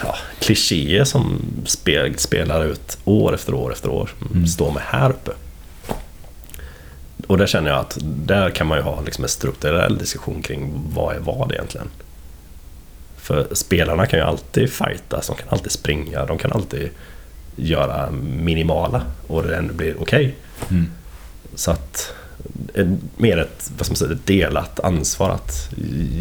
ja, 0.02 0.16
klichéer 0.38 1.04
som 1.04 1.42
spel, 1.66 2.18
spelar 2.18 2.64
ut 2.64 2.98
år 3.04 3.34
efter 3.34 3.54
år 3.54 3.72
efter 3.72 3.88
år. 3.88 4.10
Mm. 4.30 4.46
står 4.46 4.72
med 4.72 4.82
här 4.82 5.10
uppe. 5.10 5.30
Och 7.26 7.38
där 7.38 7.46
känner 7.46 7.70
jag 7.70 7.80
att 7.80 7.98
där 8.02 8.50
kan 8.50 8.66
man 8.66 8.78
ju 8.78 8.84
ha 8.84 9.00
liksom 9.00 9.24
en 9.24 9.30
strukturell 9.30 9.98
diskussion 9.98 10.42
kring 10.42 10.72
vad 10.94 11.16
är 11.16 11.20
vad 11.20 11.52
egentligen. 11.52 11.88
För 13.22 13.54
spelarna 13.54 14.06
kan 14.06 14.18
ju 14.18 14.24
alltid 14.24 14.72
fightas, 14.72 15.26
de 15.26 15.36
kan 15.36 15.48
alltid 15.48 15.72
springa, 15.72 16.26
de 16.26 16.38
kan 16.38 16.52
alltid 16.52 16.90
göra 17.56 18.10
minimala 18.10 19.02
och 19.26 19.42
det 19.42 19.56
ändå 19.56 19.74
blir 19.74 19.96
okej. 20.02 20.34
Mm. 20.70 20.86
Så 21.54 21.70
att 21.70 22.12
eh, 22.74 22.86
mer 23.16 23.38
ett, 23.38 23.70
vad 23.76 23.86
ska 23.86 23.92
man 23.92 23.96
säga, 23.96 24.12
ett 24.12 24.26
delat 24.26 24.80
ansvar 24.80 25.30
att 25.30 25.68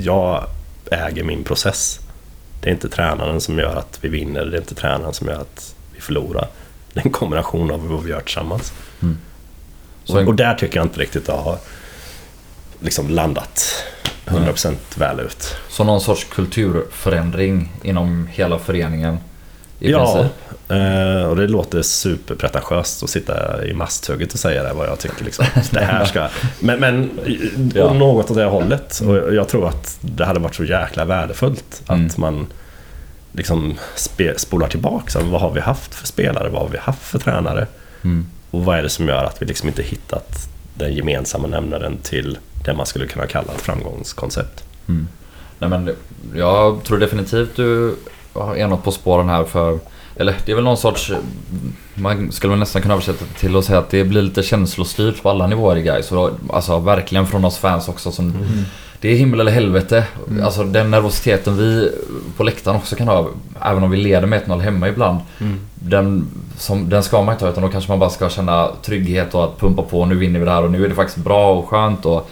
jag 0.01 0.45
äger 0.91 1.23
min 1.23 1.43
process. 1.43 1.99
Det 2.61 2.69
är 2.69 2.73
inte 2.73 2.89
tränaren 2.89 3.41
som 3.41 3.59
gör 3.59 3.75
att 3.75 3.97
vi 4.01 4.09
vinner, 4.09 4.45
det 4.45 4.57
är 4.57 4.61
inte 4.61 4.75
tränaren 4.75 5.13
som 5.13 5.27
gör 5.27 5.41
att 5.41 5.75
vi 5.95 6.01
förlorar. 6.01 6.47
Det 6.93 6.99
är 6.99 7.05
en 7.05 7.11
kombination 7.11 7.71
av 7.71 7.87
vad 7.87 8.03
vi 8.03 8.09
gör 8.09 8.21
tillsammans. 8.21 8.73
En- 9.01 9.17
Och, 10.07 10.27
och 10.27 10.35
där 10.35 10.53
tycker 10.55 10.77
jag 10.77 10.85
inte 10.85 10.99
riktigt 10.99 11.25
det 11.25 11.31
har 11.33 11.57
liksom 12.79 13.09
landat 13.09 13.83
100% 14.25 14.75
väl 14.95 15.19
ut. 15.19 15.55
Så 15.69 15.83
någon 15.83 16.01
sorts 16.01 16.23
kulturförändring 16.23 17.71
inom 17.83 18.27
hela 18.31 18.59
föreningen 18.59 19.17
Ja, 19.79 20.13
princip. 20.15 20.31
eh, 20.71 21.23
och 21.29 21.35
det 21.35 21.47
låter 21.47 21.81
superpretentiöst 21.81 23.03
att 23.03 23.09
sitta 23.09 23.65
i 23.65 23.73
masthugget 23.73 24.33
och 24.33 24.39
säga 24.39 24.63
det 24.63 24.73
vad 24.73 24.87
jag 24.87 24.99
tycker. 24.99 25.25
Liksom. 25.25 25.45
Det 25.71 25.79
här 25.79 26.05
ska... 26.05 26.27
Men, 26.59 26.79
men 26.79 27.09
Ja. 27.75 27.93
något 27.93 28.31
åt 28.31 28.37
det 28.37 28.45
hållet. 28.45 28.99
Och 28.99 29.33
jag 29.35 29.47
tror 29.47 29.67
att 29.67 29.97
det 30.01 30.25
hade 30.25 30.39
varit 30.39 30.55
så 30.55 30.63
jäkla 30.63 31.05
värdefullt 31.05 31.81
att 31.85 31.89
Mm. 31.95 32.09
man 32.17 32.47
liksom 33.31 33.77
spolar 34.37 34.67
tillbaka. 34.67 35.19
Vad 35.19 35.41
har 35.41 35.51
vi 35.51 35.59
haft 35.59 35.95
för 35.95 36.07
spelare? 36.07 36.49
Vad 36.49 36.61
har 36.61 36.69
vi 36.69 36.77
haft 36.77 37.01
för 37.01 37.19
tränare? 37.19 37.67
Mm. 38.03 38.27
Och 38.51 38.65
vad 38.65 38.77
är 38.77 38.83
det 38.83 38.89
som 38.89 39.07
gör 39.07 39.23
att 39.23 39.41
vi 39.41 39.45
liksom 39.45 39.67
inte 39.69 39.83
hittat 39.83 40.49
den 40.73 40.93
gemensamma 40.93 41.47
nämnaren 41.47 41.97
till 42.03 42.37
det 42.65 42.73
man 42.73 42.85
skulle 42.85 43.07
kunna 43.07 43.27
kalla 43.27 43.53
ett 43.53 43.61
framgångskoncept? 43.61 44.63
Mm. 44.87 45.07
Nej, 45.59 45.69
men 45.69 45.95
jag 46.35 46.83
tror 46.83 46.97
definitivt 46.97 47.55
du 47.55 47.95
är 48.55 48.67
något 48.67 48.83
på 48.83 48.91
spåren 48.91 49.29
här 49.29 49.43
för... 49.43 49.79
Eller 50.15 50.35
det 50.45 50.51
är 50.51 50.55
väl 50.55 50.63
någon 50.63 50.77
sorts... 50.77 51.11
Man 51.95 52.31
skulle 52.31 52.51
väl 52.51 52.59
nästan 52.59 52.81
kunna 52.81 52.93
översätta 52.93 53.25
det 53.25 53.39
till 53.39 53.55
att 53.55 53.65
säga 53.65 53.79
att 53.79 53.89
det 53.89 54.03
blir 54.03 54.21
lite 54.21 54.43
känslostyrt 54.43 55.23
på 55.23 55.29
alla 55.29 55.47
nivåer 55.47 55.77
i 55.77 55.81
guys. 55.81 56.11
Och 56.11 56.29
Alltså 56.49 56.79
verkligen 56.79 57.27
från 57.27 57.45
oss 57.45 57.57
fans 57.57 57.87
också 57.87 58.11
som... 58.11 58.33
Det 59.01 59.09
är 59.09 59.15
himmel 59.15 59.39
eller 59.39 59.51
helvete. 59.51 60.03
Mm. 60.29 60.45
Alltså 60.45 60.63
den 60.63 60.91
nervositeten 60.91 61.57
vi 61.57 61.91
på 62.37 62.43
läktaren 62.43 62.77
också 62.77 62.95
kan 62.95 63.07
ha. 63.07 63.29
Även 63.61 63.83
om 63.83 63.91
vi 63.91 63.97
leder 63.97 64.27
med 64.27 64.43
1-0 64.43 64.59
hemma 64.59 64.89
ibland. 64.89 65.19
Den, 65.75 66.27
som, 66.57 66.89
den 66.89 67.03
ska 67.03 67.21
man 67.21 67.33
inte 67.33 67.45
ha 67.45 67.51
utan 67.51 67.63
då 67.63 67.69
kanske 67.69 67.91
man 67.91 67.99
bara 67.99 68.09
ska 68.09 68.29
känna 68.29 68.69
trygghet 68.81 69.35
och 69.35 69.43
att 69.43 69.59
pumpa 69.59 69.81
på. 69.81 70.05
Nu 70.05 70.15
vinner 70.15 70.39
vi 70.39 70.45
det 70.45 70.51
här 70.51 70.63
och 70.63 70.71
nu 70.71 70.85
är 70.85 70.89
det 70.89 70.95
faktiskt 70.95 71.17
bra 71.17 71.53
och 71.53 71.69
skönt 71.69 72.05
och... 72.05 72.29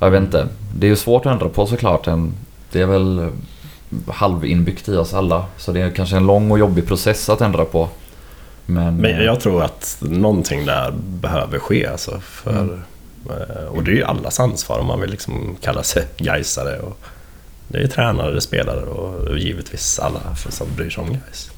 Jag 0.00 0.10
vet 0.10 0.22
inte. 0.22 0.48
Det 0.74 0.86
är 0.86 0.88
ju 0.88 0.96
svårt 0.96 1.26
att 1.26 1.32
ändra 1.32 1.48
på 1.48 1.66
såklart. 1.66 2.06
En, 2.06 2.32
det 2.72 2.80
är 2.80 2.86
väl 2.86 3.28
halvinbyggt 4.08 4.88
i 4.88 4.96
oss 4.96 5.14
alla. 5.14 5.44
Så 5.56 5.72
det 5.72 5.80
är 5.80 5.90
kanske 5.90 6.16
en 6.16 6.26
lång 6.26 6.50
och 6.50 6.58
jobbig 6.58 6.86
process 6.86 7.28
att 7.28 7.40
ändra 7.40 7.64
på. 7.64 7.88
Men... 8.66 8.96
Men 8.96 9.24
jag 9.24 9.40
tror 9.40 9.62
att 9.62 9.96
någonting 10.00 10.66
där 10.66 10.92
behöver 10.96 11.58
ske. 11.58 11.86
Alltså, 11.86 12.20
för, 12.20 12.82
eh, 13.30 13.66
Och 13.66 13.84
det 13.84 13.90
är 13.90 13.94
ju 13.94 14.04
allas 14.04 14.40
ansvar 14.40 14.78
om 14.78 14.86
man 14.86 15.00
vill 15.00 15.10
liksom 15.10 15.56
kalla 15.60 15.82
sig 15.82 16.06
Gaisare. 16.16 16.78
Och 16.78 16.98
det 17.68 17.78
är 17.78 17.86
tränare, 17.86 18.30
det 18.30 18.36
är 18.36 18.40
spelare 18.40 18.80
och 18.80 19.38
givetvis 19.38 19.98
alla 19.98 20.20
för- 20.36 20.52
som 20.52 20.66
bryr 20.76 20.90
sig 20.90 21.02
om 21.04 21.10
Gais. 21.12 21.50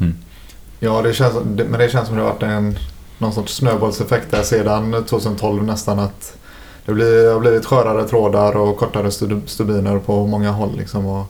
Ja, 0.80 1.02
det 1.02 1.12
känns, 1.14 1.34
men 1.44 1.72
det 1.72 1.92
känns 1.92 2.06
som 2.08 2.16
det 2.16 2.22
har 2.22 2.30
varit 2.32 2.42
en, 2.42 2.78
någon 3.18 3.32
sorts 3.32 3.54
snöbollseffekt 3.54 4.30
där 4.30 4.42
sedan 4.42 5.04
2012 5.08 5.64
nästan. 5.64 5.98
att 5.98 6.36
Det 6.84 6.92
blir, 6.92 7.32
har 7.32 7.40
blivit 7.40 7.66
skörare 7.66 8.08
trådar 8.08 8.56
och 8.56 8.76
kortare 8.78 9.10
stub- 9.10 9.46
stubiner 9.46 9.98
på 9.98 10.26
många 10.26 10.50
håll. 10.50 10.76
Liksom, 10.76 11.06
och 11.06 11.26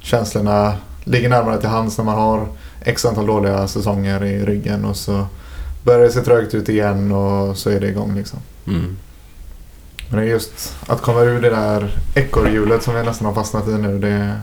känslorna 0.00 0.74
ligger 1.04 1.28
närmare 1.28 1.60
till 1.60 1.68
hands 1.68 1.98
när 1.98 2.04
man 2.04 2.18
har 2.18 2.46
x 2.84 3.04
antal 3.04 3.26
dåliga 3.26 3.68
säsonger 3.68 4.24
i 4.24 4.44
ryggen 4.44 4.84
och 4.84 4.96
så 4.96 5.26
börjar 5.84 6.00
det 6.00 6.10
se 6.10 6.20
trögt 6.20 6.54
ut 6.54 6.68
igen 6.68 7.12
och 7.12 7.56
så 7.56 7.70
är 7.70 7.80
det 7.80 7.88
igång. 7.88 8.14
Liksom. 8.14 8.38
Mm. 8.66 8.96
Men 10.08 10.20
det 10.20 10.26
är 10.26 10.30
just 10.30 10.76
att 10.86 11.02
komma 11.02 11.20
ur 11.20 11.42
det 11.42 11.50
där 11.50 11.90
ekorrhjulet 12.14 12.82
som 12.82 12.94
vi 12.94 13.02
nästan 13.02 13.26
har 13.26 13.34
fastnat 13.34 13.68
i 13.68 13.70
nu. 13.70 13.98
Det... 13.98 14.40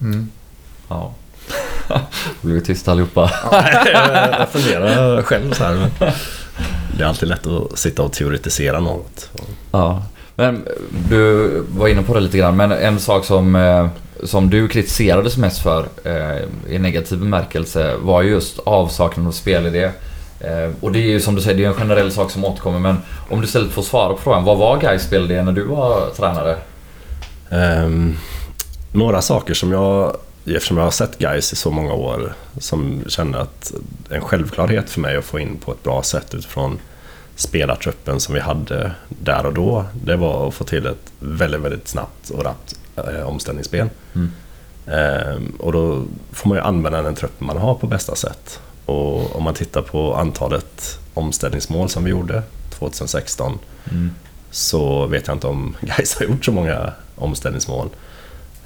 Mm. 0.00 0.30
Ja. 0.88 1.14
Då 1.88 1.98
blev 2.40 2.54
vi 2.54 2.60
tysta 2.60 2.92
allihopa. 2.92 3.30
jag 3.92 4.48
funderar 4.48 5.22
själv 5.22 5.52
så 5.52 5.64
här. 5.64 5.90
Det 6.96 7.04
är 7.04 7.08
alltid 7.08 7.28
lätt 7.28 7.46
att 7.46 7.78
sitta 7.78 8.02
och 8.02 8.12
teoretisera 8.12 8.80
något. 8.80 9.30
Ja. 9.72 10.02
Men 10.34 10.64
du 11.08 11.48
var 11.68 11.88
inne 11.88 12.02
på 12.02 12.14
det 12.14 12.20
lite 12.20 12.38
grann. 12.38 12.56
Men 12.56 12.72
en 12.72 13.00
sak 13.00 13.24
som, 13.24 13.56
eh, 13.56 13.88
som 14.22 14.50
du 14.50 14.68
kritiserades 14.68 15.36
mest 15.36 15.62
för 15.62 15.86
eh, 16.04 16.74
i 16.74 16.78
negativ 16.78 17.18
bemärkelse 17.18 17.96
var 17.96 18.22
ju 18.22 18.30
just 18.30 18.58
avsaknaden 18.58 19.28
av 19.28 19.32
spelidé. 19.32 19.90
Eh, 20.40 20.70
och 20.80 20.92
det 20.92 20.98
är 20.98 21.10
ju 21.10 21.20
som 21.20 21.34
du 21.34 21.40
säger, 21.40 21.56
det 21.56 21.64
är 21.64 21.68
en 21.68 21.74
generell 21.74 22.12
sak 22.12 22.30
som 22.30 22.44
återkommer. 22.44 22.78
Men 22.78 22.96
om 23.30 23.40
du 23.40 23.46
istället 23.46 23.72
får 23.72 23.82
svara 23.82 24.12
på 24.12 24.20
frågan. 24.20 24.44
Vad 24.44 24.58
var 24.58 24.76
Gais 24.76 25.02
spelidé 25.02 25.42
när 25.42 25.52
du 25.52 25.62
var 25.62 26.10
tränare? 26.16 26.56
Ehm, 27.50 28.16
några 28.92 29.22
saker 29.22 29.54
som 29.54 29.72
jag, 29.72 30.16
eftersom 30.54 30.76
jag 30.76 30.84
har 30.84 30.90
sett 30.90 31.18
guys 31.18 31.52
i 31.52 31.56
så 31.56 31.70
många 31.70 31.92
år, 31.92 32.34
som 32.58 33.02
känner 33.08 33.38
att 33.38 33.72
en 34.10 34.20
självklarhet 34.20 34.90
för 34.90 35.00
mig 35.00 35.16
att 35.16 35.24
få 35.24 35.38
in 35.38 35.56
på 35.56 35.72
ett 35.72 35.82
bra 35.82 36.02
sätt 36.02 36.34
utifrån 36.34 36.78
spelartruppen 37.36 38.20
som 38.20 38.34
vi 38.34 38.40
hade 38.40 38.92
där 39.08 39.46
och 39.46 39.54
då, 39.54 39.84
det 40.04 40.16
var 40.16 40.48
att 40.48 40.54
få 40.54 40.64
till 40.64 40.86
ett 40.86 41.12
väldigt, 41.20 41.60
väldigt 41.60 41.88
snabbt 41.88 42.30
och 42.30 42.44
rappt 42.44 42.78
eh, 42.96 43.28
omställningsspel. 43.28 43.88
Mm. 44.14 44.32
Ehm, 44.86 45.52
och 45.58 45.72
då 45.72 46.04
får 46.32 46.48
man 46.48 46.58
ju 46.58 46.64
använda 46.64 47.02
den 47.02 47.14
truppen 47.14 47.46
man 47.46 47.56
har 47.56 47.74
på 47.74 47.86
bästa 47.86 48.14
sätt. 48.14 48.60
Och 48.84 49.36
om 49.36 49.42
man 49.42 49.54
tittar 49.54 49.82
på 49.82 50.14
antalet 50.14 50.98
omställningsmål 51.14 51.88
som 51.88 52.04
vi 52.04 52.10
gjorde 52.10 52.42
2016 52.70 53.58
Mm. 53.90 54.10
så 54.50 55.06
vet 55.06 55.26
jag 55.26 55.36
inte 55.36 55.46
om 55.46 55.76
guys 55.80 56.14
har 56.14 56.26
gjort 56.26 56.44
så 56.44 56.52
många 56.52 56.92
omställningsmål. 57.16 57.88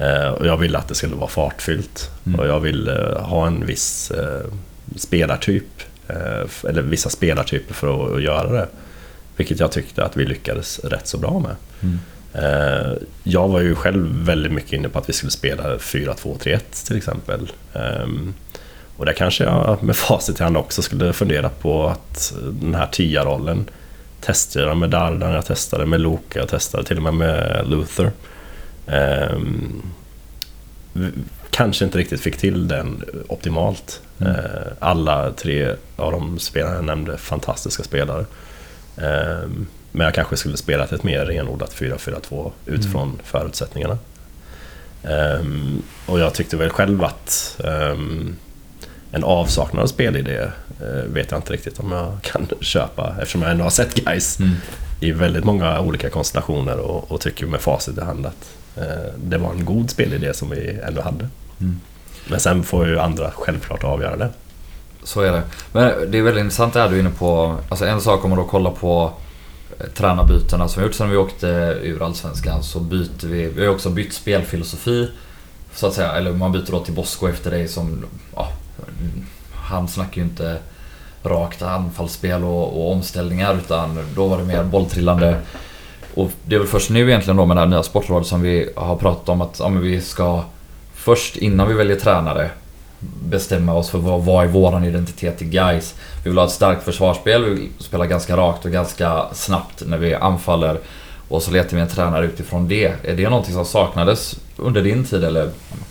Eh, 0.00 0.28
och 0.28 0.46
jag 0.46 0.56
ville 0.56 0.78
att 0.78 0.88
det 0.88 0.94
skulle 0.94 1.14
vara 1.14 1.30
fartfyllt. 1.30 2.10
Mm. 2.26 2.40
Och 2.40 2.46
jag 2.46 2.60
ville 2.60 3.18
ha 3.20 3.46
en 3.46 3.66
viss 3.66 4.10
eh, 4.10 4.52
spelartyp, 4.96 5.82
eh, 6.08 6.68
eller 6.68 6.82
vissa 6.82 7.10
spelartyper 7.10 7.74
för 7.74 8.16
att, 8.16 8.22
göra 8.22 8.52
det. 8.52 8.68
Vilket 9.36 9.60
jag 9.60 9.72
tyckte 9.72 10.04
att 10.04 10.16
vi 10.16 10.24
lyckades 10.24 10.78
rätt 10.78 11.06
så 11.06 11.18
bra 11.18 11.38
med. 11.38 11.56
Mm. 11.80 11.98
Eh, 12.32 12.92
jag 13.22 13.48
var 13.48 13.60
ju 13.60 13.74
själv 13.74 14.24
väldigt 14.24 14.52
mycket 14.52 14.72
inne 14.72 14.88
på 14.88 14.98
att 14.98 15.08
vi 15.08 15.12
skulle 15.12 15.30
spela 15.30 15.76
4-2-3-1 15.76 16.86
till 16.86 16.96
exempel. 16.96 17.52
Ehm, 17.74 18.34
och 18.96 19.06
där 19.06 19.12
kanske 19.12 19.44
jag 19.44 19.82
med 19.82 19.96
facit 20.08 20.40
i 20.40 20.42
hand 20.42 20.56
också 20.56 20.82
skulle 20.82 21.12
fundera 21.12 21.48
på 21.48 21.86
att 21.86 22.34
den 22.52 22.74
här 22.74 22.86
tia-rollen 22.86 23.68
testade 24.20 24.66
jag 24.66 24.76
med 24.76 24.90
Dardan, 24.90 25.32
jag 25.32 25.46
testade 25.46 25.86
med 25.86 26.00
Loka, 26.00 26.38
jag 26.38 26.48
testade 26.48 26.84
till 26.84 26.96
och 26.96 27.02
med 27.02 27.14
med 27.14 27.68
Luther. 27.68 28.10
Ehm, 28.86 29.82
kanske 31.50 31.84
inte 31.84 31.98
riktigt 31.98 32.20
fick 32.20 32.36
till 32.36 32.68
den 32.68 33.04
optimalt. 33.28 34.00
Mm. 34.20 34.34
Eh, 34.34 34.40
alla 34.78 35.30
tre 35.32 35.74
av 35.96 36.12
de 36.12 36.38
spelarna 36.38 36.76
jag 36.76 36.84
nämnde, 36.84 37.16
fantastiska 37.18 37.82
spelare. 37.82 38.24
Ehm, 38.96 39.66
men 39.92 40.04
jag 40.04 40.14
kanske 40.14 40.36
skulle 40.36 40.56
spelat 40.56 40.92
ett 40.92 41.02
mer 41.02 41.24
renodlat 41.26 41.74
4-4-2 41.74 42.52
utifrån 42.66 43.18
förutsättningarna. 43.24 43.98
Ehm, 45.04 45.82
och 46.06 46.20
jag 46.20 46.34
tyckte 46.34 46.56
väl 46.56 46.70
själv 46.70 47.04
att 47.04 47.60
ehm, 47.64 48.36
en 49.12 49.24
avsaknad 49.24 49.82
av 49.82 49.86
spelidé 49.86 50.38
eh, 50.80 51.04
vet 51.06 51.30
jag 51.30 51.38
inte 51.38 51.52
riktigt 51.52 51.78
om 51.80 51.92
jag 51.92 52.18
kan 52.22 52.48
köpa 52.60 53.14
eftersom 53.20 53.42
jag 53.42 53.50
ändå 53.50 53.64
har 53.64 53.70
sett 53.70 53.94
guys 53.94 54.40
Mm. 54.40 54.52
i 55.00 55.12
väldigt 55.12 55.44
många 55.44 55.80
olika 55.80 56.10
konstellationer 56.10 56.78
och, 56.78 57.12
och 57.12 57.20
tycker 57.20 57.46
med 57.46 57.60
facit 57.60 57.98
i 57.98 58.00
hand 58.00 58.26
att 58.26 58.54
det 59.16 59.38
var 59.38 59.52
en 59.52 59.64
god 59.64 59.90
spelidé 59.90 60.34
som 60.34 60.50
vi 60.50 60.78
ändå 60.86 61.02
hade. 61.02 61.28
Mm. 61.60 61.80
Men 62.28 62.40
sen 62.40 62.62
får 62.62 62.86
ju 62.86 62.98
andra 62.98 63.30
självklart 63.30 63.84
avgöra 63.84 64.16
det. 64.16 64.28
Så 65.02 65.20
är 65.20 65.32
det. 65.32 65.42
Men 65.72 66.10
det 66.10 66.18
är 66.18 66.22
väldigt 66.22 66.42
intressant 66.44 66.74
det 66.74 66.80
här 66.80 66.88
du 66.88 66.96
är 66.96 67.00
inne 67.00 67.10
på. 67.10 67.56
Alltså 67.68 67.86
en 67.86 68.00
sak 68.00 68.24
om 68.24 68.30
man 68.30 68.38
då 68.38 68.44
kollar 68.44 68.70
på 68.70 69.12
tränarbytena 69.94 70.68
som 70.68 70.82
vi 70.82 70.86
gjort 70.86 70.94
sedan 70.94 71.10
vi 71.10 71.16
åkte 71.16 71.46
ur 71.82 72.02
Allsvenskan 72.02 72.62
så 72.62 72.80
byter 72.80 73.26
vi, 73.26 73.48
vi 73.48 73.66
har 73.66 73.74
också 73.74 73.90
bytt 73.90 74.12
spelfilosofi. 74.12 75.10
Så 75.74 75.86
att 75.86 75.94
säga, 75.94 76.12
eller 76.12 76.32
man 76.32 76.52
byter 76.52 76.70
då 76.70 76.80
till 76.80 76.94
Bosko 76.94 77.28
efter 77.28 77.50
dig 77.50 77.68
som, 77.68 78.04
ja, 78.36 78.52
han 79.54 79.88
snackar 79.88 80.16
ju 80.16 80.22
inte 80.22 80.58
rakt 81.22 81.62
anfallsspel 81.62 82.44
och, 82.44 82.80
och 82.80 82.92
omställningar 82.92 83.54
utan 83.54 83.98
då 84.14 84.28
var 84.28 84.38
det 84.38 84.44
mer 84.44 84.64
bolltrillande. 84.64 85.40
Och 86.14 86.30
det 86.44 86.54
är 86.54 86.58
väl 86.58 86.68
först 86.68 86.90
nu 86.90 87.08
egentligen 87.08 87.36
då 87.36 87.46
med 87.46 87.56
det 87.56 87.60
här 87.60 87.68
nya 87.68 87.82
sportrådet 87.82 88.26
som 88.26 88.42
vi 88.42 88.70
har 88.76 88.96
pratat 88.96 89.28
om 89.28 89.40
att 89.40 89.56
ja, 89.58 89.68
men 89.68 89.82
vi 89.82 90.00
ska 90.00 90.42
först 90.94 91.36
innan 91.36 91.68
vi 91.68 91.74
väljer 91.74 91.96
tränare 91.96 92.50
bestämma 93.24 93.74
oss 93.74 93.90
för 93.90 93.98
vad, 93.98 94.24
vad 94.24 94.44
är 94.44 94.48
våran 94.48 94.84
identitet 94.84 95.42
i 95.42 95.44
guys. 95.44 95.94
Vi 96.24 96.30
vill 96.30 96.38
ha 96.38 96.44
ett 96.44 96.52
starkt 96.52 96.84
försvarsspel, 96.84 97.44
vi 97.44 97.50
vill 97.50 97.68
spela 97.78 98.06
ganska 98.06 98.36
rakt 98.36 98.64
och 98.64 98.70
ganska 98.70 99.26
snabbt 99.32 99.82
när 99.86 99.98
vi 99.98 100.14
anfaller. 100.14 100.78
Och 101.28 101.42
så 101.42 101.50
letar 101.50 101.76
vi 101.76 101.82
en 101.82 101.88
tränare 101.88 102.26
utifrån 102.26 102.68
det. 102.68 102.94
Är 103.04 103.16
det 103.16 103.28
någonting 103.28 103.54
som 103.54 103.64
saknades 103.64 104.38
under 104.56 104.82
din 104.82 105.04
tid 105.04 105.24
eller 105.24 105.50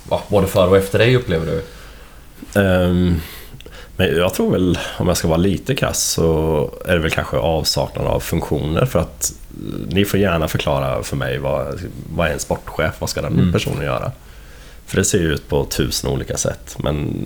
ja, 0.09 0.23
både 0.27 0.47
före 0.47 0.69
och 0.69 0.77
efter 0.77 0.99
dig 0.99 1.15
upplever 1.15 1.45
du? 1.45 1.63
Um, 2.61 3.21
men 3.97 4.17
jag 4.17 4.33
tror 4.33 4.51
väl, 4.51 4.79
om 4.97 5.07
jag 5.07 5.17
ska 5.17 5.27
vara 5.27 5.37
lite 5.37 5.75
krass, 5.75 6.03
så 6.03 6.71
är 6.85 6.93
det 6.93 6.99
väl 6.99 7.11
kanske 7.11 7.37
avsaknad 7.37 8.07
av 8.07 8.19
funktioner. 8.19 8.85
För 8.85 8.99
att 8.99 9.33
ni 9.87 10.05
får 10.05 10.19
gärna 10.19 10.47
förklara 10.47 11.03
för 11.03 11.15
mig 11.15 11.37
vad, 11.37 11.79
vad 12.13 12.27
är 12.27 12.33
en 12.33 12.39
sportchef? 12.39 12.95
Vad 12.99 13.09
ska 13.09 13.21
den 13.21 13.33
mm. 13.33 13.51
personen 13.51 13.83
göra? 13.83 14.11
För 14.85 14.97
det 14.97 15.03
ser 15.03 15.19
ju 15.19 15.33
ut 15.33 15.47
på 15.47 15.65
tusen 15.65 16.09
olika 16.09 16.37
sätt. 16.37 16.77
Men 16.79 17.25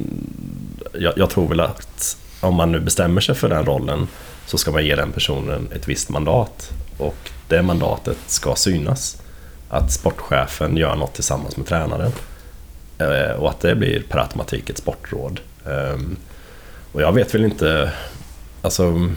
jag, 0.94 1.14
jag, 1.16 1.30
tror 1.30 1.48
väl 1.48 1.60
att 1.60 2.18
om 2.40 2.56
man 2.56 2.72
nu 2.72 2.80
bestämmer 2.80 3.22
sig 3.22 3.36
för 3.36 3.50
den 3.50 3.66
rollen 3.66 4.08
så 4.46 4.58
ska 4.58 4.72
man 4.72 4.86
ge 4.86 4.96
den 4.96 5.12
personen 5.12 5.70
ett 5.76 5.88
visst 5.88 6.10
mandat. 6.10 6.72
Och 6.98 7.30
det 7.48 7.62
mandatet 7.62 8.18
ska 8.28 8.56
synas. 8.56 9.22
Att 9.70 9.92
sportchefen 9.92 10.78
gör 10.78 10.96
något 10.96 11.14
tillsammans 11.14 11.58
med 11.58 11.68
tränaren. 11.68 12.12
Eh, 12.98 13.32
och 13.32 13.50
att 13.50 13.60
det 13.60 13.76
blir 13.76 14.04
per 14.10 14.20
automatik 14.20 14.70
ett 14.70 14.78
sportråd. 14.78 15.40
Ehm, 15.66 16.16
och 16.92 17.02
jag 17.02 17.14
vet 17.14 17.36
väl 17.36 17.46
inte 17.46 17.92
alltså, 18.62 19.12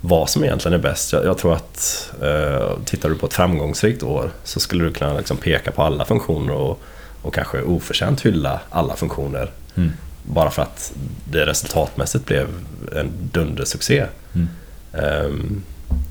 vad 0.00 0.30
som 0.30 0.44
egentligen 0.44 0.78
är 0.78 0.82
bäst. 0.82 1.12
Jag, 1.12 1.24
jag 1.24 1.38
tror 1.38 1.54
att 1.54 2.10
eh, 2.22 2.78
tittar 2.84 3.08
du 3.08 3.14
på 3.14 3.26
ett 3.26 3.34
framgångsrikt 3.34 4.02
år 4.02 4.30
så 4.44 4.60
skulle 4.60 4.84
du 4.84 4.92
kunna 4.92 5.14
liksom 5.14 5.36
peka 5.36 5.70
på 5.70 5.82
alla 5.82 6.04
funktioner 6.04 6.54
och, 6.54 6.80
och 7.22 7.34
kanske 7.34 7.62
oförtjänt 7.62 8.20
hylla 8.20 8.60
alla 8.70 8.96
funktioner. 8.96 9.50
Mm. 9.76 9.92
Bara 10.22 10.50
för 10.50 10.62
att 10.62 10.92
det 11.24 11.46
resultatmässigt 11.46 12.26
blev 12.26 12.48
en 12.96 13.10
dundersuccé. 13.32 14.06
Mm. 14.34 14.48
Um, 14.92 15.62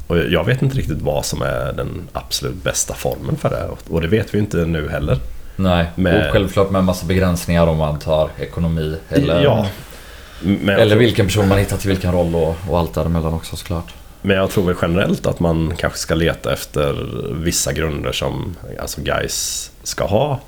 och 0.07 0.17
jag 0.17 0.43
vet 0.43 0.61
inte 0.61 0.77
riktigt 0.77 1.01
vad 1.01 1.25
som 1.25 1.41
är 1.41 1.73
den 1.73 2.07
absolut 2.13 2.63
bästa 2.63 2.93
formen 2.93 3.35
för 3.35 3.49
det. 3.49 3.69
Och 3.89 4.01
det 4.01 4.07
vet 4.07 4.33
vi 4.33 4.39
inte 4.39 4.57
nu 4.57 4.89
heller. 4.89 5.17
Nej, 5.55 5.85
med... 5.95 6.27
och 6.27 6.33
självklart 6.33 6.69
med 6.69 6.79
en 6.79 6.85
massa 6.85 7.05
begränsningar 7.05 7.67
om 7.67 7.77
man 7.77 7.99
tar 7.99 8.29
ekonomi 8.39 8.97
eller, 9.09 9.43
ja, 9.43 9.67
eller 10.67 10.95
vilken 10.95 11.25
person 11.25 11.47
man 11.47 11.57
hittar 11.57 11.77
till 11.77 11.89
vilken 11.89 12.11
roll 12.11 12.35
och, 12.35 12.55
och 12.69 12.79
allt 12.79 12.93
däremellan 12.93 13.33
också 13.33 13.55
såklart. 13.55 13.93
Men 14.21 14.37
jag 14.37 14.49
tror 14.49 14.63
väl 14.65 14.75
generellt 14.81 15.25
att 15.25 15.39
man 15.39 15.73
kanske 15.77 15.99
ska 15.99 16.15
leta 16.15 16.53
efter 16.53 16.93
vissa 17.33 17.73
grunder 17.73 18.11
som 18.11 18.55
alltså 18.79 19.01
guys 19.01 19.71
ska 19.83 20.05
ha. 20.05 20.39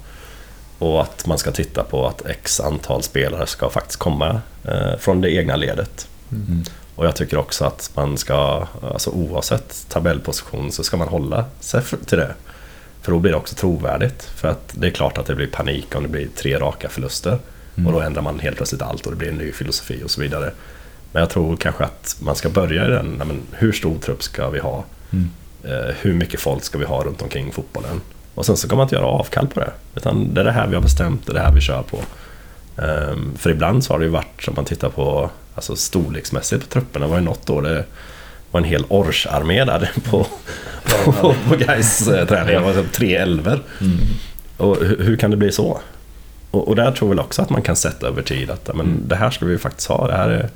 Och 0.78 1.02
att 1.02 1.28
man 1.28 1.38
ska 1.38 1.52
titta 1.52 1.84
på 1.84 2.08
att 2.08 2.26
x 2.26 2.60
antal 2.60 3.04
spelare 3.04 3.48
ska 3.48 3.70
faktiskt 3.70 4.00
komma 4.00 4.42
eh, 4.68 4.98
från 5.00 5.22
det 5.22 5.32
egna 5.32 5.56
ledet. 5.56 6.08
Mm. 6.32 6.64
Och 6.96 7.06
jag 7.06 7.16
tycker 7.16 7.38
också 7.38 7.66
att 7.66 7.92
man 7.96 8.18
ska, 8.18 8.68
alltså 8.94 9.10
oavsett 9.10 9.86
tabellposition 9.90 10.72
så 10.72 10.84
ska 10.84 10.98
man 10.98 11.08
hålla 11.08 11.46
sig 11.60 11.82
till 12.06 12.18
det. 12.18 12.34
För 13.02 13.12
då 13.12 13.20
blir 13.20 13.32
det 13.32 13.38
också 13.38 13.56
trovärdigt. 13.56 14.24
För 14.24 14.48
att 14.48 14.74
det 14.74 14.88
är 14.88 14.92
klart 14.92 15.18
att 15.18 15.26
det 15.26 15.36
blir 15.36 15.48
panik 15.48 15.96
om 15.96 16.04
det 16.04 16.10
blir 16.10 16.28
tre 16.36 16.60
raka 16.60 16.90
förluster. 16.90 17.40
Mm. 17.76 17.88
Och 17.88 17.94
då 17.94 18.00
ändrar 18.00 18.22
man 18.22 18.40
helt 18.40 18.58
plötsligt 18.58 18.82
allt 18.82 19.06
och 19.06 19.12
det 19.12 19.18
blir 19.18 19.30
en 19.30 19.36
ny 19.36 19.52
filosofi 19.52 20.02
och 20.06 20.12
så 20.12 20.22
vidare. 20.22 20.52
Men 21.12 21.20
jag 21.20 21.30
tror 21.30 21.58
kanske 21.58 21.84
att 21.84 22.18
man 22.20 22.36
ska 22.36 22.50
börja 22.50 22.86
i 22.86 22.90
den, 22.90 23.08
men 23.08 23.42
hur 23.52 23.72
stor 23.72 23.98
trupp 24.00 24.24
ska 24.24 24.50
vi 24.50 24.60
ha? 24.60 24.86
Mm. 25.12 25.30
Eh, 25.64 25.96
hur 26.02 26.14
mycket 26.14 26.40
folk 26.40 26.64
ska 26.64 26.78
vi 26.78 26.86
ha 26.86 27.04
runt 27.04 27.22
omkring 27.22 27.52
fotbollen? 27.52 28.02
Och 28.36 28.46
sen 28.46 28.58
så 28.58 28.68
kan 28.68 28.78
man 28.78 28.86
inte 28.86 28.96
göra 28.96 29.06
avkall 29.06 29.48
på 29.48 29.60
det. 29.60 29.72
Utan 29.96 30.34
det 30.34 30.42
är 30.42 30.46
det 30.46 30.52
här 30.52 30.68
vi 30.68 30.76
har 30.76 30.82
bestämt, 30.82 31.26
det 31.26 31.32
är 31.32 31.34
det 31.34 31.40
här 31.40 31.52
vi 31.52 31.62
kör 31.62 31.84
på. 31.84 32.00
Um, 32.76 33.34
för 33.38 33.50
ibland 33.50 33.84
så 33.84 33.94
har 33.94 34.00
det 34.00 34.06
ju 34.06 34.12
varit, 34.12 34.48
om 34.48 34.54
man 34.56 34.66
tittar 34.66 34.90
på 34.90 35.30
alltså 35.56 35.76
storleksmässigt 35.76 36.64
på 36.64 36.74
trupperna, 36.74 37.08
var 37.08 37.18
ju 37.18 37.24
något 37.24 37.50
år 37.50 37.62
det 37.62 37.86
var 38.52 38.62
en 38.62 38.66
hel 38.66 38.86
Ors-armé 38.90 39.66
där 39.66 39.92
på, 40.10 40.28
på, 40.84 41.12
på, 41.12 41.36
på 41.50 41.56
Gais 41.56 42.08
eh, 42.08 42.28
träning. 42.28 42.56
Det 42.56 42.60
var 42.60 42.84
tre 42.94 43.16
elver. 43.16 43.62
Mm. 43.82 43.98
Och 44.58 44.78
hur, 44.78 45.04
hur, 45.04 45.18
kan 45.18 45.32
det 45.32 45.38
bli 45.38 45.52
så? 45.52 45.82
Och, 46.52 46.68
och 46.68 46.76
där 46.76 46.92
tror 46.92 47.16
jag 47.16 47.26
också 47.26 47.42
att 47.42 47.50
man 47.50 47.62
kan 47.62 47.76
sätta 47.76 48.08
över 48.08 48.22
tid 48.22 48.50
att 48.50 48.68
men, 48.68 48.80
mm. 48.80 49.04
det 49.08 49.16
här 49.16 49.30
ska 49.30 49.46
vi 49.46 49.58
faktiskt 49.58 49.90
ha. 49.90 50.08
Det 50.08 50.18
här 50.18 50.30
är, 50.30 50.50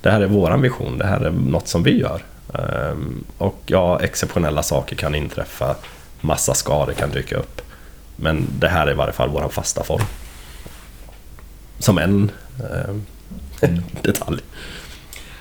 det 0.00 0.10
här 0.10 0.20
är 0.20 0.26
våran 0.26 0.62
vision. 0.62 0.98
Det 0.98 1.06
här 1.06 1.20
är 1.20 1.30
något 1.30 1.68
som 1.68 1.82
vi 1.82 2.00
gör. 2.00 2.22
Um, 2.52 3.24
och 3.38 3.62
ja, 3.66 4.00
exceptionella 4.00 4.62
saker 4.62 4.96
kan 4.96 5.14
inträffa. 5.14 5.76
Massa 6.20 6.54
skador 6.54 6.92
kan 6.92 7.10
dyka 7.10 7.36
upp. 7.36 7.62
Men 8.16 8.46
det 8.58 8.68
här 8.68 8.86
är 8.86 8.90
i 8.90 8.94
varje 8.94 9.12
fall 9.12 9.28
vår 9.28 9.48
fasta 9.48 9.84
form. 9.84 10.02
Som 11.78 11.98
en 11.98 12.30
eh, 12.58 13.68
detalj. 14.02 14.40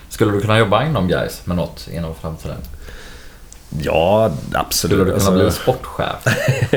Skulle 0.09 0.31
du 0.31 0.41
kunna 0.41 0.59
jobba 0.59 0.85
inom 0.85 1.07
Gais 1.07 1.45
med 1.45 1.57
något 1.57 1.87
inom 1.91 2.15
framtiden? 2.15 2.57
Ja, 3.79 4.31
absolut. 4.53 4.97
Skulle 4.99 5.13
du 5.13 5.19
kunna 5.19 5.31
bli 5.31 5.45
alltså- 5.45 5.61
sportchef? 5.61 6.27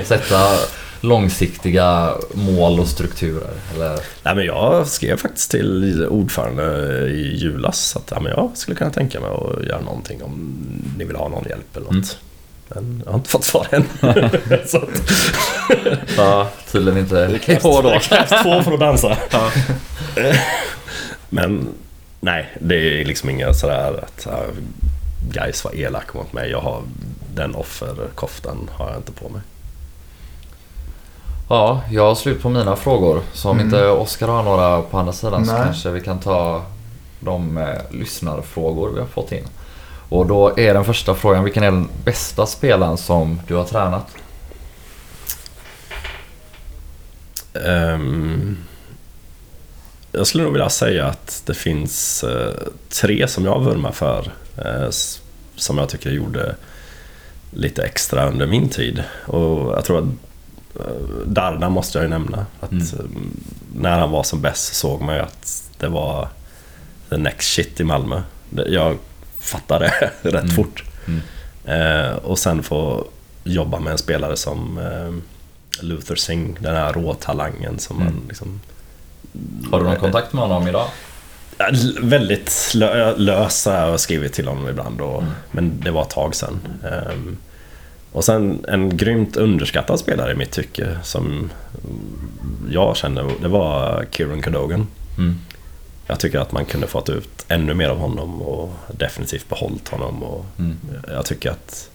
Sätta 0.08 0.56
långsiktiga 1.04 2.14
mål 2.34 2.80
och 2.80 2.88
strukturer? 2.88 3.50
Eller? 3.74 4.00
Nej, 4.22 4.34
men 4.34 4.44
jag 4.44 4.86
skrev 4.86 5.16
faktiskt 5.16 5.50
till 5.50 6.06
ordförande 6.06 6.64
i 7.08 7.36
julas 7.36 7.96
att 7.96 8.10
ja, 8.10 8.20
men 8.20 8.32
jag 8.32 8.50
skulle 8.54 8.76
kunna 8.76 8.90
tänka 8.90 9.20
mig 9.20 9.30
att 9.30 9.64
göra 9.64 9.80
någonting 9.80 10.22
om 10.22 10.64
ni 10.98 11.04
vill 11.04 11.16
ha 11.16 11.28
någon 11.28 11.44
hjälp 11.48 11.76
eller 11.76 11.86
något. 11.86 11.94
Mm. 11.94 12.04
Men 12.68 13.02
jag 13.04 13.12
har 13.12 13.18
inte 13.18 13.30
fått 13.30 13.44
svar 13.44 13.66
än. 13.70 13.84
ja, 16.16 16.48
tydligen 16.72 16.98
inte. 16.98 17.26
Det 17.26 17.38
krävs, 17.38 17.62
det 17.62 18.00
krävs 18.02 18.30
två 18.42 18.62
för 18.62 18.72
att 18.72 18.80
dansa. 18.80 19.16
Ja. 19.30 19.50
Men 21.28 21.68
nej, 22.20 22.56
det 22.60 23.00
är 23.00 23.04
liksom 23.04 23.30
inga 23.30 23.54
sådär 23.54 24.04
att 24.04 24.26
guys 25.32 25.64
var 25.64 25.74
elak 25.74 26.14
mot 26.14 26.32
mig. 26.32 26.50
Jag 26.50 26.60
har 26.60 26.82
den 27.34 27.54
offerkoftan 27.54 28.70
har 28.72 28.88
jag 28.88 28.96
inte 28.96 29.12
på 29.12 29.28
mig. 29.28 29.40
Ja, 31.48 31.82
jag 31.90 32.02
har 32.02 32.14
slut 32.14 32.42
på 32.42 32.48
mina 32.48 32.76
frågor. 32.76 33.20
Så 33.32 33.50
om 33.50 33.56
mm. 33.56 33.66
inte 33.66 33.88
Oskar 33.88 34.28
har 34.28 34.42
några 34.42 34.82
på 34.82 34.98
andra 34.98 35.12
sidan 35.12 35.42
nej. 35.42 35.50
så 35.50 35.54
kanske 35.54 35.90
vi 35.90 36.00
kan 36.00 36.20
ta 36.20 36.64
de 37.20 37.58
eh, 37.58 37.66
lyssnarfrågor 37.90 38.90
vi 38.94 39.00
har 39.00 39.06
fått 39.06 39.32
in. 39.32 39.44
Och 40.08 40.26
då 40.26 40.58
är 40.58 40.74
den 40.74 40.84
första 40.84 41.14
frågan, 41.14 41.44
vilken 41.44 41.62
är 41.62 41.70
den 41.70 41.88
bästa 42.04 42.46
spelaren 42.46 42.96
som 42.96 43.40
du 43.46 43.54
har 43.54 43.64
tränat? 43.64 44.06
Um, 47.52 48.58
jag 50.12 50.26
skulle 50.26 50.44
nog 50.44 50.52
vilja 50.52 50.68
säga 50.68 51.06
att 51.06 51.42
det 51.46 51.54
finns 51.54 52.24
uh, 52.28 52.52
tre 52.88 53.28
som 53.28 53.44
jag 53.44 53.60
vurmar 53.60 53.92
för. 53.92 54.32
Uh, 54.58 54.90
som 55.56 55.78
jag 55.78 55.88
tycker 55.88 56.10
gjorde 56.10 56.56
lite 57.50 57.82
extra 57.82 58.28
under 58.28 58.46
min 58.46 58.68
tid. 58.68 59.02
Och 59.26 59.72
jag 59.72 59.84
tror 59.84 59.98
att 59.98 60.08
Darda 61.26 61.68
måste 61.68 61.98
jag 61.98 62.02
ju 62.02 62.10
nämna. 62.10 62.46
Att, 62.60 62.70
mm. 62.70 63.36
När 63.74 63.98
han 63.98 64.10
var 64.10 64.22
som 64.22 64.40
bäst 64.40 64.74
såg 64.74 65.00
man 65.00 65.14
ju 65.14 65.20
att 65.20 65.70
det 65.78 65.88
var 65.88 66.28
the 67.10 67.16
next 67.16 67.48
shit 67.48 67.80
i 67.80 67.84
Malmö. 67.84 68.22
Jag 68.66 68.98
fatta 69.44 69.78
det 69.78 69.92
rätt 70.22 70.34
mm. 70.34 70.48
fort. 70.48 70.84
Mm. 71.06 71.20
Eh, 71.64 72.12
och 72.16 72.38
sen 72.38 72.62
få 72.62 73.06
jobba 73.44 73.80
med 73.80 73.90
en 73.90 73.98
spelare 73.98 74.36
som 74.36 74.78
eh, 74.78 75.14
Luther 75.84 76.14
Singh, 76.14 76.62
den 76.62 76.76
här 76.76 76.92
råtalangen 76.92 77.78
som 77.78 78.00
mm. 78.00 78.14
man 78.14 78.22
liksom... 78.28 78.60
Har 79.70 79.78
du 79.78 79.84
någon 79.84 79.96
kontakt 79.96 80.32
med 80.32 80.42
honom 80.42 80.68
idag? 80.68 80.86
Väldigt 82.02 82.72
lö 82.74 83.16
lös 83.16 83.66
har 83.66 83.72
jag 83.72 84.00
skrivit 84.00 84.32
till 84.32 84.48
honom 84.48 84.68
ibland, 84.68 85.00
och, 85.00 85.22
mm. 85.22 85.34
men 85.50 85.80
det 85.80 85.90
var 85.90 86.02
ett 86.02 86.10
tag 86.10 86.34
sedan. 86.34 86.60
Um, 86.82 87.38
och 88.14 88.24
sen 88.24 88.64
en 88.68 88.96
grymt 88.96 89.36
underskattad 89.36 90.00
spelare 90.00 90.32
i 90.32 90.34
mitt 90.34 90.52
tycke 90.52 90.98
som 91.02 91.50
jag 92.70 92.96
känner, 92.96 93.30
det 93.42 93.48
var 93.48 94.04
Kieran 94.10 94.42
Cadogan. 94.42 94.86
Mm 95.18 95.38
jag 96.06 96.20
tycker 96.20 96.38
att 96.38 96.52
man 96.52 96.64
kunde 96.64 96.86
fått 96.86 97.08
ut 97.08 97.44
ännu 97.48 97.74
mer 97.74 97.88
av 97.88 97.98
honom 97.98 98.42
och 98.42 98.72
definitivt 98.92 99.48
behållit 99.48 99.88
honom. 99.88 100.22
Och 100.22 100.46
mm. 100.58 100.76
Jag 101.08 101.26
tycker 101.26 101.50
att 101.50 101.90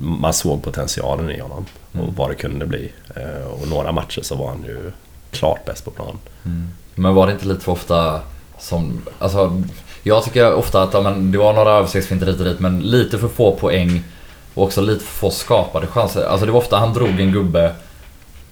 man 0.00 0.32
såg 0.34 0.62
potentialen 0.62 1.30
i 1.30 1.40
honom 1.40 1.66
och 1.92 1.98
mm. 1.98 2.14
vad 2.14 2.30
det 2.30 2.34
kunde 2.34 2.66
bli. 2.66 2.92
Eh, 3.16 3.46
och 3.46 3.68
några 3.68 3.92
matcher 3.92 4.22
så 4.22 4.34
var 4.36 4.48
han 4.48 4.62
ju 4.62 4.92
klart 5.30 5.64
bäst 5.64 5.84
på 5.84 5.90
plan. 5.90 6.18
Mm. 6.44 6.68
Men 6.94 7.14
var 7.14 7.26
det 7.26 7.32
inte 7.32 7.46
lite 7.46 7.60
för 7.60 7.72
ofta 7.72 8.20
som, 8.58 9.02
alltså 9.18 9.62
Jag 10.02 10.24
tycker 10.24 10.54
ofta 10.54 10.82
att 10.82 10.94
ja, 10.94 11.00
men, 11.00 11.32
det 11.32 11.38
var 11.38 11.52
några 11.52 11.70
överstegsfinter 11.70 12.26
hit 12.26 12.38
och 12.38 12.44
dit 12.44 12.60
men 12.60 12.80
lite 12.80 13.18
för 13.18 13.28
få 13.28 13.56
poäng 13.56 14.02
och 14.54 14.62
också 14.64 14.80
lite 14.80 15.04
för 15.04 15.12
få 15.12 15.30
skapade 15.30 15.86
chanser. 15.86 16.24
Alltså 16.26 16.46
det 16.46 16.52
var 16.52 16.58
ofta 16.58 16.76
han 16.76 16.92
drog 16.92 17.20
en 17.20 17.32
gubbe 17.32 17.74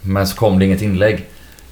men 0.00 0.26
så 0.26 0.36
kom 0.36 0.58
det 0.58 0.64
inget 0.64 0.82
inlägg. 0.82 1.26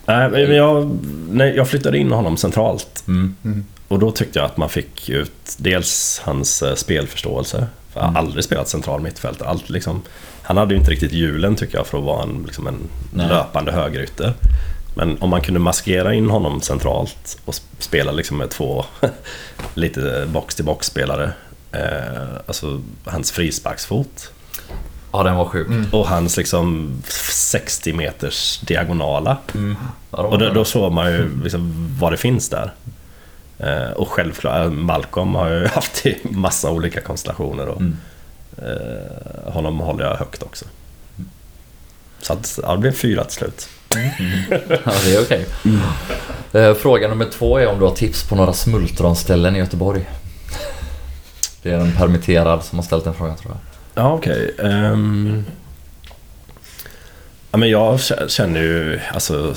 Nej, 0.06 0.30
men 0.30 0.56
jag, 0.56 0.98
nej, 1.30 1.56
jag 1.56 1.68
flyttade 1.68 1.98
in 1.98 2.12
honom 2.12 2.36
centralt. 2.36 3.04
Mm. 3.08 3.64
Och 3.88 3.98
då 3.98 4.10
tyckte 4.10 4.38
jag 4.38 4.46
att 4.46 4.56
man 4.56 4.68
fick 4.68 5.08
ut 5.08 5.32
dels 5.58 6.20
hans 6.24 6.62
eh, 6.62 6.74
spelförståelse. 6.74 7.66
För 7.92 8.00
jag 8.00 8.06
har 8.06 8.18
aldrig 8.18 8.44
spelat 8.44 8.68
central 8.68 9.00
mittfält. 9.00 9.42
Allt 9.42 9.70
liksom, 9.70 10.02
han 10.42 10.56
hade 10.56 10.74
ju 10.74 10.80
inte 10.80 10.90
riktigt 10.90 11.12
hjulen 11.12 11.56
tycker 11.56 11.76
jag 11.76 11.86
för 11.86 11.98
att 11.98 12.04
vara 12.04 12.22
en, 12.22 12.42
liksom 12.46 12.66
en 12.66 12.78
Nej. 13.14 13.28
löpande 13.28 13.72
högerytter. 13.72 14.34
Men 14.94 15.18
om 15.20 15.30
man 15.30 15.40
kunde 15.40 15.60
maskera 15.60 16.14
in 16.14 16.30
honom 16.30 16.60
centralt 16.60 17.38
och 17.44 17.54
sp- 17.54 17.62
spela 17.78 18.12
liksom 18.12 18.36
med 18.36 18.50
två 18.50 18.84
lite 19.74 20.26
box-till-box 20.32 20.86
spelare. 20.86 21.32
Eh, 21.72 22.28
alltså 22.46 22.80
hans 23.04 23.32
frisparksfot 23.32 24.32
Ja 25.12 25.22
den 25.22 25.36
var 25.36 25.44
sjuk. 25.44 25.66
och 25.92 26.08
hans 26.08 26.36
liksom 26.36 26.92
60 27.08 27.92
meters 27.92 28.58
diagonala. 28.60 29.36
Mm. 29.54 29.76
Och 30.10 30.38
då, 30.38 30.48
då 30.52 30.64
såg 30.64 30.92
man 30.92 31.12
ju 31.12 31.42
liksom 31.44 31.88
vad 32.00 32.12
det 32.12 32.16
finns 32.16 32.48
där. 32.48 32.72
Eh, 33.58 33.90
och 33.90 34.08
självklart, 34.08 34.56
eh, 34.66 34.70
Malcolm 34.70 35.34
har 35.34 35.48
ju 35.50 35.66
haft 35.74 36.06
i 36.06 36.18
massa 36.22 36.70
olika 36.70 37.00
konstellationer 37.00 37.66
och 37.68 37.80
Mm. 37.80 37.96
eh, 38.58 39.52
honom 39.52 39.78
håller 39.80 40.04
jag 40.04 40.16
högt 40.16 40.42
också. 40.42 40.64
Så 42.22 42.32
att, 42.32 42.58
ja, 42.62 42.72
det 42.72 42.78
blev 42.78 42.92
fyra 42.92 43.24
till 43.24 43.32
slut. 43.36 43.68
Ja, 44.84 44.92
det 45.04 45.14
är 45.14 45.22
okej. 45.22 45.46
Eh, 46.52 46.74
Fråga 46.74 47.08
nummer 47.08 47.26
två 47.32 47.58
är 47.58 47.66
om 47.66 47.78
du 47.78 47.84
har 47.84 47.94
tips 47.94 48.28
på 48.28 48.34
några 48.36 48.52
smultronställen 48.52 49.56
i 49.56 49.58
Göteborg. 49.58 50.04
Det 51.62 51.70
är 51.70 51.78
en 51.78 51.92
permitterad 51.96 52.64
som 52.64 52.78
har 52.78 52.84
ställt 52.86 53.04
den 53.04 53.14
frågan 53.14 53.36
tror 53.36 53.52
jag. 53.94 54.04
Ja, 54.04 54.12
okej. 54.12 54.54
Ehm, 54.58 55.44
ja, 57.50 57.58
men 57.58 57.70
jag 57.70 57.96
kä- 57.96 58.28
känner 58.28 58.60
ju 58.60 59.00
alltså 59.14 59.54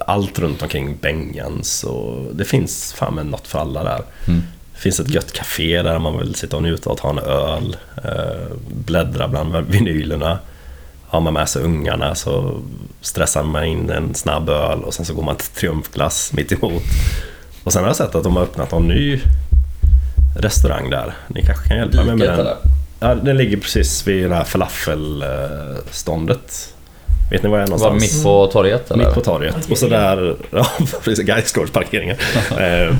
allt 0.00 0.38
runt 0.38 0.62
omkring 0.62 0.96
Bengans 1.00 1.84
och 1.84 2.34
det 2.34 2.44
finns 2.44 2.92
fan 2.92 3.14
med 3.14 3.26
något 3.26 3.46
för 3.46 3.58
alla 3.58 3.84
där. 3.84 4.02
Mm. 4.26 4.42
Det 4.74 4.78
finns 4.80 5.00
ett 5.00 5.08
gött 5.14 5.32
café 5.32 5.82
där 5.82 5.98
man 5.98 6.18
vill 6.18 6.34
sitta 6.34 6.56
och 6.56 6.62
njuta 6.62 6.90
och 6.90 6.98
ta 6.98 7.10
en 7.10 7.18
öl, 7.18 7.76
eh, 8.04 8.56
bläddra 8.68 9.28
bland 9.28 9.56
vinylerna. 9.66 10.38
Har 11.06 11.20
man 11.20 11.32
med 11.34 11.48
sig 11.48 11.62
ungarna 11.62 12.14
så 12.14 12.60
stressar 13.00 13.42
man 13.42 13.64
in 13.64 13.90
en 13.90 14.14
snabb 14.14 14.48
öl 14.48 14.84
och 14.84 14.94
sen 14.94 15.04
så 15.06 15.14
går 15.14 15.22
man 15.22 15.36
till 15.36 15.46
Triumfglass 15.48 16.32
mitt 16.32 16.52
emot. 16.52 16.82
Och 17.64 17.72
sen 17.72 17.82
har 17.82 17.88
jag 17.88 17.96
sett 17.96 18.14
att 18.14 18.24
de 18.24 18.36
har 18.36 18.42
öppnat 18.42 18.72
någon 18.72 18.88
ny 18.88 19.20
restaurang 20.36 20.90
där. 20.90 21.14
Ni 21.26 21.42
kanske 21.42 21.68
kan 21.68 21.76
hjälpa 21.76 22.04
mig 22.04 22.16
med 22.16 22.28
den? 22.28 22.40
eller? 22.40 22.56
Ja, 23.00 23.14
den 23.14 23.36
ligger 23.36 23.56
precis 23.56 24.06
vid 24.06 24.30
det 24.30 24.36
här 24.36 24.44
falafelståndet. 24.44 26.74
Vet 27.30 27.42
ni 27.42 27.48
var 27.48 27.58
jag 27.58 27.66
är 27.66 27.70
Var 27.70 27.78
någonstans? 27.78 28.12
det 28.12 28.16
mitt 28.16 28.24
på 28.24 28.46
torget 28.46 28.90
eller? 28.90 29.04
Mitt 29.04 29.14
på 29.14 29.20
torget. 29.20 29.70
Och 29.70 29.78
så 29.78 29.88
där, 29.88 30.36
ja 30.50 30.66
precis, 31.04 31.26
Gaisgårdsparkeringen. 31.26 32.16
eh, 32.50 32.94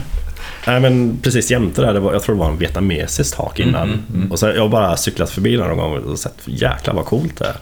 nej 0.66 0.80
men 0.80 1.18
precis 1.22 1.50
jämte 1.50 1.80
där, 1.80 1.94
det 1.94 2.00
var, 2.00 2.12
jag 2.12 2.22
tror 2.22 2.34
det 2.34 2.40
var 2.40 2.50
en 2.50 2.59
vietnamesiskt 2.59 3.36
tak 3.36 3.60
innan. 3.60 3.82
Mm, 3.82 4.02
mm, 4.09 4.14
mm. 4.14 4.32
Och 4.32 4.38
så 4.38 4.46
jag 4.46 4.62
har 4.62 4.68
bara 4.68 4.96
cyklat 4.96 5.30
förbi 5.30 5.56
där 5.56 5.68
någon 5.68 5.76
gång 5.76 5.98
och 5.98 6.18
sett, 6.18 6.34
jäklar 6.44 6.94
vad 6.94 7.05
coolt 7.05 7.38
det 7.38 7.44
är. 7.44 7.56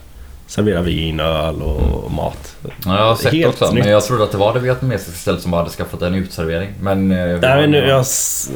Servera 0.47 0.81
vin, 0.83 1.21
öl 1.21 1.63
och 1.63 2.11
mat. 2.13 2.57
Ja, 2.63 2.71
jag 2.99 3.05
har 3.07 3.17
sett 3.17 3.33
Helt 3.33 3.47
också. 3.63 3.75
nytt. 3.75 3.85
Men 3.85 3.93
jag 3.93 4.05
trodde 4.05 4.25
att 4.25 4.33
det 4.33 4.39
var 4.39 4.55
det 4.55 4.61
vietnamesiska 4.61 5.13
stället 5.13 5.43
som 5.43 5.51
bara 5.51 5.59
hade 5.63 5.71
skaffat 5.71 6.03
en 6.03 6.15
utservering. 6.15 6.73
Men... 6.81 7.13
eh, 7.13 7.19
Nej, 7.19 7.41
men 7.61 7.71
nu, 7.71 7.79
jag, 7.87 8.05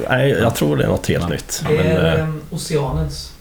nej, 0.09 0.31
jag 0.31 0.55
tror 0.55 0.77
det 0.77 0.85
är 0.85 0.89
något 0.89 1.07
helt 1.07 1.23
Ja. 1.25 1.29
nytt. 1.29 1.65
Det 1.69 1.75
Men, 1.77 1.87
är 1.87 2.15
eh, 2.17 2.21
eh, 2.21 2.29
Oceanens. 2.51 3.33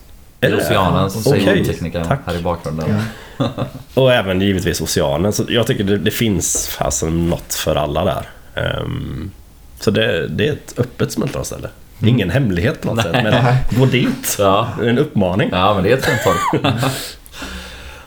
är 0.42 0.50
det 0.50 0.56
det? 0.56 0.62
Oceanens, 0.64 1.28
Okej, 1.28 1.66
säger 1.66 2.04
tack. 2.04 2.20
här 2.26 2.38
i 2.38 2.42
bakgrunden. 2.42 3.02
Och 3.94 4.14
även 4.14 4.42
givetvis 4.42 4.82
Oceanen. 4.82 5.34
Så 5.34 5.44
jag 5.50 5.68
tycker 5.68 5.84
det, 5.84 5.98
det 5.98 6.12
finns 6.12 6.68
fasen 6.68 7.30
något 7.30 7.54
för 7.54 7.76
alla 7.76 8.06
där. 8.06 8.30
Ehm, 8.64 9.32
så 9.80 9.92
det, 9.92 10.28
det 10.28 10.48
är 10.48 10.52
ett 10.54 10.74
öppet 10.78 11.12
smultronställe. 11.12 11.70
Ingen 12.06 12.30
hemlighet 12.30 12.82
på 12.82 12.94
något 12.94 13.04
sätt, 13.04 13.12
men 13.24 13.56
gå 13.80 13.86
dit. 13.86 14.36
Ja. 14.40 14.68
Det 14.80 14.86
är 14.86 14.90
en 14.90 14.98
uppmaning. 14.98 15.50
Ja, 15.52 15.74
men 15.74 15.84
det 15.84 15.92
är 15.92 15.98
ett 15.98 16.06
fint. 16.06 16.64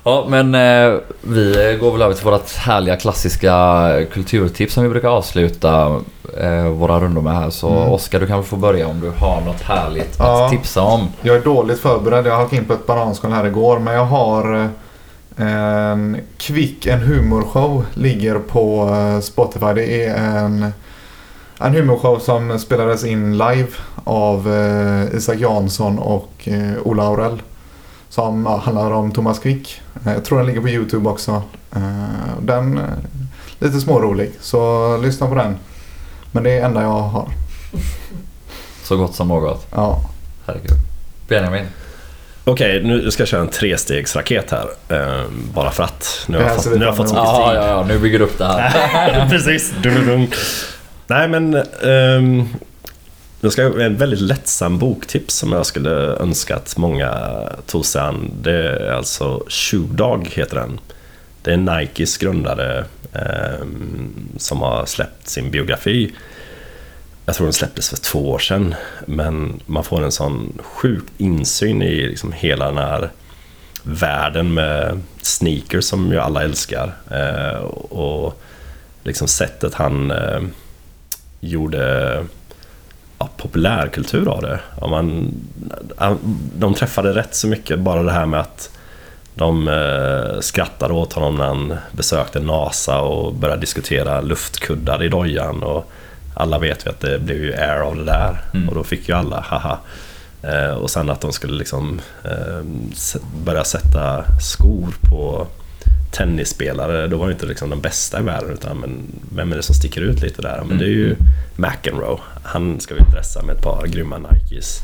Ja, 0.05 0.25
men 0.29 0.55
eh, 0.55 0.99
vi 1.21 1.79
går 1.81 1.93
väl 1.93 2.03
över 2.03 2.15
till 2.15 2.25
vårt 2.25 2.55
härliga 2.57 2.97
klassiska 2.97 3.91
kulturtips 4.13 4.75
som 4.75 4.83
vi 4.83 4.89
brukar 4.89 5.09
avsluta 5.09 6.01
eh, 6.41 6.65
våra 6.69 7.01
rundor 7.01 7.23
med 7.23 7.37
här. 7.37 7.51
Så 7.51 7.69
Oskar, 7.69 8.21
du 8.21 8.27
kan 8.27 8.37
väl 8.37 8.47
få 8.47 8.57
börja 8.57 8.87
om 8.89 9.01
du 9.01 9.11
har 9.11 9.41
något 9.41 9.61
härligt 9.63 10.17
Ja. 10.19 10.45
att 10.45 10.51
tipsa 10.51 10.83
om. 10.83 11.09
Jag 11.23 11.37
är 11.37 11.41
dåligt 11.41 11.79
förberedd. 11.81 12.27
Jag 12.27 12.37
halkade 12.37 12.57
in 12.57 12.65
på 12.65 12.73
ett 12.73 12.87
bananskal 12.87 13.33
här 13.33 13.47
igår. 13.47 13.79
Men 13.79 13.95
jag 13.95 14.05
har 14.05 14.55
eh, 15.37 15.47
en 15.47 16.21
Kvick, 16.39 16.87
en 16.87 17.01
humorshow. 17.01 17.85
Ligger 17.95 18.39
på 18.39 18.89
eh, 18.95 19.21
Spotify. 19.21 19.67
Det 19.75 20.07
är 20.07 20.17
en, 20.45 20.73
en 21.61 21.75
humorshow 21.75 22.19
som 22.19 22.59
spelades 22.59 23.05
in 23.05 23.33
live 23.39 23.69
av 24.05 24.53
eh, 24.55 25.17
Isak 25.17 25.39
Jansson 25.39 25.99
och 25.99 26.33
eh, 26.45 26.73
Ola 26.85 27.03
Aurell. 27.03 27.43
Som 28.09 28.47
handlar 28.47 28.91
om 28.91 29.13
Thomas 29.13 29.39
Quick. 29.39 29.81
Eh, 30.07 30.13
Jag 30.13 30.25
tror 30.25 30.39
den 30.39 30.47
ligger 30.47 30.61
på 30.61 30.69
YouTube 30.69 31.09
också. 31.09 31.43
Eh, 31.77 31.83
Den 32.41 32.79
eh, 32.79 32.85
lite 33.59 33.81
smårolig. 33.81 34.31
Så 34.41 34.97
lyssna 34.97 35.27
på 35.27 35.35
den. 35.35 35.57
Men 36.33 36.43
det 36.43 36.51
är 36.51 36.61
det 36.61 36.67
enda 36.67 36.83
jag 36.83 36.89
har. 36.89 37.29
Så 38.85 38.97
gott 38.97 39.15
som 39.15 39.29
något. 39.29 39.67
Ja. 39.71 40.01
Herregud. 40.47 40.71
Benjamin. 41.29 41.65
Okej, 42.45 42.83
nu 42.85 43.11
ska 43.11 43.21
jag 43.21 43.29
köra 43.29 43.41
en 43.41 43.49
trestegsraket 43.49 44.51
här. 44.51 44.69
Ehm, 44.89 45.49
bara 45.55 45.71
för 45.71 45.83
att. 45.83 46.25
Nu 46.29 46.37
har 46.39 46.45
jag 46.45 46.57
fått, 46.57 46.73
nu 46.73 46.79
har 46.79 46.85
jag 46.85 46.97
fått 46.97 47.09
så 47.09 47.15
mycket 47.15 47.29
Ja, 47.29 47.49
tid. 47.51 47.59
ja, 47.59 47.67
ja, 47.69 47.85
nu 47.89 47.99
bygger 47.99 48.19
du 48.19 48.25
upp 48.25 48.39
det 48.39 48.47
här. 48.47 49.29
Precis. 49.31 49.73
Dum, 49.83 50.07
dum. 50.07 50.27
Nej 51.07 51.29
men... 51.29 51.55
Um, 51.83 52.49
jag 53.47 53.53
ska 53.53 53.83
en 53.83 53.97
väldigt 53.97 54.21
lättsam 54.21 54.79
boktips 54.79 55.35
som 55.35 55.53
jag 55.53 55.67
skulle 55.67 55.91
önska 56.17 56.57
att 56.57 56.77
många 56.77 57.43
tog 57.67 57.87
sig 57.87 58.03
an. 58.03 58.31
Det 58.43 58.53
är 58.53 58.93
alltså 58.93 59.45
Shoe 59.49 59.87
Dog 59.87 60.27
heter 60.27 60.57
den. 60.57 60.81
Det 61.43 61.53
är 61.53 61.57
Nikes 61.57 62.19
grundare 62.19 62.85
eh, 63.13 63.67
som 64.37 64.61
har 64.61 64.87
släppt 64.87 65.29
sin 65.29 65.51
biografi. 65.51 66.13
Jag 67.27 67.35
tror 67.35 67.47
den 67.47 67.53
släpptes 67.53 67.89
för 67.89 67.97
två 67.97 68.31
år 68.31 68.39
sedan. 68.39 68.75
Men 69.07 69.61
man 69.67 69.85
får 69.85 70.05
en 70.05 70.13
sån 70.13 70.59
sjuk 70.63 71.05
insyn 71.19 71.83
i 71.83 72.07
liksom 72.07 72.33
hela 72.33 72.65
den 72.67 72.79
här 72.79 73.11
världen 73.83 74.55
med 74.55 75.01
sneakers 75.23 75.85
som 75.85 76.13
ju 76.13 76.19
alla 76.19 76.43
älskar. 76.43 76.93
Eh, 77.11 77.61
och 77.75 78.43
liksom 79.03 79.29
sättet 79.29 79.75
han 79.75 80.11
eh, 80.11 80.41
gjorde 81.41 82.25
ja, 83.23 83.29
populärkultur 83.37 84.29
av 84.29 84.43
det. 84.43 84.61
Ja, 84.81 84.87
man, 84.87 85.35
de 86.59 86.75
träffade 86.75 87.15
rätt 87.15 87.35
så 87.35 87.49
mycket, 87.49 87.79
bara 87.79 88.03
det 88.03 88.13
här 88.13 88.27
med 88.27 88.41
att 88.41 88.71
de 89.35 89.69
eh, 89.69 90.41
skrattade 90.41 90.95
åt 90.95 91.13
honom 91.13 91.37
när 91.37 91.47
han 91.47 91.75
besökte 91.93 92.41
NASA 92.41 93.01
och 93.01 93.35
började 93.35 93.61
diskutera 93.61 94.21
luftkuddar 94.21 95.03
i 95.03 95.09
dojan. 95.09 95.63
Och 95.63 95.93
alla 96.35 96.59
vet 96.59 96.87
ju 96.87 96.91
att 96.91 97.01
det 97.01 97.19
blev 97.19 97.45
ju 97.45 97.55
air 97.55 97.81
av 97.81 97.97
det 97.97 98.05
där. 98.05 98.45
Mm. 98.55 98.69
Och 98.69 98.75
då 98.75 98.85
fick 98.85 99.09
ju 99.09 99.15
alla 99.15 99.41
haha. 99.41 99.79
Eh, 100.43 100.75
och 100.75 100.91
sen 100.91 101.11
att 101.11 101.21
de 101.21 101.33
skulle 101.33 101.59
liksom 101.59 102.01
eh, 102.25 102.63
börja 103.45 103.65
sätta 103.65 104.25
skor 104.41 104.95
på 105.11 105.47
tennisspelare. 106.13 107.07
Då 107.07 107.17
var 107.17 107.27
det 107.27 107.33
inte 107.33 107.47
liksom 107.47 107.71
de 107.71 107.81
bästa 107.81 108.21
i 108.21 108.23
världen 108.23 108.51
utan 108.51 108.77
men 108.79 109.07
vem 109.37 109.53
är 109.53 109.57
det 109.57 109.63
som 109.63 109.75
sticker 109.75 110.01
ut 110.01 110.21
lite 110.23 110.43
där? 110.43 110.63
Men 110.69 110.79
det 110.79 110.85
är 110.85 110.89
ju 110.89 111.17
McEnroe. 111.57 112.19
Han 112.45 112.81
ska 112.81 112.95
vi 112.95 113.01
dressa 113.01 113.43
med 113.43 113.57
ett 113.57 113.63
par 113.63 113.87
grymma 113.87 114.19
Nikes. 114.19 114.79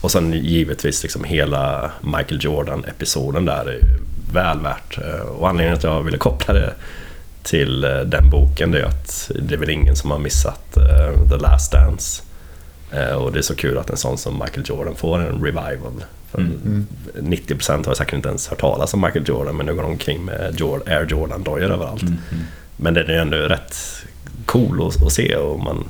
Och 0.00 0.10
sen 0.10 0.32
givetvis 0.32 1.02
liksom 1.02 1.24
hela 1.24 1.90
Michael 2.00 2.44
Jordan-episoden 2.44 3.44
där 3.44 3.64
är 3.66 3.72
ju 3.72 3.82
väl 4.32 4.60
värt. 4.60 4.98
Eh, 4.98 5.20
Och 5.20 5.48
anledningen 5.48 5.78
till 5.80 5.88
att 5.88 5.94
jag 5.94 6.02
ville 6.02 6.18
koppla 6.18 6.54
det 6.54 6.74
till 7.42 7.84
eh, 7.84 8.00
den 8.00 8.30
boken 8.30 8.70
det 8.70 8.80
är 8.80 8.84
att 8.84 9.30
det 9.42 9.54
är 9.54 9.58
väl 9.58 9.70
ingen 9.70 9.96
som 9.96 10.10
har 10.10 10.18
missat 10.18 10.76
eh, 10.76 11.28
The 11.30 11.36
Last 11.36 11.72
Dance. 11.72 12.22
Och 13.18 13.32
det 13.32 13.38
är 13.38 13.42
så 13.42 13.54
kul 13.54 13.78
att 13.78 13.90
en 13.90 13.96
sån 13.96 14.18
som 14.18 14.38
Michael 14.38 14.62
Jordan 14.68 14.94
får 14.96 15.18
en 15.18 15.44
revival. 15.44 16.04
För 16.30 16.38
Mm. 16.38 16.86
90% 17.14 17.86
har 17.86 17.94
säkert 17.94 18.14
inte 18.14 18.28
ens 18.28 18.48
hört 18.48 18.60
talas 18.60 18.94
om 18.94 19.00
Michael 19.00 19.28
Jordan 19.28 19.56
men 19.56 19.66
nu 19.66 19.74
går 19.74 19.82
de 19.82 19.90
omkring 19.90 20.24
med 20.24 20.40
Air 20.86 21.06
Jordan-dojor 21.08 21.70
överallt. 21.70 22.02
Mm, 22.02 22.16
mm. 22.30 22.44
Men 22.76 22.94
den 22.94 23.06
är 23.06 23.12
ju 23.12 23.18
ändå 23.18 23.36
rätt 23.36 23.76
cool 24.46 24.86
att, 24.86 25.02
att 25.02 25.12
se 25.12 25.36
och 25.36 25.60
man, 25.60 25.88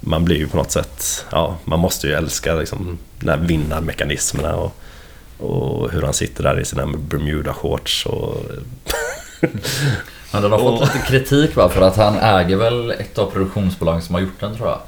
man 0.00 0.24
blir 0.24 0.36
ju 0.36 0.48
på 0.48 0.56
något 0.56 0.70
sätt, 0.70 1.24
ja, 1.30 1.56
man 1.64 1.78
måste 1.78 2.06
ju 2.06 2.12
älska 2.12 2.54
liksom 2.54 2.98
de 3.20 3.30
här 3.30 3.38
vinnarmekanismerna 3.38 4.54
och, 4.54 4.76
och 5.38 5.90
hur 5.92 6.02
han 6.02 6.14
sitter 6.14 6.42
där 6.42 6.60
i 6.60 6.64
sina 6.64 6.86
Bermuda-shorts 6.86 8.06
och... 8.06 8.36
Den 10.32 10.52
har 10.52 10.58
fått 10.58 10.80
lite 10.80 11.06
kritik 11.06 11.56
va? 11.56 11.68
För 11.68 11.82
att 11.82 11.96
han 11.96 12.18
äger 12.18 12.56
väl 12.56 12.90
ett 12.90 13.18
av 13.18 13.30
produktionsbolagen 13.30 14.02
som 14.02 14.14
har 14.14 14.22
gjort 14.22 14.40
den 14.40 14.56
tror 14.56 14.68
jag. 14.68 14.80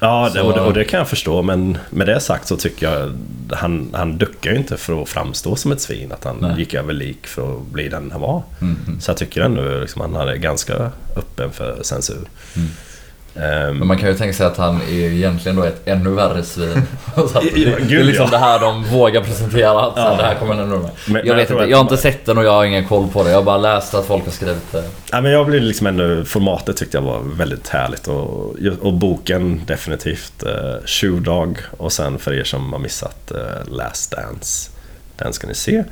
Ja, 0.00 0.30
Så- 0.34 0.42
och, 0.46 0.54
det, 0.54 0.60
och 0.60 0.72
det 0.72 0.84
kan 0.84 0.98
jag 0.98 1.08
förstå, 1.08 1.42
men 1.42 1.78
med 1.90 2.06
det 2.06 2.20
sagt 2.20 2.48
så 2.48 2.56
tycker 2.56 2.90
jag 2.92 3.12
han, 3.56 3.90
han 3.92 4.18
duckar 4.18 4.50
ju 4.50 4.56
inte 4.56 4.76
för 4.76 5.02
att 5.02 5.08
framstå 5.08 5.56
som 5.56 5.72
ett 5.72 5.80
svin. 5.80 6.12
Att 6.12 6.24
han 6.24 6.36
Nej. 6.40 6.58
gick 6.58 6.74
över 6.74 6.92
lik 6.92 7.26
för 7.26 7.56
att 7.56 7.66
bli 7.66 7.88
den 7.88 8.10
han 8.12 8.20
var. 8.20 8.42
Mm. 8.60 9.00
Så 9.00 9.10
jag 9.10 9.16
tycker 9.16 9.40
ändå 9.40 9.62
liksom, 9.80 10.00
han 10.14 10.28
är 10.28 10.34
ganska 10.34 10.90
öppen 11.16 11.50
för 11.52 11.82
censur. 11.82 12.28
Mm. 12.56 12.68
Ehm, 13.42 13.76
Men 13.78 13.88
man 13.88 13.98
kan 13.98 14.08
ju 14.08 14.14
tänka 14.14 14.32
sig 14.36 14.46
att 14.46 14.56
han 14.56 14.76
är 14.82 14.92
egentligen 14.92 15.56
då 15.56 15.64
ett 15.64 15.80
ännu 15.84 16.10
värre 16.10 16.42
svin. 16.42 16.82
Det, 17.54 17.94
är 17.96 18.02
liksom 18.04 18.30
det 18.30 18.38
här 18.38 18.58
de 18.60 18.84
vågar 18.84 19.20
presentera. 19.22 19.80
Att 19.86 19.92
Ja. 19.96 20.16
det 20.16 20.22
här 20.22 20.34
kommer 20.34 20.52
ändå 20.54 20.76
med. 20.78 20.90
Men- 21.06 21.16
jag 21.16 21.26
jag 21.26 21.34
vet 21.36 21.48
tror 21.48 21.60
inte, 21.60 21.70
jag 21.70 21.78
har 21.78 21.82
inte 21.82 21.96
sett 21.96 22.26
den 22.26 22.38
och 22.38 22.44
jag 22.44 22.52
har 22.52 22.64
ingen 22.64 22.84
koll 22.88 23.08
på 23.08 23.22
det. 23.24 23.30
Jag 23.30 23.36
har 23.36 23.42
bara 23.42 23.58
läst 23.58 23.94
att 23.94 24.06
folk 24.06 24.24
har 24.24 24.32
skrivit 24.32 24.72
det. 24.72 24.84
Ja, 25.12 25.20
men 25.20 25.32
jag 25.32 25.46
blev 25.46 25.62
liksom 25.62 25.86
ändå, 25.86 26.24
formatet 26.24 26.76
tyckte 26.76 26.96
jag 26.96 27.02
var 27.02 27.20
väldigt 27.36 27.68
härligt 27.68 28.08
och, 28.08 28.56
och 28.80 28.92
boken 28.92 29.62
definitivt 29.66 30.42
eh, 30.46 30.86
Shoe 30.86 31.20
Dog 31.20 31.58
och 31.76 31.92
sen 31.92 32.18
för 32.18 32.32
er 32.32 32.44
som 32.44 32.72
har 32.72 32.80
missat 32.80 33.30
eh, 33.30 33.72
Last 33.72 34.10
Dance, 34.10 34.70
den 35.16 35.32
ska 35.32 35.46
ni 35.46 35.54
se. 35.54 35.84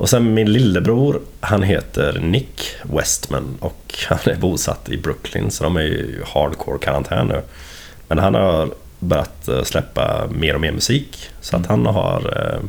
Och 0.00 0.08
sen 0.08 0.34
min 0.34 0.52
lillebror, 0.52 1.20
han 1.40 1.62
heter 1.62 2.20
Nick 2.20 2.76
Westman 2.82 3.56
och 3.60 3.94
han 4.08 4.18
är 4.24 4.36
bosatt 4.36 4.88
i 4.88 4.96
Brooklyn 4.96 5.50
så 5.50 5.64
de 5.64 5.76
är 5.76 5.82
ju 5.82 6.22
hardcore 6.26 6.78
karantän 6.78 7.26
nu. 7.26 7.42
Men 8.08 8.18
han 8.18 8.34
har 8.34 8.74
börjat 8.98 9.48
eh, 9.48 9.62
släppa 9.62 10.26
mer 10.30 10.54
och 10.54 10.60
mer 10.60 10.72
musik 10.72 11.30
så 11.40 11.56
att 11.56 11.66
han 11.66 11.86
har 11.86 12.20
eh, 12.36 12.60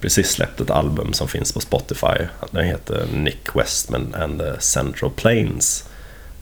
precis 0.00 0.30
släppt 0.30 0.60
ett 0.60 0.70
album 0.70 1.12
som 1.12 1.28
finns 1.28 1.52
på 1.52 1.60
Spotify. 1.60 2.26
Den 2.50 2.64
heter 2.64 3.06
Nick 3.14 3.56
Westman 3.56 4.14
and 4.14 4.40
the 4.40 4.60
Central 4.60 5.10
Plains. 5.10 5.88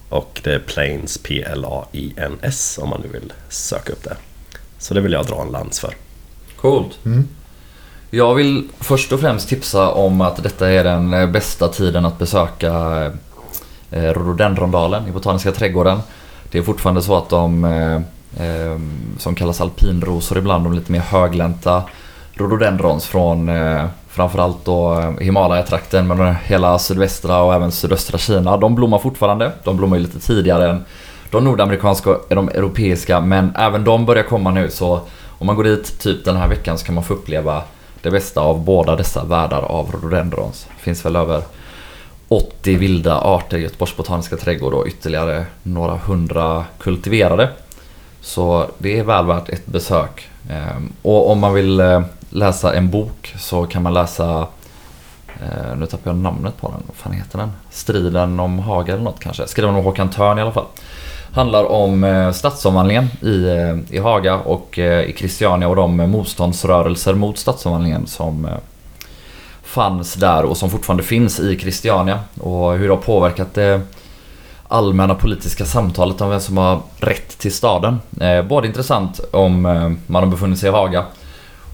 Och 0.08 0.40
det 0.44 0.54
är 0.54 0.58
Plains, 0.58 1.18
P-L-A-I-N-S 1.18 2.78
om 2.82 2.88
man 2.88 3.00
nu 3.00 3.08
vill 3.08 3.32
söka 3.48 3.92
upp 3.92 4.04
det. 4.04 4.16
Så 4.78 4.94
det 4.94 5.00
vill 5.00 5.12
jag 5.12 5.26
dra 5.26 5.42
en 5.42 5.52
lans 5.52 5.80
för. 5.80 5.94
Coolt. 6.56 6.98
Mm. 7.04 7.28
Jag 8.16 8.34
vill 8.34 8.68
först 8.80 9.12
och 9.12 9.20
främst 9.20 9.48
tipsa 9.48 9.90
om 9.90 10.20
att 10.20 10.42
detta 10.42 10.70
är 10.70 10.84
den 10.84 11.14
eh, 11.14 11.26
bästa 11.26 11.68
tiden 11.68 12.06
att 12.06 12.18
besöka 12.18 12.68
eh, 12.70 14.04
eh, 14.04 14.12
rhododendrondalen 14.12 15.08
i 15.08 15.10
Botaniska 15.10 15.52
trädgården. 15.52 15.98
Det 16.50 16.58
är 16.58 16.62
fortfarande 16.62 17.02
så 17.02 17.16
att 17.16 17.28
de 17.28 18.04
som 19.18 19.34
kallas 19.34 19.60
alpinrosor 19.60 20.38
ibland, 20.38 20.64
de 20.64 20.72
lite 20.72 20.92
mer 20.92 21.00
höglänta 21.00 21.82
rhododendrons 22.34 23.06
från 23.06 23.50
framförallt 24.08 24.64
då 24.64 25.14
Himalaya-trakten 25.20 26.06
men 26.06 26.34
hela 26.34 26.78
sydvästra 26.78 27.42
och 27.42 27.54
även 27.54 27.72
sydöstra 27.72 28.18
Kina. 28.18 28.56
De 28.56 28.74
blommar 28.74 28.98
fortfarande. 28.98 29.52
De 29.64 29.76
blommar 29.76 29.96
ju 29.96 30.02
lite 30.02 30.20
tidigare 30.20 30.70
än 30.70 30.84
de 31.30 31.44
nordamerikanska 31.44 32.10
och 32.10 32.26
de 32.28 32.48
europeiska 32.48 33.20
men 33.20 33.56
även 33.56 33.84
de 33.84 34.06
börjar 34.06 34.24
komma 34.24 34.50
nu 34.50 34.70
så 34.70 35.00
om 35.38 35.46
man 35.46 35.56
går 35.56 35.64
dit 35.64 36.00
typ 36.00 36.24
den 36.24 36.36
här 36.36 36.48
veckan 36.48 36.78
så 36.78 36.86
kan 36.86 36.94
man 36.94 37.04
få 37.04 37.14
uppleva 37.14 37.62
det 38.06 38.10
bästa 38.10 38.40
av 38.40 38.64
båda 38.64 38.96
dessa 38.96 39.24
världar 39.24 39.62
av 39.62 39.92
rhododendrons. 39.92 40.66
Det 40.76 40.82
finns 40.82 41.04
väl 41.04 41.16
över 41.16 41.42
80 42.28 42.76
vilda 42.76 43.20
arter 43.20 43.56
i 43.56 43.62
Göteborgs 43.62 43.96
botaniska 43.96 44.36
trädgård 44.36 44.74
och 44.74 44.86
ytterligare 44.86 45.46
några 45.62 45.96
hundra 45.96 46.64
kultiverade. 46.78 47.50
Så 48.20 48.66
det 48.78 48.98
är 48.98 49.04
väl 49.04 49.26
värt 49.26 49.48
ett 49.48 49.66
besök. 49.66 50.28
Ehm, 50.50 50.92
och 51.02 51.30
om 51.30 51.38
man 51.38 51.54
vill 51.54 51.80
eh, 51.80 52.02
läsa 52.30 52.74
en 52.74 52.90
bok 52.90 53.34
så 53.38 53.66
kan 53.66 53.82
man 53.82 53.94
läsa 53.94 54.48
eh, 55.40 55.76
nu 55.76 55.86
tappar 55.86 56.10
jag 56.10 56.16
namnet 56.16 56.56
på 56.60 56.68
den. 56.68 56.82
Vad 56.86 56.96
fan 56.96 57.12
heter 57.12 57.38
den? 57.38 57.52
Striden 57.70 58.40
om 58.40 58.58
Haga 58.58 58.92
eller 58.94 59.04
något 59.04 59.20
kanske. 59.20 59.46
Skriven 59.46 59.74
av 59.74 59.82
Håkan 59.82 60.10
Törn 60.10 60.38
i 60.38 60.40
alla 60.40 60.52
fall. 60.52 60.66
Handlar 61.36 61.64
om 61.64 62.04
eh, 62.04 62.32
stadsomvandlingen 62.32 63.08
i, 63.22 63.46
eh, 63.46 63.96
i 63.96 63.98
Haga 63.98 64.34
och 64.34 64.78
eh, 64.78 65.02
i 65.02 65.12
Christiania 65.16 65.68
och 65.68 65.76
de 65.76 65.96
motståndsrörelser 65.96 67.14
mot 67.14 67.38
stadsomvandlingen 67.38 68.06
som 68.06 68.48
fanns 69.62 70.14
där 70.14 70.44
och 70.44 70.56
som 70.56 70.70
fortfarande 70.70 71.02
finns 71.02 71.40
i 71.40 71.58
Christiania. 71.58 72.20
Och 72.40 72.72
hur 72.72 72.88
det 72.88 72.94
har 72.94 73.02
påverkat 73.02 73.54
det 73.54 73.80
allmänna 74.68 75.14
politiska 75.14 75.64
samtalet 75.64 76.20
om 76.20 76.30
vem 76.30 76.40
som 76.40 76.56
har 76.56 76.80
rätt 77.00 77.38
till 77.38 77.52
staden. 77.52 78.00
Både 78.48 78.66
intressant 78.66 79.20
om 79.30 79.62
man 80.06 80.22
har 80.22 80.26
befunnit 80.26 80.58
sig 80.58 80.68
i 80.68 80.72
Haga 80.72 81.04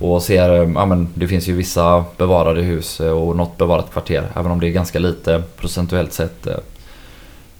och 0.00 0.22
ser, 0.22 0.48
ja 0.74 0.86
men 0.86 1.08
det 1.14 1.28
finns 1.28 1.48
ju 1.48 1.52
vissa 1.52 2.04
bevarade 2.16 2.62
hus 2.62 3.00
och 3.00 3.36
något 3.36 3.58
bevarat 3.58 3.92
kvarter 3.92 4.28
även 4.36 4.52
om 4.52 4.60
det 4.60 4.68
är 4.68 4.72
ganska 4.72 4.98
lite 4.98 5.42
procentuellt 5.56 6.12
sett 6.12 6.48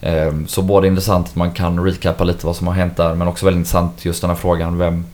eh. 0.02 0.12
Eh, 0.14 0.32
Så 0.46 0.62
både 0.62 0.86
intressant 0.86 1.26
att 1.28 1.36
man 1.36 1.50
kan 1.50 1.84
recappa 1.84 2.24
lite 2.24 2.46
vad 2.46 2.56
som 2.56 2.66
har 2.66 2.74
hänt 2.74 2.96
där 2.96 3.14
men 3.14 3.28
också 3.28 3.44
väldigt 3.46 3.58
intressant 3.58 4.04
just 4.04 4.20
den 4.20 4.30
här 4.30 4.36
frågan 4.36 4.78
vem, 4.78 5.04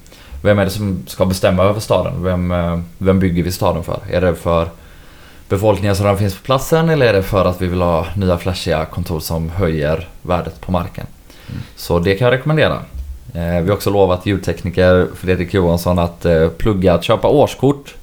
vem 0.43 0.59
är 0.59 0.65
det 0.65 0.71
som 0.71 1.03
ska 1.07 1.27
bestämma 1.27 1.63
över 1.63 1.81
staden? 1.81 2.13
Vem, 2.25 2.51
eh, 2.53 2.79
vem 2.99 3.19
bygger 3.21 3.43
vi 3.43 3.53
staden 3.53 3.85
för? 3.85 4.01
Är 4.11 4.21
det 4.21 4.35
för 4.35 4.69
befolkningen 5.49 5.97
som 5.97 6.05
redan 6.05 6.19
finns 6.19 6.35
på 6.35 6.43
platsen 6.43 6.89
eller 6.89 7.07
är 7.07 7.13
det 7.13 7.23
för 7.23 7.45
att 7.45 7.63
vi 7.63 7.67
vill 7.67 7.81
ha 7.83 8.07
nya 8.17 8.39
flashiga 8.39 8.85
kontor 8.85 9.21
som 9.21 9.51
höjer 9.51 10.09
värdet 10.23 10.61
på 10.61 10.73
marken? 10.73 11.07
Så 11.77 11.99
det 11.99 12.15
kan 12.15 12.25
jag 12.25 12.33
rekommendera. 12.33 12.75
Eh, 13.35 13.63
vi 13.63 13.69
har 13.69 13.73
också 13.73 13.91
lovat 13.91 14.27
ljudtekniker 14.27 15.07
Fredrik 15.17 15.55
Johansson 15.55 15.99
att 15.99 16.25
eh, 16.25 16.49
plugga 16.49 16.95
att 16.95 17.05
köpa 17.05 17.29
årskort 17.29 17.95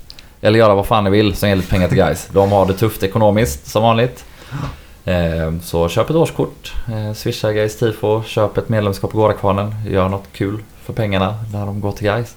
eller 0.42 0.60
göra 0.60 0.76
vad 0.76 0.86
fan 0.86 1.04
ni 1.04 1.10
vill 1.10 1.36
som 1.36 1.50
ger 1.50 1.56
lite 1.56 1.70
pengar 1.70 1.88
till 1.88 1.98
guys. 1.98 2.28
De 2.32 2.52
har 2.52 2.66
det 2.66 2.74
tufft 2.74 3.04
ekonomiskt 3.04 3.68
som 3.68 3.84
vanligt. 3.84 4.26
Eh, 5.06 5.54
så 5.64 5.90
köp 5.90 6.10
ett 6.10 6.16
årskort, 6.16 6.74
eh, 6.88 7.14
swisha 7.14 7.52
guys 7.52 7.78
tifo, 7.78 8.24
köp 8.24 8.58
ett 8.58 8.70
medlemskap 8.70 9.14
i 9.14 9.18
Gårdakvarnen, 9.18 9.76
gör 9.88 10.10
något 10.10 10.28
kul 10.32 10.64
för 10.84 10.94
pengarna 10.94 11.38
när 11.54 11.66
de 11.66 11.82
går 11.82 11.92
till 11.92 12.08
guys. 12.08 12.36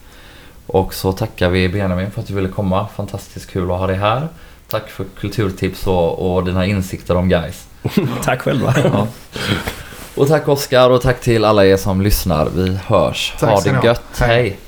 Och 0.67 0.95
så 0.95 1.13
tackar 1.13 1.49
vi 1.49 1.69
Benjamin 1.69 2.11
för 2.11 2.21
att 2.21 2.27
du 2.27 2.35
ville 2.35 2.49
komma. 2.49 2.89
Fantastiskt 2.97 3.51
kul 3.51 3.71
att 3.71 3.79
ha 3.79 3.87
dig 3.87 3.97
här. 3.97 4.29
Tack 4.69 4.89
för 4.89 5.05
kulturtips 5.21 5.87
och, 5.87 6.37
och 6.37 6.45
dina 6.45 6.67
insikter 6.67 7.17
om 7.17 7.29
guys. 7.29 7.67
Tack 8.23 8.43
själva. 8.43 8.75
Ja. 8.85 9.07
Och 10.15 10.29
tack 10.29 10.49
Oskar 10.49 10.91
och 10.91 11.03
tack 11.03 11.21
till 11.21 11.45
alla 11.45 11.67
er 11.67 11.77
som 11.77 12.03
lyssnar. 12.03 12.49
Vi 12.55 12.79
hörs. 12.87 13.35
Tack 13.39 13.51
ha 13.51 13.61
det 13.61 13.87
gött. 13.87 14.19
Hej. 14.21 14.29
Hej. 14.29 14.59